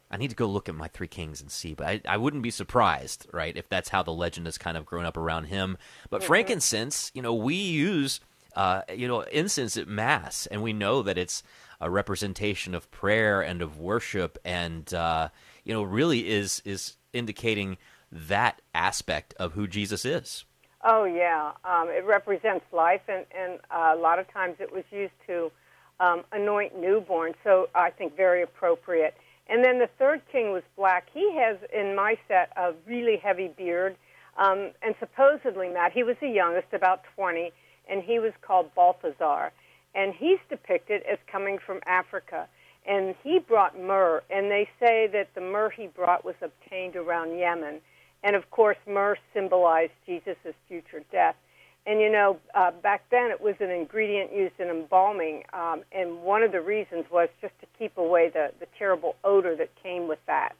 I 0.09 0.15
need 0.15 0.29
to 0.29 0.37
go 0.37 0.45
look 0.45 0.69
at 0.69 0.75
my 0.75 0.87
three 0.87 1.07
kings 1.09 1.41
and 1.41 1.51
see, 1.51 1.73
but 1.73 1.85
I, 1.85 2.01
I 2.07 2.15
wouldn't 2.15 2.41
be 2.41 2.49
surprised, 2.51 3.27
right, 3.33 3.57
if 3.57 3.67
that's 3.67 3.89
how 3.89 4.03
the 4.03 4.13
legend 4.13 4.47
has 4.47 4.57
kind 4.57 4.77
of 4.77 4.85
grown 4.85 5.03
up 5.03 5.17
around 5.17 5.45
him. 5.45 5.77
But 6.09 6.21
Mhm. 6.21 6.25
frankincense, 6.27 7.11
you 7.13 7.21
know, 7.21 7.33
we 7.33 7.55
use 7.55 8.21
uh, 8.55 8.81
you 8.95 9.07
know, 9.07 9.21
incense 9.21 9.77
at 9.77 9.87
mass, 9.87 10.47
and 10.47 10.63
we 10.63 10.73
know 10.73 11.03
that 11.03 11.15
it's 11.17 11.43
a 11.79 11.89
representation 11.91 12.73
of 12.73 12.89
prayer 12.89 13.39
and 13.41 13.61
of 13.61 13.77
worship, 13.77 14.37
and 14.43 14.91
uh, 14.95 15.27
you 15.67 15.73
know, 15.73 15.83
really 15.83 16.29
is 16.29 16.61
is 16.63 16.95
indicating 17.11 17.77
that 18.09 18.61
aspect 18.73 19.33
of 19.37 19.51
who 19.51 19.67
Jesus 19.67 20.05
is. 20.05 20.45
Oh 20.81 21.03
yeah, 21.03 21.51
um, 21.65 21.89
it 21.89 22.05
represents 22.05 22.65
life, 22.71 23.01
and 23.09 23.25
and 23.37 23.59
uh, 23.69 23.93
a 23.93 23.99
lot 23.99 24.17
of 24.17 24.31
times 24.31 24.55
it 24.61 24.71
was 24.71 24.85
used 24.91 25.19
to 25.27 25.51
um, 25.99 26.23
anoint 26.31 26.79
newborns. 26.79 27.35
So 27.43 27.67
I 27.75 27.89
think 27.89 28.15
very 28.15 28.41
appropriate. 28.41 29.15
And 29.49 29.63
then 29.63 29.79
the 29.79 29.89
third 29.99 30.21
king 30.31 30.51
was 30.51 30.63
black. 30.75 31.07
He 31.13 31.33
has 31.35 31.57
in 31.73 31.95
my 31.95 32.17
set 32.27 32.51
a 32.55 32.73
really 32.85 33.17
heavy 33.17 33.49
beard, 33.49 33.97
um, 34.37 34.71
and 34.81 34.95
supposedly 34.99 35.67
Matt, 35.67 35.91
he 35.91 36.03
was 36.03 36.15
the 36.21 36.29
youngest, 36.29 36.67
about 36.71 37.01
twenty, 37.13 37.51
and 37.89 38.01
he 38.01 38.19
was 38.19 38.31
called 38.41 38.73
Balthazar, 38.73 39.51
and 39.93 40.13
he's 40.13 40.39
depicted 40.49 41.01
as 41.11 41.17
coming 41.29 41.57
from 41.65 41.81
Africa. 41.85 42.47
And 42.87 43.15
he 43.21 43.39
brought 43.39 43.77
myrrh, 43.79 44.23
and 44.29 44.49
they 44.49 44.69
say 44.79 45.07
that 45.11 45.29
the 45.35 45.41
myrrh 45.41 45.69
he 45.69 45.87
brought 45.87 46.23
was 46.23 46.35
obtained 46.41 46.95
around 46.95 47.37
Yemen. 47.37 47.81
And 48.23 48.35
of 48.35 48.49
course, 48.49 48.77
myrrh 48.87 49.17
symbolized 49.33 49.91
Jesus' 50.05 50.55
future 50.67 51.03
death. 51.11 51.35
And 51.85 52.01
you 52.01 52.11
know, 52.11 52.37
uh, 52.53 52.71
back 52.71 53.03
then 53.11 53.31
it 53.31 53.39
was 53.39 53.55
an 53.59 53.69
ingredient 53.69 54.33
used 54.33 54.59
in 54.59 54.67
embalming, 54.67 55.43
um, 55.53 55.83
and 55.93 56.21
one 56.21 56.43
of 56.43 56.51
the 56.51 56.59
reasons 56.59 57.05
was 57.09 57.29
just 57.41 57.53
to 57.61 57.67
keep 57.79 57.97
away 57.97 58.29
the, 58.29 58.51
the 58.59 58.67
terrible 58.77 59.15
odor 59.23 59.55
that 59.55 59.69
came 59.81 60.07
with 60.07 60.19
that. 60.27 60.55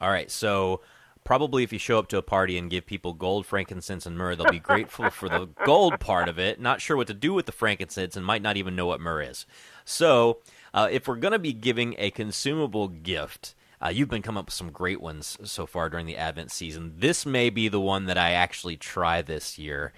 All 0.00 0.10
right, 0.10 0.28
so 0.28 0.80
probably 1.22 1.62
if 1.62 1.72
you 1.72 1.78
show 1.78 2.00
up 2.00 2.08
to 2.08 2.16
a 2.16 2.22
party 2.22 2.58
and 2.58 2.68
give 2.68 2.84
people 2.84 3.12
gold, 3.12 3.46
frankincense, 3.46 4.06
and 4.06 4.18
myrrh, 4.18 4.34
they'll 4.34 4.50
be 4.50 4.58
grateful 4.58 5.10
for 5.10 5.28
the 5.28 5.48
gold 5.64 6.00
part 6.00 6.28
of 6.28 6.38
it, 6.38 6.60
not 6.60 6.80
sure 6.80 6.96
what 6.96 7.06
to 7.06 7.14
do 7.14 7.32
with 7.32 7.46
the 7.46 7.52
frankincense, 7.52 8.16
and 8.16 8.26
might 8.26 8.42
not 8.42 8.56
even 8.56 8.74
know 8.74 8.86
what 8.86 9.00
myrrh 9.00 9.22
is. 9.22 9.46
So, 9.84 10.38
uh, 10.72 10.88
if 10.90 11.08
we're 11.08 11.16
going 11.16 11.32
to 11.32 11.38
be 11.38 11.52
giving 11.52 11.94
a 11.98 12.10
consumable 12.10 12.88
gift, 12.88 13.54
uh, 13.82 13.88
you've 13.88 14.08
been 14.08 14.22
coming 14.22 14.38
up 14.38 14.46
with 14.46 14.54
some 14.54 14.70
great 14.70 15.00
ones 15.00 15.38
so 15.42 15.66
far 15.66 15.88
during 15.88 16.06
the 16.06 16.16
Advent 16.16 16.50
season. 16.50 16.94
This 16.98 17.24
may 17.24 17.50
be 17.50 17.68
the 17.68 17.80
one 17.80 18.06
that 18.06 18.18
I 18.18 18.32
actually 18.32 18.76
try 18.76 19.22
this 19.22 19.58
year. 19.58 19.92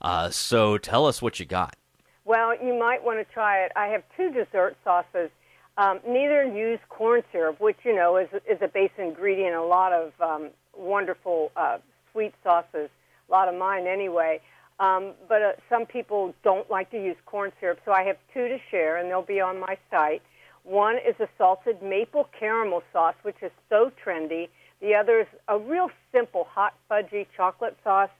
Uh, 0.00 0.30
so, 0.30 0.78
tell 0.78 1.06
us 1.06 1.22
what 1.22 1.38
you 1.38 1.46
got. 1.46 1.76
Well, 2.24 2.54
you 2.62 2.78
might 2.78 3.04
want 3.04 3.26
to 3.26 3.32
try 3.32 3.64
it. 3.64 3.72
I 3.74 3.86
have 3.88 4.02
two 4.16 4.30
dessert 4.30 4.76
sauces. 4.84 5.30
Um, 5.76 6.00
neither 6.06 6.44
use 6.44 6.78
corn 6.88 7.22
syrup, 7.32 7.60
which 7.60 7.78
you 7.84 7.94
know 7.94 8.16
is 8.16 8.28
is 8.48 8.58
a 8.60 8.68
base 8.68 8.90
ingredient 8.98 9.54
in 9.54 9.58
a 9.58 9.64
lot 9.64 9.92
of 9.92 10.12
um, 10.20 10.50
wonderful 10.76 11.50
uh, 11.56 11.78
sweet 12.12 12.34
sauces. 12.44 12.90
A 13.28 13.32
lot 13.32 13.48
of 13.48 13.54
mine, 13.54 13.86
anyway. 13.86 14.40
Um, 14.80 15.12
but 15.28 15.42
uh, 15.42 15.52
some 15.68 15.86
people 15.86 16.34
don't 16.42 16.68
like 16.70 16.90
to 16.90 16.96
use 16.96 17.16
corn 17.26 17.52
syrup, 17.60 17.78
so 17.84 17.92
I 17.92 18.02
have 18.04 18.16
two 18.34 18.48
to 18.48 18.58
share, 18.70 18.96
and 18.96 19.08
they'll 19.08 19.22
be 19.22 19.40
on 19.40 19.60
my 19.60 19.76
site. 19.90 20.22
One 20.64 20.96
is 20.96 21.14
a 21.20 21.28
salted 21.38 21.82
maple 21.82 22.28
caramel 22.38 22.82
sauce, 22.92 23.14
which 23.22 23.36
is 23.42 23.52
so 23.68 23.90
trendy. 24.04 24.48
The 24.80 24.94
other 24.94 25.20
is 25.20 25.26
a 25.48 25.58
real 25.58 25.90
simple 26.10 26.44
hot 26.50 26.74
fudgy 26.90 27.26
chocolate 27.36 27.76
sauce. 27.84 28.10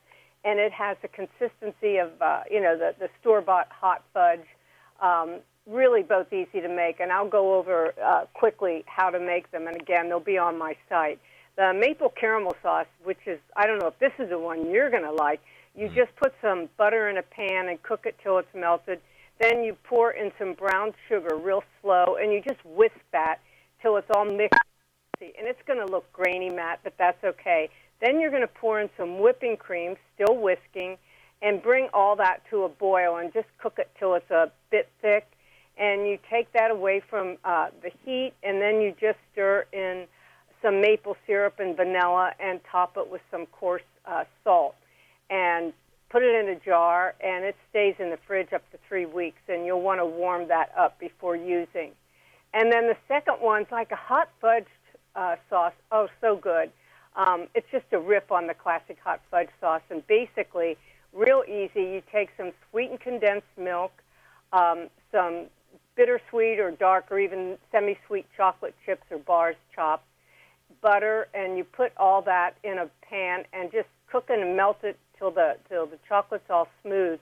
and 0.45 0.59
it 0.59 0.73
has 0.73 0.97
the 1.03 1.09
consistency 1.09 1.99
of 1.99 2.11
uh, 2.20 2.43
you 2.51 2.61
know 2.61 2.77
the 2.77 2.95
the 2.99 3.09
store 3.20 3.41
bought 3.41 3.69
hot 3.70 4.03
fudge. 4.12 4.45
Um, 5.01 5.41
really, 5.66 6.03
both 6.03 6.33
easy 6.33 6.61
to 6.61 6.69
make, 6.69 7.01
and 7.01 7.12
I'll 7.12 7.29
go 7.29 7.55
over 7.55 7.95
uh, 8.03 8.24
quickly 8.35 8.85
how 8.87 9.11
to 9.11 9.20
make 9.20 9.51
them. 9.53 9.66
And 9.66 9.81
again, 9.81 10.09
they'll 10.09 10.20
be 10.20 10.39
on 10.39 10.59
my 10.59 10.77
site. 10.89 11.20
The 11.57 11.73
maple 11.74 12.09
caramel 12.09 12.57
sauce, 12.62 12.87
which 13.05 13.19
is 13.27 13.39
I 13.57 13.66
don't 13.66 13.79
know 13.79 13.89
if 13.89 13.99
this 13.99 14.12
is 14.19 14.31
the 14.31 14.39
one 14.39 14.70
you're 14.70 14.91
going 14.91 15.05
to 15.05 15.12
like. 15.12 15.41
You 15.74 15.89
just 15.89 16.15
put 16.16 16.35
some 16.43 16.69
butter 16.77 17.09
in 17.09 17.16
a 17.16 17.23
pan 17.23 17.69
and 17.69 17.82
cook 17.82 18.03
it 18.05 18.16
till 18.23 18.39
it's 18.39 18.55
melted. 18.55 19.01
Then 19.40 19.65
you 19.65 19.77
pour 19.85 20.11
in 20.11 20.31
some 20.39 20.53
brown 20.53 20.93
sugar 21.09 21.36
real 21.36 21.65
slow, 21.81 22.16
and 22.20 22.32
you 22.32 22.43
just 22.47 22.65
whisk 22.65 22.99
that 23.12 23.39
till 23.81 23.97
it's 23.97 24.11
all 24.15 24.24
mixed. 24.24 24.61
And 25.20 25.47
it's 25.47 25.62
going 25.66 25.78
to 25.78 25.90
look 25.90 26.12
grainy, 26.12 26.51
Matt, 26.51 26.81
but 26.85 26.94
that's 26.99 27.23
okay. 27.24 27.70
Then 28.01 28.20
you're 28.20 28.31
going 28.31 28.43
to 28.43 28.49
pour 28.49 28.81
in 28.81 28.90
some 28.97 29.20
whipping 29.20 29.57
cream, 29.57 29.97
still 30.15 30.36
whisking, 30.36 30.99
and 31.40 31.62
bring 31.62 31.89
all 31.94 32.16
that 32.16 32.43
to 32.51 32.65
a 32.65 32.69
boil 32.69 33.16
and 33.16 33.32
just 33.32 33.47
cook 33.59 33.74
it 33.78 33.90
till 33.99 34.15
it's 34.15 34.31
a 34.31 34.51
bit 34.70 34.89
thick. 35.01 35.27
And 35.78 36.07
you 36.07 36.19
take 36.31 36.53
that 36.53 36.70
away 36.70 37.01
from 37.09 37.39
uh, 37.44 37.69
the 37.82 37.90
heat, 38.05 38.32
and 38.43 38.61
then 38.61 38.81
you 38.81 38.94
just 39.01 39.19
stir 39.32 39.65
in 39.73 40.07
some 40.61 40.81
maple 40.81 41.16
syrup 41.27 41.59
and 41.59 41.77
vanilla 41.77 42.32
and 42.39 42.61
top 42.70 42.97
it 42.97 43.11
with 43.11 43.23
some 43.31 43.47
coarse 43.47 43.82
uh, 44.05 44.24
salt. 44.44 44.74
And 45.33 45.73
put 46.11 46.23
it 46.23 46.35
in 46.35 46.51
a 46.55 46.61
jar, 46.61 47.15
and 47.25 47.43
it 47.43 47.57
stays 47.71 47.95
in 47.99 48.11
the 48.11 48.19
fridge 48.27 48.53
up 48.53 48.63
to 48.73 48.79
three 48.87 49.07
weeks. 49.07 49.41
And 49.49 49.65
you'll 49.65 49.81
want 49.81 50.01
to 50.01 50.07
warm 50.07 50.49
that 50.49 50.71
up 50.79 51.01
before 51.01 51.37
using. 51.37 51.93
And 52.53 52.71
then 52.71 52.87
the 52.87 52.97
second 53.09 53.37
one's 53.41 53.69
like 53.73 53.91
a 53.93 53.97
hot 53.97 54.29
fudge 54.41 54.67
uh, 55.17 55.37
sauce. 55.49 55.73
Oh, 55.91 56.09
so 56.21 56.37
good. 56.37 56.71
Um, 57.17 57.49
it's 57.55 57.67
just 57.73 57.87
a 57.93 57.99
riff 57.99 58.31
on 58.31 58.47
the 58.47 58.55
classic 58.55 58.99
hot 59.03 59.21
fudge 59.31 59.49
sauce, 59.61 59.83
and 59.91 60.07
basically, 60.07 60.77
real 61.13 61.43
easy. 61.47 61.83
You 61.83 62.03
take 62.11 62.31
some 62.37 62.53
sweetened 62.71 63.01
condensed 63.01 63.47
milk, 63.59 63.93
um, 64.53 64.89
some 65.11 65.47
bittersweet 65.95 66.59
or 66.59 66.71
dark 66.71 67.11
or 67.11 67.19
even 67.19 67.59
semi-sweet 67.71 68.27
chocolate 68.37 68.75
chips 68.85 69.03
or 69.11 69.19
bars 69.19 69.57
chopped, 69.75 70.07
butter, 70.81 71.29
and 71.35 71.59
you 71.59 71.65
put 71.65 71.93
all 71.99 72.23
that 72.23 72.57
in 72.65 72.79
a 72.79 72.89
pan 73.03 73.45
and 73.53 73.71
just 73.71 73.89
cook 74.11 74.31
and 74.31 74.57
melt 74.57 74.79
it 74.83 74.99
till 75.23 75.31
the 75.31 75.57
till 75.69 75.86
the 75.86 75.99
chocolate's 76.09 76.51
all 76.51 76.66
smooth 76.82 77.20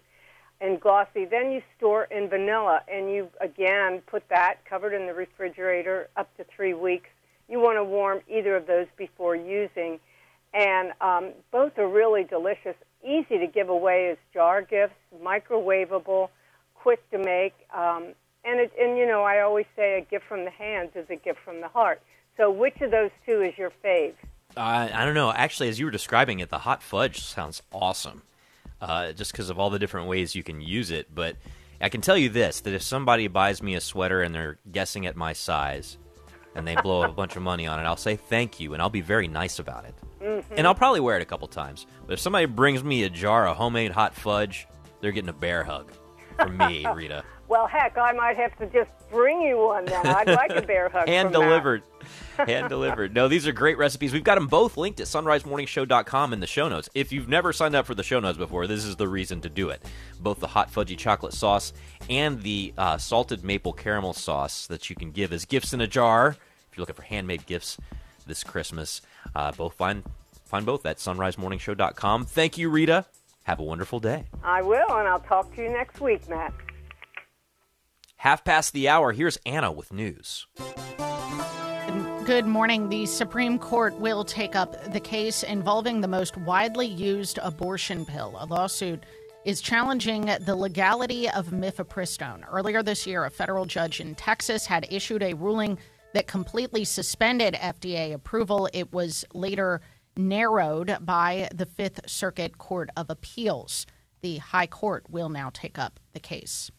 and 0.60 0.81
glossy. 0.81 1.27
Then 1.27 1.52
you 1.52 1.62
store 1.77 2.05
in 2.05 2.28
vanilla, 2.28 2.81
and 2.90 3.10
you 3.10 3.28
again 3.40 4.01
put 4.06 4.27
that 4.31 4.64
covered 4.64 4.94
in 4.94 5.06
the 5.06 5.14
refrigerator 5.14 6.09
up 6.16 6.35
to 6.39 6.44
three 6.44 6.72
weeks. 6.72 7.09
You 7.48 7.60
want 7.60 7.77
to 7.77 7.85
warm 7.85 8.20
either 8.28 8.56
of 8.56 8.66
those 8.66 8.86
before 8.97 9.36
using, 9.36 9.98
and 10.55 10.93
um, 11.01 11.32
both 11.51 11.78
are 11.78 11.89
really 11.89 12.24
delicious. 12.24 12.74
Easy 13.05 13.39
to 13.39 13.47
give 13.47 13.68
away 13.68 14.10
as 14.10 14.18
jar 14.32 14.62
gifts, 14.62 14.94
microwavable, 15.22 16.28
quick 16.74 17.09
to 17.10 17.18
make, 17.18 17.55
um, 17.74 18.14
and 18.44 18.60
it, 18.60 18.72
and 18.81 18.97
you 18.97 19.06
know 19.06 19.22
I 19.22 19.40
always 19.40 19.66
say 19.77 19.98
a 19.98 20.01
gift 20.01 20.24
from 20.27 20.44
the 20.44 20.51
hands 20.51 20.90
is 20.94 21.06
a 21.10 21.16
gift 21.16 21.40
from 21.44 21.60
the 21.60 21.68
heart. 21.68 22.01
So 22.39 22.51
which 22.51 22.81
of 22.81 22.90
those 22.90 23.10
two 23.27 23.43
is 23.43 23.59
your 23.59 23.72
fave? 23.85 24.14
Uh, 24.56 24.89
I 24.93 25.05
don't 25.05 25.14
know. 25.14 25.32
Actually, 25.32 25.68
as 25.68 25.78
you 25.78 25.85
were 25.85 25.90
describing 25.90 26.40
it, 26.40 26.51
the 26.51 26.59
hot 26.59 26.82
fudge 26.82 27.20
sounds 27.20 27.62
awesome. 27.72 28.22
Uh, 28.81 29.12
just 29.12 29.32
because 29.32 29.51
of 29.51 29.59
all 29.59 29.68
the 29.68 29.78
different 29.78 30.09
ways 30.09 30.35
you 30.35 30.43
can 30.43 30.60
use 30.60 30.90
it. 30.90 31.14
But 31.14 31.36
I 31.81 31.89
can 31.89 32.01
tell 32.01 32.16
you 32.16 32.28
this: 32.28 32.60
that 32.60 32.74
if 32.74 32.82
somebody 32.82 33.28
buys 33.28 33.62
me 33.62 33.74
a 33.74 33.81
sweater 33.81 34.22
and 34.22 34.35
they're 34.35 34.59
guessing 34.70 35.06
at 35.06 35.16
my 35.16 35.32
size, 35.32 35.98
and 36.55 36.66
they 36.66 36.77
blow 36.77 37.02
a 37.02 37.09
bunch 37.12 37.36
of 37.36 37.43
money 37.43 37.66
on 37.66 37.78
it, 37.78 37.85
I'll 37.85 37.97
say 37.97 38.16
thank 38.16 38.59
you, 38.59 38.72
and 38.72 38.82
I'll 38.82 38.90
be 38.90 39.02
very 39.02 39.28
nice 39.28 39.59
about 39.59 39.85
it. 39.85 39.94
Mm-hmm. 40.20 40.55
And 40.56 40.66
I'll 40.66 40.74
probably 40.74 41.01
wear 41.01 41.16
it 41.16 41.22
a 41.22 41.27
couple 41.27 41.48
times. 41.48 41.86
But 42.06 42.14
if 42.14 42.20
somebody 42.20 42.47
brings 42.47 42.85
me 42.85 43.05
a 43.05 43.10
jar 43.10 43.47
of 43.48 43.56
homemade 43.56 43.93
hot 43.93 44.14
fudge, 44.14 44.66
they're 45.01 45.12
getting 45.12 45.31
a 45.31 45.35
bear 45.35 45.64
hug 45.64 45.90
from 46.36 46.56
me, 46.56 46.86
Rita. 46.94 47.24
Well, 47.51 47.66
heck, 47.66 47.98
I 47.98 48.12
might 48.12 48.36
have 48.36 48.56
to 48.59 48.66
just 48.66 48.90
bring 49.10 49.43
you 49.43 49.59
one 49.59 49.85
then. 49.85 50.06
I'd 50.06 50.28
like 50.28 50.52
a 50.52 50.62
bear 50.62 50.89
hug. 50.89 51.09
Hand 51.09 51.32
delivered. 51.32 51.82
Hand 52.36 52.68
delivered. 52.68 53.12
No, 53.12 53.27
these 53.27 53.44
are 53.48 53.52
great 53.52 53.77
recipes. 53.77 54.12
We've 54.12 54.22
got 54.22 54.36
them 54.36 54.47
both 54.47 54.77
linked 54.77 55.01
at 55.01 55.09
sonrisemorningshow.com 55.09 56.32
in 56.32 56.39
the 56.39 56.47
show 56.47 56.68
notes. 56.68 56.89
If 56.94 57.10
you've 57.10 57.28
never 57.28 57.52
signed 57.52 57.74
up 57.74 57.86
for 57.86 57.97
the 57.97 58.05
show 58.05 58.20
notes 58.20 58.39
before, 58.39 58.68
this 58.68 58.85
is 58.85 58.94
the 58.94 59.09
reason 59.09 59.40
to 59.40 59.48
do 59.48 59.68
it. 59.70 59.85
Both 60.20 60.39
the 60.39 60.47
hot 60.47 60.72
fudgy 60.72 60.97
chocolate 60.97 61.32
sauce 61.32 61.72
and 62.09 62.40
the 62.43 62.72
uh, 62.78 62.98
salted 62.98 63.43
maple 63.43 63.72
caramel 63.72 64.12
sauce 64.12 64.68
that 64.68 64.89
you 64.89 64.94
can 64.94 65.10
give 65.10 65.32
as 65.32 65.44
gifts 65.44 65.72
in 65.72 65.81
a 65.81 65.89
jar. 65.89 66.36
If 66.70 66.77
you're 66.77 66.82
looking 66.82 66.94
for 66.94 67.02
handmade 67.02 67.47
gifts 67.47 67.78
this 68.28 68.44
Christmas, 68.44 69.02
uh, 69.35 69.51
both 69.51 69.74
find 69.74 70.05
find 70.44 70.64
both 70.64 70.86
at 70.86 70.98
sonrisemorningshow.com. 70.98 72.27
Thank 72.27 72.59
you, 72.59 72.70
Rita. 72.70 73.06
Have 73.43 73.59
a 73.59 73.64
wonderful 73.64 73.98
day. 73.98 74.27
I 74.44 74.62
will, 74.62 74.89
and 74.90 75.09
I'll 75.09 75.18
talk 75.18 75.52
to 75.56 75.62
you 75.62 75.68
next 75.68 76.01
week, 76.01 76.28
Matt. 76.28 76.52
Half 78.20 78.44
past 78.44 78.74
the 78.74 78.86
hour. 78.86 79.12
Here's 79.12 79.38
Anna 79.47 79.72
with 79.72 79.94
news. 79.94 80.47
Good 82.26 82.44
morning. 82.44 82.90
The 82.90 83.06
Supreme 83.06 83.59
Court 83.59 83.98
will 83.98 84.26
take 84.26 84.55
up 84.55 84.92
the 84.92 85.01
case 85.01 85.42
involving 85.42 86.02
the 86.02 86.06
most 86.06 86.36
widely 86.36 86.86
used 86.86 87.38
abortion 87.42 88.05
pill. 88.05 88.36
A 88.38 88.44
lawsuit 88.44 89.06
is 89.47 89.62
challenging 89.62 90.28
the 90.42 90.55
legality 90.55 91.30
of 91.30 91.47
mifepristone. 91.47 92.44
Earlier 92.47 92.82
this 92.82 93.06
year, 93.06 93.24
a 93.24 93.30
federal 93.30 93.64
judge 93.64 94.01
in 94.01 94.14
Texas 94.14 94.66
had 94.66 94.86
issued 94.90 95.22
a 95.22 95.32
ruling 95.32 95.78
that 96.12 96.26
completely 96.26 96.84
suspended 96.84 97.55
FDA 97.55 98.12
approval. 98.12 98.68
It 98.74 98.92
was 98.92 99.24
later 99.32 99.80
narrowed 100.14 100.98
by 101.01 101.48
the 101.55 101.64
Fifth 101.64 102.01
Circuit 102.06 102.59
Court 102.59 102.90
of 102.98 103.09
Appeals. 103.09 103.86
The 104.20 104.36
High 104.36 104.66
Court 104.66 105.09
will 105.09 105.30
now 105.30 105.48
take 105.55 105.78
up 105.78 105.98
the 106.12 106.20
case. 106.20 106.70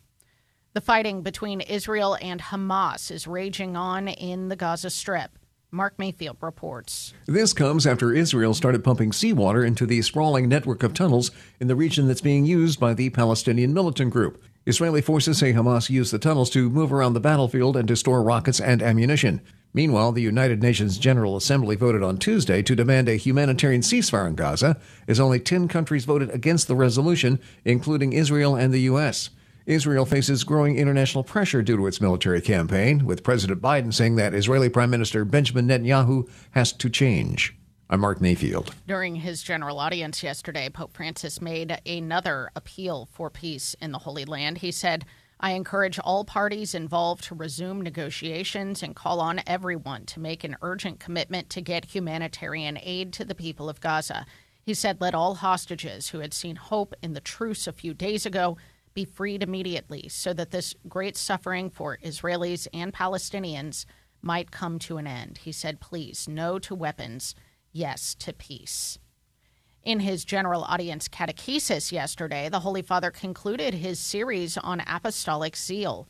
The 0.74 0.80
fighting 0.80 1.22
between 1.22 1.60
Israel 1.60 2.18
and 2.22 2.40
Hamas 2.40 3.12
is 3.12 3.28
raging 3.28 3.76
on 3.76 4.08
in 4.08 4.48
the 4.48 4.56
Gaza 4.56 4.90
Strip. 4.90 5.38
Mark 5.70 6.00
Mayfield 6.00 6.38
reports. 6.40 7.14
This 7.26 7.52
comes 7.52 7.86
after 7.86 8.14
Israel 8.14 8.54
started 8.54 8.82
pumping 8.82 9.12
seawater 9.12 9.66
into 9.66 9.86
the 9.86 10.02
sprawling 10.02 10.48
network 10.48 10.82
of 10.84 10.94
tunnels 10.94 11.30
in 11.60 11.68
the 11.68 11.76
region 11.76 12.08
that's 12.08 12.22
being 12.22 12.46
used 12.46 12.80
by 12.80 12.94
the 12.94 13.10
Palestinian 13.10 13.74
militant 13.74 14.14
group. 14.14 14.42
Israeli 14.66 15.02
forces 15.02 15.40
say 15.40 15.52
Hamas 15.52 15.90
used 15.90 16.14
the 16.14 16.20
tunnels 16.20 16.50
to 16.52 16.70
move 16.70 16.94
around 16.94 17.16
the 17.16 17.20
battlefield 17.20 17.76
and 17.76 17.90
to 17.90 17.98
store 17.98 18.24
rockets 18.24 18.62
and 18.62 18.82
ammunition. 18.82 19.42
Meanwhile, 19.74 20.14
the 20.14 20.22
United 20.22 20.62
Nations 20.62 20.98
General 20.98 21.36
Assembly 21.36 21.76
voted 21.76 22.02
on 22.02 22.18
Tuesday 22.18 22.62
to 22.62 22.78
demand 22.78 23.10
a 23.10 23.16
humanitarian 23.16 23.82
ceasefire 23.82 24.26
in 24.26 24.36
Gaza, 24.36 24.80
as 25.06 25.20
only 25.20 25.42
10 25.42 25.68
countries 25.68 26.06
voted 26.06 26.30
against 26.30 26.70
the 26.70 26.76
resolution, 26.78 27.42
including 27.66 28.14
Israel 28.14 28.56
and 28.56 28.74
the 28.74 28.82
U.S. 28.82 29.32
Israel 29.66 30.06
faces 30.06 30.44
growing 30.44 30.78
international 30.78 31.24
pressure 31.24 31.62
due 31.62 31.78
to 31.78 31.88
its 31.88 32.02
military 32.02 32.42
campaign, 32.42 33.06
with 33.06 33.24
President 33.24 33.62
Biden 33.62 33.94
saying 33.94 34.16
that 34.16 34.34
Israeli 34.34 34.70
Prime 34.70 34.90
Minister 34.90 35.24
Benjamin 35.24 35.68
Netanyahu 35.68 36.30
has 36.52 36.74
to 36.74 36.90
change. 36.90 37.56
I'm 37.90 38.00
Mark 38.00 38.22
Mayfield. 38.22 38.74
During 38.88 39.18
his 39.18 39.44
general 39.44 39.80
audience 39.80 40.24
yesterday, 40.24 40.70
Pope 40.70 40.94
Francis 40.94 41.42
made 41.42 41.80
another 41.86 42.50
appeal 42.56 43.08
for 43.12 43.30
peace 43.30 43.76
in 43.82 43.92
the 43.92 44.00
Holy 44.00 44.26
Land. 44.26 44.60
He 44.60 44.72
said, 44.72 45.06
I 45.40 45.52
encourage 45.52 46.00
all 46.00 46.24
parties 46.24 46.74
involved 46.74 47.24
to 47.26 47.36
resume 47.36 47.82
negotiations 47.82 48.82
and 48.82 48.96
call 48.96 49.20
on 49.20 49.42
everyone 49.46 50.06
to 50.06 50.20
make 50.20 50.44
an 50.44 50.56
urgent 50.62 51.00
commitment 51.00 51.50
to 51.52 51.62
get 51.62 51.94
humanitarian 51.94 52.80
aid 52.82 53.12
to 53.14 53.26
the 53.26 53.36
people 53.36 53.70
of 53.70 53.82
Gaza. 53.82 54.26
He 54.64 54.74
said, 54.74 55.02
Let 55.02 55.16
all 55.16 55.36
hostages 55.36 56.10
who 56.10 56.20
had 56.20 56.34
seen 56.34 56.56
hope 56.56 56.94
in 57.02 57.14
the 57.14 57.20
truce 57.20 57.68
a 57.68 57.74
few 57.74 57.94
days 57.94 58.26
ago 58.26 58.58
be 58.94 59.06
freed 59.06 59.44
immediately 59.44 60.10
so 60.10 60.34
that 60.34 60.52
this 60.52 60.76
great 60.88 61.18
suffering 61.18 61.70
for 61.70 61.98
Israelis 62.04 62.68
and 62.74 62.94
Palestinians 62.94 63.86
might 64.22 64.52
come 64.52 64.80
to 64.80 64.98
an 64.98 65.08
end. 65.08 65.40
He 65.40 65.52
said, 65.52 65.80
Please, 65.80 66.28
no 66.28 66.60
to 66.60 66.76
weapons, 66.76 67.36
yes 67.72 68.16
to 68.16 68.34
peace. 68.34 69.00
In 69.84 70.02
his 70.02 70.26
general 70.26 70.64
audience 70.64 71.08
catechesis 71.08 71.92
yesterday, 71.92 72.50
the 72.50 72.60
Holy 72.60 72.84
Father 72.84 73.10
concluded 73.10 73.74
his 73.74 74.00
series 74.00 74.58
on 74.58 74.84
apostolic 74.86 75.56
zeal. 75.56 76.08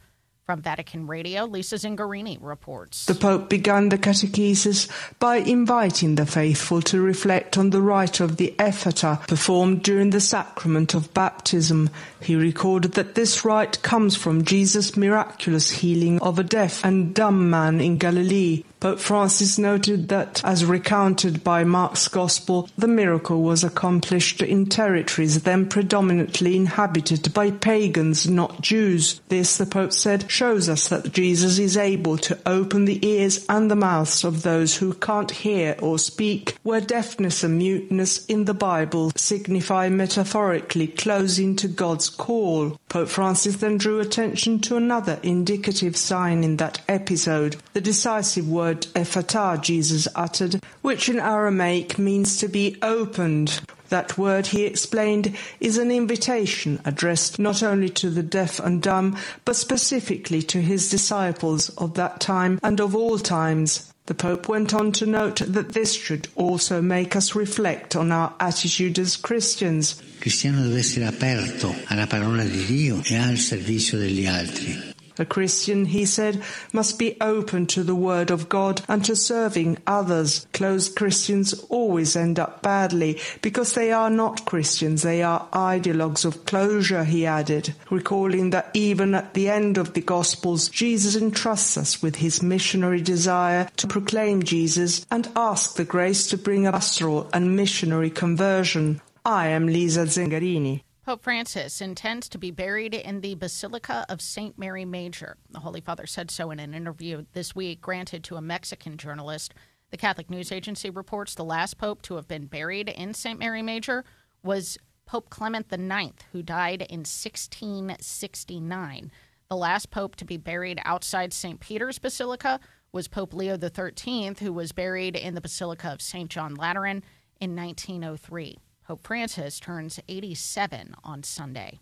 From 0.52 0.62
Vatican 0.62 1.08
Radio, 1.08 1.46
Lisa 1.46 1.76
Zengarini 1.76 2.38
reports. 2.42 3.06
The 3.06 3.16
Pope 3.16 3.50
began 3.50 3.88
the 3.88 3.98
catechesis 3.98 4.90
by 5.18 5.38
inviting 5.38 6.16
the 6.16 6.26
faithful 6.26 6.82
to 6.82 7.00
reflect 7.02 7.58
on 7.58 7.70
the 7.70 7.82
rite 7.82 8.20
of 8.20 8.36
the 8.36 8.54
Ephphatha 8.60 9.26
performed 9.30 9.82
during 9.82 10.10
the 10.10 10.20
sacrament 10.20 10.94
of 10.94 11.14
baptism. 11.14 11.90
He 12.20 12.36
recorded 12.36 12.96
that 12.96 13.16
this 13.16 13.46
rite 13.46 13.82
comes 13.82 14.18
from 14.18 14.44
Jesus' 14.44 14.98
miraculous 14.98 15.72
healing 15.72 16.22
of 16.22 16.38
a 16.38 16.44
deaf 16.44 16.84
and 16.84 17.16
dumb 17.16 17.50
man 17.50 17.80
in 17.80 17.98
Galilee. 17.98 18.66
Pope 18.82 19.00
Francis 19.00 19.60
noted 19.60 20.10
that, 20.10 20.44
as 20.44 20.66
recounted 20.66 21.44
by 21.44 21.64
Mark's 21.64 22.08
Gospel, 22.08 22.68
the 22.76 22.88
miracle 22.88 23.44
was 23.44 23.64
accomplished 23.64 24.42
in 24.42 24.66
territories 24.66 25.44
then 25.44 25.70
predominantly 25.70 26.56
inhabited 26.56 27.32
by 27.32 27.52
pagans, 27.52 28.28
not 28.28 28.60
Jews. 28.60 29.22
This, 29.30 29.58
the 29.58 29.68
Pope 29.68 29.94
said, 29.94 30.32
shows 30.42 30.70
us 30.70 30.88
that 30.88 31.14
Jesus 31.14 31.60
is 31.60 31.78
able 31.78 32.18
to 32.18 32.36
open 32.48 32.86
the 32.86 33.08
ears 33.08 33.46
and 33.48 33.70
the 33.70 33.76
mouths 33.76 34.24
of 34.24 34.42
those 34.42 34.76
who 34.76 34.92
can't 34.92 35.30
hear 35.30 35.76
or 35.80 36.00
speak, 36.00 36.58
where 36.64 36.82
deafness 36.82 37.44
and 37.44 37.60
muteness 37.60 38.26
in 38.26 38.46
the 38.46 38.54
Bible 38.56 39.12
signify 39.16 39.88
metaphorically 39.88 40.88
closing 40.88 41.56
to 41.56 41.68
God's 41.68 42.10
call. 42.10 42.76
Pope 42.90 43.08
Francis 43.08 43.58
then 43.58 43.78
drew 43.78 44.00
attention 44.00 44.58
to 44.62 44.78
another 44.78 45.20
indicative 45.22 45.96
sign 45.96 46.44
in 46.44 46.58
that 46.58 46.82
episode, 46.88 47.58
the 47.74 47.80
decisive 47.82 48.50
word 48.50 48.88
Ephphatha 48.96 49.62
Jesus 49.62 50.08
uttered, 50.16 50.60
which 50.82 51.08
in 51.08 51.20
Aramaic 51.20 52.00
means 52.00 52.38
to 52.38 52.48
be 52.48 52.80
opened. 52.82 53.62
That 53.92 54.18
word, 54.18 54.48
he 54.48 54.64
explained, 54.64 55.36
is 55.60 55.78
an 55.78 55.92
invitation 55.92 56.80
addressed 56.86 57.40
not 57.40 57.62
only 57.62 57.90
to 57.90 58.10
the 58.10 58.24
deaf 58.24 58.58
and 58.58 58.82
dumb, 58.82 59.18
but 59.44 59.58
specifically 59.58 60.42
to 60.44 60.62
his 60.62 60.90
disciples 60.90 61.68
of 61.72 61.96
that 61.96 62.22
time 62.22 62.58
and 62.64 62.80
of 62.80 62.96
all 62.96 63.20
times. 63.20 63.92
The 64.06 64.14
Pope 64.14 64.48
went 64.48 64.74
on 64.74 64.94
to 64.94 65.06
note 65.06 65.42
that 65.46 65.74
this 65.74 65.92
should 65.92 66.30
also 66.38 66.82
make 66.82 67.18
us 67.18 67.36
reflect 67.36 67.98
on 67.98 68.14
our 68.14 68.34
attitude 68.40 68.98
as 68.98 69.18
Christians. 69.18 70.02
cristiano 70.20 70.62
deve 70.62 70.80
essere 70.80 71.06
aperto 71.06 71.76
alla 71.88 72.08
parola 72.08 72.44
di 72.46 72.64
Dio 72.66 73.02
e 73.04 73.18
al 73.18 73.38
servizio 73.38 73.98
degli 73.98 74.26
altri. 74.26 74.91
A 75.18 75.26
Christian, 75.26 75.86
he 75.86 76.06
said, 76.06 76.42
must 76.74 76.98
be 76.98 77.18
open 77.20 77.66
to 77.68 77.84
the 77.84 77.96
word 77.96 78.32
of 78.32 78.50
God 78.50 78.82
and 78.88 79.04
to 79.06 79.16
serving 79.16 79.78
others. 79.86 80.48
Closed 80.54 80.96
Christians 80.96 81.54
always 81.70 82.16
end 82.16 82.40
up 82.40 82.62
badly 82.62 83.20
because 83.42 83.74
they 83.74 83.92
are 83.92 84.10
not 84.10 84.46
Christians, 84.46 85.02
they 85.02 85.22
are 85.22 85.48
ideologues 85.54 86.26
of 86.26 86.46
closure, 86.46 87.04
he 87.04 87.26
added, 87.26 87.74
recalling 87.90 88.52
that 88.52 88.70
even 88.74 89.14
at 89.16 89.34
the 89.34 89.50
end 89.50 89.78
of 89.78 89.94
the 89.94 90.02
Gospels, 90.02 90.70
Jesus 90.70 91.16
entrusts 91.16 91.78
us 91.78 92.02
with 92.02 92.16
his 92.18 92.42
missionary 92.42 93.02
desire 93.02 93.70
to 93.78 93.88
proclaim 93.88 94.44
Jesus 94.44 95.06
and 95.12 95.30
ask 95.36 95.76
the 95.76 95.86
grace 95.86 96.28
to 96.28 96.38
bring 96.38 96.66
a 96.66 96.72
pastoral 96.72 97.30
and 97.34 97.56
missionary 97.56 98.10
conversion. 98.10 99.02
I 99.26 99.48
am 99.50 99.68
Lisa 99.68 100.06
Zengarini. 100.06 100.82
Pope 101.12 101.24
Francis 101.24 101.82
intends 101.82 102.30
to 102.30 102.38
be 102.38 102.52
buried 102.52 102.94
in 102.94 103.20
the 103.20 103.36
Basilica 103.36 104.06
of 104.08 104.22
St. 104.22 104.58
Mary 104.58 104.86
Major. 104.86 105.36
The 105.50 105.60
Holy 105.60 105.82
Father 105.82 106.08
said 106.08 106.32
so 106.32 106.52
in 106.52 106.60
an 106.62 106.74
interview 106.74 107.26
this 107.34 107.54
week 107.54 107.82
granted 107.82 108.24
to 108.24 108.38
a 108.38 108.42
Mexican 108.42 108.96
journalist. 108.96 109.54
The 109.90 109.98
Catholic 109.98 110.30
News 110.30 110.54
Agency 110.54 110.90
reports 110.90 111.36
the 111.36 111.44
last 111.44 111.78
pope 111.78 112.02
to 112.04 112.16
have 112.16 112.30
been 112.30 112.46
buried 112.46 112.88
in 112.88 113.14
St. 113.14 113.38
Mary 113.38 113.62
Major 113.62 114.06
was 114.42 114.78
Pope 115.06 115.30
Clement 115.30 115.66
IX, 115.70 116.14
who 116.32 116.42
died 116.42 116.84
in 116.84 117.00
1669. 117.00 119.12
The 119.50 119.58
last 119.58 119.92
pope 119.92 120.16
to 120.16 120.24
be 120.24 120.38
buried 120.38 120.80
outside 120.86 121.34
St. 121.34 121.60
Peter's 121.60 122.00
Basilica 122.00 122.58
was 122.94 123.10
Pope 123.10 123.34
Leo 123.34 123.58
XIII, 123.60 124.36
who 124.40 124.54
was 124.54 124.72
buried 124.72 125.18
in 125.18 125.36
the 125.36 125.42
Basilica 125.42 125.92
of 125.92 126.02
St. 126.02 126.30
John 126.30 126.56
Lateran 126.56 127.04
in 127.42 127.54
1903. 127.54 128.58
Pope 128.92 129.08
Francis 129.08 129.58
turns 129.58 130.02
87 130.10 130.96
on 131.02 131.24
Sunday. 131.24 131.80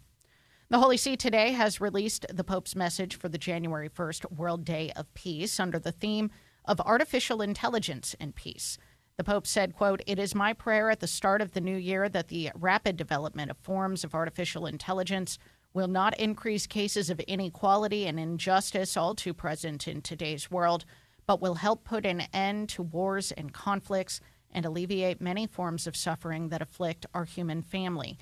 The 0.70 0.78
Holy 0.78 0.96
See 0.96 1.18
today 1.18 1.54
has 1.54 1.82
released 1.82 2.28
the 2.32 2.44
Pope's 2.44 2.76
message 2.76 3.16
for 3.16 3.28
the 3.28 3.40
January 3.40 3.90
1st 3.90 4.32
World 4.32 4.64
Day 4.64 4.92
of 4.96 5.12
Peace 5.16 5.60
under 5.60 5.80
the 5.80 5.92
theme 5.92 6.30
of 6.66 6.80
artificial 6.82 7.42
intelligence 7.42 8.16
and 8.20 8.36
peace. 8.36 8.78
The 9.18 9.24
Pope 9.24 9.48
said, 9.48 9.74
quote, 9.74 10.04
It 10.06 10.20
is 10.20 10.36
my 10.36 10.54
prayer 10.54 10.92
at 10.92 11.00
the 11.00 11.08
start 11.08 11.42
of 11.42 11.54
the 11.54 11.62
new 11.62 11.76
year 11.76 12.10
that 12.10 12.28
the 12.28 12.52
rapid 12.54 12.96
development 12.96 13.50
of 13.50 13.58
forms 13.58 14.04
of 14.04 14.14
artificial 14.14 14.68
intelligence 14.68 15.40
will 15.74 15.88
not 15.88 16.16
increase 16.20 16.68
cases 16.68 17.10
of 17.10 17.20
inequality 17.22 18.06
and 18.06 18.20
injustice 18.20 18.96
all 18.96 19.16
too 19.16 19.34
present 19.34 19.88
in 19.88 20.04
today's 20.04 20.52
world, 20.52 20.86
but 21.26 21.42
will 21.42 21.56
help 21.56 21.84
put 21.84 22.06
an 22.06 22.22
end 22.34 22.70
to 22.70 22.84
wars 22.84 23.32
and 23.32 23.52
conflicts 23.52 24.22
and 24.52 24.66
alleviate 24.66 25.22
many 25.22 25.48
forms 25.48 25.88
of 25.88 25.96
suffering 25.96 26.50
that 26.50 26.62
afflict 26.62 27.06
our 27.14 27.26
human 27.26 27.62
family. 27.62 28.18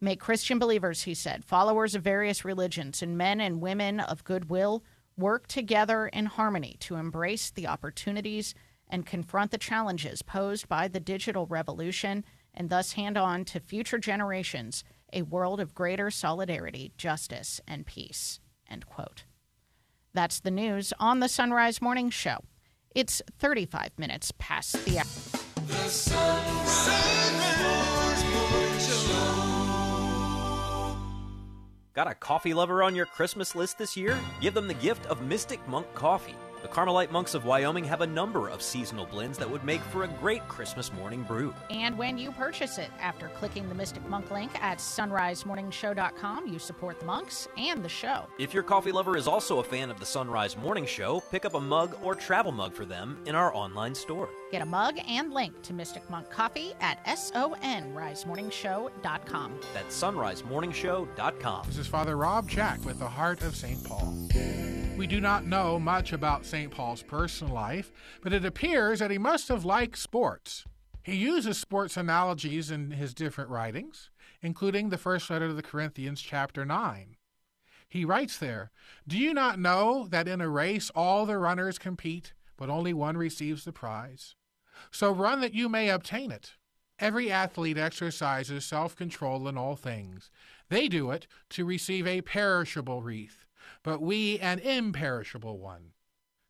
May 0.00 0.16
Christian 0.16 0.58
believers, 0.58 1.02
he 1.02 1.14
said, 1.14 1.44
followers 1.44 1.94
of 1.94 2.02
various 2.02 2.44
religions, 2.44 3.02
and 3.02 3.18
men 3.18 3.40
and 3.40 3.60
women 3.60 4.00
of 4.00 4.24
goodwill 4.24 4.84
work 5.16 5.48
together 5.48 6.06
in 6.06 6.26
harmony 6.26 6.76
to 6.80 6.94
embrace 6.94 7.50
the 7.50 7.66
opportunities 7.66 8.54
and 8.88 9.04
confront 9.04 9.50
the 9.50 9.58
challenges 9.58 10.22
posed 10.22 10.68
by 10.68 10.88
the 10.88 11.00
digital 11.00 11.46
revolution 11.46 12.24
and 12.54 12.70
thus 12.70 12.92
hand 12.92 13.16
on 13.16 13.44
to 13.44 13.60
future 13.60 13.98
generations 13.98 14.84
a 15.12 15.22
world 15.22 15.60
of 15.60 15.74
greater 15.74 16.10
solidarity, 16.10 16.92
justice, 16.96 17.60
and 17.66 17.86
peace. 17.86 18.40
End 18.70 18.86
quote. 18.86 19.24
That's 20.14 20.40
the 20.40 20.50
news 20.50 20.92
on 20.98 21.20
the 21.20 21.26
Sonrise 21.26 21.80
Morning 21.80 22.10
Show. 22.10 22.38
It's 22.94 23.22
35 23.38 23.98
minutes 23.98 24.32
past 24.38 24.84
the 24.84 24.98
hour. 24.98 25.47
Got 31.94 32.06
a 32.06 32.14
coffee 32.14 32.54
lover 32.54 32.84
on 32.84 32.94
your 32.94 33.06
Christmas 33.06 33.56
list 33.56 33.76
this 33.76 33.96
year? 33.96 34.16
Give 34.40 34.54
them 34.54 34.68
the 34.68 34.74
gift 34.74 35.06
of 35.06 35.20
Mystic 35.22 35.66
Monk 35.66 35.92
Coffee. 35.94 36.36
The 36.62 36.68
Carmelite 36.68 37.10
monks 37.10 37.34
of 37.34 37.44
Wyoming 37.44 37.84
have 37.84 38.00
a 38.00 38.06
number 38.06 38.48
of 38.48 38.62
seasonal 38.62 39.06
blends 39.06 39.36
that 39.38 39.50
would 39.50 39.64
make 39.64 39.80
for 39.80 40.04
a 40.04 40.08
great 40.08 40.46
Christmas 40.48 40.92
morning 40.92 41.22
brew. 41.22 41.54
And 41.70 41.98
when 41.98 42.16
you 42.16 42.32
purchase 42.32 42.78
it, 42.78 42.90
after 43.00 43.28
clicking 43.28 43.68
the 43.68 43.74
Mystic 43.74 44.08
Monk 44.08 44.30
link 44.30 44.50
at 44.62 44.78
sonrisemorningshow.com, 44.78 46.46
you 46.46 46.58
support 46.58 47.00
the 47.00 47.06
monks 47.06 47.48
and 47.56 47.84
the 47.84 47.88
show. 47.88 48.26
If 48.38 48.54
your 48.54 48.62
coffee 48.62 48.92
lover 48.92 49.16
is 49.16 49.26
also 49.26 49.58
a 49.58 49.64
fan 49.64 49.90
of 49.90 49.98
the 49.98 50.06
Sonrise 50.06 50.56
Morning 50.56 50.86
Show, 50.86 51.20
pick 51.32 51.44
up 51.44 51.54
a 51.54 51.60
mug 51.60 51.96
or 52.02 52.14
travel 52.14 52.52
mug 52.52 52.74
for 52.74 52.84
them 52.84 53.18
in 53.26 53.34
our 53.34 53.54
online 53.54 53.94
store. 53.94 54.28
Get 54.50 54.62
a 54.62 54.66
mug 54.66 54.98
and 55.06 55.34
link 55.34 55.60
to 55.62 55.74
Mystic 55.74 56.08
Monk 56.08 56.30
Coffee 56.30 56.72
at 56.80 57.04
sonrisemorningshow.com. 57.04 59.60
That's 59.74 60.02
sonrisemorningshow.com. 60.02 61.66
This 61.66 61.76
is 61.76 61.86
Father 61.86 62.16
Rob 62.16 62.48
Jack 62.48 62.82
with 62.84 62.98
the 62.98 63.08
Heart 63.08 63.42
of 63.42 63.54
St. 63.54 63.84
Paul. 63.84 64.14
We 64.96 65.06
do 65.06 65.20
not 65.20 65.44
know 65.44 65.78
much 65.78 66.14
about 66.14 66.46
St. 66.46 66.70
Paul's 66.70 67.02
personal 67.02 67.52
life, 67.52 67.92
but 68.22 68.32
it 68.32 68.44
appears 68.44 69.00
that 69.00 69.10
he 69.10 69.18
must 69.18 69.48
have 69.48 69.66
liked 69.66 69.98
sports. 69.98 70.64
He 71.02 71.16
uses 71.16 71.58
sports 71.58 71.96
analogies 71.96 72.70
in 72.70 72.92
his 72.92 73.14
different 73.14 73.50
writings, 73.50 74.10
including 74.42 74.88
the 74.88 74.98
first 74.98 75.28
letter 75.30 75.48
to 75.48 75.54
the 75.54 75.62
Corinthians, 75.62 76.22
chapter 76.22 76.64
9. 76.64 77.16
He 77.88 78.04
writes 78.04 78.38
there, 78.38 78.70
Do 79.06 79.18
you 79.18 79.32
not 79.32 79.58
know 79.58 80.06
that 80.10 80.26
in 80.26 80.40
a 80.40 80.48
race 80.48 80.90
all 80.94 81.26
the 81.26 81.38
runners 81.38 81.78
compete, 81.78 82.32
but 82.56 82.68
only 82.68 82.92
one 82.92 83.16
receives 83.16 83.64
the 83.64 83.72
prize? 83.72 84.34
So 84.90 85.12
run 85.12 85.40
that 85.40 85.54
you 85.54 85.68
may 85.68 85.88
obtain 85.88 86.30
it. 86.30 86.54
Every 86.98 87.30
athlete 87.30 87.78
exercises 87.78 88.64
self 88.64 88.96
control 88.96 89.46
in 89.48 89.56
all 89.56 89.76
things. 89.76 90.30
They 90.68 90.88
do 90.88 91.10
it 91.10 91.26
to 91.50 91.64
receive 91.64 92.06
a 92.06 92.22
perishable 92.22 93.02
wreath, 93.02 93.46
but 93.82 94.02
we 94.02 94.38
an 94.40 94.58
imperishable 94.58 95.58
one. 95.58 95.92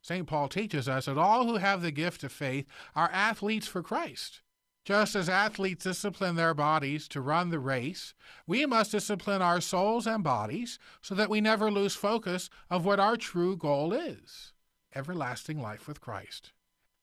St. 0.01 0.27
Paul 0.27 0.49
teaches 0.49 0.89
us 0.89 1.05
that 1.05 1.19
all 1.19 1.47
who 1.47 1.57
have 1.57 1.83
the 1.83 1.91
gift 1.91 2.25
of 2.25 2.33
faith 2.33 2.67
are 2.97 3.11
athletes 3.13 3.67
for 3.67 3.83
Christ. 3.83 4.41
Just 4.85 5.15
as 5.15 5.29
athletes 5.29 5.85
discipline 5.85 6.37
their 6.37 6.55
bodies 6.55 7.09
to 7.09 7.21
run 7.21 7.51
the 7.51 7.59
race, 7.59 8.15
we 8.47 8.65
must 8.65 8.93
discipline 8.93 9.43
our 9.43 9.61
souls 9.61 10.07
and 10.07 10.25
bodies 10.25 10.79
so 11.03 11.15
that 11.15 11.29
we 11.29 11.43
never 11.43 11.71
lose 11.71 11.95
focus 11.95 12.49
of 12.71 12.87
what 12.87 12.99
our 12.99 13.17
true 13.17 13.57
goal 13.57 13.93
is 13.93 14.55
everlasting 14.95 15.61
life 15.61 15.87
with 15.87 16.01
Christ. 16.01 16.53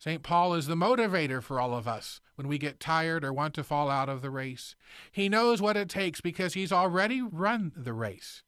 St. 0.05 0.21
Paul 0.21 0.53
is 0.53 0.67
the 0.67 0.75
motivator 0.75 1.41
for 1.41 1.59
all 1.59 1.73
of 1.73 1.87
us 1.87 2.21
when 2.35 2.47
we 2.47 2.59
get 2.59 2.79
tired 2.79 3.25
or 3.25 3.33
want 3.33 3.55
to 3.55 3.63
fall 3.63 3.89
out 3.89 4.07
of 4.07 4.21
the 4.21 4.29
race. 4.29 4.75
He 5.11 5.27
knows 5.27 5.63
what 5.63 5.75
it 5.75 5.89
takes 5.89 6.21
because 6.21 6.53
he's 6.53 6.71
already 6.71 7.23
run 7.23 7.71
the 7.75 7.91
race. 7.91 8.43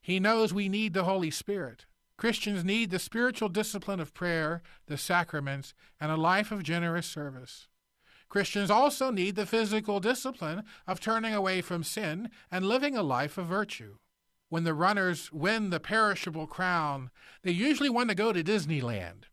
He 0.00 0.18
knows 0.18 0.54
we 0.54 0.70
need 0.70 0.94
the 0.94 1.04
Holy 1.04 1.30
Spirit. 1.30 1.84
Christians 2.16 2.64
need 2.64 2.90
the 2.90 2.98
spiritual 2.98 3.50
discipline 3.50 4.00
of 4.00 4.14
prayer, 4.14 4.62
the 4.86 4.96
sacraments, 4.96 5.74
and 6.00 6.10
a 6.10 6.16
life 6.16 6.50
of 6.50 6.62
generous 6.62 7.08
service. 7.08 7.68
Christians 8.30 8.70
also 8.70 9.10
need 9.10 9.36
the 9.36 9.44
physical 9.44 10.00
discipline 10.00 10.62
of 10.86 10.98
turning 10.98 11.34
away 11.34 11.60
from 11.60 11.84
sin 11.84 12.30
and 12.50 12.64
living 12.64 12.96
a 12.96 13.02
life 13.02 13.36
of 13.36 13.44
virtue. 13.44 13.96
When 14.48 14.64
the 14.64 14.72
runners 14.72 15.30
win 15.30 15.68
the 15.68 15.78
perishable 15.78 16.46
crown, 16.46 17.10
they 17.42 17.50
usually 17.52 17.90
want 17.90 18.08
to 18.08 18.14
go 18.14 18.32
to 18.32 18.42
Disneyland. 18.42 19.24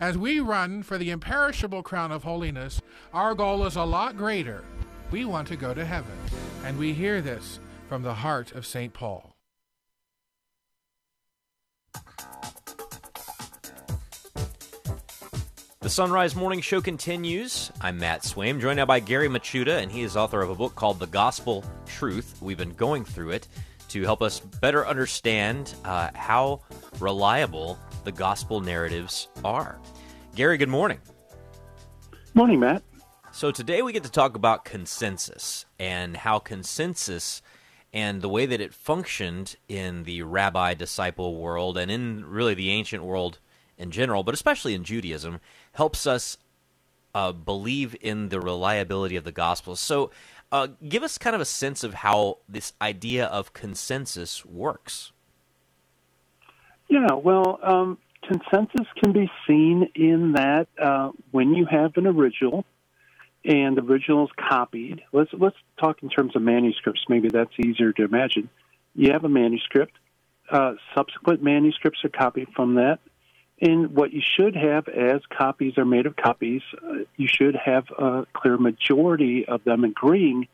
As 0.00 0.16
we 0.16 0.38
run 0.38 0.84
for 0.84 0.96
the 0.96 1.10
imperishable 1.10 1.82
crown 1.82 2.12
of 2.12 2.22
holiness, 2.22 2.80
our 3.12 3.34
goal 3.34 3.66
is 3.66 3.74
a 3.74 3.82
lot 3.82 4.16
greater. 4.16 4.62
We 5.10 5.24
want 5.24 5.48
to 5.48 5.56
go 5.56 5.74
to 5.74 5.84
heaven. 5.84 6.16
And 6.64 6.78
we 6.78 6.92
hear 6.92 7.20
this 7.20 7.58
from 7.88 8.04
the 8.04 8.14
heart 8.14 8.52
of 8.52 8.64
St. 8.64 8.92
Paul. 8.92 9.34
The 15.80 15.88
Sonrise 15.88 16.36
Morning 16.36 16.60
Show 16.60 16.80
continues. 16.80 17.72
I'm 17.80 17.98
Matt 17.98 18.22
Swaim, 18.22 18.60
joined 18.60 18.76
now 18.76 18.86
by 18.86 19.00
Gary 19.00 19.28
Michuta, 19.28 19.82
and 19.82 19.90
he 19.90 20.02
is 20.02 20.16
author 20.16 20.42
of 20.42 20.50
a 20.50 20.54
book 20.54 20.76
called 20.76 21.00
The 21.00 21.06
Gospel 21.08 21.64
Truth. 21.86 22.36
We've 22.40 22.58
been 22.58 22.74
going 22.74 23.04
through 23.04 23.30
it 23.30 23.48
to 23.88 24.02
help 24.02 24.22
us 24.22 24.38
better 24.38 24.86
understand 24.86 25.74
uh, 25.84 26.10
how 26.14 26.60
reliable 27.00 27.78
the 28.08 28.12
gospel 28.12 28.62
narratives 28.62 29.28
are. 29.44 29.78
Gary, 30.34 30.56
good 30.56 30.70
morning. 30.70 30.98
Morning, 32.32 32.58
Matt. 32.58 32.82
So 33.32 33.50
today 33.50 33.82
we 33.82 33.92
get 33.92 34.02
to 34.04 34.10
talk 34.10 34.34
about 34.34 34.64
consensus 34.64 35.66
and 35.78 36.16
how 36.16 36.38
consensus 36.38 37.42
and 37.92 38.22
the 38.22 38.28
way 38.30 38.46
that 38.46 38.62
it 38.62 38.72
functioned 38.72 39.56
in 39.68 40.04
the 40.04 40.22
rabbi 40.22 40.72
disciple 40.72 41.36
world 41.36 41.76
and 41.76 41.90
in 41.90 42.24
really 42.24 42.54
the 42.54 42.70
ancient 42.70 43.04
world 43.04 43.40
in 43.76 43.90
general, 43.90 44.22
but 44.22 44.32
especially 44.32 44.72
in 44.72 44.84
Judaism, 44.84 45.38
helps 45.72 46.06
us 46.06 46.38
uh, 47.14 47.32
believe 47.32 47.94
in 48.00 48.30
the 48.30 48.40
reliability 48.40 49.16
of 49.16 49.24
the 49.24 49.32
gospel. 49.32 49.76
So, 49.76 50.10
uh, 50.50 50.68
give 50.88 51.02
us 51.02 51.18
kind 51.18 51.36
of 51.36 51.42
a 51.42 51.44
sense 51.44 51.84
of 51.84 51.92
how 51.92 52.38
this 52.48 52.72
idea 52.80 53.26
of 53.26 53.52
consensus 53.52 54.46
works. 54.46 55.12
Yeah, 56.88 57.12
well, 57.12 57.58
um, 57.62 57.98
consensus 58.26 58.86
can 59.02 59.12
be 59.12 59.30
seen 59.46 59.90
in 59.94 60.32
that 60.32 60.68
uh, 60.80 61.10
when 61.30 61.54
you 61.54 61.66
have 61.66 61.96
an 61.96 62.06
original 62.06 62.64
and 63.44 63.76
the 63.76 63.82
original 63.82 64.24
is 64.24 64.30
copied. 64.36 65.02
Let's 65.12 65.30
let's 65.32 65.56
talk 65.80 66.02
in 66.02 66.08
terms 66.08 66.34
of 66.34 66.42
manuscripts. 66.42 67.04
Maybe 67.08 67.28
that's 67.28 67.52
easier 67.58 67.92
to 67.92 68.04
imagine. 68.04 68.48
You 68.94 69.12
have 69.12 69.24
a 69.24 69.28
manuscript. 69.28 69.92
Uh, 70.50 70.74
subsequent 70.94 71.42
manuscripts 71.42 72.04
are 72.04 72.08
copied 72.08 72.48
from 72.54 72.76
that. 72.76 72.98
And 73.60 73.94
what 73.94 74.12
you 74.12 74.22
should 74.24 74.54
have, 74.54 74.86
as 74.88 75.20
copies 75.36 75.78
are 75.78 75.84
made 75.84 76.06
of 76.06 76.16
copies, 76.16 76.62
uh, 76.82 77.04
you 77.16 77.26
should 77.26 77.56
have 77.56 77.84
a 77.90 78.26
clear 78.32 78.56
majority 78.56 79.46
of 79.46 79.64
them 79.64 79.84
agreeing 79.84 80.46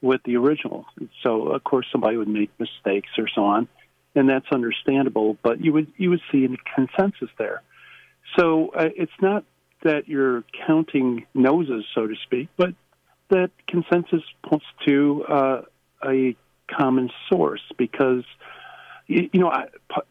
with 0.00 0.22
the 0.24 0.36
original. 0.36 0.86
So, 1.22 1.48
of 1.48 1.64
course, 1.64 1.86
somebody 1.90 2.16
would 2.16 2.28
make 2.28 2.50
mistakes 2.58 3.10
or 3.18 3.28
so 3.28 3.44
on, 3.44 3.68
and 4.14 4.28
that's 4.28 4.46
understandable. 4.52 5.36
But 5.42 5.62
you 5.62 5.72
would 5.72 5.92
you 5.96 6.10
would 6.10 6.20
see 6.30 6.44
a 6.44 6.48
consensus 6.74 7.28
there. 7.38 7.62
So 8.38 8.70
uh, 8.76 8.88
it's 8.96 9.12
not 9.20 9.44
that 9.84 10.08
you're 10.08 10.44
counting 10.66 11.26
noses, 11.34 11.84
so 11.94 12.06
to 12.06 12.14
speak, 12.24 12.48
but 12.56 12.74
that 13.30 13.50
consensus 13.66 14.22
points 14.44 14.66
to 14.86 15.24
uh, 15.28 15.62
a 16.06 16.36
common 16.70 17.10
source 17.28 17.62
because 17.76 18.24
you, 19.06 19.28
you 19.32 19.40
know 19.40 19.48
I, 19.48 19.64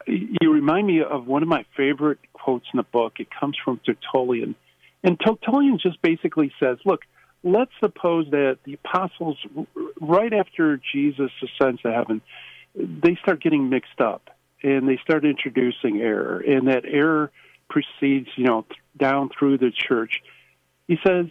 you 0.07 0.52
remind 0.52 0.88
me 0.88 1.02
of 1.02 1.28
one 1.28 1.44
of 1.44 1.49
my 1.49 1.65
favorite 1.78 2.19
quotes 2.34 2.65
in 2.73 2.78
the 2.78 2.84
book. 2.84 3.14
It 3.19 3.28
comes 3.40 3.57
from 3.64 3.80
Tertullian, 3.86 4.56
and 5.03 5.19
Tertullian 5.19 5.80
just 5.82 6.02
basically 6.02 6.52
says, 6.60 6.78
"Look, 6.86 7.02
let's 7.44 7.72
suppose 7.80 8.28
that 8.32 8.60
the 8.65 8.73
apostles, 8.73 9.38
right 9.99 10.34
after 10.34 10.80
Jesus 10.94 11.32
ascends 11.44 11.82
to 11.82 11.91
heaven, 11.91 12.22
they 12.76 13.18
start 13.22 13.41
getting 13.41 13.69
mixed 13.69 13.99
up 13.99 14.30
and 14.64 14.88
they 14.88 14.98
start 15.03 15.26
introducing 15.26 16.02
error, 16.02 16.39
and 16.39 16.68
that 16.68 16.85
error 16.85 17.31
proceeds, 17.69 18.30
you 18.35 18.45
know, 18.45 18.65
down 18.95 19.30
through 19.30 19.57
the 19.57 19.72
church. 19.72 20.22
He 20.88 20.98
says 21.06 21.27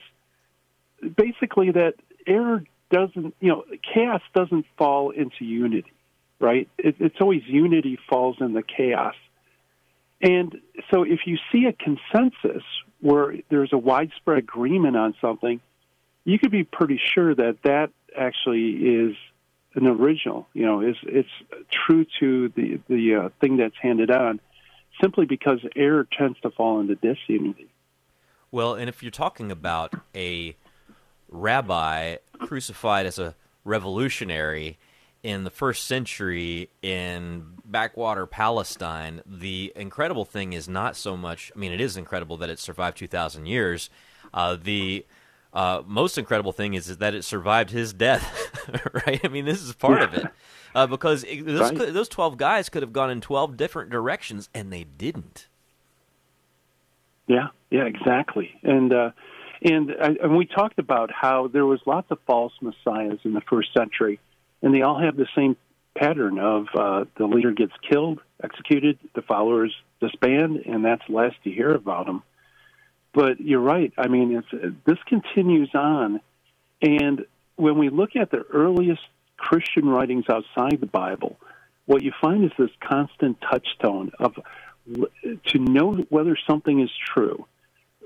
basically 1.16 1.70
that 1.72 1.94
error 2.26 2.64
doesn't, 2.90 3.34
you 3.40 3.48
know, 3.48 3.64
chaos 3.94 4.22
doesn't 4.34 4.66
fall 4.76 5.10
into 5.10 5.44
unity, 5.44 5.92
right? 6.40 6.68
It, 6.76 6.96
it's 6.98 7.20
always 7.20 7.42
unity 7.46 7.98
falls 8.08 8.36
in 8.40 8.52
the 8.52 8.62
chaos. 8.62 9.14
And 10.20 10.60
so 10.90 11.04
if 11.04 11.20
you 11.24 11.38
see 11.52 11.66
a 11.66 11.72
consensus 11.72 12.64
where 13.00 13.34
there's 13.48 13.72
a 13.72 13.78
widespread 13.78 14.38
agreement 14.38 14.96
on 14.96 15.14
something, 15.20 15.60
you 16.24 16.38
could 16.38 16.50
be 16.50 16.64
pretty 16.64 17.00
sure 17.14 17.34
that 17.34 17.58
that 17.64 17.90
actually 18.16 18.70
is 18.72 19.16
an 19.74 19.86
original. 19.86 20.46
You 20.52 20.66
know, 20.66 20.80
is 20.80 20.96
it's 21.02 21.28
true 21.70 22.06
to 22.20 22.48
the 22.48 22.80
the 22.88 23.14
uh, 23.14 23.28
thing 23.40 23.56
that's 23.56 23.76
handed 23.80 24.10
on, 24.10 24.40
simply 25.00 25.26
because 25.26 25.60
error 25.76 26.06
tends 26.16 26.40
to 26.40 26.50
fall 26.50 26.80
into 26.80 26.94
disunity. 26.94 27.68
Well, 28.52 28.74
and 28.74 28.88
if 28.88 29.02
you're 29.02 29.10
talking 29.10 29.52
about 29.52 29.94
a 30.14 30.56
rabbi 31.28 32.16
crucified 32.38 33.06
as 33.06 33.18
a 33.18 33.36
revolutionary 33.64 34.78
in 35.22 35.44
the 35.44 35.50
first 35.50 35.86
century 35.86 36.70
in 36.82 37.54
backwater 37.64 38.26
Palestine, 38.26 39.20
the 39.26 39.72
incredible 39.76 40.24
thing 40.24 40.52
is 40.52 40.68
not 40.68 40.96
so 40.96 41.16
much. 41.16 41.52
I 41.54 41.58
mean, 41.58 41.72
it 41.72 41.80
is 41.80 41.96
incredible 41.96 42.36
that 42.38 42.50
it 42.50 42.58
survived 42.58 42.96
2,000 42.96 43.46
years. 43.46 43.90
Uh, 44.32 44.56
the 44.60 45.04
uh, 45.52 45.82
most 45.86 46.18
incredible 46.18 46.52
thing 46.52 46.74
is, 46.74 46.88
is 46.88 46.98
that 46.98 47.14
it 47.14 47.24
survived 47.24 47.70
his 47.70 47.92
death, 47.92 48.50
right? 49.06 49.20
I 49.24 49.28
mean, 49.28 49.44
this 49.44 49.62
is 49.62 49.72
part 49.74 50.02
of 50.02 50.14
it. 50.14 50.26
Uh, 50.74 50.86
because 50.86 51.24
it, 51.24 51.44
those, 51.44 51.72
right. 51.72 51.92
those 51.92 52.08
12 52.08 52.36
guys 52.36 52.68
could 52.68 52.82
have 52.82 52.92
gone 52.92 53.10
in 53.10 53.20
12 53.20 53.56
different 53.56 53.90
directions, 53.90 54.48
and 54.54 54.72
they 54.72 54.84
didn't. 54.84 55.48
Yeah, 57.26 57.48
yeah, 57.70 57.84
exactly. 57.84 58.50
And 58.62 58.92
uh, 58.92 59.10
and 59.62 59.90
uh, 59.90 60.10
and 60.22 60.36
we 60.36 60.46
talked 60.46 60.78
about 60.78 61.10
how 61.12 61.48
there 61.48 61.66
was 61.66 61.80
lots 61.86 62.10
of 62.10 62.18
false 62.26 62.52
messiahs 62.60 63.18
in 63.24 63.34
the 63.34 63.40
first 63.42 63.68
century, 63.76 64.20
and 64.62 64.74
they 64.74 64.82
all 64.82 65.00
have 65.00 65.16
the 65.16 65.28
same 65.36 65.56
pattern 65.94 66.38
of 66.38 66.66
uh, 66.74 67.04
the 67.18 67.26
leader 67.26 67.52
gets 67.52 67.72
killed, 67.88 68.20
executed, 68.42 68.98
the 69.14 69.22
followers 69.22 69.74
disband, 70.00 70.56
and 70.66 70.84
that's 70.84 71.02
the 71.08 71.14
last 71.14 71.36
you 71.44 71.52
hear 71.52 71.74
about 71.74 72.06
them. 72.06 72.22
But 73.12 73.40
you're 73.40 73.60
right. 73.60 73.92
I 73.98 74.08
mean, 74.08 74.36
it's, 74.36 74.76
this 74.84 74.98
continues 75.06 75.70
on, 75.74 76.20
and 76.80 77.24
when 77.56 77.78
we 77.78 77.88
look 77.88 78.16
at 78.16 78.30
the 78.30 78.44
earliest 78.52 79.02
Christian 79.36 79.88
writings 79.88 80.24
outside 80.30 80.80
the 80.80 80.86
Bible, 80.86 81.36
what 81.86 82.02
you 82.02 82.12
find 82.20 82.44
is 82.44 82.52
this 82.58 82.70
constant 82.80 83.38
touchstone 83.40 84.12
of 84.18 84.38
to 85.46 85.58
know 85.58 85.94
whether 86.08 86.36
something 86.48 86.80
is 86.80 86.90
true. 87.14 87.46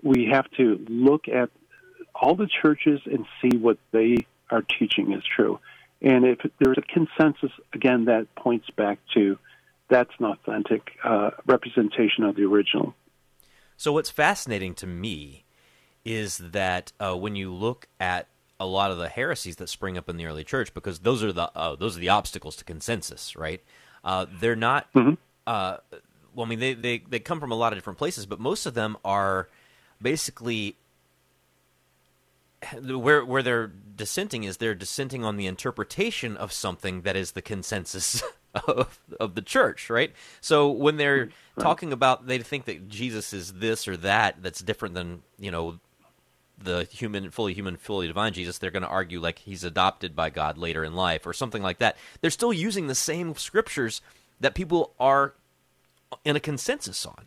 We 0.02 0.28
have 0.32 0.50
to 0.56 0.84
look 0.88 1.28
at 1.28 1.50
all 2.14 2.34
the 2.34 2.48
churches 2.62 3.00
and 3.04 3.26
see 3.40 3.56
what 3.56 3.78
they 3.92 4.26
are 4.50 4.62
teaching 4.62 5.12
is 5.12 5.22
true. 5.36 5.58
And 6.02 6.24
if 6.24 6.38
there's 6.58 6.78
a 6.78 6.82
consensus, 6.82 7.50
again, 7.72 8.06
that 8.06 8.34
points 8.34 8.68
back 8.70 8.98
to 9.14 9.38
that's 9.88 10.10
an 10.18 10.26
authentic 10.26 10.82
uh, 11.02 11.30
representation 11.46 12.24
of 12.24 12.36
the 12.36 12.44
original. 12.44 12.94
So, 13.84 13.92
what's 13.92 14.08
fascinating 14.08 14.72
to 14.76 14.86
me 14.86 15.44
is 16.06 16.38
that 16.38 16.92
uh, 16.98 17.14
when 17.14 17.36
you 17.36 17.52
look 17.52 17.86
at 18.00 18.28
a 18.58 18.64
lot 18.64 18.90
of 18.90 18.96
the 18.96 19.10
heresies 19.10 19.56
that 19.56 19.68
spring 19.68 19.98
up 19.98 20.08
in 20.08 20.16
the 20.16 20.24
early 20.24 20.42
church, 20.42 20.72
because 20.72 21.00
those 21.00 21.22
are 21.22 21.34
the 21.34 21.50
uh, 21.54 21.76
those 21.76 21.94
are 21.94 22.00
the 22.00 22.08
obstacles 22.08 22.56
to 22.56 22.64
consensus, 22.64 23.36
right? 23.36 23.62
Uh, 24.02 24.24
they're 24.40 24.56
not. 24.56 24.90
Mm-hmm. 24.94 25.12
Uh, 25.46 25.76
well, 26.34 26.46
I 26.46 26.48
mean, 26.48 26.60
they, 26.60 26.72
they 26.72 27.02
they 27.06 27.18
come 27.18 27.40
from 27.40 27.52
a 27.52 27.54
lot 27.56 27.74
of 27.74 27.76
different 27.76 27.98
places, 27.98 28.24
but 28.24 28.40
most 28.40 28.64
of 28.64 28.72
them 28.72 28.96
are 29.04 29.50
basically 30.00 30.76
where 32.80 33.22
where 33.22 33.42
they're 33.42 33.66
dissenting 33.66 34.44
is 34.44 34.56
they're 34.56 34.74
dissenting 34.74 35.24
on 35.24 35.36
the 35.36 35.46
interpretation 35.46 36.38
of 36.38 36.54
something 36.54 37.02
that 37.02 37.16
is 37.16 37.32
the 37.32 37.42
consensus 37.42 38.22
of 38.66 38.98
of 39.20 39.34
the 39.34 39.42
church, 39.42 39.90
right? 39.90 40.12
So 40.40 40.70
when 40.70 40.96
they're 40.96 41.26
mm, 41.26 41.32
right. 41.56 41.62
talking 41.62 41.92
about 41.92 42.26
they 42.26 42.38
think 42.38 42.64
that 42.66 42.88
Jesus 42.88 43.32
is 43.32 43.54
this 43.54 43.88
or 43.88 43.96
that 43.98 44.42
that's 44.42 44.60
different 44.60 44.94
than, 44.94 45.22
you 45.38 45.50
know, 45.50 45.78
the 46.62 46.84
human 46.84 47.30
fully 47.30 47.54
human 47.54 47.76
fully 47.76 48.06
divine 48.06 48.32
Jesus, 48.32 48.58
they're 48.58 48.70
going 48.70 48.82
to 48.82 48.88
argue 48.88 49.20
like 49.20 49.40
he's 49.40 49.64
adopted 49.64 50.14
by 50.14 50.30
God 50.30 50.58
later 50.58 50.84
in 50.84 50.94
life 50.94 51.26
or 51.26 51.32
something 51.32 51.62
like 51.62 51.78
that. 51.78 51.96
They're 52.20 52.30
still 52.30 52.52
using 52.52 52.86
the 52.86 52.94
same 52.94 53.34
scriptures 53.34 54.00
that 54.40 54.54
people 54.54 54.92
are 55.00 55.34
uh, 56.12 56.16
in 56.24 56.36
a 56.36 56.40
consensus 56.40 57.04
on. 57.06 57.26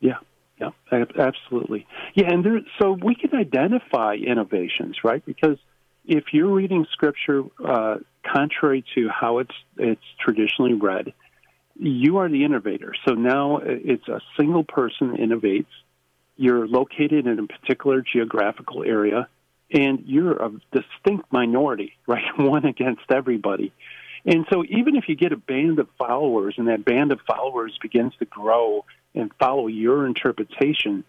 Yeah. 0.00 0.18
Yeah, 0.58 0.70
absolutely. 1.18 1.86
Yeah, 2.14 2.32
and 2.32 2.42
there, 2.42 2.60
so 2.80 2.92
we 2.92 3.14
can 3.14 3.34
identify 3.38 4.14
innovations, 4.14 4.96
right? 5.04 5.22
Because 5.22 5.58
if 6.06 6.24
you're 6.32 6.52
reading 6.52 6.86
scripture 6.92 7.44
uh, 7.64 7.96
contrary 8.24 8.84
to 8.94 9.08
how 9.08 9.38
it's 9.38 9.54
it's 9.76 10.02
traditionally 10.20 10.74
read, 10.74 11.12
you 11.78 12.18
are 12.18 12.28
the 12.28 12.44
innovator. 12.44 12.94
So 13.06 13.14
now 13.14 13.60
it's 13.62 14.08
a 14.08 14.20
single 14.38 14.64
person 14.64 15.16
innovates. 15.16 15.66
You're 16.36 16.66
located 16.66 17.26
in 17.26 17.38
a 17.38 17.46
particular 17.46 18.02
geographical 18.02 18.84
area, 18.84 19.28
and 19.70 20.04
you're 20.06 20.36
a 20.36 20.50
distinct 20.72 21.32
minority, 21.32 21.94
right? 22.06 22.38
One 22.38 22.64
against 22.64 23.10
everybody. 23.10 23.72
And 24.24 24.44
so, 24.50 24.64
even 24.68 24.96
if 24.96 25.08
you 25.08 25.14
get 25.14 25.32
a 25.32 25.36
band 25.36 25.78
of 25.78 25.88
followers, 25.98 26.56
and 26.58 26.66
that 26.66 26.84
band 26.84 27.12
of 27.12 27.20
followers 27.28 27.78
begins 27.80 28.12
to 28.18 28.24
grow 28.24 28.84
and 29.14 29.30
follow 29.38 29.68
your 29.68 30.04
interpretation, 30.04 31.04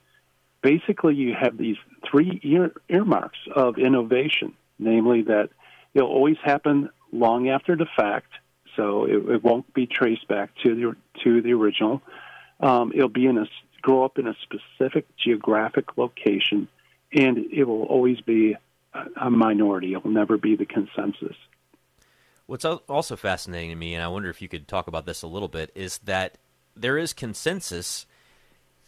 basically 0.62 1.16
you 1.16 1.34
have 1.34 1.58
these 1.58 1.78
three 2.10 2.40
ear- 2.44 2.74
earmarks 2.88 3.40
of 3.56 3.80
innovation, 3.80 4.54
namely 4.80 5.24
that 5.24 5.50
it'll 5.94 6.10
always 6.10 6.38
happen 6.44 6.90
long 7.12 7.50
after 7.50 7.76
the 7.76 7.88
fact, 7.98 8.32
so 8.76 9.06
it, 9.06 9.30
it 9.30 9.44
won't 9.44 9.74
be 9.74 9.88
traced 9.88 10.28
back 10.28 10.52
to 10.64 10.76
the 10.76 10.96
to 11.24 11.42
the 11.42 11.54
original. 11.54 12.02
Um, 12.60 12.92
it'll 12.94 13.10
be 13.10 13.26
in 13.26 13.38
a 13.38 13.46
grow 13.82 14.04
up 14.04 14.18
in 14.18 14.28
a 14.28 14.36
specific 14.44 15.06
geographic 15.18 15.98
location, 15.98 16.68
and 17.14 17.38
it 17.52 17.64
will 17.64 17.84
always 17.84 18.20
be 18.22 18.56
a, 18.94 19.28
a 19.28 19.30
minority. 19.30 19.94
It 19.94 20.04
will 20.04 20.12
never 20.12 20.38
be 20.38 20.56
the 20.56 20.66
consensus. 20.66 21.36
What's 22.46 22.66
also 22.66 23.16
fascinating 23.16 23.72
to 23.72 23.76
me, 23.76 23.94
and 23.94 24.04
I 24.04 24.08
wonder 24.08 24.30
if 24.30 24.42
you 24.42 24.48
could 24.48 24.68
talk 24.68 24.88
about 24.88 25.06
this 25.06 25.22
a 25.22 25.28
little 25.28 25.50
bit, 25.50 25.72
is 25.76 25.98
that 26.00 26.38
there 26.76 26.98
is 26.98 27.12
consensus 27.12 28.06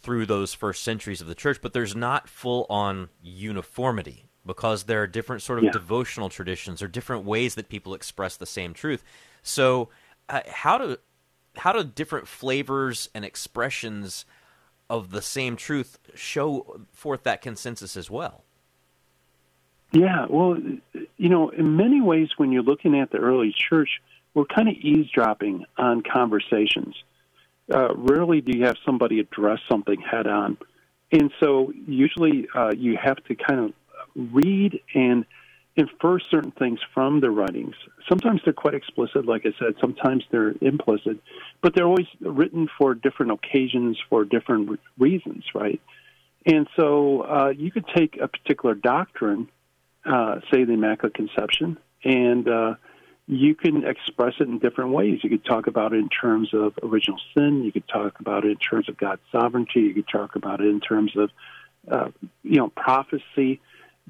through 0.00 0.24
those 0.24 0.54
first 0.54 0.82
centuries 0.82 1.20
of 1.20 1.26
the 1.26 1.34
church, 1.34 1.60
but 1.60 1.74
there's 1.74 1.94
not 1.94 2.26
full 2.26 2.64
on 2.70 3.10
uniformity 3.22 4.29
because 4.46 4.84
there 4.84 5.02
are 5.02 5.06
different 5.06 5.42
sort 5.42 5.58
of 5.58 5.66
Yeah. 5.66 5.70
devotional 5.70 6.28
traditions 6.28 6.82
or 6.82 6.88
different 6.88 7.24
ways 7.24 7.54
that 7.54 7.68
people 7.68 7.94
express 7.94 8.36
the 8.36 8.46
same 8.46 8.74
truth. 8.74 9.04
So, 9.42 9.88
uh, 10.28 10.40
how 10.48 10.78
do 10.78 10.96
how 11.56 11.72
do 11.72 11.82
different 11.82 12.28
flavors 12.28 13.08
and 13.14 13.24
expressions 13.24 14.24
of 14.88 15.10
the 15.10 15.22
same 15.22 15.56
truth 15.56 15.98
show 16.14 16.80
forth 16.92 17.24
that 17.24 17.42
consensus 17.42 17.96
as 17.96 18.10
well? 18.10 18.44
Yeah, 19.92 20.26
well, 20.28 20.56
you 21.16 21.28
know, 21.28 21.50
in 21.50 21.76
many 21.76 22.00
ways, 22.00 22.28
when 22.36 22.52
you're 22.52 22.62
looking 22.62 22.98
at 22.98 23.10
the 23.10 23.18
early 23.18 23.52
church, 23.68 24.00
we're 24.34 24.44
kind 24.44 24.68
of 24.68 24.74
eavesdropping 24.74 25.64
on 25.76 26.02
conversations. 26.02 26.94
Uh, 27.72 27.94
rarely 27.94 28.40
do 28.40 28.56
you 28.56 28.64
have 28.64 28.76
somebody 28.84 29.18
address 29.18 29.58
something 29.68 30.00
head 30.00 30.26
on. 30.26 30.56
And 31.12 31.32
so 31.40 31.72
usually 31.86 32.46
uh, 32.54 32.70
you 32.76 32.96
have 33.02 33.16
to 33.24 33.34
kind 33.34 33.60
of 33.60 33.72
read 34.32 34.80
and 34.94 35.24
infer 35.76 36.18
certain 36.18 36.50
things 36.52 36.80
from 36.92 37.20
the 37.20 37.30
writings. 37.30 37.74
Sometimes 38.08 38.40
they're 38.44 38.52
quite 38.52 38.74
explicit, 38.74 39.24
like 39.26 39.46
I 39.46 39.52
said, 39.58 39.74
sometimes 39.80 40.24
they're 40.30 40.54
implicit, 40.60 41.18
but 41.62 41.74
they're 41.74 41.86
always 41.86 42.08
written 42.20 42.68
for 42.76 42.94
different 42.94 43.32
occasions, 43.32 43.98
for 44.08 44.24
different 44.24 44.70
re- 44.70 44.78
reasons, 44.98 45.44
right? 45.54 45.80
And 46.44 46.66
so 46.76 47.22
uh, 47.22 47.52
you 47.56 47.70
could 47.70 47.86
take 47.94 48.18
a 48.20 48.28
particular 48.28 48.74
doctrine, 48.74 49.48
uh, 50.04 50.40
say 50.50 50.64
the 50.64 50.72
Immaculate 50.72 51.14
Conception, 51.14 51.78
and 52.02 52.48
uh, 52.48 52.74
you 53.26 53.54
can 53.54 53.84
express 53.84 54.34
it 54.40 54.48
in 54.48 54.58
different 54.58 54.90
ways. 54.90 55.20
You 55.22 55.30
could 55.30 55.44
talk 55.44 55.66
about 55.66 55.92
it 55.92 55.98
in 55.98 56.08
terms 56.08 56.52
of 56.52 56.72
original 56.82 57.20
sin. 57.36 57.62
You 57.62 57.70
could 57.70 57.86
talk 57.86 58.18
about 58.18 58.44
it 58.44 58.50
in 58.50 58.56
terms 58.56 58.88
of 58.88 58.96
God's 58.96 59.20
sovereignty. 59.30 59.80
You 59.80 59.94
could 59.94 60.08
talk 60.08 60.34
about 60.34 60.60
it 60.60 60.66
in 60.66 60.80
terms 60.80 61.12
of, 61.16 61.30
uh, 61.90 62.08
you 62.42 62.56
know, 62.56 62.68
prophecy. 62.70 63.60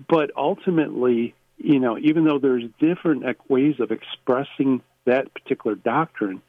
But 0.08 0.30
ultimately, 0.36 1.34
you 1.58 1.78
know, 1.78 1.98
even 1.98 2.24
though 2.24 2.38
there's 2.38 2.64
different 2.78 3.24
ways 3.48 3.76
of 3.80 3.90
expressing 3.90 4.82
that 5.04 5.32
particular 5.34 5.76
doctrine, 5.76 6.42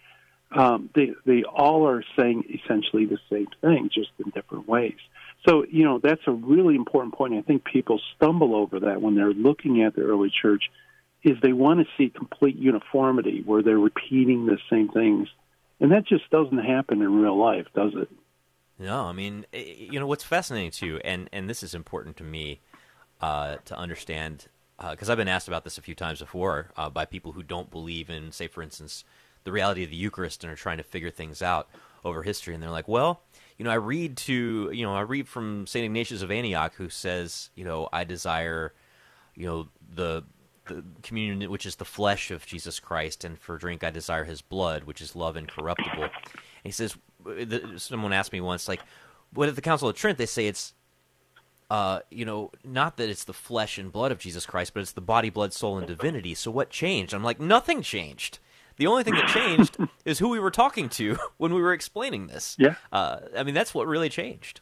um, 0.52 0.90
they 0.96 1.14
they 1.26 1.44
all 1.44 1.88
are 1.88 2.04
saying 2.18 2.44
essentially 2.64 3.06
the 3.06 3.20
same 3.30 3.48
thing, 3.62 3.90
just 3.94 4.10
in 4.24 4.32
different 4.32 4.68
ways. 4.68 4.98
So 5.48 5.66
you 5.70 5.84
know 5.84 6.00
that's 6.00 6.22
a 6.28 6.32
really 6.32 6.76
important 6.76 7.14
point. 7.14 7.34
I 7.34 7.42
think 7.42 7.64
people 7.64 8.00
stumble 8.16 8.56
over 8.56 8.82
that 8.82 9.02
when 9.02 9.16
they're 9.16 9.34
looking 9.34 9.84
at 9.84 9.96
the 9.96 10.02
early 10.02 10.30
church, 10.30 10.64
is 11.24 11.38
they 11.42 11.54
want 11.54 11.80
to 11.80 11.86
see 11.98 12.10
complete 12.10 12.58
uniformity 12.58 13.44
where 13.46 13.64
they're 13.64 13.80
repeating 13.80 14.46
the 14.46 14.58
same 14.70 14.90
things, 14.90 15.30
and 15.80 15.92
that 15.92 16.06
just 16.06 16.30
doesn't 16.30 16.60
happen 16.60 17.02
in 17.02 17.22
real 17.22 17.38
life, 17.38 17.68
does 17.74 17.94
it? 17.96 18.10
No, 18.78 19.06
I 19.06 19.14
mean, 19.14 19.46
eh, 19.54 19.74
you 19.78 20.00
know 20.00 20.08
what's 20.08 20.24
fascinating 20.24 20.72
too, 20.72 21.00
and 21.06 21.30
and 21.32 21.50
this 21.50 21.64
is 21.64 21.74
important 21.74 22.18
to 22.18 22.24
me 22.24 22.60
uh, 23.22 23.58
to 23.66 23.78
understand 23.78 24.48
because 24.90 25.12
I've 25.12 25.18
been 25.18 25.28
asked 25.28 25.48
about 25.48 25.64
this 25.64 25.78
a 25.78 25.82
few 25.82 25.94
times 25.94 26.20
before 26.20 26.72
uh, 26.76 26.90
by 26.90 27.06
people 27.06 27.34
who 27.34 27.44
don't 27.44 27.70
believe 27.70 28.10
in, 28.10 28.32
say, 28.32 28.48
for 28.48 28.64
instance, 28.64 29.04
the 29.44 29.52
reality 29.52 29.84
of 29.84 29.92
the 29.92 29.96
Eucharist 29.96 30.44
and 30.44 30.52
are 30.52 30.56
trying 30.56 30.78
to 30.78 30.84
figure 30.84 31.12
things 31.12 31.44
out 31.44 31.70
over 32.04 32.24
history, 32.24 32.54
and 32.54 32.64
they're 32.64 32.72
like, 32.72 32.88
well. 32.88 33.22
You 33.58 33.66
know, 33.66 33.72
I 33.72 33.76
read 33.76 34.18
to 34.18 34.72
you 34.74 34.84
know 34.84 34.96
I 34.96 35.02
read 35.02 35.28
from 35.28 35.68
Saint 35.68 35.86
Ignatius 35.86 36.24
of 36.24 36.32
Antioch, 36.32 36.74
who 36.74 36.90
says, 36.90 37.52
you 37.54 37.64
know, 37.64 37.88
I 37.94 38.06
desire, 38.06 38.74
you 39.36 39.46
know, 39.46 39.68
the 39.94 40.24
the 40.66 40.84
communion 41.04 41.52
which 41.52 41.68
is 41.68 41.76
the 41.76 41.86
flesh 41.86 42.32
of 42.32 42.46
Jesus 42.46 42.80
Christ, 42.80 43.24
and 43.24 43.38
for 43.38 43.58
drink 43.58 43.84
I 43.84 43.92
desire 43.92 44.24
His 44.24 44.42
blood, 44.42 44.86
which 44.86 45.00
is 45.00 45.16
love 45.16 45.38
incorruptible. 45.38 46.04
And 46.04 46.12
he 46.64 46.72
says, 46.72 46.96
someone 47.78 48.14
asked 48.14 48.34
me 48.34 48.42
once, 48.42 48.68
like, 48.68 48.82
what 49.34 49.50
at 49.50 49.56
the 49.56 49.62
Council 49.62 49.90
of 49.90 49.96
Trent 49.96 50.18
they 50.18 50.26
say 50.26 50.48
it's, 50.48 50.74
uh, 51.72 52.02
you 52.10 52.26
know, 52.26 52.52
not 52.66 52.98
that 52.98 53.08
it's 53.08 53.24
the 53.24 53.32
flesh 53.32 53.78
and 53.78 53.94
blood 53.94 54.12
of 54.12 54.20
Jesus 54.20 54.46
Christ, 54.46 54.74
but 54.74 54.82
it's 54.82 54.92
the 54.92 55.00
body, 55.00 55.30
blood, 55.30 55.54
soul, 55.54 55.78
and 55.78 55.88
divinity. 55.88 56.36
So 56.36 56.52
what 56.52 56.70
changed? 56.70 57.14
I'm 57.14 57.24
like, 57.24 57.40
nothing 57.40 57.82
changed. 57.82 58.40
The 58.76 58.88
only 58.88 59.06
thing 59.06 59.16
that 59.16 59.30
changed 59.30 59.78
is 60.06 60.20
who 60.20 60.28
we 60.28 60.38
were 60.38 60.52
talking 60.52 60.90
to 60.90 61.18
when 61.38 61.54
we 61.54 61.62
were 61.62 61.72
explaining 61.72 62.28
this. 62.28 62.58
Yeah. 62.60 62.76
Uh, 62.92 63.20
I 63.38 63.44
mean, 63.44 63.56
that's 63.56 63.74
what 63.74 63.88
really 63.88 64.10
changed. 64.10 64.60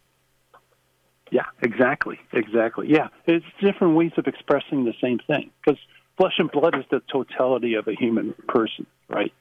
Yeah, 1.32 1.46
exactly, 1.64 2.20
exactly. 2.32 2.88
Yeah, 2.92 3.08
it's 3.26 3.46
different 3.60 3.96
ways 3.96 4.12
of 4.18 4.28
expressing 4.28 4.86
the 4.86 4.94
same 5.02 5.18
thing 5.26 5.50
because 5.66 5.80
flesh 6.16 6.34
and 6.38 6.52
blood 6.52 6.78
is 6.78 6.86
the 6.92 7.02
totality 7.12 7.74
of 7.74 7.88
a 7.88 7.96
human 7.96 8.36
person, 8.48 8.86
right? 9.08 9.34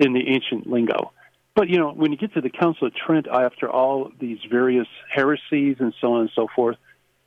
In 0.00 0.14
the 0.14 0.26
ancient 0.26 0.66
lingo. 0.66 1.12
But 1.54 1.68
you 1.68 1.78
know, 1.78 1.92
when 1.92 2.10
you 2.10 2.18
get 2.18 2.34
to 2.34 2.40
the 2.40 2.50
Council 2.50 2.88
of 2.88 2.94
Trent, 2.94 3.28
after 3.28 3.70
all 3.70 4.10
these 4.18 4.38
various 4.50 4.88
heresies 5.14 5.76
and 5.78 5.94
so 6.00 6.14
on 6.14 6.22
and 6.22 6.30
so 6.34 6.48
forth, 6.56 6.76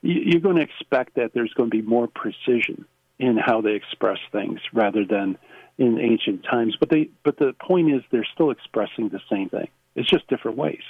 you're 0.07 0.41
going 0.41 0.55
to 0.55 0.61
expect 0.61 1.15
that 1.15 1.33
there's 1.33 1.53
going 1.53 1.69
to 1.69 1.75
be 1.75 1.81
more 1.81 2.07
precision 2.07 2.85
in 3.19 3.37
how 3.37 3.61
they 3.61 3.73
express 3.73 4.19
things 4.31 4.59
rather 4.73 5.03
than 5.03 5.37
in 5.77 5.99
ancient 5.99 6.43
times. 6.43 6.75
But 6.79 6.89
they, 6.89 7.09
but 7.23 7.37
the 7.37 7.53
point 7.53 7.91
is, 7.91 8.01
they're 8.11 8.27
still 8.33 8.51
expressing 8.51 9.09
the 9.09 9.19
same 9.29 9.49
thing. 9.49 9.67
It's 9.95 10.09
just 10.09 10.27
different 10.27 10.57
ways. 10.57 10.81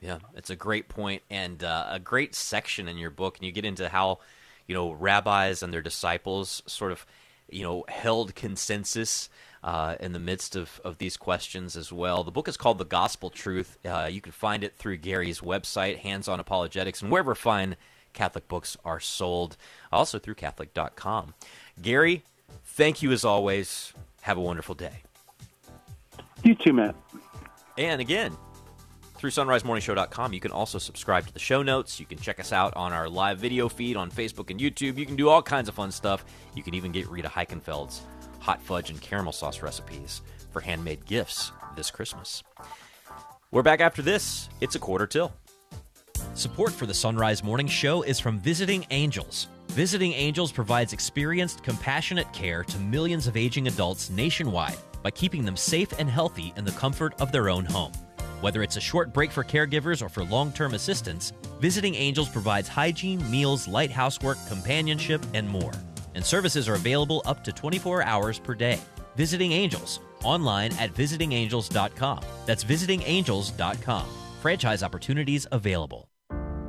Yeah, 0.00 0.18
it's 0.34 0.50
a 0.50 0.56
great 0.56 0.88
point 0.88 1.22
and 1.30 1.62
uh, 1.62 1.86
a 1.90 1.98
great 1.98 2.34
section 2.34 2.88
in 2.88 2.98
your 2.98 3.10
book, 3.10 3.38
and 3.38 3.46
you 3.46 3.52
get 3.52 3.64
into 3.64 3.88
how 3.88 4.18
you 4.66 4.74
know 4.74 4.92
rabbis 4.92 5.62
and 5.62 5.72
their 5.72 5.82
disciples 5.82 6.62
sort 6.66 6.92
of 6.92 7.06
you 7.48 7.62
know 7.62 7.84
held 7.88 8.34
consensus 8.34 9.30
uh, 9.62 9.96
in 10.00 10.12
the 10.12 10.18
midst 10.18 10.56
of, 10.56 10.80
of 10.84 10.98
these 10.98 11.16
questions 11.16 11.76
as 11.76 11.92
well. 11.92 12.24
The 12.24 12.30
book 12.30 12.48
is 12.48 12.56
called 12.56 12.78
The 12.78 12.84
Gospel 12.84 13.30
Truth. 13.30 13.78
Uh, 13.84 14.08
you 14.10 14.20
can 14.20 14.32
find 14.32 14.64
it 14.64 14.76
through 14.76 14.98
Gary's 14.98 15.40
website, 15.40 15.98
Hands 15.98 16.26
On 16.28 16.40
Apologetics, 16.40 17.00
and 17.00 17.10
wherever 17.10 17.34
fine 17.34 17.76
Catholic 18.14 18.48
books 18.48 18.76
are 18.84 19.00
sold, 19.00 19.56
also 19.92 20.18
through 20.18 20.36
Catholic.com. 20.36 21.34
Gary, 21.82 22.22
thank 22.64 23.02
you 23.02 23.12
as 23.12 23.24
always. 23.24 23.92
Have 24.22 24.38
a 24.38 24.40
wonderful 24.40 24.74
day. 24.74 25.02
You 26.42 26.54
too, 26.54 26.72
Matt. 26.72 26.94
And 27.76 28.00
again, 28.00 28.36
through 29.16 29.30
sonrisemorningshow.com, 29.30 30.32
you 30.32 30.40
can 30.40 30.50
also 30.50 30.78
subscribe 30.78 31.26
to 31.26 31.32
the 31.32 31.38
show 31.38 31.62
notes. 31.62 31.98
You 31.98 32.06
can 32.06 32.18
check 32.18 32.38
us 32.38 32.52
out 32.52 32.74
on 32.76 32.92
our 32.92 33.08
live 33.08 33.38
video 33.38 33.68
feed 33.68 33.96
on 33.96 34.10
Facebook 34.10 34.50
and 34.50 34.60
YouTube. 34.60 34.96
You 34.96 35.06
can 35.06 35.16
do 35.16 35.28
all 35.28 35.42
kinds 35.42 35.68
of 35.68 35.74
fun 35.74 35.90
stuff. 35.90 36.24
You 36.54 36.62
can 36.62 36.74
even 36.74 36.92
get 36.92 37.08
Rita 37.08 37.28
Heikenfeld's 37.28 38.02
hot 38.40 38.62
fudge 38.62 38.90
and 38.90 39.00
caramel 39.00 39.32
sauce 39.32 39.62
recipes 39.62 40.20
for 40.52 40.60
handmade 40.60 41.06
gifts 41.06 41.52
this 41.76 41.90
Christmas. 41.90 42.42
We're 43.50 43.62
back 43.62 43.80
after 43.80 44.02
this. 44.02 44.48
It's 44.60 44.74
a 44.74 44.78
quarter 44.78 45.06
till. 45.06 45.32
Support 46.34 46.72
for 46.72 46.86
the 46.86 46.92
Sonrise 46.92 47.44
Morning 47.44 47.68
Show 47.68 48.02
is 48.02 48.18
from 48.18 48.40
Visiting 48.40 48.84
Angels. 48.90 49.46
Visiting 49.68 50.12
Angels 50.12 50.50
provides 50.50 50.92
experienced, 50.92 51.62
compassionate 51.62 52.32
care 52.32 52.64
to 52.64 52.78
millions 52.78 53.26
of 53.26 53.36
aging 53.36 53.68
adults 53.68 54.10
nationwide 54.10 54.76
by 55.02 55.10
keeping 55.10 55.44
them 55.44 55.56
safe 55.56 55.92
and 55.98 56.10
healthy 56.10 56.52
in 56.56 56.64
the 56.64 56.72
comfort 56.72 57.14
of 57.20 57.30
their 57.30 57.48
own 57.48 57.64
home. 57.64 57.92
Whether 58.40 58.62
it's 58.62 58.76
a 58.76 58.80
short 58.80 59.12
break 59.12 59.30
for 59.30 59.44
caregivers 59.44 60.02
or 60.02 60.08
for 60.08 60.24
long 60.24 60.52
term 60.52 60.74
assistance, 60.74 61.32
Visiting 61.60 61.94
Angels 61.94 62.28
provides 62.28 62.68
hygiene, 62.68 63.28
meals, 63.30 63.68
light 63.68 63.90
housework, 63.90 64.38
companionship, 64.48 65.24
and 65.34 65.48
more. 65.48 65.72
And 66.14 66.24
services 66.24 66.68
are 66.68 66.74
available 66.74 67.22
up 67.24 67.42
to 67.44 67.52
24 67.52 68.02
hours 68.02 68.38
per 68.38 68.54
day. 68.54 68.80
Visiting 69.16 69.52
Angels, 69.52 70.00
online 70.24 70.72
at 70.74 70.92
visitingangels.com. 70.94 72.20
That's 72.44 72.64
visitingangels.com. 72.64 74.06
Franchise 74.44 74.82
opportunities 74.82 75.46
available. 75.52 76.10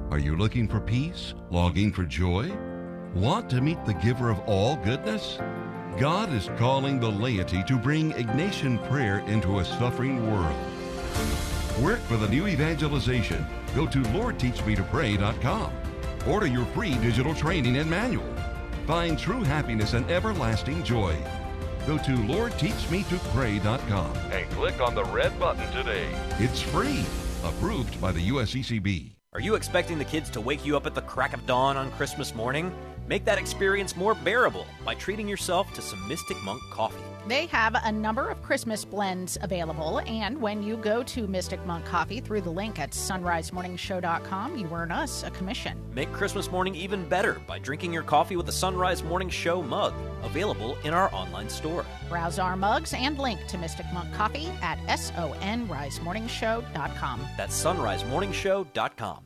Are 0.09 0.17
you 0.17 0.37
looking 0.37 0.65
for 0.65 0.79
peace? 0.79 1.33
Longing 1.51 1.91
for 1.91 2.05
joy? 2.05 2.49
Want 3.13 3.49
to 3.49 3.59
meet 3.59 3.83
the 3.83 3.95
giver 3.95 4.29
of 4.29 4.39
all 4.47 4.77
goodness? 4.77 5.39
God 5.99 6.31
is 6.31 6.49
calling 6.55 7.01
the 7.01 7.09
laity 7.09 7.63
to 7.63 7.75
bring 7.75 8.13
Ignatian 8.13 8.81
prayer 8.87 9.19
into 9.27 9.59
a 9.59 9.65
suffering 9.65 10.31
world. 10.31 10.55
Work 11.81 11.99
for 12.03 12.15
the 12.15 12.29
new 12.29 12.47
evangelization. 12.47 13.45
Go 13.75 13.85
to 13.87 13.99
LordTeachMeToPray.com. 13.99 15.73
Order 16.29 16.47
your 16.47 16.65
free 16.67 16.95
digital 16.99 17.35
training 17.35 17.75
and 17.75 17.89
manual. 17.89 18.33
Find 18.87 19.19
true 19.19 19.43
happiness 19.43 19.91
and 19.91 20.09
everlasting 20.09 20.81
joy. 20.81 21.13
Go 21.85 21.97
to 21.97 22.11
LordTeachMeToPray.com. 22.11 24.15
And 24.31 24.49
click 24.51 24.79
on 24.79 24.95
the 24.95 25.03
red 25.03 25.37
button 25.37 25.69
today. 25.73 26.07
It's 26.39 26.61
free. 26.61 27.03
Approved 27.45 28.01
by 28.01 28.11
the 28.11 28.29
USCCB. 28.29 29.11
Are 29.33 29.39
you 29.39 29.53
expecting 29.53 29.99
the 29.99 30.05
kids 30.05 30.31
to 30.31 30.41
wake 30.41 30.65
you 30.65 30.75
up 30.75 30.87
at 30.87 30.95
the 30.95 31.01
crack 31.01 31.33
of 31.33 31.45
dawn 31.45 31.77
on 31.77 31.91
Christmas 31.91 32.33
morning? 32.33 32.73
Make 33.07 33.23
that 33.25 33.37
experience 33.37 33.95
more 33.95 34.15
bearable 34.15 34.65
by 34.83 34.95
treating 34.95 35.29
yourself 35.29 35.71
to 35.75 35.81
some 35.83 36.07
Mystic 36.07 36.41
Monk 36.41 36.59
coffee. 36.71 37.03
They 37.27 37.47
have 37.47 37.75
a 37.83 37.91
number 37.91 38.29
of 38.29 38.39
Christmas 38.43 38.85
blends 38.85 39.35
available, 39.41 39.99
and 40.05 40.39
when 40.39 40.61
you 40.61 40.77
go 40.77 41.01
to 41.03 41.25
Mystic 41.27 41.65
Monk 41.65 41.83
Coffee 41.85 42.19
through 42.19 42.41
the 42.41 42.51
link 42.51 42.77
at 42.77 42.91
sonrisemorningshow.com, 42.91 44.57
you 44.57 44.69
earn 44.71 44.91
us 44.91 45.23
a 45.23 45.31
commission. 45.31 45.81
Make 45.91 46.11
Christmas 46.11 46.51
morning 46.51 46.75
even 46.75 47.09
better 47.09 47.41
by 47.47 47.57
drinking 47.57 47.93
your 47.93 48.03
coffee 48.03 48.35
with 48.35 48.47
a 48.49 48.51
Sonrise 48.51 49.03
Morning 49.03 49.29
Show 49.29 49.63
mug, 49.63 49.95
available 50.21 50.77
in 50.83 50.93
our 50.93 51.11
online 51.15 51.49
store. 51.49 51.83
Browse 52.09 52.37
our 52.37 52.55
mugs 52.55 52.93
and 52.93 53.17
link 53.17 53.39
to 53.47 53.57
Mystic 53.57 53.87
Monk 53.91 54.13
Coffee 54.13 54.51
at 54.61 54.77
sonrisemorningshow.com. 54.87 57.21
That's 57.37 57.63
sonrisemorningshow.com. 57.63 59.25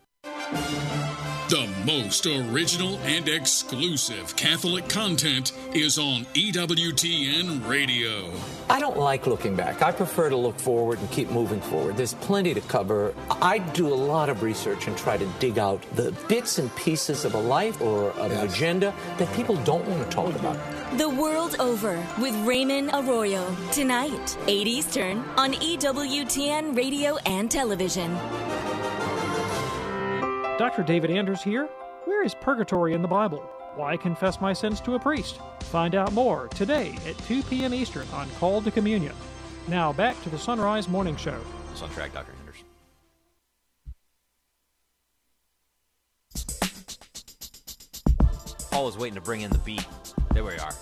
The 1.50 1.68
most 1.84 2.28
original 2.28 3.00
and 3.00 3.28
exclusive 3.28 4.36
Catholic 4.36 4.88
content 4.88 5.52
is 5.74 5.98
on 5.98 6.26
EWTN 6.36 7.68
Radio. 7.68 8.32
I 8.70 8.80
don't 8.80 9.00
like 9.00 9.26
looking 9.26 9.56
back. 9.56 9.82
I 9.82 9.92
prefer 9.92 10.30
to 10.30 10.36
look 10.36 10.60
forward 10.60 11.00
and 11.00 11.10
keep 11.10 11.32
moving 11.32 11.60
forward. 11.60 11.98
There's 11.98 12.14
plenty 12.14 12.54
to 12.54 12.62
cover. 12.62 13.16
I 13.42 13.58
do 13.58 13.88
a 13.88 13.96
lot 13.96 14.30
of 14.30 14.44
research 14.44 14.86
and 14.86 14.96
try 14.96 15.18
to 15.18 15.26
dig 15.40 15.58
out 15.58 15.84
the 15.96 16.12
bits 16.28 16.60
and 16.60 16.74
pieces 16.76 17.26
of 17.26 17.34
a 17.34 17.42
life 17.42 17.82
or 17.82 18.12
of 18.12 18.32
an 18.32 18.48
agenda 18.48 18.94
that 19.18 19.34
people 19.34 19.56
don't 19.64 19.88
want 19.88 20.04
to 20.04 20.16
talk 20.16 20.36
about. 20.36 20.56
The 21.00 21.10
World 21.10 21.56
Over 21.60 22.06
with 22.22 22.36
Raymond 22.46 22.92
Arroyo. 22.94 23.56
Tonight, 23.72 24.38
8 24.46 24.68
Eastern 24.68 25.26
on 25.36 25.54
EWTN 25.54 26.78
Radio 26.78 27.18
and 27.26 27.50
Television. 27.50 28.16
Dr. 30.60 30.84
David 30.84 31.10
Anders 31.10 31.42
here. 31.42 31.70
Where 32.04 32.22
is 32.22 32.36
purgatory 32.36 32.94
in 32.94 33.02
the 33.02 33.08
Bible? 33.08 33.40
Why 33.76 33.96
confess 33.96 34.42
my 34.42 34.52
sins 34.52 34.82
to 34.82 34.96
a 34.96 35.00
priest? 35.00 35.40
Find 35.62 35.96
out 35.96 36.12
more 36.12 36.50
today 36.50 36.98
at 37.08 37.18
2 37.20 37.44
p.m. 37.44 37.74
Eastern 37.74 38.06
on 38.10 38.30
Call 38.32 38.62
to 38.64 38.70
Communion. 38.70 39.16
Now 39.70 39.94
back 39.94 40.22
to 40.24 40.30
the 40.30 40.36
Sonrise 40.36 40.90
Morning 40.90 41.16
Show. 41.16 41.40
It's 41.72 41.82
on 41.82 41.90
track, 41.92 42.12
Dr. 42.12 42.34
Anders. 42.42 42.58
Paul 48.70 48.84
was 48.84 48.98
waiting 48.98 49.16
to 49.16 49.22
bring 49.22 49.40
in 49.40 49.52
the 49.52 49.60
beat. 49.60 49.88
There 50.34 50.44
we 50.44 50.58
are. 50.58 50.74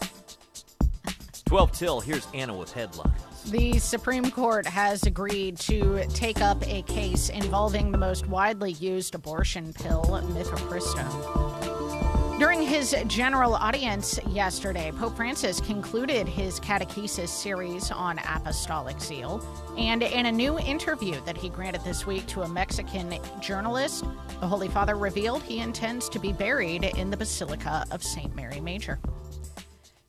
12 1.45 1.71
till, 1.73 1.99
here's 1.99 2.27
Anna 2.33 2.57
with 2.57 2.73
headlines. 2.73 3.26
The 3.49 3.79
Supreme 3.79 4.29
Court 4.29 4.65
has 4.65 5.03
agreed 5.03 5.57
to 5.59 6.05
take 6.09 6.41
up 6.41 6.61
a 6.67 6.81
case 6.81 7.29
involving 7.29 7.93
the 7.93 7.97
most 7.97 8.27
widely 8.27 8.73
used 8.73 9.15
abortion 9.15 9.71
pill, 9.71 10.03
mifepristone. 10.03 12.39
During 12.39 12.61
his 12.61 12.93
general 13.07 13.55
audience 13.55 14.19
yesterday, 14.27 14.91
Pope 14.91 15.15
Francis 15.15 15.61
concluded 15.61 16.27
his 16.27 16.59
catechesis 16.59 17.29
series 17.29 17.89
on 17.89 18.19
apostolic 18.19 18.99
zeal. 18.99 19.41
And 19.77 20.03
in 20.03 20.25
a 20.25 20.31
new 20.31 20.59
interview 20.59 21.15
that 21.25 21.37
he 21.37 21.47
granted 21.47 21.85
this 21.85 22.05
week 22.05 22.27
to 22.27 22.41
a 22.41 22.49
Mexican 22.49 23.17
journalist, 23.39 24.03
the 24.41 24.47
Holy 24.47 24.67
Father 24.67 24.95
revealed 24.95 25.41
he 25.43 25.59
intends 25.59 26.09
to 26.09 26.19
be 26.19 26.33
buried 26.33 26.83
in 26.83 27.09
the 27.09 27.17
Basilica 27.17 27.85
of 27.91 28.03
St. 28.03 28.35
Mary 28.35 28.59
Major. 28.59 28.99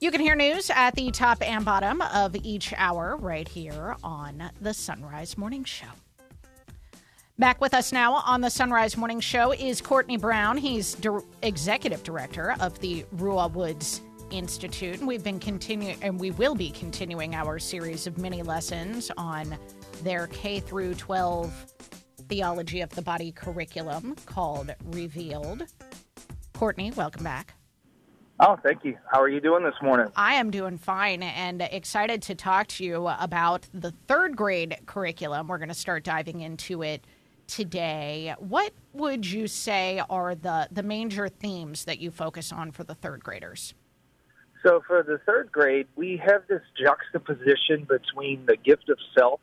You 0.01 0.13
can 0.13 0.21
hear 0.21 0.37
news 0.37 0.71
at 0.73 0.95
the 0.95 1.11
top 1.11 1.43
and 1.43 1.65
bottom 1.65 2.01
of 2.01 2.37
each 2.45 2.73
hour 2.77 3.17
right 3.17 3.49
here 3.49 3.97
on 4.05 4.49
the 4.61 4.71
Sonrise 4.71 5.37
Morning 5.37 5.65
Show. 5.65 5.89
Back 7.37 7.61
with 7.61 7.75
us 7.75 7.91
now 7.91 8.15
on 8.15 8.41
the 8.41 8.47
Sonrise 8.47 8.97
Morning 8.97 9.19
Show 9.19 9.53
is 9.53 9.81
Courtney 9.81 10.17
Brown. 10.17 10.57
He's 10.57 10.95
dir- 10.95 11.25
executive 11.43 12.05
director 12.05 12.55
of 12.61 12.79
the 12.79 13.05
Ruah 13.17 13.51
Woods 13.51 14.01
Institute. 14.31 14.99
And 15.01 15.09
we've 15.09 15.25
been 15.25 15.41
continuing, 15.41 16.01
and 16.01 16.21
we 16.21 16.31
will 16.31 16.55
be 16.55 16.71
continuing 16.71 17.35
our 17.35 17.59
series 17.59 18.07
of 18.07 18.19
mini 18.19 18.45
lessons 18.45 19.11
on 19.17 19.59
their 20.05 20.29
K 20.29 20.61
through 20.61 20.95
12 20.95 21.53
theology 22.29 22.83
of 22.83 22.91
the 22.91 23.03
body 23.03 23.33
curriculum 23.33 24.15
called 24.27 24.73
Revealed. 24.85 25.65
Courtney, 26.53 26.93
welcome 26.93 27.25
back. 27.25 27.58
Oh, 28.41 28.57
thank 28.63 28.85
you. 28.85 28.97
How 29.11 29.21
are 29.21 29.29
you 29.29 29.41
doing 29.41 29.65
this 29.65 29.75
morning? 29.83 30.07
I 30.15 30.35
am 30.35 30.51
doing 30.51 30.79
fine 30.79 31.25
and 31.25 31.61
excited 31.61 32.23
to 32.23 32.37
talk 32.37 32.69
to 32.69 32.85
you 32.85 33.09
about 33.09 33.67
the 33.75 33.91
third 34.07 34.37
grade 34.37 34.77
curriculum. 34.87 35.49
We're 35.49 35.59
going 35.59 35.71
to 35.71 35.75
start 35.75 36.05
diving 36.05 36.41
into 36.41 36.83
it 36.83 37.05
today. 37.49 38.35
What 38.39 38.73
would 38.93 39.27
you 39.27 39.49
say 39.49 40.01
are 40.09 40.37
the, 40.37 40.69
the 40.71 40.85
major 40.85 41.29
themes 41.29 41.85
that 41.87 41.99
you 41.99 42.13
focus 42.13 42.53
on 42.53 42.71
for 42.71 42.85
the 42.85 42.95
third 42.95 43.25
graders? 43.25 43.75
So, 44.63 44.83
for 44.87 45.03
the 45.03 45.19
third 45.19 45.51
grade, 45.51 45.87
we 45.97 46.21
have 46.25 46.43
this 46.49 46.63
juxtaposition 46.81 47.87
between 47.89 48.47
the 48.47 48.57
gift 48.57 48.89
of 48.89 48.99
self 49.17 49.41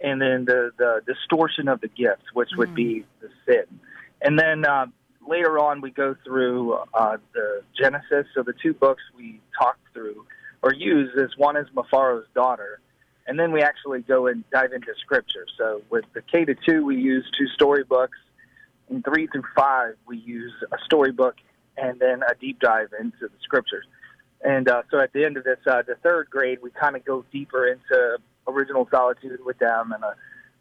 and 0.00 0.20
then 0.20 0.44
the, 0.46 0.70
the 0.78 1.00
distortion 1.06 1.68
of 1.68 1.80
the 1.80 1.88
gift, 1.88 2.22
which 2.32 2.50
would 2.56 2.74
be 2.74 3.04
the 3.20 3.28
sin. 3.46 3.80
And 4.20 4.38
then 4.38 4.64
uh, 4.64 4.86
later 5.26 5.58
on, 5.58 5.80
we 5.80 5.90
go 5.90 6.16
through 6.24 6.74
uh, 6.92 7.18
the 7.32 7.62
Genesis. 7.78 8.26
So, 8.34 8.42
the 8.42 8.54
two 8.54 8.74
books 8.74 9.02
we 9.16 9.40
talk 9.58 9.78
through 9.92 10.26
or 10.62 10.72
use 10.72 11.10
is 11.16 11.36
one 11.36 11.56
is 11.56 11.66
Mufaro's 11.74 12.26
daughter, 12.34 12.80
and 13.26 13.38
then 13.38 13.52
we 13.52 13.62
actually 13.62 14.00
go 14.00 14.26
and 14.26 14.48
dive 14.50 14.72
into 14.72 14.94
scripture. 15.00 15.46
So, 15.58 15.82
with 15.90 16.04
the 16.14 16.22
K 16.22 16.44
to 16.44 16.54
two, 16.54 16.84
we 16.84 16.96
use 16.96 17.24
two 17.36 17.46
storybooks. 17.48 18.18
In 18.90 19.02
three 19.02 19.26
through 19.26 19.44
five, 19.56 19.96
we 20.06 20.18
use 20.18 20.52
a 20.70 20.76
storybook 20.84 21.36
and 21.76 21.98
then 21.98 22.22
a 22.22 22.34
deep 22.34 22.60
dive 22.60 22.90
into 22.98 23.22
the 23.22 23.38
scriptures. 23.42 23.86
And 24.42 24.68
uh, 24.68 24.82
so 24.90 25.00
at 25.00 25.12
the 25.12 25.24
end 25.24 25.36
of 25.36 25.44
this, 25.44 25.58
uh, 25.66 25.82
the 25.82 25.96
third 25.96 26.28
grade, 26.30 26.58
we 26.62 26.70
kind 26.70 26.96
of 26.96 27.04
go 27.04 27.24
deeper 27.32 27.66
into 27.66 28.18
original 28.46 28.86
solitude 28.90 29.40
with 29.44 29.58
them 29.58 29.92
and, 29.92 30.04
uh, 30.04 30.12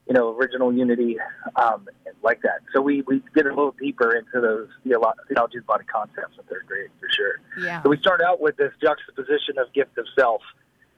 you 0.08 0.14
know, 0.14 0.36
original 0.36 0.74
unity, 0.74 1.18
um, 1.56 1.88
like 2.24 2.42
that. 2.42 2.62
So 2.74 2.82
we, 2.82 3.02
we 3.02 3.22
get 3.36 3.46
a 3.46 3.50
little 3.50 3.76
deeper 3.80 4.16
into 4.16 4.42
those 4.42 4.68
theolo- 4.86 5.14
theology 5.28 5.58
of 5.60 5.66
body 5.66 5.86
concepts 5.86 6.38
in 6.38 6.44
third 6.46 6.66
grade 6.68 6.90
for 7.00 7.10
sure. 7.10 7.66
Yeah. 7.66 7.82
So 7.84 7.90
we 7.90 7.98
start 7.98 8.22
out 8.22 8.42
with 8.42 8.58
this 8.58 8.72
juxtaposition 8.82 9.58
of 9.58 9.72
gift 9.74 9.98
of 9.98 10.06
self 10.18 10.42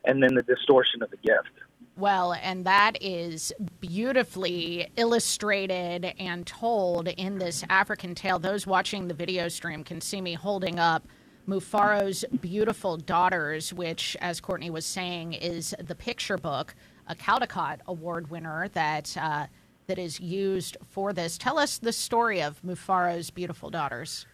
and 0.06 0.22
then 0.22 0.36
the 0.36 0.44
distortion 0.44 1.02
of 1.04 1.12
the 1.12 1.18
gift. 1.18 1.50
Well, 1.98 2.34
and 2.34 2.66
that 2.66 3.02
is 3.02 3.54
beautifully 3.80 4.92
illustrated 4.98 6.14
and 6.20 6.46
told 6.46 7.08
in 7.08 7.38
this 7.38 7.64
African 7.70 8.16
tale. 8.16 8.38
Those 8.38 8.68
watching 8.68 9.08
the 9.08 9.14
video 9.14 9.48
stream 9.48 9.84
can 9.84 10.02
see 10.02 10.20
me 10.20 10.34
holding 10.34 10.78
up 10.78 11.08
Mufaro's 11.48 12.26
Beautiful 12.42 12.98
Daughters, 12.98 13.74
which, 13.74 14.18
as 14.20 14.42
Courtney 14.42 14.70
was 14.70 14.86
saying, 14.86 15.34
is 15.34 15.74
the 15.80 15.96
picture 15.96 16.38
book, 16.38 16.76
a 17.08 17.16
Caldecott 17.16 17.80
Award 17.88 18.30
winner 18.30 18.68
that 18.70 19.16
uh, 19.20 19.48
that 19.88 20.00
is 20.00 20.20
used 20.20 20.78
for 20.90 21.14
this. 21.14 21.38
Tell 21.38 21.60
us 21.60 21.78
the 21.78 21.94
story 21.94 22.42
of 22.42 22.62
Mufaro's 22.64 23.30
Beautiful 23.30 23.70
Daughters. 23.70 24.26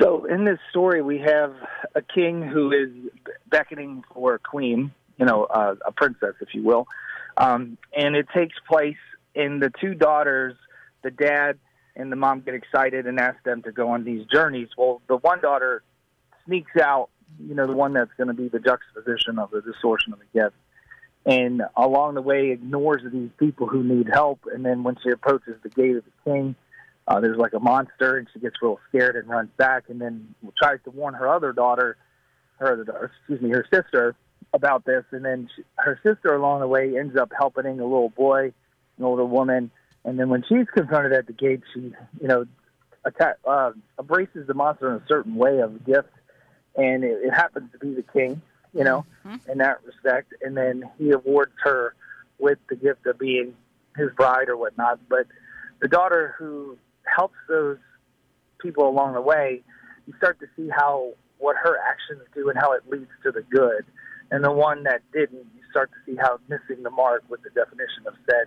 So 0.00 0.24
in 0.24 0.44
this 0.44 0.58
story, 0.70 1.02
we 1.02 1.18
have 1.18 1.54
a 1.94 2.00
king 2.00 2.42
who 2.42 2.72
is 2.72 2.88
beckoning 3.50 4.02
for 4.14 4.34
a 4.34 4.38
queen, 4.38 4.92
you 5.18 5.26
know, 5.26 5.44
uh, 5.44 5.74
a 5.86 5.92
princess, 5.92 6.34
if 6.40 6.54
you 6.54 6.62
will, 6.62 6.86
um, 7.36 7.76
and 7.94 8.16
it 8.16 8.26
takes 8.34 8.54
place 8.66 8.96
in 9.34 9.60
the 9.60 9.70
two 9.80 9.94
daughters. 9.94 10.56
The 11.02 11.10
dad 11.10 11.58
and 11.94 12.10
the 12.10 12.16
mom 12.16 12.40
get 12.40 12.54
excited 12.54 13.06
and 13.06 13.20
ask 13.20 13.42
them 13.44 13.62
to 13.62 13.72
go 13.72 13.90
on 13.90 14.04
these 14.04 14.24
journeys. 14.32 14.68
Well, 14.78 15.02
the 15.08 15.16
one 15.18 15.40
daughter 15.42 15.82
sneaks 16.46 16.76
out, 16.80 17.10
you 17.38 17.54
know, 17.54 17.66
the 17.66 17.74
one 17.74 17.92
that's 17.92 18.12
going 18.16 18.28
to 18.28 18.34
be 18.34 18.48
the 18.48 18.60
juxtaposition 18.60 19.38
of 19.38 19.50
the 19.50 19.60
distortion 19.60 20.12
of 20.14 20.20
the 20.20 20.40
gift, 20.40 20.56
and 21.24 21.62
along 21.76 22.14
the 22.14 22.22
way 22.22 22.50
ignores 22.50 23.02
these 23.12 23.30
people 23.38 23.66
who 23.66 23.82
need 23.82 24.08
help. 24.12 24.40
And 24.52 24.64
then 24.64 24.82
when 24.82 24.96
she 25.02 25.10
approaches 25.10 25.54
the 25.62 25.68
gate 25.68 25.96
of 25.96 26.04
the 26.04 26.30
king, 26.30 26.54
uh, 27.06 27.20
there's 27.20 27.38
like 27.38 27.52
a 27.52 27.60
monster, 27.60 28.16
and 28.16 28.28
she 28.32 28.40
gets 28.40 28.56
real 28.62 28.78
scared 28.88 29.16
and 29.16 29.28
runs 29.28 29.50
back, 29.56 29.84
and 29.88 30.00
then 30.00 30.34
tries 30.56 30.78
to 30.84 30.90
warn 30.90 31.14
her 31.14 31.28
other 31.28 31.52
daughter, 31.52 31.96
her 32.58 32.72
other 32.72 32.84
daughter, 32.84 33.10
excuse 33.18 33.40
me, 33.40 33.50
her 33.50 33.66
sister 33.72 34.14
about 34.54 34.84
this, 34.84 35.04
and 35.10 35.24
then 35.24 35.48
she, 35.54 35.62
her 35.76 35.98
sister 36.02 36.34
along 36.34 36.60
the 36.60 36.68
way 36.68 36.96
ends 36.96 37.16
up 37.16 37.32
helping 37.36 37.66
a 37.66 37.70
little 37.70 38.10
boy, 38.10 38.52
an 38.98 39.04
older 39.04 39.24
woman, 39.24 39.70
and 40.04 40.18
then 40.18 40.28
when 40.28 40.44
she's 40.48 40.66
confronted 40.74 41.12
at 41.12 41.26
the 41.26 41.32
gate, 41.32 41.62
she, 41.74 41.80
you 42.20 42.28
know, 42.28 42.44
attack, 43.04 43.36
uh, 43.46 43.72
embraces 43.98 44.46
the 44.46 44.54
monster 44.54 44.88
in 44.90 45.02
a 45.02 45.06
certain 45.08 45.34
way 45.34 45.58
of 45.58 45.74
a 45.74 45.78
gift, 45.78 46.10
and 46.76 47.02
it, 47.02 47.20
it 47.24 47.30
happens 47.30 47.70
to 47.72 47.78
be 47.78 47.94
the 47.94 48.04
king, 48.12 48.40
you 48.74 48.84
know, 48.84 49.04
mm-hmm. 49.26 49.50
in 49.50 49.58
that 49.58 49.78
respect, 49.84 50.32
and 50.42 50.56
then 50.56 50.84
he 50.98 51.10
awards 51.10 51.52
her 51.62 51.94
with 52.38 52.58
the 52.68 52.76
gift 52.76 53.06
of 53.06 53.18
being 53.18 53.54
his 53.96 54.10
bride 54.16 54.48
or 54.48 54.56
whatnot, 54.56 54.98
but 55.08 55.26
the 55.80 55.88
daughter 55.88 56.34
who 56.38 56.78
helps 57.04 57.36
those 57.48 57.78
people 58.60 58.88
along 58.88 59.14
the 59.14 59.20
way, 59.20 59.62
you 60.06 60.14
start 60.16 60.38
to 60.40 60.46
see 60.56 60.68
how 60.68 61.12
what 61.38 61.56
her 61.56 61.76
actions 61.90 62.22
do 62.34 62.48
and 62.48 62.58
how 62.58 62.72
it 62.72 62.82
leads 62.88 63.10
to 63.24 63.32
the 63.32 63.42
good. 63.42 63.84
And 64.30 64.44
the 64.44 64.52
one 64.52 64.84
that 64.84 65.02
didn't, 65.12 65.44
you 65.56 65.62
start 65.70 65.90
to 65.90 65.98
see 66.06 66.16
how 66.16 66.38
missing 66.48 66.84
the 66.84 66.90
mark 66.90 67.24
with 67.28 67.42
the 67.42 67.50
definition 67.50 68.06
of 68.06 68.14
sin 68.30 68.44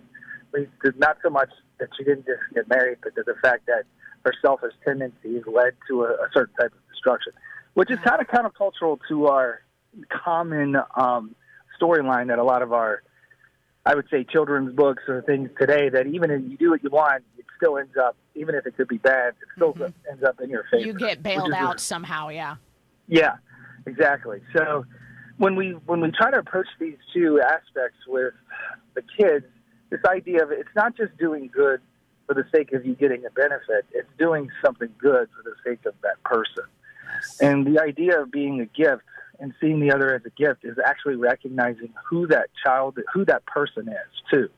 leads 0.54 0.72
to 0.84 0.98
not 0.98 1.18
so 1.22 1.30
much 1.30 1.50
that 1.80 1.90
she 1.98 2.06
didn't 2.06 2.26
just 2.26 2.40
get 2.54 2.70
married, 2.70 3.00
but 3.04 3.14
to 3.16 3.24
the 3.24 3.36
fact 3.42 3.68
that 3.68 3.84
her 4.24 4.34
selfish 4.42 4.74
tendencies 4.84 5.44
led 5.46 5.74
to 5.90 6.04
a, 6.04 6.08
a 6.08 6.30
certain 6.34 6.56
type 6.56 6.72
of 6.72 6.80
destruction, 6.90 7.34
which 7.74 7.92
is 7.92 8.00
mm-hmm. 8.00 8.10
kind 8.10 8.22
of 8.22 8.28
countercultural 8.28 8.98
to 9.10 9.28
our 9.28 9.62
common 10.10 10.76
um, 10.96 11.36
storyline 11.80 12.28
that 12.28 12.40
a 12.40 12.44
lot 12.44 12.62
of 12.62 12.74
our, 12.74 13.04
I 13.86 13.96
would 13.96 14.08
say, 14.10 14.24
children's 14.24 14.76
books 14.76 15.04
or 15.08 15.22
things 15.22 15.50
today 15.60 15.90
that 15.90 16.08
even 16.08 16.32
if 16.32 16.42
you 16.44 16.58
do 16.58 16.72
what 16.72 16.84
you 16.84 16.90
want, 16.90 17.24
it 17.38 17.46
still 17.58 17.78
ends 17.78 17.96
up, 18.02 18.16
even 18.36 18.56
if 18.56 18.66
it 18.66 18.76
could 18.76 18.88
be 18.88 18.98
bad, 18.98 19.30
it 19.30 19.48
still 19.56 19.74
mm-hmm. 19.74 19.92
ends 20.10 20.24
up 20.24 20.40
in 20.42 20.50
your 20.50 20.64
favor. 20.72 20.86
You 20.86 20.94
get 20.94 21.24
bailed 21.24 21.54
out 21.54 21.80
somehow, 21.80 22.30
yeah. 22.30 22.56
Yeah, 23.08 23.36
exactly. 23.86 24.42
So 24.56 24.86
when 25.38 25.56
we 25.56 25.72
when 25.86 26.02
we 26.02 26.12
try 26.12 26.32
to 26.32 26.40
approach 26.40 26.68
these 26.80 26.98
two 27.14 27.42
aspects 27.42 28.00
with 28.08 28.34
the 28.96 29.02
kids, 29.18 29.46
this 29.90 30.02
idea 30.10 30.44
of 30.44 30.52
it's 30.52 30.70
not 30.76 30.96
just 30.98 31.16
doing 31.18 31.50
good 31.54 31.82
for 32.28 32.34
the 32.34 32.46
sake 32.54 32.74
of 32.74 32.86
you 32.86 32.96
getting 32.96 33.26
a 33.26 33.30
benefit; 33.30 33.86
it's 33.92 34.10
doing 34.18 34.50
something 34.64 34.90
good 34.98 35.30
for 35.36 35.44
the 35.44 35.56
sake 35.64 35.86
of 35.86 35.94
that 36.02 36.22
person. 36.24 36.64
Yes. 37.14 37.40
And 37.42 37.66
the 37.68 37.82
idea 37.82 38.22
of 38.22 38.32
being 38.32 38.60
a 38.62 38.66
gift 38.66 39.04
and 39.40 39.54
seeing 39.60 39.80
the 39.80 39.92
other 39.92 40.14
as 40.16 40.22
a 40.26 40.30
gift 40.30 40.64
is 40.64 40.78
actually 40.84 41.16
recognizing 41.16 41.94
who 42.10 42.28
that 42.28 42.50
child, 42.64 42.98
who 43.14 43.26
that 43.26 43.46
person 43.46 43.88
is, 43.88 44.22
too, 44.32 44.50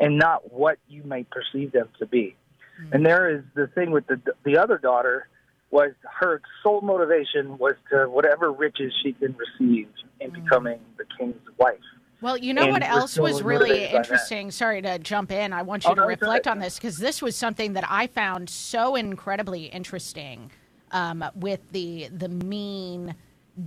and 0.00 0.18
not 0.18 0.52
what 0.52 0.78
you 0.88 1.02
may 1.04 1.24
perceive 1.24 1.72
them 1.72 1.88
to 1.98 2.06
be. 2.06 2.36
Mm-hmm. 2.80 2.94
And 2.94 3.06
there 3.06 3.30
is 3.30 3.42
the 3.54 3.66
thing 3.68 3.90
with 3.90 4.06
the 4.06 4.20
the 4.44 4.56
other 4.56 4.78
daughter 4.78 5.28
was 5.70 5.92
her 6.20 6.40
sole 6.62 6.80
motivation 6.80 7.58
was 7.58 7.74
to 7.90 8.06
whatever 8.06 8.50
riches 8.52 8.92
she 9.02 9.12
can 9.12 9.36
receive 9.36 9.88
in 10.20 10.30
mm. 10.30 10.42
becoming 10.42 10.80
the 10.96 11.04
king's 11.18 11.36
wife. 11.58 11.78
Well, 12.20 12.36
you 12.36 12.52
know 12.52 12.62
and 12.62 12.72
what 12.72 12.82
else 12.82 13.16
was 13.16 13.42
really 13.42 13.84
interesting? 13.84 14.50
Sorry 14.50 14.82
to 14.82 14.98
jump 14.98 15.30
in. 15.30 15.52
I 15.52 15.62
want 15.62 15.84
you 15.84 15.90
oh, 15.90 15.94
to 15.94 16.00
no, 16.00 16.06
reflect 16.06 16.48
on 16.48 16.58
this 16.58 16.76
because 16.76 16.96
this 16.96 17.22
was 17.22 17.36
something 17.36 17.74
that 17.74 17.84
I 17.88 18.08
found 18.08 18.50
so 18.50 18.96
incredibly 18.96 19.66
interesting 19.66 20.50
um, 20.90 21.24
with 21.36 21.60
the 21.70 22.08
the 22.08 22.28
mean 22.28 23.14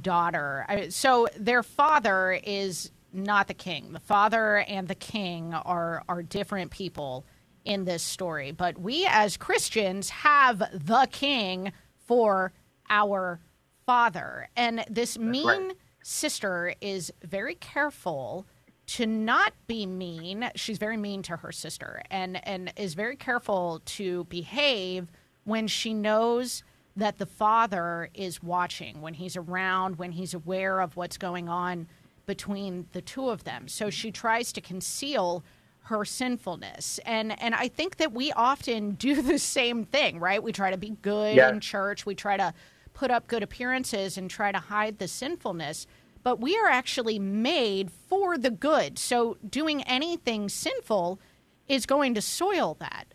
daughter. 0.01 0.65
So 0.89 1.27
their 1.37 1.63
father 1.63 2.39
is 2.43 2.91
not 3.13 3.47
the 3.47 3.53
king. 3.53 3.91
The 3.91 3.99
father 3.99 4.57
and 4.57 4.87
the 4.87 4.95
king 4.95 5.53
are 5.53 6.03
are 6.07 6.23
different 6.23 6.71
people 6.71 7.25
in 7.65 7.85
this 7.85 8.03
story. 8.03 8.51
But 8.51 8.79
we 8.79 9.05
as 9.09 9.37
Christians 9.37 10.09
have 10.09 10.59
the 10.59 11.07
king 11.11 11.71
for 12.07 12.53
our 12.89 13.39
father. 13.85 14.47
And 14.55 14.85
this 14.89 15.17
mean 15.17 15.45
right. 15.45 15.71
sister 16.03 16.73
is 16.81 17.11
very 17.23 17.55
careful 17.55 18.45
to 18.87 19.05
not 19.05 19.53
be 19.67 19.85
mean. 19.85 20.49
She's 20.55 20.77
very 20.77 20.97
mean 20.97 21.21
to 21.23 21.37
her 21.37 21.51
sister 21.51 22.01
and, 22.09 22.45
and 22.47 22.73
is 22.75 22.93
very 22.93 23.15
careful 23.15 23.81
to 23.85 24.25
behave 24.25 25.07
when 25.43 25.67
she 25.67 25.93
knows 25.93 26.63
that 26.95 27.17
the 27.17 27.25
father 27.25 28.09
is 28.13 28.43
watching, 28.43 29.01
when 29.01 29.13
he's 29.13 29.37
around, 29.37 29.97
when 29.97 30.11
he's 30.11 30.33
aware 30.33 30.79
of 30.79 30.97
what's 30.97 31.17
going 31.17 31.47
on 31.47 31.87
between 32.25 32.87
the 32.91 33.01
two 33.01 33.29
of 33.29 33.43
them. 33.43 33.67
So 33.67 33.89
she 33.89 34.11
tries 34.11 34.51
to 34.53 34.61
conceal 34.61 35.43
her 35.83 36.05
sinfulness. 36.05 36.99
And 37.05 37.39
and 37.41 37.55
I 37.55 37.67
think 37.67 37.97
that 37.97 38.13
we 38.13 38.31
often 38.31 38.91
do 39.07 39.21
the 39.21 39.39
same 39.39 39.85
thing, 39.85 40.19
right? 40.19 40.41
We 40.41 40.51
try 40.51 40.71
to 40.71 40.77
be 40.77 40.91
good 41.01 41.35
yeah. 41.35 41.49
in 41.49 41.59
church, 41.59 42.05
we 42.05 42.15
try 42.15 42.37
to 42.37 42.53
put 42.93 43.09
up 43.09 43.27
good 43.27 43.41
appearances 43.41 44.17
and 44.17 44.29
try 44.29 44.51
to 44.51 44.59
hide 44.59 44.99
the 44.99 45.07
sinfulness, 45.07 45.87
but 46.23 46.41
we 46.41 46.57
are 46.57 46.67
actually 46.67 47.19
made 47.19 47.89
for 47.89 48.37
the 48.37 48.51
good. 48.51 48.99
So 48.99 49.37
doing 49.49 49.81
anything 49.83 50.49
sinful 50.49 51.19
is 51.67 51.85
going 51.85 52.13
to 52.15 52.21
soil 52.21 52.75
that. 52.79 53.13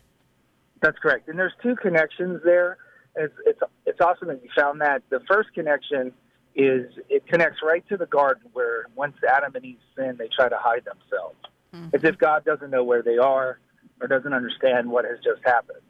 That's 0.81 0.97
correct. 0.99 1.29
And 1.29 1.37
there's 1.37 1.53
two 1.61 1.75
connections 1.75 2.41
there. 2.43 2.77
It's 3.17 3.33
it's 3.45 3.59
it's 3.85 4.01
awesome 4.01 4.27
that 4.29 4.41
you 4.43 4.49
found 4.55 4.81
that. 4.81 5.03
The 5.09 5.21
first 5.27 5.53
connection 5.53 6.13
is 6.55 6.85
it 7.09 7.25
connects 7.27 7.59
right 7.63 7.87
to 7.89 7.97
the 7.97 8.07
garden 8.07 8.49
where 8.53 8.87
once 8.95 9.15
Adam 9.29 9.55
and 9.55 9.63
Eve 9.63 9.77
sinned, 9.95 10.17
they 10.17 10.29
try 10.35 10.49
to 10.49 10.57
hide 10.57 10.85
themselves 10.85 11.37
mm-hmm. 11.73 11.95
as 11.95 12.03
if 12.03 12.17
God 12.17 12.45
doesn't 12.45 12.71
know 12.71 12.83
where 12.83 13.03
they 13.03 13.17
are 13.17 13.59
or 14.01 14.07
doesn't 14.07 14.33
understand 14.33 14.89
what 14.89 15.05
has 15.05 15.17
just 15.23 15.41
happened. 15.45 15.81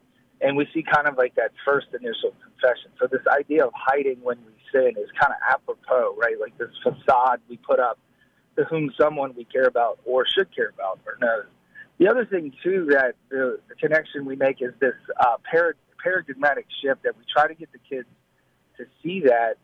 And 0.42 0.56
we 0.56 0.68
see 0.74 0.84
kind 0.84 1.08
of 1.08 1.18
like 1.18 1.36
that 1.36 1.52
first 1.66 1.88
initial 1.94 2.34
confession. 2.44 2.92
So 3.00 3.08
this 3.08 3.26
idea 3.28 3.66
of 3.66 3.72
hiding 3.76 4.20
when 4.22 4.38
we 4.46 4.54
sin 4.72 4.94
is 5.02 5.10
kind 5.20 5.34
of 5.34 5.40
apropos, 5.50 6.16
right? 6.18 6.36
Like 6.40 6.58
this 6.58 6.70
facade 6.84 7.40
we 7.50 7.58
put 7.58 7.80
up 7.80 7.98
to 8.58 8.66
whom 8.66 8.92
someone 9.00 9.34
we 9.36 9.46
care 9.46 9.68
about 9.68 10.00
or 10.06 10.26
should 10.28 10.54
care 10.56 10.70
about 10.70 11.00
or 11.06 11.18
knows. 11.22 11.46
The 11.98 12.08
other 12.08 12.26
thing 12.26 12.54
too 12.64 12.88
that 12.92 13.16
the, 13.30 13.60
the 13.70 13.76
connection 13.76 14.26
we 14.26 14.36
make 14.36 14.62
is 14.62 14.74
this 14.80 14.94
uh, 15.20 15.38
paradigmatic 16.02 16.66
shift 16.82 17.04
that 17.04 17.18
we 17.18 17.24
try 17.32 17.48
to 17.48 17.56
get 17.56 17.72
the 17.72 17.80
kids 17.90 18.08
to 18.78 18.86
see 19.04 19.22
that. 19.22 19.56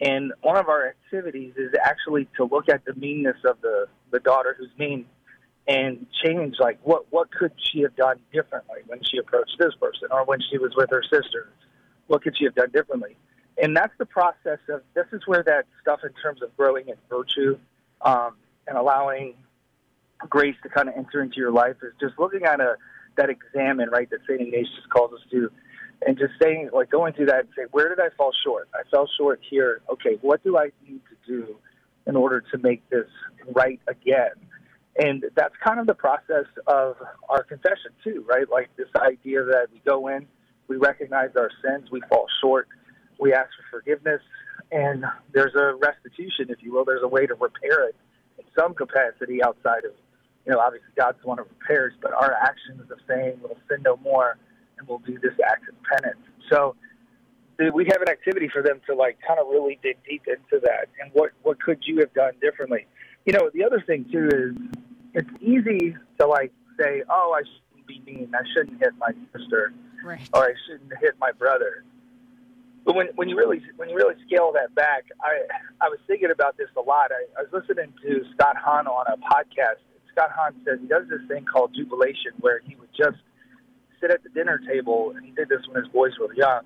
And 0.00 0.32
one 0.40 0.56
of 0.56 0.68
our 0.68 0.88
activities 0.88 1.54
is 1.56 1.72
actually 1.80 2.28
to 2.36 2.44
look 2.44 2.68
at 2.68 2.84
the 2.84 2.94
meanness 2.94 3.36
of 3.44 3.60
the 3.60 3.86
the 4.10 4.20
daughter 4.20 4.54
who's 4.58 4.70
mean 4.78 5.06
and 5.68 6.06
change 6.24 6.56
like 6.58 6.78
what 6.82 7.06
what 7.10 7.30
could 7.30 7.52
she 7.56 7.80
have 7.82 7.94
done 7.96 8.18
differently 8.32 8.78
when 8.86 9.00
she 9.02 9.18
approached 9.18 9.56
this 9.58 9.74
person 9.80 10.08
or 10.10 10.24
when 10.24 10.40
she 10.50 10.58
was 10.58 10.72
with 10.76 10.90
her 10.90 11.02
sister 11.02 11.48
what 12.08 12.22
could 12.22 12.36
she 12.36 12.44
have 12.44 12.54
done 12.54 12.70
differently 12.72 13.16
and 13.62 13.76
that's 13.76 13.92
the 13.98 14.06
process 14.06 14.58
of 14.68 14.82
this 14.94 15.06
is 15.12 15.22
where 15.26 15.42
that 15.44 15.66
stuff 15.80 16.00
in 16.04 16.10
terms 16.20 16.42
of 16.42 16.54
growing 16.56 16.88
in 16.88 16.96
virtue 17.08 17.56
um, 18.02 18.34
and 18.66 18.76
allowing 18.76 19.34
grace 20.28 20.56
to 20.62 20.68
kind 20.68 20.88
of 20.88 20.96
enter 20.96 21.22
into 21.22 21.36
your 21.36 21.52
life 21.52 21.76
is 21.82 21.92
just 22.00 22.18
looking 22.18 22.42
at 22.44 22.60
a 22.60 22.76
that 23.16 23.30
examen 23.30 23.88
right 23.90 24.10
that 24.10 24.20
Saint 24.28 24.40
Ignatius 24.40 24.86
calls 24.92 25.12
us 25.12 25.20
to 25.30 25.50
and 26.06 26.18
just 26.18 26.32
saying 26.42 26.70
like 26.72 26.90
going 26.90 27.12
through 27.12 27.26
that 27.26 27.40
and 27.40 27.48
say 27.56 27.62
where 27.70 27.88
did 27.88 28.00
I 28.00 28.08
fall 28.16 28.32
short? 28.44 28.68
I 28.74 28.82
fell 28.90 29.08
short 29.18 29.40
here. 29.48 29.80
Okay 29.90 30.18
what 30.20 30.42
do 30.44 30.58
I 30.58 30.70
need 30.86 31.00
to 31.10 31.16
do 31.26 31.56
in 32.06 32.16
order 32.16 32.42
to 32.52 32.58
make 32.58 32.88
this 32.90 33.08
right 33.54 33.80
again? 33.88 34.32
And 34.96 35.24
that's 35.34 35.54
kind 35.64 35.80
of 35.80 35.86
the 35.86 35.94
process 35.94 36.46
of 36.66 36.96
our 37.28 37.42
confession, 37.44 37.92
too, 38.04 38.24
right? 38.28 38.48
Like 38.50 38.68
this 38.76 38.88
idea 38.96 39.42
that 39.44 39.68
we 39.72 39.80
go 39.86 40.08
in, 40.08 40.26
we 40.68 40.76
recognize 40.76 41.30
our 41.36 41.50
sins, 41.64 41.90
we 41.90 42.02
fall 42.10 42.26
short, 42.42 42.68
we 43.18 43.32
ask 43.32 43.48
for 43.56 43.78
forgiveness, 43.78 44.20
and 44.70 45.04
there's 45.32 45.54
a 45.54 45.74
restitution, 45.76 46.50
if 46.50 46.62
you 46.62 46.72
will. 46.72 46.84
There's 46.84 47.02
a 47.02 47.08
way 47.08 47.26
to 47.26 47.34
repair 47.34 47.88
it 47.88 47.96
in 48.38 48.44
some 48.58 48.74
capacity 48.74 49.42
outside 49.42 49.84
of, 49.84 49.92
you 50.44 50.52
know, 50.52 50.58
obviously 50.58 50.90
God's 50.96 51.18
the 51.22 51.28
one 51.28 51.38
who 51.38 51.44
repairs, 51.44 51.94
but 52.02 52.12
our 52.12 52.34
actions 52.34 52.90
of 52.90 52.98
saying 53.08 53.38
we'll 53.42 53.56
sin 53.70 53.82
no 53.82 53.96
more 53.98 54.36
and 54.82 54.88
we'll 54.88 54.98
do 55.06 55.18
this 55.18 55.38
act 55.46 55.68
of 55.68 55.74
penance. 55.84 56.18
So 56.50 56.74
we 57.72 57.84
have 57.92 58.02
an 58.02 58.08
activity 58.08 58.48
for 58.48 58.62
them 58.62 58.80
to 58.88 58.94
like 58.94 59.18
kind 59.26 59.38
of 59.38 59.46
really 59.46 59.78
dig 59.82 59.96
deep 60.08 60.22
into 60.26 60.60
that 60.64 60.88
and 61.00 61.12
what 61.12 61.30
what 61.44 61.62
could 61.62 61.78
you 61.86 62.00
have 62.00 62.12
done 62.12 62.32
differently 62.40 62.86
you 63.24 63.32
know, 63.32 63.50
the 63.54 63.64
other 63.64 63.80
thing 63.80 64.06
too 64.10 64.26
is 64.26 64.80
it's 65.14 65.30
easy 65.40 65.94
to 66.18 66.26
like 66.26 66.52
say, 66.78 67.02
"Oh, 67.08 67.36
I 67.36 67.42
shouldn't 67.42 67.86
be 67.86 68.02
mean. 68.04 68.32
I 68.34 68.42
shouldn't 68.52 68.80
hit 68.80 68.92
my 68.98 69.12
sister, 69.36 69.72
right. 70.04 70.28
or 70.32 70.44
I 70.44 70.54
shouldn't 70.66 70.92
hit 71.00 71.14
my 71.20 71.30
brother." 71.32 71.84
But 72.84 72.96
when 72.96 73.08
when 73.14 73.28
you 73.28 73.36
really 73.36 73.62
when 73.76 73.88
you 73.88 73.96
really 73.96 74.16
scale 74.26 74.52
that 74.54 74.74
back, 74.74 75.04
I 75.22 75.42
I 75.80 75.88
was 75.88 75.98
thinking 76.06 76.30
about 76.30 76.56
this 76.56 76.68
a 76.76 76.80
lot. 76.80 77.10
I, 77.12 77.40
I 77.40 77.44
was 77.44 77.52
listening 77.52 77.92
to 78.02 78.24
Scott 78.34 78.56
Hahn 78.56 78.86
on 78.86 79.06
a 79.06 79.16
podcast. 79.18 79.78
Scott 80.10 80.30
Hahn 80.34 80.54
says 80.64 80.78
he 80.80 80.88
does 80.88 81.08
this 81.08 81.20
thing 81.28 81.44
called 81.44 81.74
jubilation, 81.74 82.32
where 82.40 82.60
he 82.66 82.74
would 82.76 82.92
just 82.96 83.18
sit 84.02 84.10
at 84.10 84.22
the 84.22 84.28
dinner 84.28 84.58
table, 84.58 85.14
and 85.16 85.24
he 85.24 85.30
did 85.30 85.48
this 85.48 85.60
when 85.66 85.82
his 85.82 85.90
boys 85.92 86.12
were 86.18 86.34
young, 86.34 86.62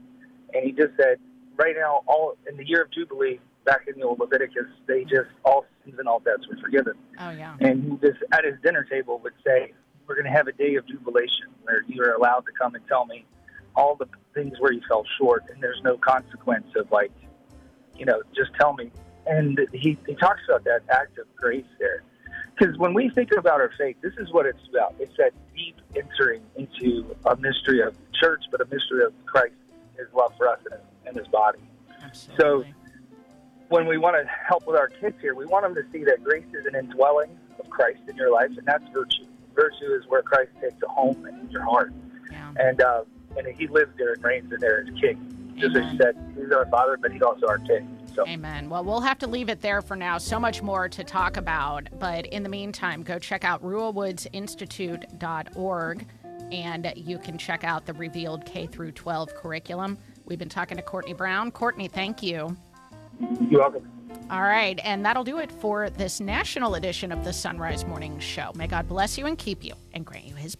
and 0.53 0.65
he 0.65 0.73
just 0.73 0.97
said, 0.97 1.19
"Right 1.57 1.77
now, 1.77 2.03
all 2.07 2.37
in 2.49 2.57
the 2.57 2.67
year 2.67 2.83
of 2.83 2.91
jubilee, 2.91 3.39
back 3.65 3.87
in 3.87 3.95
the 4.01 4.03
old 4.03 4.19
Leviticus, 4.19 4.67
they 4.87 5.05
just 5.05 5.29
all 5.45 5.67
sins 5.85 5.99
and 5.99 6.09
all 6.09 6.21
debts 6.21 6.49
were 6.49 6.57
forgiven. 6.57 6.95
Oh 7.21 7.31
yeah. 7.31 7.57
And 7.61 7.83
he 7.85 7.91
just 8.09 8.23
at 8.33 8.45
his 8.45 8.55
dinner 8.63 8.85
table 8.85 9.19
would 9.19 9.35
say, 9.45 9.75
"We're 10.07 10.15
going 10.15 10.25
to 10.25 10.31
have 10.31 10.49
a 10.49 10.53
day 10.53 10.77
of 10.77 10.87
jubilation 10.87 11.49
where 11.63 11.83
you 11.87 12.03
are 12.03 12.15
allowed 12.15 12.47
to 12.47 12.53
come 12.59 12.75
and 12.75 12.87
tell 12.89 13.05
me 13.05 13.27
all 13.75 13.95
the 13.95 14.09
things 14.33 14.59
where 14.59 14.73
you 14.73 14.81
fell 14.89 15.05
short, 15.19 15.45
and 15.51 15.63
there's 15.63 15.81
no 15.85 15.99
consequence 15.99 16.67
of 16.77 16.91
like, 16.91 17.13
you 17.95 18.07
know, 18.07 18.23
just 18.35 18.55
tell 18.59 18.73
me." 18.73 18.91
And 19.27 19.61
he 19.73 19.99
he 20.07 20.15
talks 20.15 20.41
about 20.49 20.65
that 20.65 20.83
act 20.89 21.19
of 21.19 21.27
grace 21.37 21.67
there, 21.79 22.03
because 22.57 22.77
when 22.79 22.95
we 22.95 23.11
think 23.11 23.33
about 23.37 23.61
our 23.61 23.71
faith, 23.77 23.97
this 24.03 24.15
is 24.19 24.33
what 24.33 24.47
it's 24.47 24.67
about. 24.71 24.95
It's 24.99 25.17
that 25.19 25.33
deep 25.55 25.77
entering 25.95 26.43
into 26.57 27.15
a 27.27 27.37
mystery 27.37 27.83
of 27.83 27.95
church, 28.15 28.45
but 28.51 28.61
a 28.61 28.65
mystery 28.65 29.05
of 29.05 29.13
Christ, 29.27 29.55
His 29.97 30.07
love 30.15 30.33
for 30.39 30.49
us 30.49 30.59
and 30.71 30.75
His, 30.75 30.83
and 31.07 31.17
his 31.17 31.29
body. 31.29 31.59
Absolutely. 32.03 32.37
So 32.43 32.65
when 33.69 33.87
we 33.87 33.99
want 33.99 34.17
to 34.17 34.31
help 34.49 34.67
with 34.67 34.77
our 34.77 34.89
kids 34.89 35.17
here, 35.21 35.35
we 35.35 35.47
want 35.47 35.65
them 35.65 35.75
to 35.75 35.83
see 35.93 36.05
that 36.05 36.23
grace 36.23 36.47
is 36.55 36.67
an 36.67 36.75
indwelling 36.75 37.39
of 37.59 37.69
Christ 37.69 38.01
in 38.09 38.17
your 38.17 38.33
life, 38.33 38.51
and 38.57 38.67
that's 38.67 38.85
virtue. 38.93 39.27
Virtue 39.55 39.95
is 39.95 40.05
where 40.09 40.23
Christ 40.23 40.51
takes 40.61 40.83
a 40.83 40.89
home 40.89 41.27
in 41.27 41.51
your 41.51 41.63
heart, 41.63 41.93
yeah. 42.31 42.53
and 42.59 42.81
uh, 42.81 43.05
and 43.37 43.47
He 43.57 43.67
lives 43.67 43.93
there 43.99 44.13
and 44.13 44.25
reigns 44.25 44.53
in 44.53 44.61
there 44.61 44.81
as 44.81 45.01
King. 45.01 45.55
Just 45.59 45.77
as 45.77 45.91
He 45.91 45.99
said, 45.99 46.17
He's 46.37 46.53
our 46.53 46.67
Father, 46.67 46.99
but 47.01 47.13
He's 47.13 47.23
also 47.23 47.47
our 47.47 47.59
King. 47.59 47.96
So. 48.17 48.27
Amen. 48.27 48.69
Well, 48.71 48.83
we'll 48.83 49.03
have 49.03 49.19
to 49.19 49.27
leave 49.27 49.51
it 49.51 49.61
there 49.61 49.83
for 49.83 49.95
now. 49.95 50.17
So 50.17 50.41
much 50.41 50.63
more 50.63 50.89
to 50.89 51.05
talk 51.05 51.37
about, 51.37 51.87
but 51.99 52.25
in 52.27 52.43
the 52.43 52.49
meantime, 52.49 53.03
go 53.03 53.19
check 53.19 53.45
out 53.45 53.63
ruahwoodsinstitute.org, 53.63 56.07
and 56.51 56.93
you 56.97 57.19
can 57.19 57.37
check 57.37 57.63
out 57.63 57.85
the 57.85 57.93
revealed 57.93 58.47
K 58.47 58.67
through 58.67 58.93
12 58.93 59.35
curriculum. 59.35 59.99
We've 60.25 60.39
been 60.39 60.49
talking 60.49 60.79
to 60.79 60.83
Courtney 60.83 61.13
Brown. 61.13 61.51
Courtney, 61.51 61.89
thank 61.89 62.23
you. 62.23 62.57
You're 63.51 63.61
welcome. 63.61 63.87
All 64.31 64.43
right, 64.43 64.81
and 64.83 65.05
that'll 65.05 65.25
do 65.25 65.39
it 65.39 65.53
for 65.53 65.91
this 65.91 66.19
national 66.19 66.77
edition 66.77 67.13
of 67.13 67.23
the 67.23 67.31
Sonrise 67.31 67.87
Morning 67.87 68.19
Show. 68.19 68.51
May 68.55 68.67
God 68.67 68.89
bless 68.89 69.19
you 69.19 69.27
and 69.27 69.37
keep 69.37 69.63
you 69.63 69.75
and 69.93 70.07
grant 70.07 70.25
you 70.25 70.35
his 70.35 70.55